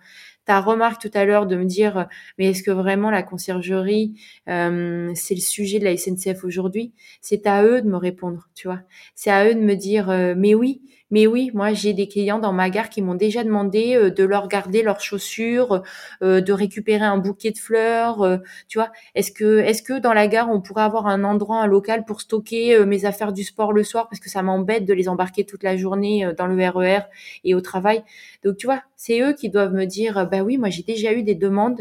ta 0.51 0.61
remarque 0.61 1.01
tout 1.01 1.13
à 1.15 1.25
l'heure 1.25 1.47
de 1.47 1.55
me 1.55 1.65
dire, 1.65 2.09
mais 2.37 2.47
est-ce 2.47 2.65
que 2.65 2.73
vraiment 2.73 3.13
la 3.13 3.23
conciergerie, 3.23 4.15
euh, 4.49 5.13
c'est 5.15 5.37
le 5.37 5.41
sujet 5.41 5.79
de 5.79 5.85
la 5.85 5.93
SNCF 5.93 6.43
aujourd'hui? 6.43 6.93
C'est 7.21 7.47
à 7.47 7.63
eux 7.63 7.81
de 7.81 7.87
me 7.87 7.97
répondre, 7.97 8.49
tu 8.57 8.67
vois. 8.67 8.81
C'est 9.15 9.31
à 9.31 9.49
eux 9.49 9.55
de 9.55 9.61
me 9.61 9.77
dire, 9.77 10.11
euh, 10.11 10.35
mais 10.37 10.57
oui, 10.57 10.83
mais 11.11 11.27
oui, 11.27 11.51
moi 11.55 11.73
j'ai 11.73 11.93
des 11.93 12.09
clients 12.09 12.39
dans 12.39 12.53
ma 12.53 12.71
gare 12.71 12.89
qui 12.89 13.03
m'ont 13.03 13.15
déjà 13.15 13.43
demandé 13.45 13.97
euh, 13.97 14.11
de 14.11 14.25
leur 14.25 14.49
garder 14.49 14.83
leurs 14.83 15.01
chaussures, 15.01 15.83
euh, 16.23 16.41
de 16.41 16.53
récupérer 16.53 17.05
un 17.05 17.19
bouquet 17.19 17.51
de 17.51 17.59
fleurs, 17.59 18.23
euh, 18.23 18.39
tu 18.69 18.79
vois. 18.79 18.91
Est-ce 19.15 19.33
que 19.33 19.59
est-ce 19.59 19.83
que 19.83 19.99
dans 19.99 20.13
la 20.13 20.29
gare 20.29 20.51
on 20.51 20.61
pourrait 20.61 20.83
avoir 20.85 21.07
un 21.07 21.25
endroit, 21.25 21.61
un 21.61 21.67
local 21.67 22.05
pour 22.05 22.21
stocker 22.21 22.85
mes 22.87 23.05
affaires 23.05 23.33
du 23.33 23.45
sport 23.45 23.73
le 23.73 23.83
soir? 23.85 24.09
Parce 24.09 24.21
que 24.21 24.31
ça 24.31 24.43
m'embête 24.43 24.85
de 24.87 24.95
les 24.95 25.09
embarquer 25.09 25.45
toute 25.45 25.63
la 25.63 25.77
journée 25.77 26.31
dans 26.37 26.47
le 26.47 26.55
RER 26.69 26.99
e 26.99 27.03
et 27.45 27.55
au 27.55 27.61
travail. 27.61 28.03
Donc 28.45 28.57
tu 28.57 28.67
vois, 28.67 28.83
c'est 28.97 29.21
eux 29.21 29.33
qui 29.33 29.51
doivent 29.51 29.73
me 29.75 29.87
dire 29.87 30.29
bah 30.31 30.43
oui, 30.43 30.59
moi 30.59 30.71
j'ai 30.71 30.83
déjà 30.83 31.13
eu 31.13 31.23
des 31.23 31.35
demandes 31.35 31.81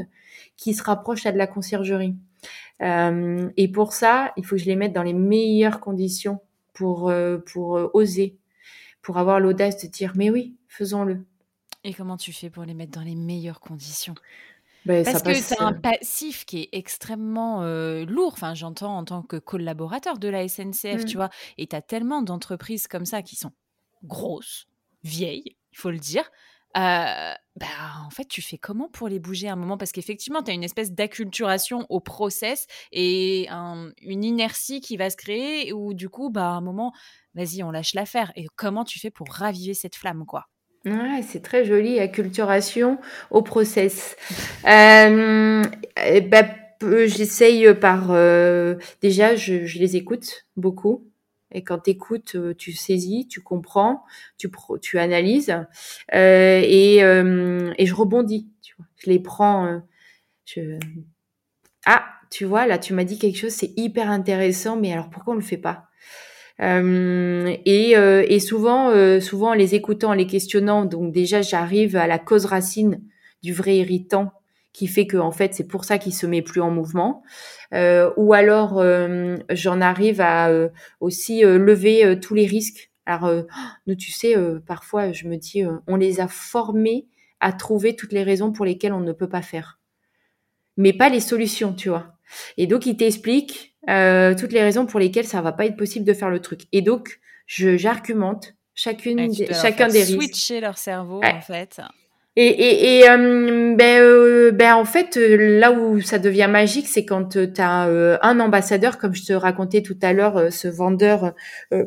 qui 0.57 0.73
se 0.73 0.84
rapprochent 0.84 1.25
à 1.25 1.32
de 1.32 1.38
la 1.38 1.47
conciergerie. 1.47 2.15
et 2.82 3.67
pour 3.73 3.93
ça, 3.93 4.34
il 4.38 4.45
faut 4.45 4.55
que 4.55 4.61
je 4.61 4.65
les 4.65 4.75
mette 4.75 4.93
dans 4.93 5.03
les 5.03 5.13
meilleures 5.13 5.80
conditions 5.80 6.39
pour 6.73 7.11
pour 7.45 7.89
oser 7.93 8.38
pour 9.01 9.17
avoir 9.17 9.39
l'audace 9.39 9.81
de 9.81 9.87
dire 9.87 10.13
mais 10.15 10.29
oui, 10.29 10.55
faisons-le. 10.67 11.25
Et 11.83 11.93
comment 11.93 12.17
tu 12.17 12.33
fais 12.33 12.49
pour 12.49 12.63
les 12.63 12.73
mettre 12.73 12.91
dans 12.91 13.05
les 13.05 13.15
meilleures 13.15 13.59
conditions? 13.61 14.15
Ben, 14.85 15.03
Parce 15.03 15.21
que 15.21 15.55
tu 15.55 15.61
as 15.61 15.65
un 15.65 15.73
passif 15.73 16.45
qui 16.45 16.61
est 16.61 16.69
extrêmement 16.71 17.63
euh, 17.63 18.05
lourd, 18.05 18.33
enfin 18.33 18.53
j'entends 18.53 18.97
en 18.97 19.03
tant 19.03 19.21
que 19.21 19.35
collaborateur 19.35 20.17
de 20.17 20.29
la 20.29 20.47
SNCF, 20.47 21.05
tu 21.05 21.15
mmh. 21.15 21.19
vois, 21.19 21.29
et 21.57 21.67
tu 21.67 21.75
as 21.75 21.81
tellement 21.81 22.21
d'entreprises 22.21 22.87
comme 22.87 23.05
ça 23.05 23.21
qui 23.21 23.35
sont 23.35 23.51
grosses, 24.03 24.67
vieilles, 25.03 25.57
il 25.73 25.77
faut 25.77 25.91
le 25.91 25.99
dire, 25.99 26.31
euh, 26.78 27.34
bah, 27.55 27.67
en 28.05 28.09
fait, 28.09 28.26
tu 28.26 28.41
fais 28.41 28.57
comment 28.57 28.89
pour 28.89 29.07
les 29.07 29.20
bouger 29.20 29.47
à 29.47 29.53
un 29.53 29.55
moment? 29.55 29.78
Parce 29.78 29.91
qu'effectivement, 29.91 30.43
tu 30.43 30.51
as 30.51 30.53
une 30.53 30.63
espèce 30.63 30.91
d'acculturation 30.91 31.86
au 31.89 31.99
process 31.99 32.67
et 32.91 33.47
une 33.49 34.24
inertie 34.24 34.82
qui 34.82 34.97
va 34.97 35.09
se 35.09 35.17
créer 35.17 35.74
où, 35.74 35.93
du 35.93 36.09
coup, 36.09 36.30
bah, 36.30 36.45
à 36.45 36.51
un 36.51 36.61
moment, 36.61 36.93
vas-y, 37.34 37.63
on 37.63 37.72
lâche 37.72 37.93
l'affaire. 37.93 38.32
Et 38.36 38.47
comment 38.55 38.84
tu 38.84 38.99
fais 38.99 39.11
pour 39.11 39.28
raviver 39.30 39.74
cette 39.74 39.95
flamme, 39.95 40.26
quoi? 40.26 40.45
Ouais, 40.86 41.22
c'est 41.28 41.41
très 41.41 41.65
joli, 41.65 41.99
acculturation 41.99 42.99
au 43.32 43.41
process. 43.41 44.15
euh, 44.65 45.63
bah, 46.30 46.43
J'essaye 46.82 47.74
par... 47.76 48.11
Euh, 48.11 48.76
déjà, 49.01 49.36
je, 49.36 49.78
les 49.78 49.95
écoute 49.97 50.45
beaucoup. 50.55 51.05
Et 51.51 51.63
quand 51.63 51.79
tu 51.79 51.97
euh, 52.35 52.53
tu 52.53 52.73
saisis, 52.73 53.27
tu 53.27 53.41
comprends, 53.41 54.03
tu, 54.37 54.49
tu 54.81 54.99
analyses. 54.99 55.55
Euh, 56.13 56.61
et, 56.63 57.03
euh, 57.03 57.73
et 57.77 57.85
je 57.85 57.95
rebondis. 57.95 58.47
Tu 58.61 58.75
vois. 58.77 58.85
Je 58.97 59.09
les 59.09 59.19
prends. 59.19 59.81
Ah, 61.85 62.05
tu 62.29 62.45
vois, 62.45 62.67
là, 62.67 62.77
tu 62.77 62.93
m'as 62.93 63.03
dit 63.03 63.17
quelque 63.17 63.37
chose, 63.37 63.51
c'est 63.51 63.73
hyper 63.77 64.09
intéressant, 64.09 64.75
mais 64.75 64.91
alors 64.91 65.09
pourquoi 65.09 65.33
on 65.33 65.37
le 65.37 65.43
fait 65.43 65.57
pas? 65.57 65.85
Et, 66.61 67.91
et, 67.91 68.39
souvent, 68.39 69.19
souvent, 69.21 69.51
en 69.51 69.53
les 69.53 69.75
écoutant, 69.75 70.09
en 70.09 70.13
les 70.13 70.27
questionnant, 70.27 70.85
donc 70.85 71.13
déjà, 71.13 71.41
j'arrive 71.41 71.95
à 71.95 72.05
la 72.05 72.19
cause 72.19 72.45
racine 72.45 73.01
du 73.41 73.53
vrai 73.53 73.77
irritant 73.77 74.33
qui 74.74 74.88
fait 74.88 75.07
que 75.07 75.17
en 75.17 75.32
fait 75.32 75.53
c'est 75.53 75.67
pour 75.67 75.86
ça 75.86 75.97
qu'il 75.97 76.13
se 76.13 76.26
met 76.26 76.41
plus 76.41 76.61
en 76.61 76.72
mouvement 76.72 77.24
euh, 77.74 78.11
ou 78.17 78.34
alors 78.34 78.84
j'en 79.49 79.82
arrive 79.82 80.22
à 80.22 80.49
aussi 80.99 81.41
lever 81.41 82.20
tous 82.20 82.36
les 82.36 82.45
risques 82.45 82.91
alors 83.05 83.32
nous 83.88 83.95
tu 83.95 84.11
sais 84.11 84.36
parfois 84.65 85.11
je 85.11 85.28
me 85.28 85.38
dis 85.38 85.63
on 85.88 85.95
les 85.95 86.20
a 86.20 86.28
formés 86.28 87.07
à 87.39 87.51
trouver 87.51 87.95
toutes 87.95 88.13
les 88.13 88.24
raisons 88.24 88.51
pour 88.51 88.65
lesquelles 88.65 88.93
on 88.93 88.99
ne 88.99 89.11
peut 89.11 89.30
pas 89.30 89.41
faire 89.41 89.80
mais 90.78 90.93
pas 90.93 91.09
les 91.09 91.20
solutions 91.20 91.74
tu 91.74 91.89
vois 91.89 92.13
et 92.57 92.67
donc 92.67 92.86
il 92.86 92.95
t'explique 92.95 93.70
euh, 93.88 94.36
toutes 94.36 94.51
les 94.51 94.61
raisons 94.61 94.86
pour 94.86 94.99
lesquelles 94.99 95.26
ça 95.26 95.41
va 95.41 95.51
pas 95.51 95.65
être 95.65 95.78
possible 95.78 96.05
de 96.05 96.13
faire 96.13 96.30
le 96.30 96.41
truc. 96.41 96.63
Et 96.72 96.82
donc, 96.82 97.20
je 97.45 97.78
j'argumente 97.78 98.55
chacune, 98.76 99.34
chacun 99.53 99.88
des 99.88 100.03
risques. 100.03 100.15
Switcher 100.15 100.61
leur 100.61 100.78
cerveau 100.78 101.22
en 101.24 101.41
fait. 101.41 101.82
Et, 102.41 102.47
et, 102.47 102.99
et 102.99 103.09
euh, 103.09 103.75
ben, 103.75 104.01
euh, 104.01 104.51
ben 104.51 104.75
en 104.75 104.85
fait, 104.85 105.17
là 105.17 105.73
où 105.73 105.99
ça 105.99 106.19
devient 106.19 106.47
magique, 106.49 106.87
c'est 106.87 107.03
quand 107.03 107.33
tu 107.33 107.51
as 107.57 108.19
un 108.21 108.39
ambassadeur, 108.39 108.97
comme 108.97 109.13
je 109.13 109.25
te 109.25 109.33
racontais 109.33 109.81
tout 109.81 109.97
à 110.01 110.13
l'heure, 110.13 110.49
ce 110.49 110.69
vendeur 110.69 111.33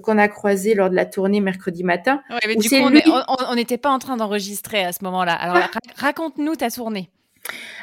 qu'on 0.03 0.19
a 0.19 0.29
croisé 0.29 0.75
lors 0.75 0.91
de 0.91 0.95
la 0.95 1.07
tournée 1.07 1.41
mercredi 1.41 1.85
matin. 1.85 2.21
Ouais, 2.29 2.37
mais 2.47 2.57
du 2.57 2.69
coup, 2.69 2.75
on 3.49 3.55
n'était 3.55 3.79
pas 3.79 3.91
en 3.91 3.99
train 3.99 4.19
d'enregistrer 4.19 4.85
à 4.85 4.93
ce 4.93 5.03
moment-là. 5.05 5.33
Alors, 5.33 5.57
ah. 5.57 5.79
raconte-nous 5.97 6.57
ta 6.57 6.71
tournée. 6.71 7.09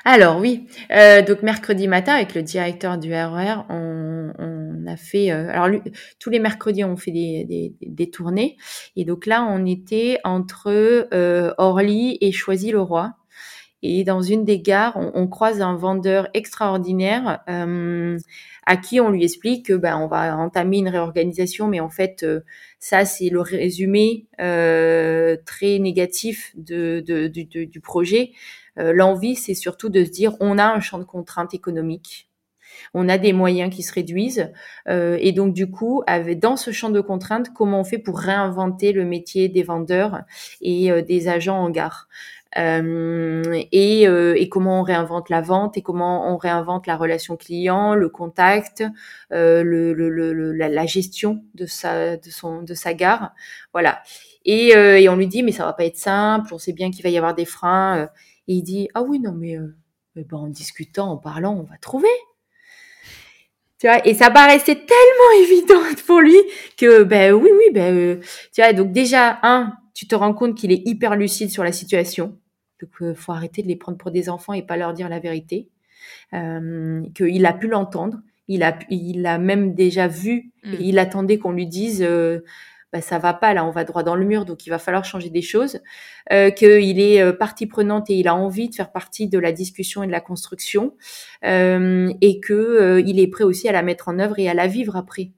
Alors 0.05 0.39
oui, 0.39 0.67
euh, 0.91 1.21
donc 1.21 1.43
mercredi 1.43 1.87
matin 1.87 2.13
avec 2.13 2.33
le 2.33 2.41
directeur 2.41 2.97
du 2.97 3.13
RER, 3.13 3.55
e 3.69 3.73
on, 3.73 4.33
on 4.39 4.87
a 4.87 4.95
fait. 4.95 5.31
Euh, 5.31 5.49
alors 5.51 5.81
tous 6.19 6.29
les 6.29 6.39
mercredis 6.39 6.83
on 6.83 6.95
fait 6.95 7.11
des, 7.11 7.45
des, 7.45 7.73
des, 7.81 8.09
tournées 8.09 8.57
et 8.95 9.03
donc 9.03 9.25
là 9.25 9.43
on 9.43 9.65
était 9.65 10.19
entre 10.23 10.69
euh, 11.13 11.53
Orly 11.57 12.17
et 12.21 12.31
Choisy-le-Roi. 12.31 13.13
Et 13.81 14.03
dans 14.03 14.21
une 14.21 14.45
des 14.45 14.59
gares, 14.59 14.97
on, 14.97 15.11
on 15.15 15.27
croise 15.27 15.61
un 15.61 15.75
vendeur 15.75 16.27
extraordinaire 16.33 17.39
euh, 17.49 18.17
à 18.65 18.77
qui 18.77 18.99
on 18.99 19.09
lui 19.09 19.23
explique 19.23 19.67
que 19.67 19.73
ben 19.73 19.97
on 19.97 20.07
va 20.07 20.37
entamer 20.37 20.77
une 20.79 20.89
réorganisation, 20.89 21.67
mais 21.67 21.79
en 21.79 21.89
fait 21.89 22.25
ça 22.79 23.05
c'est 23.05 23.29
le 23.29 23.41
résumé 23.41 24.27
très 24.37 25.79
négatif 25.79 26.51
de, 26.55 27.03
de, 27.05 27.27
du 27.27 27.79
projet. 27.81 28.31
Euh, 28.77 28.93
l'envie, 28.93 29.35
c'est 29.35 29.53
surtout 29.55 29.89
de 29.89 30.03
se 30.05 30.09
dire, 30.09 30.35
on 30.39 30.57
a 30.57 30.65
un 30.65 30.79
champ 30.79 30.99
de 30.99 31.03
contraintes 31.03 31.53
économiques, 31.53 32.29
on 32.93 33.09
a 33.09 33.17
des 33.17 33.33
moyens 33.33 33.73
qui 33.75 33.83
se 33.83 33.93
réduisent, 33.93 34.51
euh, 34.87 35.17
et 35.19 35.31
donc 35.33 35.53
du 35.53 35.69
coup, 35.69 36.01
avec, 36.07 36.39
dans 36.39 36.55
ce 36.55 36.71
champ 36.71 36.89
de 36.89 37.01
contraintes, 37.01 37.51
comment 37.53 37.81
on 37.81 37.83
fait 37.83 37.97
pour 37.97 38.19
réinventer 38.19 38.93
le 38.93 39.05
métier 39.05 39.49
des 39.49 39.63
vendeurs 39.63 40.21
et 40.61 40.91
euh, 40.91 41.01
des 41.01 41.27
agents 41.27 41.57
en 41.59 41.69
gare? 41.69 42.07
Et, 42.55 44.03
et, 44.03 44.49
comment 44.49 44.79
on 44.79 44.83
réinvente 44.83 45.29
la 45.29 45.41
vente 45.41 45.77
et 45.77 45.81
comment 45.81 46.33
on 46.33 46.37
réinvente 46.37 46.87
la 46.87 46.97
relation 46.97 47.37
client, 47.37 47.95
le 47.95 48.09
contact, 48.09 48.83
le, 49.29 49.63
le, 49.63 49.93
le, 49.93 50.53
la, 50.53 50.67
la, 50.69 50.85
gestion 50.85 51.43
de 51.53 51.65
sa, 51.65 52.17
de 52.17 52.29
son, 52.29 52.63
de 52.63 52.73
sa 52.73 52.93
gare, 52.93 53.33
voilà. 53.73 54.01
Et, 54.45 54.69
et, 54.69 55.09
on 55.09 55.15
lui 55.15 55.27
dit 55.27 55.43
mais 55.43 55.51
ça 55.51 55.65
va 55.65 55.73
pas 55.73 55.85
être 55.85 55.97
simple, 55.97 56.53
on 56.53 56.57
sait 56.57 56.73
bien 56.73 56.89
qu'il 56.91 57.03
va 57.03 57.09
y 57.09 57.17
avoir 57.17 57.35
des 57.35 57.45
freins. 57.45 58.09
Et 58.47 58.53
il 58.53 58.63
dit 58.63 58.89
ah 58.95 59.03
oui 59.03 59.19
non 59.19 59.33
mais, 59.33 59.57
euh, 59.57 59.75
ben, 60.15 60.37
en 60.37 60.47
discutant, 60.47 61.11
en 61.11 61.17
parlant, 61.17 61.55
on 61.55 61.63
va 61.63 61.77
trouver. 61.77 62.07
Tu 63.79 63.87
vois, 63.87 64.05
et 64.05 64.13
ça 64.13 64.29
paraissait 64.29 64.75
tellement 64.75 65.43
évident 65.43 65.81
pour 66.05 66.19
lui 66.19 66.37
que 66.77 67.03
ben 67.03 67.33
oui 67.33 67.49
oui 67.49 67.73
ben 67.73 67.95
euh, 67.95 68.19
tu 68.53 68.61
vois 68.61 68.73
donc 68.73 68.91
déjà 68.91 69.39
un 69.43 69.73
tu 69.93 70.07
te 70.07 70.15
rends 70.15 70.33
compte 70.33 70.55
qu'il 70.55 70.71
est 70.71 70.81
hyper 70.85 71.15
lucide 71.15 71.49
sur 71.49 71.63
la 71.63 71.71
situation 71.71 72.37
donc 72.79 72.89
euh, 73.01 73.13
faut 73.13 73.31
arrêter 73.31 73.61
de 73.61 73.67
les 73.67 73.75
prendre 73.75 73.97
pour 73.97 74.11
des 74.11 74.29
enfants 74.29 74.53
et 74.53 74.61
pas 74.61 74.77
leur 74.77 74.93
dire 74.93 75.09
la 75.09 75.19
vérité 75.19 75.67
euh, 76.33 77.03
qu'il 77.15 77.45
a 77.45 77.53
pu 77.53 77.67
l'entendre 77.67 78.19
il 78.47 78.63
a 78.63 78.77
il 78.89 79.25
a 79.25 79.37
même 79.37 79.73
déjà 79.73 80.07
vu 80.07 80.51
et 80.63 80.69
mmh. 80.69 80.81
il 80.81 80.99
attendait 80.99 81.37
qu'on 81.37 81.51
lui 81.51 81.67
dise 81.67 82.03
bah, 82.91 83.01
ça 83.01 83.19
va 83.19 83.33
pas 83.33 83.53
là, 83.53 83.65
on 83.65 83.71
va 83.71 83.83
droit 83.83 84.01
dans 84.01 84.15
le 84.15 84.25
mur, 84.25 84.45
donc 84.45 84.65
il 84.65 84.71
va 84.71 84.79
falloir 84.79 85.05
changer 85.05 85.29
des 85.29 85.43
choses. 85.43 85.79
Euh, 86.31 86.49
qu'il 86.49 86.99
est 86.99 87.21
euh, 87.21 87.33
partie 87.33 87.67
prenante 87.67 88.09
et 88.09 88.15
il 88.15 88.27
a 88.27 88.35
envie 88.35 88.69
de 88.69 88.75
faire 88.75 88.91
partie 88.91 89.27
de 89.27 89.37
la 89.37 89.51
discussion 89.51 90.01
et 90.01 90.07
de 90.07 90.11
la 90.11 90.21
construction, 90.21 90.95
euh, 91.45 92.11
et 92.21 92.39
que 92.39 92.53
euh, 92.53 93.01
il 93.05 93.19
est 93.19 93.27
prêt 93.27 93.43
aussi 93.43 93.69
à 93.69 93.71
la 93.71 93.83
mettre 93.83 94.07
en 94.07 94.17
œuvre 94.19 94.39
et 94.39 94.49
à 94.49 94.53
la 94.55 94.67
vivre 94.67 94.95
après. 94.95 95.31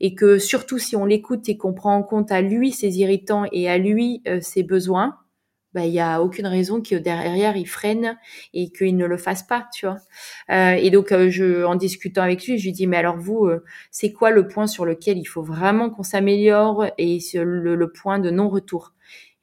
et 0.00 0.14
que 0.14 0.38
surtout 0.38 0.78
si 0.78 0.96
on 0.96 1.04
l'écoute 1.04 1.48
et 1.48 1.56
qu'on 1.56 1.74
prend 1.74 1.94
en 1.96 2.02
compte 2.04 2.30
à 2.32 2.40
lui 2.40 2.72
ses 2.72 3.00
irritants 3.00 3.44
et 3.52 3.68
à 3.68 3.78
lui 3.78 4.22
euh, 4.28 4.40
ses 4.40 4.62
besoins, 4.62 5.18
bah 5.74 5.84
il 5.84 5.92
y 5.92 6.00
a 6.00 6.22
aucune 6.22 6.46
raison 6.46 6.80
que 6.80 6.94
derrière 6.94 7.56
il 7.56 7.68
freine 7.68 8.18
et 8.54 8.70
qu'il 8.70 8.96
ne 8.96 9.06
le 9.06 9.18
fasse 9.18 9.42
pas, 9.42 9.68
tu 9.72 9.86
vois. 9.86 9.98
Euh, 10.50 10.72
et 10.72 10.90
donc 10.90 11.12
euh, 11.12 11.28
je, 11.30 11.64
en 11.64 11.74
discutant 11.74 12.22
avec 12.22 12.46
lui, 12.46 12.58
je 12.58 12.64
lui 12.64 12.72
dis 12.72 12.86
mais 12.86 12.96
alors 12.96 13.18
vous, 13.18 13.46
euh, 13.46 13.64
c'est 13.90 14.12
quoi 14.12 14.30
le 14.30 14.48
point 14.48 14.66
sur 14.66 14.86
lequel 14.86 15.18
il 15.18 15.26
faut 15.26 15.42
vraiment 15.42 15.90
qu'on 15.90 16.02
s'améliore 16.02 16.86
et 16.96 17.18
le, 17.34 17.92
point 17.92 18.18
de 18.18 18.30
non 18.30 18.48
retour 18.48 18.94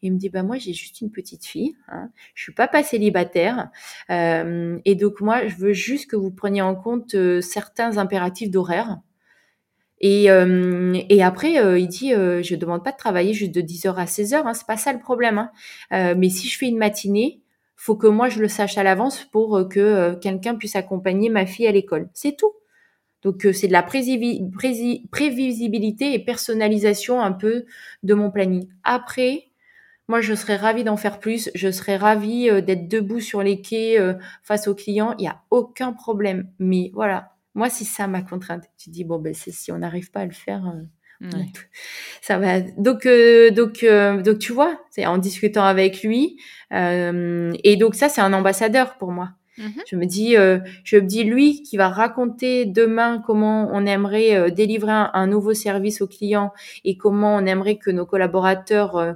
il 0.02 0.14
me 0.14 0.18
dit 0.18 0.30
bah 0.30 0.44
moi 0.44 0.58
j'ai 0.58 0.74
juste 0.74 1.02
une 1.02 1.12
petite 1.12 1.46
fille, 1.46 1.76
hein, 1.88 2.10
je 2.36 2.44
suis 2.44 2.54
pas 2.54 2.68
pas 2.68 2.84
célibataire 2.84 3.70
euh, 4.12 4.78
et 4.86 4.94
donc 4.94 5.20
moi 5.20 5.48
je 5.48 5.56
veux 5.56 5.74
juste 5.74 6.10
que 6.10 6.16
vous 6.16 6.30
preniez 6.30 6.62
en 6.62 6.76
compte 6.76 7.16
certains 7.42 7.98
impératifs 7.98 8.52
d'horaire 8.52 9.00
et, 10.02 10.30
euh, 10.30 10.94
et 11.10 11.24
après, 11.24 11.60
euh, 11.60 11.80
il 11.80 11.88
dit, 11.88 12.14
euh, 12.14 12.44
je 12.44 12.56
demande 12.56 12.84
pas 12.84 12.92
de 12.92 12.98
travailler 12.98 13.34
juste 13.34 13.54
de 13.54 13.62
10h 13.62 13.96
à 13.96 14.06
16h, 14.06 14.44
hein, 14.46 14.54
c'est 14.54 14.68
pas 14.68 14.78
ça 14.78 14.94
le 14.94 15.00
problème. 15.00 15.38
Hein. 15.38 15.52
Euh, 15.94 16.16
mais 16.18 16.30
si 16.30 16.48
je 16.48 16.58
fais 16.58 16.68
une 16.68 16.78
matinée, 16.78 17.42
faut 17.76 17.96
que 17.96 18.08
moi 18.08 18.30
je 18.30 18.40
le 18.40 18.48
sache 18.48 18.78
à 18.78 18.84
l'avance 18.84 19.24
pour 19.26 19.58
euh, 19.58 19.66
que 19.66 20.16
quelqu'un 20.16 20.56
puisse 20.56 20.76
accompagner 20.76 21.30
ma 21.30 21.46
fille 21.46 21.68
à 21.68 21.72
l'école. 21.72 22.10
C'est 22.14 22.36
tout. 22.36 22.54
Donc 23.22 23.48
c'est 23.54 23.68
de 23.68 23.72
la 23.72 23.82
prévisibilité 23.82 26.14
et 26.14 26.20
personnalisation 26.20 27.22
un 27.22 27.32
peu 27.32 27.66
de 28.04 28.14
mon 28.14 28.30
planning. 28.30 28.68
Après, 28.84 29.46
moi 30.08 30.22
je 30.22 30.36
serais 30.36 30.58
ravie 30.58 30.84
d'en 30.84 30.98
faire 30.98 31.20
plus. 31.20 31.50
Je 31.56 31.72
serais 31.72 31.98
ravie 31.98 32.52
d'être 32.62 32.88
debout 32.88 33.22
sur 33.22 33.42
les 33.42 33.62
quais 33.62 33.98
face 34.44 34.68
aux 34.68 34.76
clients. 34.76 35.16
Il 35.18 35.26
y 35.26 35.28
a 35.28 35.42
aucun 35.50 35.92
problème. 35.92 36.48
Mais 36.60 36.92
voilà, 36.94 37.35
moi, 37.56 37.70
c'est 37.70 37.86
ça 37.86 38.06
ma 38.08 38.22
contrainte. 38.22 38.66
Tu 38.78 38.90
dis 38.90 39.06
bon 39.06 39.18
ben 39.18 39.34
si 39.34 39.72
on 39.72 39.80
n'arrive 39.80 40.12
pas 40.12 40.20
à 40.20 40.26
le 40.26 40.34
faire, 40.34 40.74
euh, 41.24 41.28
ça 42.22 42.38
va. 42.38 42.60
Donc 42.60 43.06
euh, 43.06 43.50
donc 43.50 43.84
euh, 43.84 44.22
donc 44.22 44.40
tu 44.40 44.52
vois, 44.52 44.78
c'est 44.92 45.06
en 45.06 45.18
discutant 45.18 45.64
avec 45.64 46.04
lui 46.04 46.38
et 46.72 47.78
donc 47.80 47.96
ça 47.96 48.10
c'est 48.10 48.22
un 48.22 48.34
ambassadeur 48.34 48.98
pour 48.98 49.12
moi. 49.12 49.32
Mmh 49.58 49.70
je 49.90 49.96
me 49.96 50.06
dis, 50.06 50.36
je 50.84 50.98
me 50.98 51.04
dis 51.04 51.24
lui 51.24 51.64
qui 51.64 51.78
va 51.78 51.88
raconter 51.88 52.66
demain 52.66 53.24
comment 53.26 53.70
on 53.72 53.86
aimerait 53.86 54.52
délivrer 54.52 54.92
un, 54.92 55.28
nouveau 55.28 55.54
service 55.54 56.02
aux 56.02 56.08
clients 56.08 56.52
et 56.84 56.98
comment 56.98 57.38
on 57.38 57.46
aimerait 57.46 57.78
que 57.78 57.90
nos 57.90 58.06
collaborateurs 58.06 59.16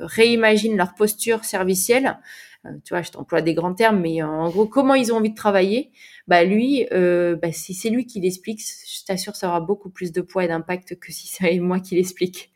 réimaginent 0.00 0.76
leur 0.76 0.94
posture 0.94 1.44
servicielle. 1.44 2.18
Tu 2.84 2.94
vois, 2.94 3.02
je 3.02 3.10
t'emploie 3.10 3.42
des 3.42 3.54
grands 3.54 3.74
termes, 3.74 4.00
mais 4.00 4.22
en 4.22 4.48
gros, 4.50 4.66
comment 4.66 4.94
ils 4.94 5.12
ont 5.12 5.16
envie 5.16 5.30
de 5.30 5.34
travailler 5.36 5.92
bah 6.28 6.44
lui, 6.44 6.86
euh, 6.92 7.36
bah, 7.36 7.52
si 7.52 7.72
c'est 7.74 7.90
lui 7.90 8.06
qui 8.06 8.20
l'explique, 8.20 8.60
je 8.60 9.04
t'assure, 9.04 9.36
ça 9.36 9.48
aura 9.48 9.60
beaucoup 9.60 9.90
plus 9.90 10.12
de 10.12 10.20
poids 10.20 10.44
et 10.44 10.48
d'impact 10.48 10.98
que 10.98 11.12
si 11.12 11.28
c'est 11.28 11.58
moi 11.60 11.80
qui 11.80 11.94
l'explique. 11.94 12.50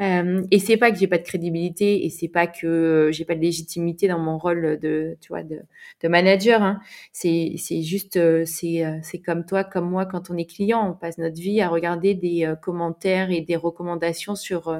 Euh, 0.00 0.42
et 0.50 0.58
c'est 0.58 0.76
pas 0.76 0.90
que 0.90 0.98
j'ai 0.98 1.06
pas 1.06 1.18
de 1.18 1.22
crédibilité 1.22 2.04
et 2.04 2.10
c'est 2.10 2.26
pas 2.28 2.48
que 2.48 3.10
j'ai 3.12 3.24
pas 3.24 3.36
de 3.36 3.40
légitimité 3.40 4.08
dans 4.08 4.18
mon 4.18 4.38
rôle 4.38 4.78
de, 4.80 5.16
tu 5.20 5.28
vois, 5.28 5.44
de, 5.44 5.60
manager. 6.08 6.62
Hein. 6.62 6.80
C'est, 7.12 7.54
c'est 7.58 7.82
juste, 7.82 8.16
euh, 8.16 8.44
c'est, 8.44 8.84
euh, 8.84 8.98
c'est 9.02 9.20
comme 9.20 9.46
toi, 9.46 9.62
comme 9.62 9.88
moi, 9.88 10.04
quand 10.04 10.30
on 10.30 10.36
est 10.36 10.46
client, 10.46 10.90
on 10.90 10.94
passe 10.94 11.18
notre 11.18 11.40
vie 11.40 11.60
à 11.60 11.68
regarder 11.68 12.14
des 12.14 12.44
euh, 12.44 12.56
commentaires 12.56 13.30
et 13.30 13.40
des 13.40 13.56
recommandations 13.56 14.34
sur 14.34 14.76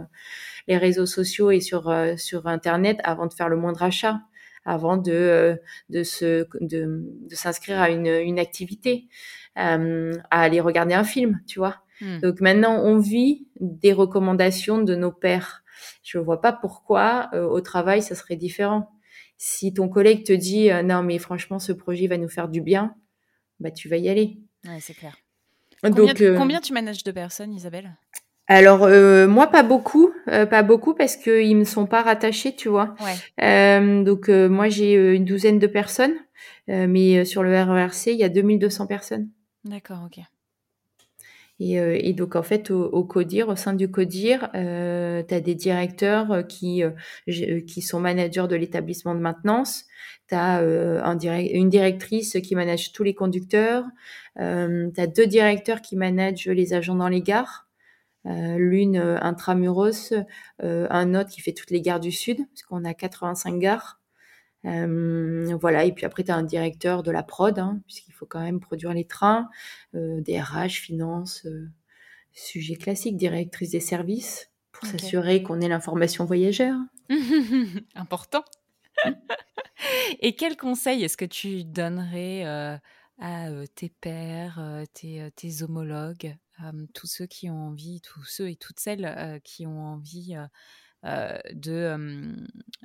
les 0.67 0.77
réseaux 0.79 1.07
sociaux 1.07 1.51
et 1.51 1.61
sur 1.61 1.95
sur 2.17 2.47
internet 2.47 2.99
avant 3.05 3.27
de 3.27 3.33
faire 3.33 3.49
le 3.49 3.57
moindre 3.57 3.83
achat 3.83 4.21
avant 4.65 4.97
de 4.97 5.13
euh, 5.13 5.57
de 5.91 6.03
se 6.03 6.47
de, 6.61 7.03
de 7.29 7.35
s'inscrire 7.35 7.81
à 7.81 7.91
une, 7.91 8.07
une 8.07 8.39
activité, 8.39 9.09
euh, 9.59 10.13
à 10.31 10.43
aller 10.43 10.61
regarder 10.61 10.95
un 10.95 11.05
film, 11.05 11.41
tu 11.47 11.59
vois. 11.59 11.83
Hmm. 12.01 12.19
Donc 12.21 12.41
maintenant, 12.41 12.83
on 12.83 12.99
vit 12.99 13.47
des 13.61 13.93
recommandations 13.93 14.79
de 14.79 14.95
nos 14.95 15.13
pères. 15.13 15.63
Je 16.03 16.19
vois 16.19 16.41
pas 16.41 16.53
pourquoi 16.53 17.29
euh, 17.35 17.45
au 17.45 17.61
travail 17.61 18.03
ça 18.03 18.15
serait 18.15 18.37
différent. 18.37 18.91
Si 19.37 19.75
ton 19.75 19.89
collègue 19.89 20.25
te 20.25 20.33
dit 20.33 20.71
non 20.85 21.03
mais 21.03 21.19
franchement 21.19 21.59
ce 21.59 21.73
projet 21.73 22.07
va 22.07 22.17
nous 22.17 22.29
faire 22.29 22.49
du 22.49 22.61
bien, 22.61 22.95
bah 23.61 23.71
tu 23.71 23.89
vas 23.89 23.97
y 23.97 24.09
aller. 24.09 24.39
Ouais, 24.65 24.79
c'est 24.81 24.95
clair. 24.95 25.17
Combien, 25.83 26.15
Donc, 26.15 26.37
combien 26.39 26.61
tu 26.61 26.73
manages 26.73 27.05
de 27.05 27.13
personnes, 27.13 27.53
Isabelle? 27.53 27.95
Alors 28.47 28.83
euh, 28.83 29.27
moi 29.27 29.47
pas 29.47 29.63
beaucoup, 29.63 30.13
euh, 30.29 30.45
pas 30.45 30.63
beaucoup 30.63 30.95
parce 30.95 31.17
qu'ils 31.17 31.57
me 31.57 31.65
sont 31.65 31.87
pas 31.87 32.03
rattachés, 32.03 32.55
tu 32.55 32.69
vois. 32.69 32.95
Euh, 33.41 34.03
donc 34.03 34.29
moi 34.29 34.69
j'ai 34.69 34.95
une 35.15 35.25
douzaine 35.25 35.59
de 35.59 35.67
personnes, 35.67 36.15
mais 36.69 37.25
sur 37.25 37.43
le 37.43 37.51
RERC 37.51 38.09
il 38.09 38.17
y 38.19 38.25
a 38.25 38.29
2200 38.29 38.87
personnes. 38.87 39.29
D'accord, 39.65 40.01
ok. 40.07 40.23
Et, 41.61 41.75
et, 41.75 42.13
donc 42.15 42.35
en 42.35 42.43
fait 42.43 42.73
au, 42.73 42.85
au, 42.87 43.05
CODIR, 43.05 43.49
au 43.49 43.55
sein 43.55 43.75
du 43.75 43.89
CODIR, 43.89 44.49
euh, 44.57 45.23
tu 45.27 45.33
as 45.33 45.41
des 45.41 45.55
directeurs 45.55 46.45
qui 46.49 46.83
qui 47.27 47.81
sont 47.81 48.01
managers 48.01 48.47
de 48.49 48.57
l'établissement 48.57 49.15
de 49.15 49.21
maintenance. 49.21 49.85
Tu 50.29 50.35
as 50.35 50.59
un 50.59 51.15
direct, 51.15 51.51
une 51.55 51.71
directrice 51.71 52.37
qui 52.43 52.55
manage 52.57 52.93
tous 52.93 53.05
les 53.05 53.15
conducteurs. 53.15 53.85
Euh, 54.41 54.91
tu 54.95 55.01
as 55.01 55.07
deux 55.07 55.27
directeurs 55.27 55.81
qui 55.81 55.97
managent 55.97 56.49
les 56.49 56.75
agents 56.75 56.97
dans 56.97 57.09
les 57.09 57.23
gares. 57.23 57.64
Euh, 58.27 58.57
l'une 58.57 58.97
euh, 58.97 59.19
intramuros, 59.21 60.15
euh, 60.63 60.87
un 60.89 61.15
autre 61.15 61.29
qui 61.29 61.43
fait 61.43 61.53
toutes 61.53 61.71
les 61.71 61.83
gares 61.83 62.01
du 62.01 62.11
Sud, 62.11 62.39
parce 62.49 62.63
qu'on 62.63 62.85
a 62.85 62.95
85 62.95 63.59
gares. 63.59 64.01
voilà, 64.63 65.85
et 65.85 65.93
puis 65.93 66.07
après, 66.07 66.25
tu 66.25 66.31
as 66.31 66.37
un 66.37 66.43
directeur 66.43 67.03
de 67.03 67.11
la 67.11 67.23
prod, 67.23 67.59
hein, 67.59 67.81
puisqu'il 67.87 68.13
faut 68.13 68.27
quand 68.27 68.41
même 68.41 68.61
produire 68.61 68.95
les 68.95 69.05
trains, 69.05 69.51
des 69.93 70.41
RH, 70.41 70.81
finances, 70.81 71.47
sujet 72.33 72.77
classique, 72.77 73.17
directrice 73.17 73.71
des 73.71 73.81
services, 73.81 74.51
pour 74.73 74.87
s'assurer 74.87 75.43
qu'on 75.43 75.61
ait 75.61 75.69
l'information 75.69 76.25
voyageur. 76.25 76.77
Important. 77.95 78.43
et 80.21 80.35
quel 80.35 80.57
conseil 80.57 81.05
est-ce 81.05 81.19
que 81.19 81.27
tu 81.27 81.65
donnerais 81.65 82.45
à 83.21 83.51
tes 83.75 83.91
pairs, 83.91 84.59
tes, 84.95 85.31
tes 85.37 85.63
homologues? 85.63 86.37
Tous 86.95 87.07
ceux 87.07 87.27
qui 87.27 87.51
ont 87.51 87.69
envie, 87.69 88.01
tous 88.01 88.25
ceux 88.25 88.51
et 88.51 88.57
toutes 88.57 88.81
celles 88.81 89.41
qui 89.45 89.67
ont 89.67 89.81
envie 89.81 90.37
de, 91.03 92.37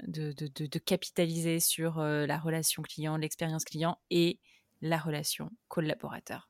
de, 0.07 0.33
de, 0.33 0.79
capitaliser 0.79 1.59
sur 1.59 1.99
la 2.01 2.37
relation 2.37 2.81
client, 2.81 3.17
l'expérience 3.17 3.65
client 3.65 3.97
et 4.09 4.39
la 4.81 4.97
relation 4.97 5.51
collaborateur. 5.67 6.49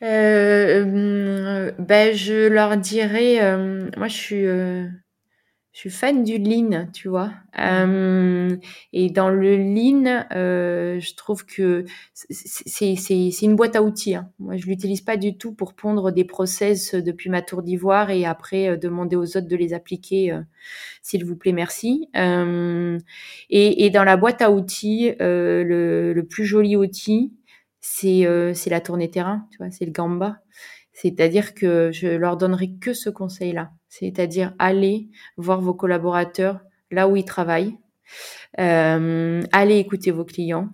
Ben, 0.00 1.76
Je 2.14 2.48
leur 2.48 2.76
dirais, 2.76 3.56
moi 3.96 4.08
je 4.08 4.16
suis 4.16 4.46
je 5.72 5.78
suis 5.78 5.90
fan 5.90 6.24
du 6.24 6.38
lean, 6.38 6.88
tu 6.92 7.08
vois. 7.08 7.30
Euh, 7.60 8.56
et 8.92 9.08
dans 9.08 9.28
le 9.30 9.56
lean, 9.56 10.26
euh, 10.32 10.98
je 10.98 11.14
trouve 11.14 11.46
que 11.46 11.84
c'est 12.12 13.42
une 13.42 13.54
boîte 13.54 13.76
à 13.76 13.82
outils. 13.82 14.16
Hein. 14.16 14.32
Moi, 14.40 14.56
je 14.56 14.66
l'utilise 14.66 15.00
pas 15.00 15.16
du 15.16 15.38
tout 15.38 15.54
pour 15.54 15.74
pondre 15.74 16.10
des 16.10 16.24
process 16.24 16.96
depuis 16.96 17.30
ma 17.30 17.40
tour 17.40 17.62
d'ivoire 17.62 18.10
et 18.10 18.24
après 18.24 18.68
euh, 18.68 18.76
demander 18.76 19.14
aux 19.14 19.36
autres 19.36 19.46
de 19.46 19.56
les 19.56 19.72
appliquer, 19.72 20.32
euh, 20.32 20.40
s'il 21.02 21.24
vous 21.24 21.36
plaît, 21.36 21.52
merci. 21.52 22.08
Euh, 22.16 22.98
et, 23.48 23.86
et, 23.86 23.90
dans 23.90 24.04
la 24.04 24.16
boîte 24.16 24.42
à 24.42 24.50
outils, 24.50 25.14
le, 25.20 26.12
le, 26.12 26.26
plus 26.26 26.46
joli 26.46 26.74
outil, 26.74 27.32
c'est 27.80 28.26
c'est 28.54 28.70
la 28.70 28.80
tournée 28.80 29.10
terrain, 29.10 29.46
tu 29.50 29.58
vois, 29.58 29.70
c'est 29.70 29.86
le 29.86 29.92
Gamba. 29.92 30.38
C'est-à-dire 31.02 31.54
que 31.54 31.90
je 31.92 32.08
leur 32.08 32.36
donnerai 32.36 32.72
que 32.80 32.92
ce 32.92 33.10
conseil-là 33.10 33.70
c'est-à-dire 33.90 34.54
aller 34.58 35.08
voir 35.36 35.60
vos 35.60 35.74
collaborateurs 35.74 36.60
là 36.90 37.08
où 37.08 37.16
ils 37.16 37.24
travaillent, 37.24 37.76
euh, 38.58 39.42
aller 39.52 39.76
écouter 39.76 40.12
vos 40.12 40.24
clients. 40.24 40.70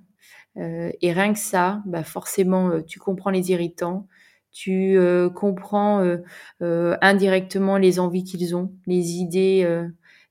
Euh, 0.59 0.91
et 1.03 1.13
rien 1.13 1.33
que 1.33 1.39
ça, 1.39 1.83
bah 1.87 2.05
forcément, 2.05 2.71
euh, 2.71 2.83
tu 2.83 2.99
comprends 2.99 3.31
les 3.31 3.51
irritants, 3.51 4.07
tu 4.53 4.99
comprends 5.35 6.17
indirectement 6.61 7.77
les 7.77 8.01
envies 8.01 8.25
qu'ils 8.25 8.57
ont, 8.57 8.73
les 8.87 9.17
idées 9.17 9.69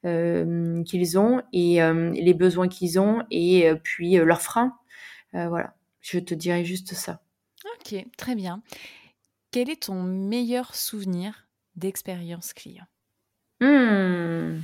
qu'ils 0.01 1.19
ont 1.19 1.43
et 1.53 1.79
les 1.79 2.33
besoins 2.33 2.67
qu'ils 2.67 2.99
ont 2.99 3.21
et 3.29 3.71
puis 3.83 4.15
leurs 4.15 4.41
freins. 4.41 4.79
voilà, 5.31 5.75
je 6.01 6.17
te 6.17 6.33
dirais 6.33 6.65
juste 6.65 6.95
ça. 6.95 7.21
Ok, 7.77 8.03
très 8.17 8.33
bien. 8.33 8.63
Quel 9.55 9.69
est 9.69 9.83
ton 9.83 10.03
meilleur 10.03 10.75
souvenir 10.75 11.47
d'expérience 11.77 12.51
client? 12.51 12.83
Mmh. 13.61 14.59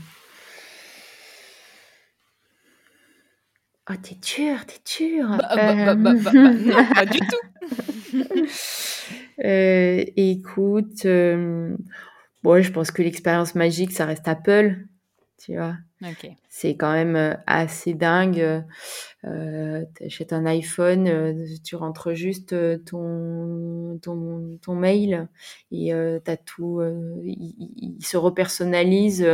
Oh, 3.89 3.94
t'es 4.04 4.16
dur, 4.16 4.66
t'es 4.66 4.82
dur. 5.00 5.30
Bah, 5.30 5.56
bah, 5.56 5.96
bah, 5.96 6.34
non, 6.34 6.86
pas 6.94 7.06
du 7.06 7.20
tout. 7.20 8.18
euh, 9.46 10.04
écoute, 10.18 11.06
euh, 11.06 11.78
bon, 12.44 12.62
je 12.62 12.70
pense 12.74 12.92
que 12.92 13.02
l'expérience 13.02 13.56
magique, 13.56 13.94
ça 13.94 14.06
reste 14.06 14.28
Apple. 14.28 14.89
Tu 15.44 15.56
vois? 15.56 15.76
Ok. 16.04 16.30
C'est 16.50 16.76
quand 16.76 16.92
même 16.92 17.38
assez 17.48 17.94
dingue. 17.94 18.64
Euh, 19.26 19.84
tu 19.98 20.04
achètes 20.06 20.34
un 20.34 20.46
iPhone, 20.46 21.46
tu 21.64 21.76
rentres 21.76 22.14
juste 22.14 22.54
ton, 22.86 23.98
ton, 24.02 24.58
ton 24.62 24.76
mail 24.76 25.28
et 25.72 25.94
euh, 25.94 26.20
t'as 26.24 26.38
tout. 26.38 26.80
euh, 26.80 27.22
il, 27.24 27.98
se 28.04 28.18
repersonnalise 28.18 29.26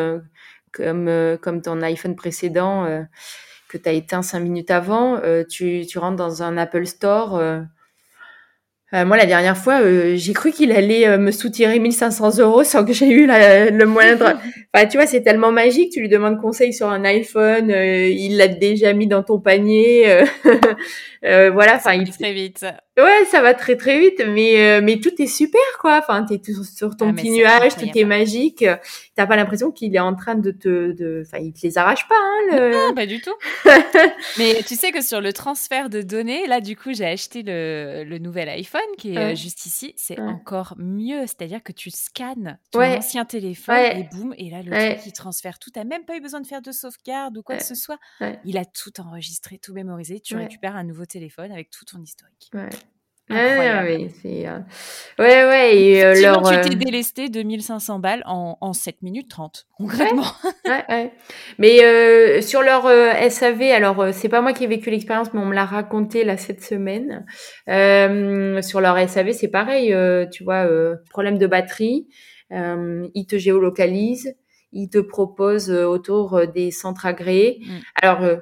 comme, 0.72 1.38
comme 1.42 1.62
ton 1.62 1.82
iPhone 1.82 2.16
précédent 2.16 2.86
euh, 2.86 3.02
que 3.70 3.78
tu 3.78 3.90
as 3.90 3.94
éteint 3.94 4.22
cinq 4.22 4.40
minutes 4.42 4.72
avant. 4.72 5.16
Euh, 5.18 5.44
tu, 5.44 5.86
tu 5.88 5.98
rentres 6.00 6.18
dans 6.18 6.44
un 6.44 6.58
Apple 6.58 6.86
Store. 6.86 7.36
euh, 7.36 7.62
euh, 8.94 9.06
moi, 9.06 9.18
la 9.18 9.26
dernière 9.26 9.58
fois, 9.58 9.82
euh, 9.82 10.16
j'ai 10.16 10.32
cru 10.34 10.52
qu'il 10.52 10.72
allait 10.72 11.08
euh, 11.08 11.18
me 11.18 11.32
soutirer 11.32 11.78
1500 11.80 12.38
euros 12.40 12.64
sans 12.64 12.86
que 12.86 12.94
j'ai 12.94 13.10
eu 13.10 13.26
la- 13.26 13.70
le 13.70 13.86
moindre. 13.86 14.40
Enfin, 14.74 14.86
tu 14.88 14.98
vois, 14.98 15.08
c'est 15.08 15.22
tellement 15.22 15.52
magique. 15.52 15.92
Tu 15.92 16.02
lui 16.02 16.10
demandes 16.10 16.40
conseil 16.40 16.74
sur 16.74 16.90
un 16.90 17.04
iPhone, 17.06 17.72
euh, 17.72 18.08
il 18.10 18.38
l'a 18.38 18.48
déjà 18.48 18.94
mis 18.94 19.08
dans 19.08 19.24
ton 19.24 19.40
panier. 19.40 20.10
euh, 20.10 20.26
euh, 21.26 21.52
voilà, 21.52 21.76
enfin, 21.76 21.94
il. 21.94 22.10
Très 22.12 22.34
vite. 22.34 22.66
Ouais, 22.98 23.26
ça 23.30 23.42
va 23.42 23.54
très 23.54 23.76
très 23.76 24.00
vite, 24.00 24.24
mais 24.28 24.60
euh, 24.62 24.82
mais 24.84 25.00
tout 25.00 25.12
est 25.22 25.28
super 25.28 25.62
quoi. 25.80 26.00
Enfin, 26.00 26.24
t'es 26.24 26.40
tout 26.40 26.64
sur 26.64 26.98
ton 26.98 27.10
Ah, 27.10 27.14
petit 27.14 27.30
nuage, 27.30 27.76
tout 27.76 27.86
est 27.96 28.06
magique. 28.06 28.66
T'as 29.16 29.28
pas 29.28 29.36
l'impression 29.36 29.72
qu'il 29.72 29.96
est 29.96 30.00
en 30.00 30.16
train 30.16 30.36
de 30.36 30.52
te, 30.52 30.92
de, 30.94 31.24
enfin, 31.26 31.38
il 31.38 31.54
te 31.54 31.60
les 31.64 31.78
arrache 31.78 32.08
pas, 32.08 32.16
hein. 32.18 32.40
Le... 32.58 32.72
Non, 32.88 32.94
pas 32.96 33.06
du 33.06 33.22
tout. 33.22 33.34
Mais 34.38 34.62
tu 34.68 34.76
sais 34.76 34.92
que 34.92 35.02
sur 35.02 35.22
le 35.22 35.34
transfert 35.34 35.90
de 35.90 36.02
données, 36.02 36.48
là, 36.48 36.60
du 36.62 36.76
coup, 36.76 36.94
j'ai 36.94 37.06
acheté 37.06 37.44
le, 37.44 38.04
le 38.04 38.18
nouvel 38.20 38.50
iPhone 38.50 38.82
qui 38.98 39.14
est 39.14 39.18
Ouais. 39.18 39.34
euh, 39.34 39.36
juste 39.36 39.66
ici. 39.66 39.94
C'est 39.96 40.20
Ouais. 40.20 40.28
encore 40.28 40.74
mieux. 40.78 41.22
C'est-à-dire 41.22 41.62
que 41.64 41.72
tu 41.72 41.90
scannes 41.92 42.58
ton 42.72 42.80
Ouais. 42.80 42.98
ancien 42.98 43.26
téléphone 43.26 43.76
et 43.76 44.08
boum, 44.12 44.34
et 44.38 44.50
là, 44.50 44.62
le 44.64 44.72
truc, 44.72 45.06
il 45.06 45.12
transfère 45.14 45.60
tout. 45.60 45.70
T'as 45.72 45.84
même 45.84 46.04
pas 46.06 46.16
eu 46.18 46.22
besoin 46.22 46.42
de 46.42 46.48
faire 46.48 46.62
de 46.62 46.72
sauvegarde 46.72 47.38
ou 47.38 47.44
quoi 47.44 47.58
que 47.58 47.64
ce 47.64 47.76
soit. 47.76 47.98
Il 48.46 48.58
a 48.58 48.66
tout 48.66 49.00
enregistré, 49.02 49.58
tout 49.60 49.74
mémorisé. 49.74 50.20
Tu 50.20 50.36
récupères 50.36 50.76
un 50.76 50.84
nouveau 50.84 51.06
téléphone 51.06 51.52
avec 51.52 51.70
tout 51.70 51.86
ton 51.86 52.02
historique. 52.02 52.50
Ouais, 53.30 53.58
ouais, 53.58 54.10
c'est, 54.22 54.48
euh, 54.48 54.60
ouais, 55.20 55.46
ouais, 55.46 55.78
et 55.78 56.04
euh, 56.06 56.22
leur, 56.22 56.44
tu 56.44 56.62
t'es 56.62 56.76
euh, 56.76 56.80
délesté 56.80 57.28
2500 57.28 58.00
balles 58.00 58.24
en, 58.26 58.58
en 58.62 58.72
7 58.72 59.02
minutes 59.02 59.30
30, 59.30 59.68
concrètement. 59.78 60.24
Ouais, 60.66 60.86
ouais. 60.88 61.12
Mais 61.58 61.84
euh, 61.84 62.42
sur 62.42 62.62
leur 62.62 62.86
euh, 62.86 63.12
SAV, 63.30 63.64
alors 63.64 64.00
euh, 64.00 64.12
c'est 64.14 64.30
pas 64.30 64.40
moi 64.40 64.54
qui 64.54 64.64
ai 64.64 64.68
vécu 64.68 64.90
l'expérience, 64.90 65.34
mais 65.34 65.42
on 65.42 65.46
me 65.46 65.56
l'a 65.56 65.66
raconté 65.66 66.24
là 66.24 66.38
cette 66.38 66.64
semaine. 66.64 67.26
Euh, 67.68 68.62
sur 68.62 68.80
leur 68.80 68.98
SAV, 69.10 69.34
c'est 69.34 69.50
pareil, 69.50 69.94
euh, 69.94 70.26
tu 70.26 70.46
vois, 70.46 70.66
euh, 70.66 70.96
problème 71.10 71.38
de 71.38 71.48
batterie, 71.48 72.08
euh, 72.54 73.10
ils 73.14 73.26
te 73.26 73.38
géolocalisent, 73.38 74.38
ils 74.72 74.88
te 74.88 75.00
proposent 75.00 75.72
autour 75.72 76.48
des 76.48 76.72
centres 76.72 77.06
agréés. 77.06 77.60
Mm. 77.62 77.78
Alors 78.02 78.22
euh, 78.22 78.38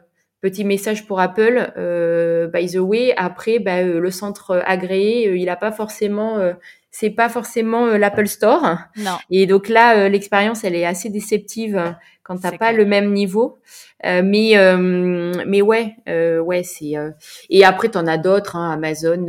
Petit 0.46 0.64
message 0.64 1.08
pour 1.08 1.20
Apple, 1.20 1.72
euh, 1.76 2.46
by 2.48 2.68
the 2.72 2.76
way, 2.78 3.16
après, 3.18 3.58
bah, 3.58 3.78
euh, 3.78 4.00
le 4.00 4.12
centre 4.12 4.62
agréé, 4.68 5.28
euh, 5.28 5.38
il 5.38 5.50
a 5.50 5.56
pas 5.56 5.72
forcément, 5.72 6.38
euh, 6.38 6.54
c'est 6.92 7.10
pas 7.10 7.30
forcément 7.30 7.88
euh, 7.88 7.98
l'Apple 7.98 8.28
Store. 8.28 8.78
Non. 8.96 9.18
Et 9.32 9.48
donc 9.48 9.70
là, 9.70 9.98
euh, 9.98 10.08
l'expérience, 10.08 10.64
elle 10.64 10.76
est 10.76 10.86
assez 10.86 11.10
déceptive 11.10 11.96
quand 12.22 12.38
t'as 12.38 12.52
pas 12.52 12.58
clair. 12.70 12.74
le 12.74 12.86
même 12.86 13.12
niveau. 13.12 13.58
Euh, 14.06 14.22
mais 14.24 14.56
euh, 14.56 15.34
mais 15.48 15.64
ouais, 15.64 15.96
euh, 16.10 16.40
ouais, 16.42 16.62
c'est. 16.62 16.96
euh, 16.96 17.10
Et 17.50 17.66
après, 17.66 17.90
t'en 17.90 18.06
as 18.06 18.20
d'autres, 18.20 18.56
hein, 18.56 18.70
Amazon. 18.72 19.26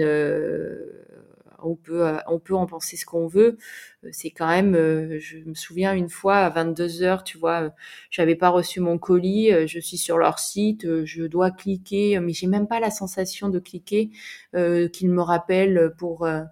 Euh, 1.66 1.70
on 1.70 1.76
peut 1.76 2.06
on 2.28 2.38
peut 2.38 2.54
en 2.54 2.66
penser 2.66 2.96
ce 2.96 3.06
qu'on 3.06 3.26
veut. 3.26 3.58
Euh, 4.04 4.08
C'est 4.12 4.30
quand 4.30 4.48
même. 4.48 4.74
euh, 4.74 5.18
je 5.20 5.38
me 5.38 5.54
souviens 5.54 5.94
une 5.94 6.08
fois 6.08 6.36
à 6.38 6.50
22 6.50 7.02
heures, 7.02 7.24
tu 7.24 7.38
vois, 7.38 7.72
j'avais 8.10 8.36
pas 8.36 8.48
reçu 8.50 8.80
mon 8.80 8.98
colis. 8.98 9.50
Je 9.66 9.78
suis 9.80 9.96
sur 9.98 10.18
leur 10.18 10.38
site, 10.38 11.04
je 11.04 11.24
dois 11.24 11.50
cliquer, 11.50 12.20
mais 12.20 12.32
j'ai 12.32 12.46
même 12.46 12.66
pas 12.68 12.80
la 12.80 12.90
sensation 12.90 13.48
de 13.48 13.58
cliquer, 13.58 14.10
euh, 14.54 14.88
qu'ils 14.88 15.10
me 15.10 15.22
rappellent 15.22 15.92
pour. 15.98 16.24
euh, 16.26 16.42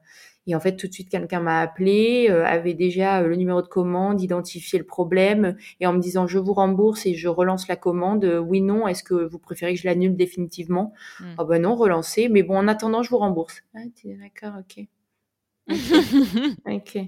et 0.46 0.54
en 0.54 0.60
fait, 0.60 0.76
tout 0.76 0.86
de 0.86 0.92
suite, 0.92 1.08
quelqu'un 1.08 1.40
m'a 1.40 1.60
appelé, 1.60 2.26
euh, 2.30 2.44
avait 2.44 2.74
déjà 2.74 3.22
euh, 3.22 3.28
le 3.28 3.36
numéro 3.36 3.62
de 3.62 3.66
commande, 3.68 4.20
identifié 4.20 4.78
le 4.78 4.84
problème, 4.84 5.56
et 5.80 5.86
en 5.86 5.94
me 5.94 6.00
disant 6.00 6.26
je 6.26 6.38
vous 6.38 6.52
rembourse 6.52 7.06
et 7.06 7.14
je 7.14 7.28
relance 7.28 7.66
la 7.68 7.76
commande. 7.76 8.24
euh, 8.24 8.38
oui, 8.40 8.60
non, 8.60 8.86
est-ce 8.86 9.02
que 9.02 9.14
vous 9.14 9.38
préférez 9.38 9.74
que 9.74 9.80
je 9.80 9.86
l'annule 9.86 10.16
définitivement? 10.16 10.92
Mm. 11.20 11.34
Ah 11.38 11.44
ben 11.44 11.62
non, 11.62 11.74
relancer. 11.76 12.28
Mais 12.28 12.42
bon, 12.42 12.58
en 12.58 12.68
attendant, 12.68 13.02
je 13.02 13.10
vous 13.10 13.18
rembourse. 13.18 13.62
Ah, 13.74 13.84
d'accord, 14.18 14.56
ok. 14.58 14.88
Ok. 16.66 16.98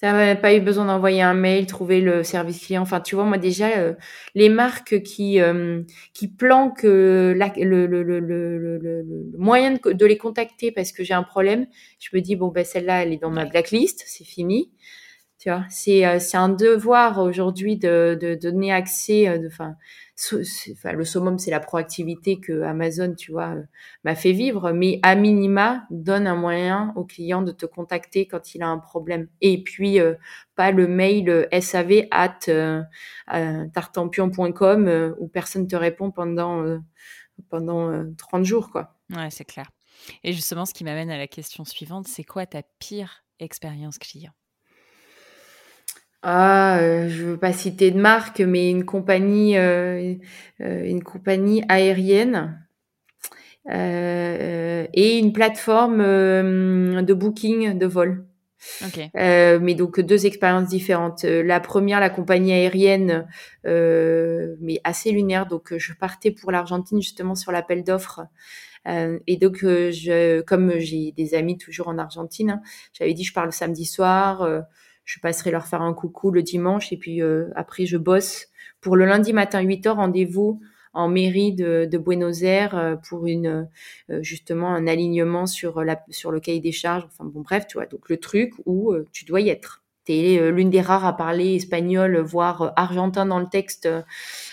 T'as 0.00 0.36
pas 0.36 0.54
eu 0.54 0.60
besoin 0.60 0.86
d'envoyer 0.86 1.22
un 1.22 1.34
mail, 1.34 1.66
trouver 1.66 2.00
le 2.02 2.24
service 2.24 2.64
client. 2.66 2.82
Enfin, 2.82 3.00
tu 3.00 3.14
vois, 3.14 3.24
moi 3.24 3.38
déjà, 3.38 3.78
euh, 3.78 3.94
les 4.34 4.48
marques 4.50 5.02
qui 5.02 5.40
euh, 5.40 5.82
qui 6.14 6.28
planquent 6.28 6.84
euh, 6.84 7.34
la- 7.34 7.52
le, 7.56 7.86
le, 7.86 8.02
le, 8.02 8.20
le, 8.20 9.06
moyen 9.38 9.72
de, 9.74 9.92
de 9.92 10.06
les 10.06 10.18
contacter 10.18 10.72
parce 10.72 10.92
que 10.92 11.04
j'ai 11.04 11.14
un 11.14 11.22
problème, 11.24 11.66
je 12.00 12.10
me 12.14 12.20
dis 12.20 12.36
bon 12.36 12.48
ben 12.48 12.64
celle-là, 12.64 13.02
elle 13.04 13.12
est 13.14 13.18
dans 13.18 13.30
ma 13.30 13.46
blacklist, 13.46 14.04
c'est 14.06 14.24
fini. 14.24 14.72
Tu 15.38 15.50
vois, 15.50 15.64
c'est 15.70 16.06
euh, 16.06 16.18
c'est 16.18 16.36
un 16.38 16.48
devoir 16.48 17.18
aujourd'hui 17.18 17.76
de, 17.76 18.16
de, 18.20 18.34
donner 18.34 18.72
accès. 18.72 19.38
de- 19.38 19.46
Enfin, 19.48 19.76
enfin, 20.72 20.92
le 20.92 21.04
summum, 21.04 21.38
c'est 21.38 21.50
la 21.50 21.60
proactivité 21.60 22.40
que 22.40 22.62
Amazon, 22.62 23.14
tu 23.14 23.32
vois, 23.32 23.54
euh, 23.54 23.62
m'a 24.04 24.14
fait 24.14 24.32
vivre. 24.32 24.72
Mais 24.72 24.98
à 25.02 25.14
minima, 25.14 25.86
donne 25.90 26.26
un 26.26 26.36
moyen 26.36 26.92
au 26.96 27.04
client 27.04 27.42
de 27.42 27.52
te 27.52 27.66
contacter 27.66 28.26
quand 28.26 28.54
il 28.54 28.62
a 28.62 28.68
un 28.68 28.78
problème. 28.78 29.28
Et 29.40 29.62
puis 29.62 30.00
euh, 30.00 30.14
pas 30.54 30.70
le 30.70 30.86
mail 30.86 31.28
euh, 31.28 31.60
sav 31.60 31.92
at 32.10 32.38
euh, 32.48 32.82
tartampion.com 33.74 35.14
où 35.18 35.28
personne 35.28 35.68
te 35.68 35.76
répond 35.76 36.10
pendant 36.10 36.78
pendant 37.48 37.90
euh, 37.90 38.04
30 38.18 38.44
jours, 38.44 38.70
quoi. 38.70 38.94
Ouais, 39.10 39.30
c'est 39.30 39.44
clair. 39.44 39.70
Et 40.22 40.32
justement, 40.32 40.66
ce 40.66 40.74
qui 40.74 40.84
m'amène 40.84 41.10
à 41.10 41.18
la 41.18 41.26
question 41.26 41.64
suivante, 41.64 42.06
c'est 42.08 42.24
quoi 42.24 42.46
ta 42.46 42.62
pire 42.78 43.24
expérience 43.38 43.98
client? 43.98 44.32
Ah, 46.28 46.80
euh, 46.80 47.08
je 47.08 47.22
veux 47.22 47.36
pas 47.36 47.52
citer 47.52 47.92
de 47.92 48.00
marque, 48.00 48.40
mais 48.40 48.68
une 48.68 48.84
compagnie, 48.84 49.56
euh, 49.56 50.16
euh, 50.60 50.84
une 50.84 51.04
compagnie 51.04 51.62
aérienne 51.68 52.66
euh, 53.70 54.88
et 54.92 55.18
une 55.18 55.32
plateforme 55.32 56.00
euh, 56.00 57.00
de 57.02 57.14
booking 57.14 57.78
de 57.78 57.86
vol. 57.86 58.26
Ok. 58.84 59.08
Euh, 59.14 59.60
mais 59.62 59.76
donc 59.76 60.00
deux 60.00 60.26
expériences 60.26 60.66
différentes. 60.66 61.22
La 61.22 61.60
première, 61.60 62.00
la 62.00 62.10
compagnie 62.10 62.52
aérienne, 62.52 63.28
euh, 63.64 64.56
mais 64.60 64.80
assez 64.82 65.12
lunaire. 65.12 65.46
Donc 65.46 65.76
je 65.78 65.92
partais 65.92 66.32
pour 66.32 66.50
l'Argentine 66.50 67.00
justement 67.00 67.36
sur 67.36 67.52
l'appel 67.52 67.84
d'offres. 67.84 68.22
Euh, 68.88 69.20
et 69.28 69.36
donc 69.36 69.58
je, 69.62 70.40
comme 70.40 70.72
j'ai 70.78 71.12
des 71.12 71.34
amis 71.34 71.56
toujours 71.56 71.86
en 71.86 71.98
Argentine, 71.98 72.50
hein, 72.50 72.60
j'avais 72.92 73.14
dit 73.14 73.22
je 73.22 73.32
pars 73.32 73.44
le 73.44 73.52
samedi 73.52 73.84
soir, 73.84 74.42
euh, 74.42 74.60
je 75.06 75.20
passerai 75.20 75.50
leur 75.50 75.66
faire 75.66 75.80
un 75.80 75.94
coucou 75.94 76.30
le 76.30 76.42
dimanche 76.42 76.92
et 76.92 76.98
puis 76.98 77.22
euh, 77.22 77.48
après 77.54 77.86
je 77.86 77.96
bosse 77.96 78.48
pour 78.82 78.96
le 78.96 79.06
lundi 79.06 79.32
matin 79.32 79.62
8h 79.62 79.88
rendez-vous 79.90 80.60
en 80.92 81.08
mairie 81.08 81.52
de, 81.52 81.88
de 81.90 81.98
Buenos 81.98 82.42
Aires 82.42 82.76
euh, 82.76 82.96
pour 82.96 83.26
une 83.26 83.68
euh, 84.10 84.22
justement 84.22 84.74
un 84.74 84.86
alignement 84.86 85.46
sur 85.46 85.82
la 85.84 86.02
sur 86.10 86.30
le 86.32 86.40
cahier 86.40 86.60
des 86.60 86.72
charges. 86.72 87.04
Enfin 87.06 87.24
bon 87.24 87.40
bref, 87.40 87.66
tu 87.66 87.78
vois. 87.78 87.86
Donc 87.86 88.08
le 88.08 88.16
truc 88.18 88.52
où 88.66 88.94
tu 89.12 89.24
dois 89.24 89.40
y 89.40 89.48
être. 89.48 89.82
T'es 90.06 90.38
euh, 90.38 90.50
l'une 90.52 90.70
des 90.70 90.80
rares 90.80 91.04
à 91.04 91.16
parler 91.16 91.56
espagnol, 91.56 92.18
voire 92.20 92.62
euh, 92.62 92.70
argentin 92.76 93.26
dans 93.26 93.40
le 93.40 93.48
texte, 93.48 93.88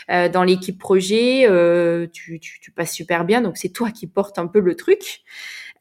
euh, 0.09 0.27
dans 0.29 0.43
l'équipe 0.43 0.79
projet. 0.79 1.45
euh, 1.47 2.07
tu, 2.11 2.41
passes 2.75 2.91
super 2.91 3.23
bien, 3.23 3.41
donc 3.41 3.57
c'est 3.57 3.69
toi 3.69 3.91
qui 3.91 4.07
portes 4.07 4.39
un 4.39 4.47
peu 4.47 4.59
le 4.59 4.75
truc. 4.75 5.21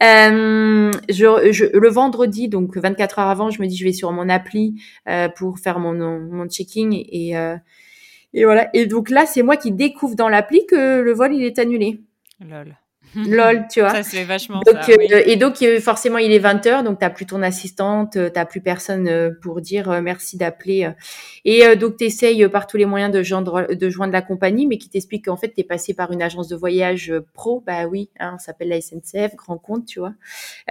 Euh, 0.02 0.90
je, 1.08 1.78
le 1.78 1.88
vendredi, 1.88 2.48
donc 2.48 2.76
24 2.76 3.18
heures 3.18 3.28
avant, 3.28 3.50
je 3.50 3.62
me 3.62 3.66
dis 3.66 3.76
je 3.76 3.84
vais 3.84 3.92
sur 3.92 4.12
mon 4.12 4.28
appli 4.28 4.74
euh, 5.08 5.28
pour 5.28 5.58
faire 5.58 5.78
mon, 5.78 5.94
mon 6.20 6.46
checking 6.48 7.04
et, 7.08 7.38
euh, 7.38 7.56
et 8.34 8.44
voilà. 8.44 8.68
Et 8.74 8.84
donc 8.84 9.08
là, 9.08 9.24
c'est 9.24 9.42
moi 9.42 9.56
qui 9.56 9.72
découvre 9.72 10.16
dans 10.16 10.28
l'appli 10.28 10.66
que 10.66 11.00
le 11.00 11.12
vol 11.12 11.34
il 11.34 11.44
est 11.44 11.58
annulé. 11.58 12.02
Lol. 12.40 12.76
Lol, 13.28 13.66
tu 13.70 13.80
vois. 13.80 13.90
Ça, 13.90 14.02
c'est 14.02 14.24
vachement 14.24 14.60
Donc, 14.66 14.82
ça. 14.82 14.92
euh. 14.92 15.22
Et 15.26 15.36
donc, 15.36 15.60
euh, 15.62 15.80
forcément, 15.80 16.18
il 16.18 16.32
est 16.32 16.38
20h, 16.38 16.82
donc 16.82 16.98
t'as 16.98 17.10
plus 17.10 17.26
ton 17.26 17.42
assistante, 17.42 18.16
euh, 18.16 18.30
t'as 18.30 18.44
plus 18.44 18.60
personne 18.60 19.36
pour 19.42 19.60
dire 19.60 20.00
merci 20.02 20.36
d'appeler. 20.36 20.90
Et 21.44 21.76
donc, 21.76 21.96
t'essayes 21.96 22.48
par 22.48 22.66
tous 22.66 22.76
les 22.76 22.86
moyens 22.86 23.12
de 23.12 23.22
joindre, 23.22 23.74
de 23.74 23.90
joindre 23.90 24.12
la 24.12 24.22
compagnie, 24.22 24.66
mais 24.66 24.78
qui 24.78 24.88
t'explique 24.88 25.26
qu'en 25.26 25.36
fait, 25.36 25.48
t'es 25.48 25.64
passé 25.64 25.94
par 25.94 26.12
une 26.12 26.22
agence 26.22 26.48
de 26.48 26.56
voyage 26.56 27.12
pro. 27.34 27.62
Bah 27.66 27.86
oui, 27.86 28.10
hein, 28.18 28.36
ça 28.38 28.46
s'appelle 28.46 28.68
la 28.68 28.80
SNCF, 28.80 29.36
grand 29.36 29.58
compte, 29.58 29.86
tu 29.86 30.00
vois. 30.00 30.14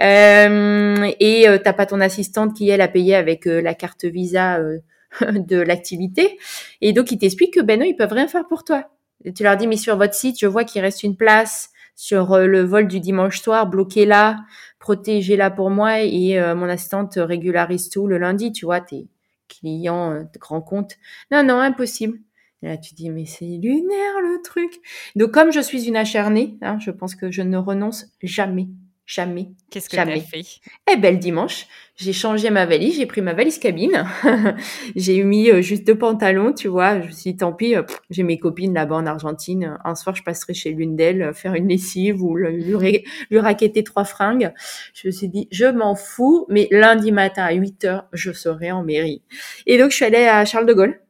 Euh, 0.00 1.10
et 1.20 1.46
t'as 1.62 1.72
pas 1.72 1.86
ton 1.86 2.00
assistante 2.00 2.54
qui, 2.56 2.68
elle, 2.68 2.80
a 2.80 2.88
payé 2.88 3.14
avec 3.14 3.44
la 3.44 3.74
carte 3.74 4.04
Visa 4.04 4.58
de 5.20 5.56
l'activité. 5.56 6.38
Et 6.80 6.92
donc, 6.92 7.12
ils 7.12 7.18
t'expliquent 7.18 7.54
que, 7.54 7.60
ben 7.60 7.78
non, 7.78 7.86
ils 7.86 7.96
peuvent 7.96 8.12
rien 8.12 8.28
faire 8.28 8.46
pour 8.48 8.64
toi. 8.64 8.88
Et 9.24 9.32
tu 9.32 9.44
leur 9.44 9.56
dis, 9.56 9.66
mais 9.66 9.76
sur 9.76 9.96
votre 9.96 10.14
site, 10.14 10.36
je 10.40 10.46
vois 10.46 10.64
qu'il 10.64 10.82
reste 10.82 11.02
une 11.02 11.16
place 11.16 11.71
sur 11.94 12.32
euh, 12.32 12.46
le 12.46 12.62
vol 12.62 12.88
du 12.88 13.00
dimanche 13.00 13.40
soir, 13.40 13.66
bloquez-la, 13.66 14.38
protégez-la 14.78 15.50
pour 15.50 15.70
moi 15.70 16.00
et 16.02 16.38
euh, 16.38 16.54
mon 16.54 16.68
assistante 16.68 17.14
régularise 17.16 17.88
tout 17.88 18.06
le 18.06 18.18
lundi, 18.18 18.52
tu 18.52 18.64
vois, 18.64 18.80
tes 18.80 19.08
clients, 19.48 20.12
euh, 20.12 20.22
grands 20.40 20.62
comptes. 20.62 20.96
Non, 21.30 21.42
non, 21.44 21.58
impossible. 21.58 22.18
Et 22.62 22.68
là, 22.68 22.76
tu 22.76 22.94
dis, 22.94 23.10
mais 23.10 23.26
c'est 23.26 23.44
lunaire 23.44 24.20
le 24.22 24.40
truc. 24.42 24.72
Donc, 25.16 25.32
comme 25.32 25.52
je 25.52 25.60
suis 25.60 25.86
une 25.88 25.96
acharnée, 25.96 26.56
hein, 26.62 26.78
je 26.78 26.90
pense 26.90 27.14
que 27.14 27.30
je 27.30 27.42
ne 27.42 27.56
renonce 27.56 28.06
jamais 28.22 28.68
Jamais. 29.04 29.48
Qu'est-ce 29.70 29.88
que 29.88 29.96
tu 29.96 30.00
as 30.00 30.20
fait? 30.20 30.42
Eh 30.90 30.96
ben, 30.96 31.14
le 31.14 31.20
dimanche, 31.20 31.66
j'ai 31.96 32.12
changé 32.12 32.50
ma 32.50 32.66
valise, 32.66 32.96
j'ai 32.96 33.06
pris 33.06 33.20
ma 33.20 33.34
valise 33.34 33.58
cabine. 33.58 34.06
j'ai 34.96 35.22
mis 35.24 35.50
euh, 35.50 35.60
juste 35.60 35.84
deux 35.86 35.98
pantalons, 35.98 36.52
tu 36.52 36.68
vois. 36.68 37.00
Je 37.00 37.06
me 37.06 37.10
suis 37.10 37.32
dit, 37.32 37.36
tant 37.36 37.52
pis, 37.52 37.74
euh, 37.74 37.82
j'ai 38.10 38.22
mes 38.22 38.38
copines 38.38 38.72
là-bas 38.72 38.94
en 38.94 39.06
Argentine. 39.06 39.76
Un 39.84 39.94
soir, 39.96 40.14
je 40.14 40.22
passerai 40.22 40.54
chez 40.54 40.70
l'une 40.70 40.94
d'elles 40.94 41.22
euh, 41.22 41.32
faire 41.32 41.54
une 41.54 41.68
lessive 41.68 42.22
ou 42.22 42.36
lui, 42.36 43.04
lui 43.30 43.38
raqueter 43.40 43.82
trois 43.82 44.04
fringues. 44.04 44.52
Je 44.94 45.08
me 45.08 45.12
suis 45.12 45.28
dit, 45.28 45.48
je 45.50 45.66
m'en 45.66 45.96
fous, 45.96 46.46
mais 46.48 46.68
lundi 46.70 47.10
matin 47.10 47.44
à 47.44 47.52
8 47.52 47.84
heures, 47.84 48.08
je 48.12 48.32
serai 48.32 48.70
en 48.70 48.84
mairie. 48.84 49.22
Et 49.66 49.78
donc, 49.78 49.90
je 49.90 49.96
suis 49.96 50.04
allée 50.04 50.26
à 50.26 50.44
Charles 50.44 50.66
de 50.66 50.74
Gaulle. 50.74 51.00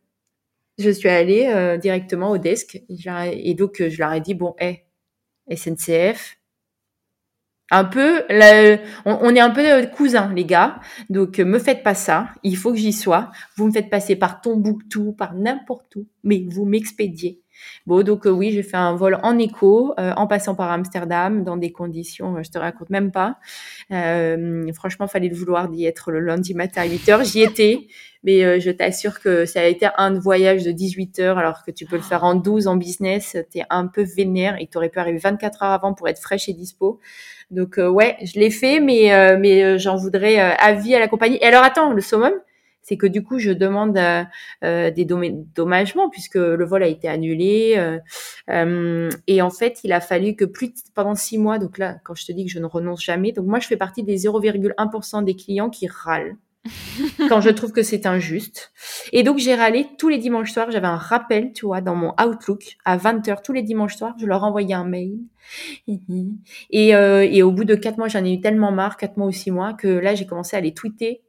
Je 0.79 0.91
suis 0.91 1.11
allée 1.11 1.77
directement 1.81 2.31
au 2.31 2.39
desk. 2.39 2.83
Et 2.89 3.55
donc, 3.55 3.83
je 3.87 3.99
leur 3.99 4.13
ai 4.15 4.21
dit, 4.21 4.35
bon, 4.35 4.55
hé, 4.59 4.87
SNCF, 5.55 6.39
un 7.73 7.85
peu, 7.85 8.23
on, 9.05 9.35
est 9.35 9.41
un 9.41 9.51
peu 9.51 9.87
cousins, 9.87 10.33
les 10.35 10.45
gars. 10.45 10.79
Donc, 11.11 11.39
me 11.39 11.59
faites 11.59 11.83
pas 11.83 11.95
ça. 11.95 12.29
Il 12.43 12.57
faut 12.57 12.71
que 12.73 12.79
j'y 12.79 12.93
sois. 12.93 13.33
Vous 13.57 13.67
me 13.67 13.73
faites 13.73 13.91
passer 13.91 14.15
par 14.15 14.41
Tombouctou, 14.41 15.13
par 15.13 15.35
n'importe 15.35 15.97
où, 15.97 16.07
mais 16.23 16.45
vous 16.49 16.67
m'expédiez. 16.67 17.42
Bon, 17.87 18.03
donc 18.03 18.27
euh, 18.27 18.31
oui, 18.31 18.53
j'ai 18.53 18.63
fait 18.63 18.77
un 18.77 18.95
vol 18.95 19.19
en 19.23 19.39
écho, 19.39 19.95
euh, 19.99 20.13
en 20.17 20.27
passant 20.27 20.55
par 20.55 20.71
Amsterdam, 20.71 21.45
dans 21.45 21.57
des 21.57 21.73
conditions, 21.73 22.37
euh, 22.37 22.43
je 22.43 22.51
te 22.51 22.59
raconte 22.59 22.91
même 22.91 23.11
pas. 23.11 23.39
franchement, 24.75 25.07
fallait 25.09 25.29
le 25.29 25.35
vouloir 25.37 25.69
d'y 25.69 25.85
être 25.85 26.11
le 26.11 26.21
lundi 26.21 26.55
matin 26.55 26.83
à 26.83 26.87
8 26.87 27.09
heures. 27.09 27.25
J'y 27.25 27.43
étais, 27.43 27.87
mais 28.25 28.61
je 28.61 28.71
t'assure 28.71 29.21
que 29.21 29.45
ça 29.47 29.61
a 29.61 29.65
été 29.65 29.89
un 29.97 30.19
voyage 30.19 30.65
de 30.65 30.73
18 30.73 31.19
heures, 31.21 31.39
alors 31.39 31.65
que 31.65 31.71
tu 31.71 31.87
peux 31.87 31.97
le 31.97 32.03
faire 32.03 32.25
en 32.25 32.35
12 32.35 32.67
en 32.67 32.77
business. 32.77 33.37
T'es 33.51 33.63
un 33.71 33.87
peu 33.87 34.03
vénère 34.03 34.57
et 34.61 34.67
t'aurais 34.67 34.89
pu 34.89 34.99
arriver 34.99 35.19
24 35.19 35.63
heures 35.63 35.71
avant 35.71 35.95
pour 35.95 36.09
être 36.09 36.21
fraîche 36.21 36.49
et 36.49 36.53
dispo. 36.53 37.01
Donc 37.53 37.79
euh, 37.79 37.89
ouais, 37.89 38.17
je 38.23 38.41
l'ai 38.41 38.51
fait, 38.51 38.81
mais 38.81 39.13
euh, 39.13 39.37
mais 39.39 39.63
euh, 39.63 39.79
j'en 39.79 39.97
voudrais 39.97 40.39
avis 40.39 40.95
à 40.95 40.99
la 40.99 41.07
compagnie. 41.07 41.37
Et 41.41 41.45
alors 41.45 41.63
attends, 41.63 41.93
le 41.93 42.01
summum, 42.01 42.33
c'est 42.83 42.97
que 42.97 43.07
du 43.07 43.23
coup 43.23 43.39
je 43.39 43.51
demande 43.51 43.99
des 44.63 45.07
dommagements 45.55 46.11
puisque 46.11 46.37
le 46.37 46.65
vol 46.65 46.83
a 46.83 46.89
été 46.89 47.09
annulé 47.09 47.99
et 48.49 49.43
en 49.43 49.51
fait 49.51 49.81
il 49.85 49.93
a 49.93 50.01
fallu 50.01 50.35
que 50.35 50.45
plus 50.45 50.73
pendant 50.95 51.15
six 51.15 51.39
mois. 51.39 51.59
Donc 51.59 51.79
là, 51.79 51.97
quand 52.05 52.15
je 52.15 52.27
te 52.27 52.33
dis 52.33 52.45
que 52.45 52.51
je 52.51 52.59
ne 52.59 52.67
renonce 52.67 53.03
jamais, 53.03 53.33
donc 53.33 53.47
moi 53.47 53.61
je 53.61 53.67
fais 53.67 53.77
partie 53.77 54.03
des 54.03 54.17
0,1% 54.17 55.25
des 55.25 55.37
clients 55.37 55.71
qui 55.71 55.87
râlent 55.87 56.37
quand 57.29 57.41
je 57.41 57.51
trouve 57.51 57.73
que 57.73 57.83
c'est 57.83 58.07
injuste. 58.07 58.73
Et 59.13 59.23
donc, 59.23 59.39
j'ai 59.39 59.55
râlé 59.55 59.87
tous 59.99 60.09
les 60.09 60.19
dimanches 60.19 60.53
soirs. 60.53 60.71
J'avais 60.71 60.87
un 60.87 60.97
rappel, 60.97 61.53
tu 61.53 61.67
vois, 61.67 61.81
dans 61.81 61.95
mon 61.95 62.15
Outlook 62.23 62.77
à 62.85 62.97
20h 62.97 63.43
tous 63.43 63.53
les 63.53 63.63
dimanches 63.63 63.97
soirs. 63.97 64.15
Je 64.19 64.27
leur 64.27 64.45
envoyais 64.45 64.75
un 64.75 64.85
mail. 64.85 65.19
Et, 66.71 66.95
euh, 66.95 67.27
et 67.29 67.43
au 67.43 67.51
bout 67.51 67.65
de 67.65 67.75
quatre 67.75 67.99
mois, 67.99 68.09
j'en 68.09 68.25
ai 68.25 68.33
eu 68.33 68.41
tellement 68.41 68.71
marre, 68.71 68.97
quatre 68.97 69.17
mois 69.17 69.27
ou 69.27 69.33
six 69.33 69.51
mois, 69.51 69.75
que 69.75 69.89
là, 69.89 70.15
j'ai 70.15 70.27
commencé 70.27 70.57
à 70.57 70.61
les 70.61 70.73
tweeter. 70.73 71.23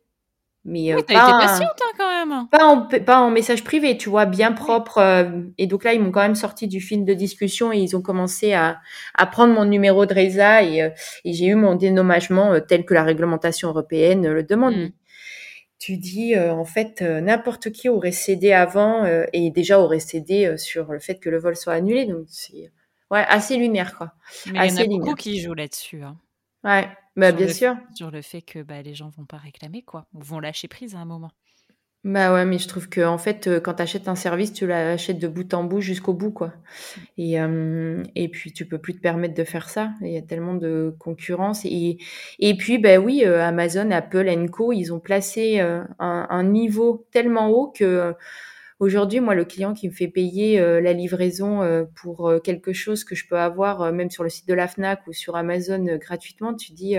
Mais 0.66 0.94
euh, 0.94 0.98
oui, 0.98 1.04
pas, 1.04 1.14
été 1.14 1.46
patiente 1.46 1.80
hein, 1.84 1.92
quand 1.98 2.10
même. 2.10 2.48
Pas 2.48 2.66
en, 2.66 2.88
pas 2.88 3.20
en 3.20 3.30
message 3.30 3.64
privé, 3.64 3.98
tu 3.98 4.10
vois, 4.10 4.26
bien 4.26 4.54
propre. 4.54 4.98
Euh, 5.00 5.42
et 5.58 5.68
donc 5.68 5.84
là, 5.84 5.94
ils 5.94 6.00
m'ont 6.00 6.12
quand 6.12 6.22
même 6.22 6.36
sorti 6.36 6.68
du 6.68 6.80
film 6.80 7.04
de 7.04 7.14
discussion 7.14 7.74
et 7.74 7.80
ils 7.80 7.98
ont 7.98 8.02
commencé 8.02 8.54
à, 8.54 8.80
à 9.14 9.26
prendre 9.26 9.54
mon 9.54 9.66
numéro 9.66 10.06
de 10.06 10.14
RESA 10.14 10.64
et, 10.64 10.82
euh, 10.82 10.90
et 11.26 11.34
j'ai 11.34 11.48
eu 11.48 11.56
mon 11.56 11.76
dénommagement 11.76 12.60
tel 12.62 12.86
que 12.86 12.94
la 12.94 13.04
réglementation 13.04 13.70
européenne 13.70 14.28
le 14.28 14.44
demande. 14.44 14.76
Hmm 14.76 14.90
tu 15.84 15.98
dis 15.98 16.34
euh, 16.34 16.54
en 16.54 16.64
fait 16.64 17.02
euh, 17.02 17.20
n'importe 17.20 17.70
qui 17.72 17.90
aurait 17.90 18.14
cédé 18.14 18.54
avant 18.54 19.04
euh, 19.04 19.26
et 19.34 19.52
déjà 19.52 19.82
aurait 19.82 20.00
cédé 20.00 20.58
sur 20.58 20.94
le 20.94 21.00
fait 21.00 21.20
que 21.20 21.30
le 21.30 21.38
vol 21.38 21.58
soit 21.58 21.74
annulé 21.74 22.06
donc 22.06 22.26
c'est 22.30 22.72
ouais 23.12 23.26
assez 23.28 23.58
lunaire 23.58 23.98
quoi. 23.98 24.14
Mais 24.46 24.70
il 24.70 24.74
y 24.74 24.80
en 24.80 24.82
a 24.82 24.86
beaucoup 24.88 25.16
qui 25.16 25.42
jouent 25.42 25.54
là-dessus. 25.54 26.02
Hein. 26.02 26.16
Ouais, 26.64 26.88
bah, 27.16 27.32
bien 27.32 27.48
sûr. 27.48 27.76
Sur 27.96 28.12
le 28.12 28.22
fait 28.22 28.42
que 28.42 28.62
bah, 28.64 28.82
les 28.82 28.94
gens 28.94 29.10
vont 29.10 29.26
pas 29.26 29.38
réclamer 29.38 29.82
quoi, 29.84 30.08
ou 30.14 30.22
vont 30.22 30.40
lâcher 30.40 30.68
prise 30.68 30.96
à 30.96 31.00
un 31.00 31.06
moment. 31.06 31.32
Bah 32.04 32.34
ouais, 32.34 32.44
mais 32.44 32.58
je 32.58 32.68
trouve 32.68 32.90
que 32.90 33.00
en 33.00 33.18
fait, 33.18 33.50
quand 33.64 33.76
tu 33.76 33.82
achètes 33.82 34.10
un 34.10 34.16
service, 34.16 34.52
tu 34.52 34.68
l'achètes 34.68 35.20
de 35.20 35.28
bout 35.30 35.54
en 35.54 35.64
bout 35.64 35.80
jusqu'au 35.80 36.14
bout, 36.14 36.32
quoi. 36.32 36.52
Et, 37.18 37.40
euh, 37.40 38.04
et 38.16 38.28
puis 38.28 38.52
tu 38.52 38.66
peux 38.66 38.78
plus 38.78 38.94
te 38.94 39.00
permettre 39.00 39.36
de 39.36 39.46
faire 39.46 39.70
ça. 39.70 39.92
Il 40.02 40.12
y 40.12 40.18
a 40.18 40.22
tellement 40.22 40.56
de 40.56 40.94
concurrence. 41.00 41.64
Et, 41.64 41.98
et 42.40 42.58
puis, 42.58 42.78
bah 42.78 42.98
oui, 42.98 43.24
Amazon, 43.24 43.90
Apple, 43.92 44.50
Co, 44.50 44.74
ils 44.74 44.92
ont 44.92 45.00
placé 45.00 45.62
un, 45.62 45.88
un, 45.98 46.44
niveau 46.44 47.08
tellement 47.12 47.48
haut 47.48 47.72
que 47.72 48.14
Aujourd'hui, 48.84 49.22
moi, 49.22 49.34
le 49.34 49.46
client 49.46 49.74
qui 49.74 49.88
me 49.88 49.94
fait 49.94 50.10
payer 50.10 50.60
euh, 50.60 50.82
la 50.82 50.92
livraison 50.92 51.62
euh, 51.62 51.86
pour 51.96 52.28
euh, 52.28 52.40
quelque 52.40 52.74
chose 52.74 53.06
que 53.06 53.16
je 53.16 53.26
peux 53.26 53.38
avoir 53.38 53.94
même 53.94 54.10
sur 54.10 54.24
le 54.24 54.30
site 54.30 54.46
de 54.46 54.54
la 54.54 54.68
Fnac 54.68 55.08
ou 55.08 55.14
sur 55.14 55.38
Amazon 55.38 55.86
gratuitement, 56.02 56.54
tu 56.54 56.74
dis 56.74 56.98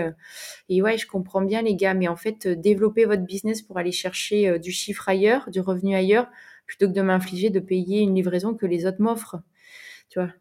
et 0.67 0.81
ouais, 0.81 0.97
je 0.97 1.05
comprends 1.05 1.43
bien 1.43 1.61
les 1.61 1.75
gars, 1.75 1.93
mais 1.93 2.07
en 2.07 2.15
fait, 2.15 2.47
développez 2.47 3.05
votre 3.05 3.21
business 3.21 3.61
pour 3.61 3.77
aller 3.77 3.91
chercher 3.91 4.57
du 4.57 4.71
chiffre 4.71 5.07
ailleurs, 5.07 5.47
du 5.51 5.59
revenu 5.59 5.95
ailleurs, 5.95 6.27
plutôt 6.65 6.87
que 6.87 6.93
de 6.93 7.03
m'infliger 7.03 7.51
de 7.51 7.59
payer 7.59 8.01
une 8.01 8.15
livraison 8.15 8.55
que 8.55 8.65
les 8.65 8.87
autres 8.87 9.01
m'offrent. 9.01 9.37
Tu 10.09 10.19
vois. 10.19 10.31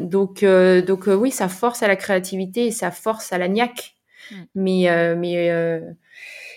donc, 0.00 0.44
donc 0.44 1.06
oui, 1.06 1.30
ça 1.30 1.48
force 1.48 1.82
à 1.82 1.88
la 1.88 1.96
créativité 1.96 2.66
et 2.66 2.70
ça 2.72 2.90
force 2.90 3.32
à 3.32 3.38
la 3.38 3.48
niaque. 3.48 3.94
Mmh. 4.30 4.34
Mais, 4.54 5.14
mais 5.16 5.80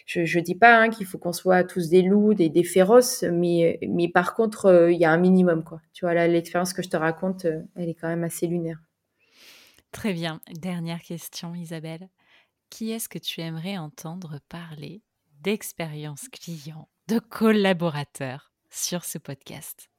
je, 0.10 0.26
je 0.26 0.40
dis 0.40 0.56
pas 0.56 0.76
hein, 0.76 0.90
qu'il 0.90 1.06
faut 1.06 1.19
qu'on 1.19 1.34
soit 1.34 1.64
tous 1.64 1.90
des 1.90 2.02
loups, 2.02 2.34
des, 2.34 2.49
des 2.49 2.64
féroces, 2.64 3.23
mais, 3.31 3.77
mais 3.88 4.07
par 4.10 4.34
contre, 4.34 4.65
euh, 4.65 4.91
il 4.91 4.99
y 4.99 5.06
a 5.06 5.11
un 5.11 5.18
minimum, 5.18 5.64
quoi. 5.64 5.81
Tu 5.94 6.03
vois, 6.03 6.15
là, 6.15 6.27
l'expérience 6.27 6.73
que 6.73 6.81
je 6.81 6.90
te 6.90 6.98
raconte, 6.98 7.45
euh, 7.45 7.61
elle 7.76 7.90
est 7.90 7.94
quand 7.94 8.07
même 8.07 8.23
assez 8.23 8.48
lunaire. 8.48 8.80
Très 9.91 10.14
bien. 10.14 10.41
Dernière 10.52 11.02
question, 11.02 11.53
Isabelle. 11.53 12.10
Qui 12.72 12.91
est-ce 12.91 13.07
que 13.07 13.19
tu 13.19 13.41
aimerais 13.41 13.77
entendre 13.77 14.40
parler 14.49 15.03
d'expérience 15.41 16.27
client, 16.30 16.90
de 17.07 17.19
collaborateur 17.19 18.52
sur 18.72 19.06
ce 19.06 19.19
podcast? 19.19 19.91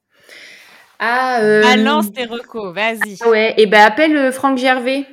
Ah, 0.99 1.39
euh... 1.41 1.61
Balance 1.61 2.11
tes 2.11 2.25
recos, 2.25 2.73
vas-y. 2.75 3.15
Ah 3.21 3.29
ouais, 3.29 3.51
et 3.51 3.63
eh 3.63 3.65
ben 3.65 3.79
appelle 3.79 4.17
euh, 4.17 4.31
Franck 4.33 4.57
Gervais. 4.57 5.05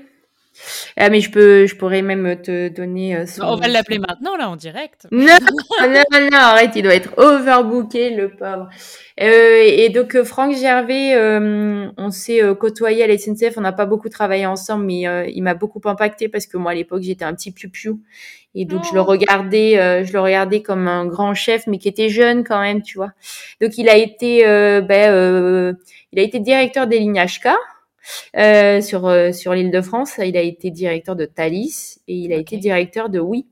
Ah, 0.97 1.11
mais 1.11 1.21
je 1.21 1.31
peux, 1.31 1.67
je 1.67 1.77
pourrais 1.77 2.03
même 2.03 2.41
te 2.43 2.69
donner 2.69 3.17
euh, 3.17 3.25
On 3.41 3.57
va 3.57 3.69
l'appeler 3.69 3.99
maintenant, 3.99 4.37
là, 4.37 4.49
en 4.49 4.57
direct. 4.57 5.07
Non, 5.11 5.27
non, 5.83 6.03
non, 6.33 6.39
arrête, 6.39 6.73
il 6.77 6.83
doit 6.83 6.95
être 6.95 7.17
overbooké, 7.17 8.11
le 8.11 8.31
pauvre. 8.31 8.69
Euh, 9.21 9.63
et 9.65 9.89
donc, 9.89 10.15
euh, 10.15 10.25
Franck 10.25 10.55
Gervais, 10.55 11.15
euh, 11.15 11.89
on 11.97 12.11
s'est 12.11 12.41
côtoyé 12.59 13.03
à 13.03 13.07
la 13.07 13.19
SNCF, 13.19 13.57
on 13.57 13.61
n'a 13.61 13.73
pas 13.73 13.87
beaucoup 13.87 14.09
travaillé 14.09 14.47
ensemble, 14.47 14.85
mais 14.85 15.03
il 15.33 15.43
m'a 15.43 15.55
beaucoup 15.55 15.81
impacté 15.85 16.29
parce 16.29 16.47
que 16.47 16.57
moi, 16.57 16.73
à 16.73 16.75
l'époque, 16.75 17.03
j'étais 17.03 17.25
un 17.25 17.35
petit 17.35 17.51
piou-piou. 17.51 18.01
Et 18.55 18.65
donc, 18.65 18.85
je 18.85 18.95
le 18.95 19.01
oh. 19.01 19.05
regardais, 19.05 20.05
je 20.05 20.13
le 20.13 20.21
regardais 20.21 20.63
comme 20.63 20.89
un 20.89 21.07
grand 21.07 21.35
chef, 21.35 21.67
mais 21.67 21.79
qui 21.79 21.89
était 21.89 22.09
jeune 22.09 22.45
quand 22.45 22.61
même, 22.61 22.83
tu 22.83 22.99
vois. 22.99 23.13
Donc, 23.61 23.77
il 23.79 23.89
a 23.89 23.97
été, 23.97 24.45
ben, 24.83 25.77
il 26.13 26.19
a 26.19 26.23
été 26.23 26.39
directeur 26.39 26.87
des 26.87 26.99
lignes 26.99 27.21
HK. 27.21 27.49
Euh, 28.37 28.81
sur 28.81 29.07
euh, 29.07 29.33
sur 29.33 29.55
l'île 29.55 29.71
de 29.71 29.81
France. 29.81 30.19
Il 30.25 30.37
a 30.37 30.43
été 30.43 30.71
directeur 30.71 31.17
de 31.17 31.25
Thalys 31.25 32.01
et 32.09 32.15
il 32.15 32.33
a 32.33 32.37
été 32.37 32.57
directeur 32.57 33.09
de 33.09 33.19
Oui. 33.19 33.47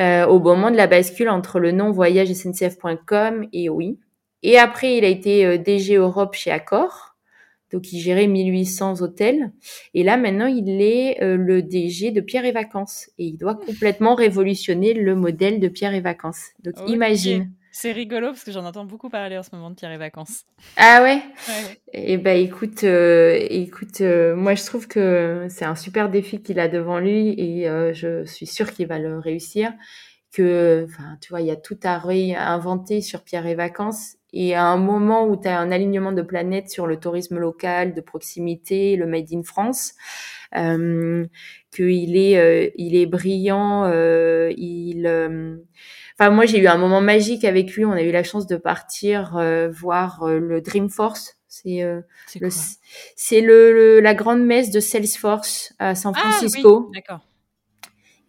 Euh, 0.00 0.26
au 0.26 0.40
moment 0.40 0.70
de 0.70 0.76
la 0.76 0.88
bascule 0.88 1.28
entre 1.28 1.60
le 1.60 1.70
nom 1.70 1.92
voyage 1.92 2.32
SNCF.com 2.32 3.46
et 3.52 3.68
Oui. 3.68 3.98
Et 4.42 4.58
après, 4.58 4.96
il 4.96 5.04
a 5.04 5.08
été 5.08 5.58
DG 5.58 5.94
Europe 5.94 6.34
chez 6.34 6.50
Accor. 6.50 7.16
Donc, 7.72 7.92
il 7.92 7.98
gérait 7.98 8.26
1800 8.26 9.00
hôtels. 9.00 9.52
Et 9.94 10.02
là, 10.02 10.16
maintenant, 10.18 10.46
il 10.46 10.82
est 10.82 11.16
le 11.22 11.62
DG 11.62 12.10
de 12.10 12.20
Pierre 12.20 12.44
et 12.44 12.52
Vacances. 12.52 13.08
Et 13.18 13.24
il 13.24 13.38
doit 13.38 13.54
complètement 13.54 14.14
révolutionner 14.14 14.92
le 14.92 15.14
modèle 15.14 15.60
de 15.60 15.68
Pierre 15.68 15.94
et 15.94 16.02
Vacances. 16.02 16.50
Donc, 16.62 16.74
imagine. 16.86 17.50
C'est 17.76 17.90
rigolo 17.90 18.28
parce 18.28 18.44
que 18.44 18.52
j'en 18.52 18.64
entends 18.64 18.84
beaucoup 18.84 19.10
parler 19.10 19.36
en 19.36 19.42
ce 19.42 19.48
moment 19.52 19.68
de 19.68 19.74
Pierre 19.74 19.90
et 19.90 19.96
Vacances. 19.96 20.44
Ah 20.76 21.02
ouais, 21.02 21.20
Et 21.92 22.12
eh 22.12 22.18
ben 22.18 22.40
écoute, 22.40 22.84
euh, 22.84 23.36
écoute, 23.50 24.00
euh, 24.00 24.36
moi 24.36 24.54
je 24.54 24.64
trouve 24.64 24.86
que 24.86 25.48
c'est 25.50 25.64
un 25.64 25.74
super 25.74 26.08
défi 26.08 26.40
qu'il 26.40 26.60
a 26.60 26.68
devant 26.68 27.00
lui 27.00 27.34
et 27.36 27.68
euh, 27.68 27.92
je 27.92 28.24
suis 28.26 28.46
sûre 28.46 28.72
qu'il 28.72 28.86
va 28.86 29.00
le 29.00 29.18
réussir. 29.18 29.72
Que, 30.32 30.86
enfin, 30.88 31.18
tu 31.20 31.30
vois, 31.30 31.40
il 31.40 31.48
y 31.48 31.50
a 31.50 31.56
tout 31.56 31.78
à 31.82 31.98
réinventer 31.98 33.00
sur 33.00 33.24
Pierre 33.24 33.46
et 33.46 33.56
Vacances. 33.56 34.18
Et 34.32 34.54
à 34.54 34.66
un 34.66 34.76
moment 34.76 35.26
où 35.26 35.36
tu 35.36 35.48
as 35.48 35.58
un 35.58 35.72
alignement 35.72 36.12
de 36.12 36.22
planètes 36.22 36.70
sur 36.70 36.86
le 36.86 37.00
tourisme 37.00 37.38
local, 37.38 37.92
de 37.92 38.00
proximité, 38.00 38.94
le 38.94 39.06
Made 39.06 39.32
in 39.32 39.42
France, 39.42 39.94
qu'il 40.52 42.16
est, 42.16 42.72
il 42.76 42.94
est 42.94 43.06
brillant, 43.06 43.90
il 44.56 45.08
Enfin, 46.18 46.30
moi, 46.30 46.46
j'ai 46.46 46.58
eu 46.58 46.66
un 46.66 46.78
moment 46.78 47.00
magique 47.00 47.44
avec 47.44 47.72
lui. 47.74 47.84
On 47.84 47.92
a 47.92 48.02
eu 48.02 48.12
la 48.12 48.22
chance 48.22 48.46
de 48.46 48.56
partir 48.56 49.36
euh, 49.36 49.68
voir 49.68 50.22
euh, 50.22 50.38
le 50.38 50.60
Dreamforce. 50.60 51.36
C'est 51.48 51.82
euh, 51.82 52.00
le, 52.40 52.48
c'est 53.16 53.40
le, 53.40 54.00
la 54.00 54.14
grande 54.14 54.44
messe 54.44 54.70
de 54.70 54.80
Salesforce 54.80 55.72
à 55.78 55.94
San 55.94 56.12
ah 56.16 56.20
Francisco. 56.20 56.84
Ah, 56.84 56.86
oui, 56.86 56.92
d'accord. 56.94 57.20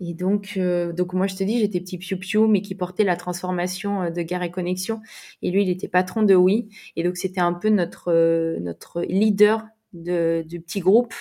Et 0.01 0.13
donc, 0.13 0.53
euh, 0.57 0.91
donc 0.91 1.13
moi, 1.13 1.27
je 1.27 1.35
te 1.35 1.43
dis, 1.43 1.59
j'étais 1.59 1.79
petit 1.79 1.97
piou-piou, 1.97 2.47
mais 2.47 2.61
qui 2.61 2.75
portait 2.75 3.03
la 3.03 3.15
transformation 3.15 4.03
euh, 4.03 4.09
de 4.09 4.21
Gare 4.21 4.43
et 4.43 4.51
Connexion. 4.51 5.01
Et 5.41 5.51
lui, 5.51 5.63
il 5.63 5.69
était 5.69 5.87
patron 5.87 6.23
de 6.23 6.35
Oui. 6.35 6.69
Et 6.95 7.03
donc, 7.03 7.17
c'était 7.17 7.41
un 7.41 7.53
peu 7.53 7.69
notre, 7.69 8.11
euh, 8.11 8.59
notre 8.59 9.01
leader 9.03 9.65
de, 10.03 10.43
du 10.45 10.59
petit 10.61 10.79
groupe. 10.79 11.13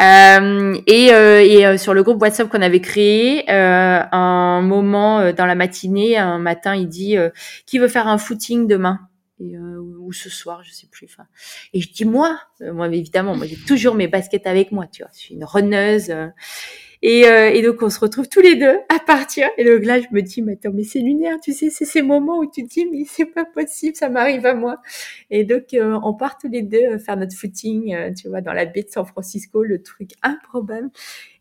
Euh, 0.00 0.74
et, 0.86 1.06
et 1.06 1.78
sur 1.78 1.94
le 1.94 2.02
groupe 2.02 2.20
WhatsApp 2.20 2.48
qu'on 2.48 2.62
avait 2.62 2.80
créé, 2.80 3.44
un 3.48 4.60
moment 4.62 5.32
dans 5.32 5.46
la 5.46 5.54
matinée, 5.54 6.16
un 6.16 6.38
matin, 6.38 6.74
il 6.74 6.88
dit 6.88 7.16
qui 7.66 7.78
veut 7.78 7.88
faire 7.88 8.08
un 8.08 8.18
footing 8.18 8.66
demain? 8.66 9.00
Et, 9.40 9.56
ou 9.58 10.12
ce 10.12 10.30
soir, 10.30 10.62
je 10.62 10.72
sais 10.72 10.86
plus. 10.90 11.08
Enfin, 11.10 11.26
et 11.72 11.80
je 11.80 11.92
dis 11.92 12.04
moi, 12.04 12.38
moi 12.60 12.88
évidemment, 12.88 13.36
moi 13.36 13.46
j'ai 13.46 13.56
toujours 13.56 13.94
mes 13.94 14.08
baskets 14.08 14.46
avec 14.46 14.72
moi, 14.72 14.86
tu 14.86 15.02
vois. 15.02 15.10
Je 15.14 15.18
suis 15.18 15.34
une 15.34 15.44
runneuse. 15.44 16.12
Et, 17.02 17.26
euh, 17.26 17.50
et, 17.50 17.62
donc 17.62 17.82
on 17.82 17.90
se 17.90 17.98
retrouve 17.98 18.28
tous 18.28 18.40
les 18.40 18.54
deux 18.54 18.76
à 18.88 19.00
partir. 19.00 19.48
Et 19.58 19.64
donc 19.64 19.84
là, 19.84 20.00
je 20.00 20.06
me 20.12 20.22
dis, 20.22 20.40
mais 20.40 20.52
attends, 20.52 20.70
mais 20.72 20.84
c'est 20.84 21.00
lunaire, 21.00 21.38
tu 21.42 21.52
sais, 21.52 21.68
c'est 21.68 21.84
ces 21.84 22.02
moments 22.02 22.38
où 22.38 22.46
tu 22.48 22.62
te 22.64 22.68
dis, 22.68 22.86
mais 22.86 23.04
c'est 23.06 23.26
pas 23.26 23.44
possible, 23.44 23.96
ça 23.96 24.08
m'arrive 24.08 24.46
à 24.46 24.54
moi. 24.54 24.76
Et 25.30 25.44
donc 25.44 25.74
euh, 25.74 25.98
on 26.04 26.14
part 26.14 26.38
tous 26.38 26.48
les 26.48 26.62
deux 26.62 26.78
euh, 26.78 26.98
faire 26.98 27.16
notre 27.16 27.36
footing, 27.36 28.14
tu 28.14 28.28
vois, 28.28 28.40
dans 28.40 28.52
la 28.52 28.66
baie 28.66 28.82
de 28.82 28.88
San 28.88 29.04
Francisco, 29.04 29.62
le 29.64 29.82
truc 29.82 30.10
improbable. 30.22 30.90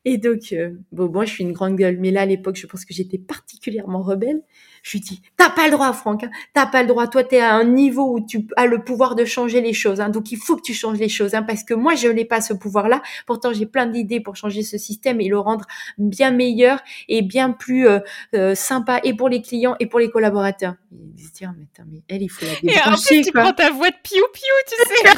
Et 0.03 0.17
donc, 0.17 0.55
bon, 0.91 1.11
moi, 1.11 1.25
je 1.25 1.33
suis 1.33 1.43
une 1.43 1.51
grande 1.51 1.75
gueule, 1.75 1.97
mais 1.99 2.09
là, 2.09 2.21
à 2.21 2.25
l'époque, 2.25 2.55
je 2.55 2.65
pense 2.65 2.85
que 2.85 2.93
j'étais 2.93 3.19
particulièrement 3.19 4.01
rebelle. 4.01 4.41
Je 4.81 4.91
lui 4.93 4.99
dis, 4.99 5.21
t'as 5.37 5.49
pas 5.49 5.65
le 5.65 5.71
droit, 5.71 5.93
Franck, 5.93 6.23
hein, 6.23 6.31
t'as 6.53 6.65
pas 6.65 6.81
le 6.81 6.87
droit. 6.87 7.07
Toi, 7.07 7.23
t'es 7.23 7.39
à 7.39 7.53
un 7.53 7.63
niveau 7.63 8.15
où 8.15 8.25
tu 8.25 8.47
as 8.55 8.65
le 8.65 8.83
pouvoir 8.83 9.15
de 9.15 9.25
changer 9.25 9.61
les 9.61 9.73
choses. 9.73 10.01
Hein, 10.01 10.09
donc, 10.09 10.31
il 10.31 10.37
faut 10.37 10.55
que 10.55 10.61
tu 10.61 10.73
changes 10.73 10.97
les 10.97 11.09
choses, 11.09 11.35
hein, 11.35 11.43
parce 11.43 11.63
que 11.63 11.73
moi, 11.73 11.93
je 11.95 12.07
n'ai 12.07 12.25
pas 12.25 12.41
ce 12.41 12.53
pouvoir-là. 12.53 13.01
Pourtant, 13.27 13.53
j'ai 13.53 13.67
plein 13.67 13.85
d'idées 13.85 14.19
pour 14.19 14.35
changer 14.35 14.63
ce 14.63 14.77
système 14.77 15.21
et 15.21 15.27
le 15.27 15.37
rendre 15.37 15.65
bien 15.99 16.31
meilleur 16.31 16.79
et 17.09 17.21
bien 17.21 17.51
plus 17.51 17.87
euh, 17.87 17.99
euh, 18.33 18.55
sympa 18.55 18.99
et 19.03 19.13
pour 19.13 19.29
les 19.29 19.41
clients 19.41 19.75
et 19.79 19.85
pour 19.85 19.99
les 19.99 20.09
collaborateurs. 20.09 20.75
Il 20.91 21.23
se 21.23 21.31
dit, 21.31 21.45
mais, 21.45 21.67
attends, 21.73 21.87
mais 21.91 22.01
elle, 22.09 22.23
il 22.23 22.29
faut 22.29 22.45
la 22.45 22.53
débrancher. 22.53 23.15
Et 23.15 23.19
en 23.19 23.21
plus, 23.21 23.21
tu 23.27 23.31
prends 23.31 23.53
ta 23.53 23.69
voix 23.69 23.89
de 23.89 23.95
piou-piou, 24.01 24.55
tu 24.67 24.75
sais. 24.75 25.17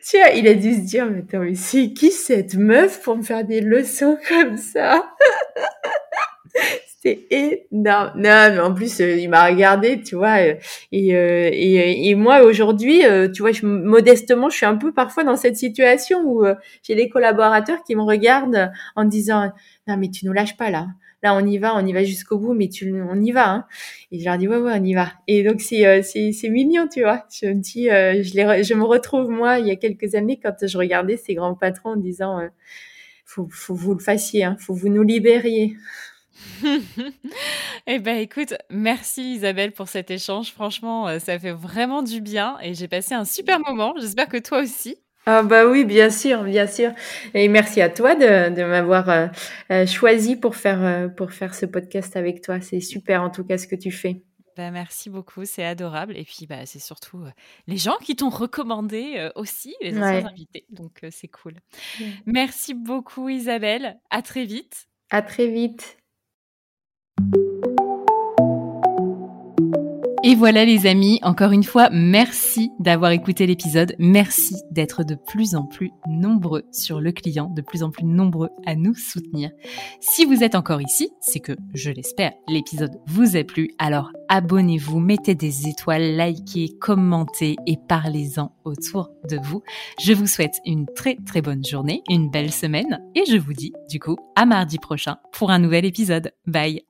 Tiens, 0.02 0.28
il 0.34 0.46
a 0.48 0.54
dû 0.54 0.74
se 0.74 0.80
dire, 0.80 1.06
mais 1.06 1.20
attends, 1.20 1.40
mais 1.40 1.54
c'est 1.54 1.92
qui 1.92 2.10
cette 2.10 2.56
meuf 2.56 3.02
pour 3.02 3.16
me 3.16 3.22
faire 3.22 3.44
des 3.44 3.62
leçons 3.62 4.18
comme 4.28 4.58
ça 4.58 5.02
C'était 7.06 7.60
énorme. 7.70 8.12
Non, 8.16 8.50
mais 8.50 8.58
en 8.58 8.74
plus, 8.74 9.00
euh, 9.00 9.16
il 9.16 9.28
m'a 9.30 9.46
regardé, 9.46 10.02
tu 10.02 10.16
vois. 10.16 10.38
Euh, 10.40 10.54
et, 10.90 11.14
euh, 11.14 11.48
et, 11.52 12.08
et, 12.08 12.14
moi, 12.16 12.42
aujourd'hui, 12.42 13.02
tu 13.32 13.42
vois, 13.42 13.52
je, 13.52 13.64
modestement, 13.64 14.48
je 14.50 14.56
suis 14.56 14.66
un 14.66 14.76
peu 14.76 14.92
parfois 14.92 15.22
dans 15.22 15.36
cette 15.36 15.56
situation 15.56 16.22
où 16.24 16.44
j'ai 16.82 16.96
des 16.96 17.08
collaborateurs 17.08 17.84
qui 17.84 17.94
me 17.94 18.02
regardent 18.02 18.72
en 18.96 19.04
disant, 19.04 19.52
non, 19.86 19.96
mais 19.96 20.10
tu 20.10 20.26
nous 20.26 20.32
lâches 20.32 20.56
pas 20.56 20.70
là. 20.70 20.88
Là, 21.22 21.34
on 21.34 21.46
y 21.46 21.58
va, 21.58 21.76
on 21.76 21.86
y 21.86 21.92
va 21.92 22.02
jusqu'au 22.02 22.38
bout, 22.38 22.54
mais 22.54 22.68
tu, 22.68 22.92
on 23.08 23.20
y 23.22 23.30
va. 23.30 23.50
Hein. 23.50 23.66
Et 24.10 24.18
je 24.18 24.24
leur 24.24 24.36
dis, 24.36 24.48
ouais, 24.48 24.58
ouais, 24.58 24.72
on 24.74 24.84
y 24.84 24.94
va. 24.94 25.12
Et 25.28 25.44
donc, 25.44 25.60
c'est, 25.60 26.02
c'est, 26.02 26.32
c'est 26.32 26.48
mignon, 26.48 26.88
tu 26.92 27.02
vois. 27.02 27.24
Je 27.30 27.46
me 27.46 27.54
dis, 27.54 27.84
je, 27.84 28.34
les, 28.34 28.64
je 28.64 28.74
me 28.74 28.84
retrouve, 28.84 29.30
moi, 29.30 29.60
il 29.60 29.68
y 29.68 29.70
a 29.70 29.76
quelques 29.76 30.16
années, 30.16 30.40
quand 30.42 30.66
je 30.66 30.76
regardais 30.76 31.16
ces 31.16 31.34
grands 31.34 31.54
patrons 31.54 31.90
en 31.90 31.96
disant, 31.96 32.40
faut, 33.24 33.46
faut 33.50 33.74
vous 33.74 33.94
le 33.94 34.00
fassiez, 34.00 34.42
hein, 34.42 34.56
faut 34.58 34.74
vous 34.74 34.88
nous 34.88 35.02
libériez. 35.02 35.76
eh 37.86 37.98
ben 37.98 38.16
écoute, 38.16 38.54
merci 38.70 39.34
Isabelle 39.34 39.72
pour 39.72 39.88
cet 39.88 40.10
échange. 40.10 40.52
Franchement, 40.52 41.08
euh, 41.08 41.18
ça 41.18 41.38
fait 41.38 41.52
vraiment 41.52 42.02
du 42.02 42.20
bien 42.20 42.56
et 42.62 42.74
j'ai 42.74 42.88
passé 42.88 43.14
un 43.14 43.24
super 43.24 43.60
moment. 43.60 43.94
J'espère 43.98 44.28
que 44.28 44.36
toi 44.36 44.60
aussi. 44.60 44.96
Ah 45.26 45.42
bah 45.42 45.66
oui, 45.66 45.84
bien 45.84 46.10
sûr, 46.10 46.44
bien 46.44 46.66
sûr. 46.66 46.92
Et 47.34 47.48
merci 47.48 47.80
à 47.80 47.90
toi 47.90 48.14
de, 48.14 48.54
de 48.54 48.64
m'avoir 48.64 49.08
euh, 49.08 49.26
euh, 49.72 49.86
choisi 49.86 50.36
pour 50.36 50.54
faire, 50.54 51.10
pour 51.16 51.32
faire 51.32 51.54
ce 51.54 51.66
podcast 51.66 52.16
avec 52.16 52.42
toi. 52.42 52.60
C'est 52.60 52.80
super 52.80 53.22
en 53.22 53.30
tout 53.30 53.44
cas 53.44 53.58
ce 53.58 53.66
que 53.66 53.74
tu 53.74 53.90
fais. 53.90 54.22
Ben 54.56 54.70
merci 54.70 55.10
beaucoup, 55.10 55.44
c'est 55.44 55.64
adorable. 55.64 56.16
Et 56.16 56.24
puis, 56.24 56.46
bah, 56.46 56.64
c'est 56.64 56.78
surtout 56.78 57.24
les 57.66 57.76
gens 57.76 57.96
qui 58.02 58.16
t'ont 58.16 58.30
recommandé 58.30 59.28
aussi, 59.34 59.74
les 59.82 59.98
anciens 59.98 60.28
invités. 60.28 60.64
Donc, 60.70 61.04
c'est 61.10 61.28
cool. 61.28 61.54
Merci 62.24 62.72
beaucoup, 62.72 63.28
Isabelle. 63.28 63.98
À 64.08 64.22
très 64.22 64.46
vite. 64.46 64.86
À 65.10 65.20
très 65.20 65.48
vite. 65.48 65.98
Et 70.28 70.34
voilà 70.34 70.64
les 70.64 70.88
amis, 70.88 71.20
encore 71.22 71.52
une 71.52 71.62
fois, 71.62 71.88
merci 71.92 72.72
d'avoir 72.80 73.12
écouté 73.12 73.46
l'épisode. 73.46 73.94
Merci 74.00 74.56
d'être 74.72 75.04
de 75.04 75.14
plus 75.14 75.54
en 75.54 75.66
plus 75.66 75.92
nombreux 76.08 76.64
sur 76.72 77.00
le 77.00 77.12
client, 77.12 77.48
de 77.48 77.62
plus 77.62 77.84
en 77.84 77.90
plus 77.90 78.04
nombreux 78.04 78.48
à 78.66 78.74
nous 78.74 78.96
soutenir. 78.96 79.52
Si 80.00 80.24
vous 80.24 80.42
êtes 80.42 80.56
encore 80.56 80.82
ici, 80.82 81.10
c'est 81.20 81.38
que, 81.38 81.52
je 81.74 81.92
l'espère, 81.92 82.32
l'épisode 82.48 82.98
vous 83.06 83.36
a 83.36 83.44
plu. 83.44 83.70
Alors 83.78 84.10
abonnez-vous, 84.28 84.98
mettez 84.98 85.36
des 85.36 85.68
étoiles, 85.68 86.16
likez, 86.16 86.76
commentez 86.80 87.54
et 87.68 87.76
parlez-en 87.88 88.50
autour 88.64 89.10
de 89.30 89.38
vous. 89.40 89.62
Je 90.00 90.12
vous 90.12 90.26
souhaite 90.26 90.56
une 90.64 90.86
très 90.86 91.14
très 91.24 91.40
bonne 91.40 91.64
journée, 91.64 92.02
une 92.10 92.30
belle 92.30 92.50
semaine 92.50 93.00
et 93.14 93.22
je 93.30 93.36
vous 93.36 93.52
dis 93.52 93.72
du 93.88 94.00
coup 94.00 94.16
à 94.34 94.44
mardi 94.44 94.78
prochain 94.78 95.18
pour 95.30 95.52
un 95.52 95.60
nouvel 95.60 95.84
épisode. 95.84 96.32
Bye 96.48 96.82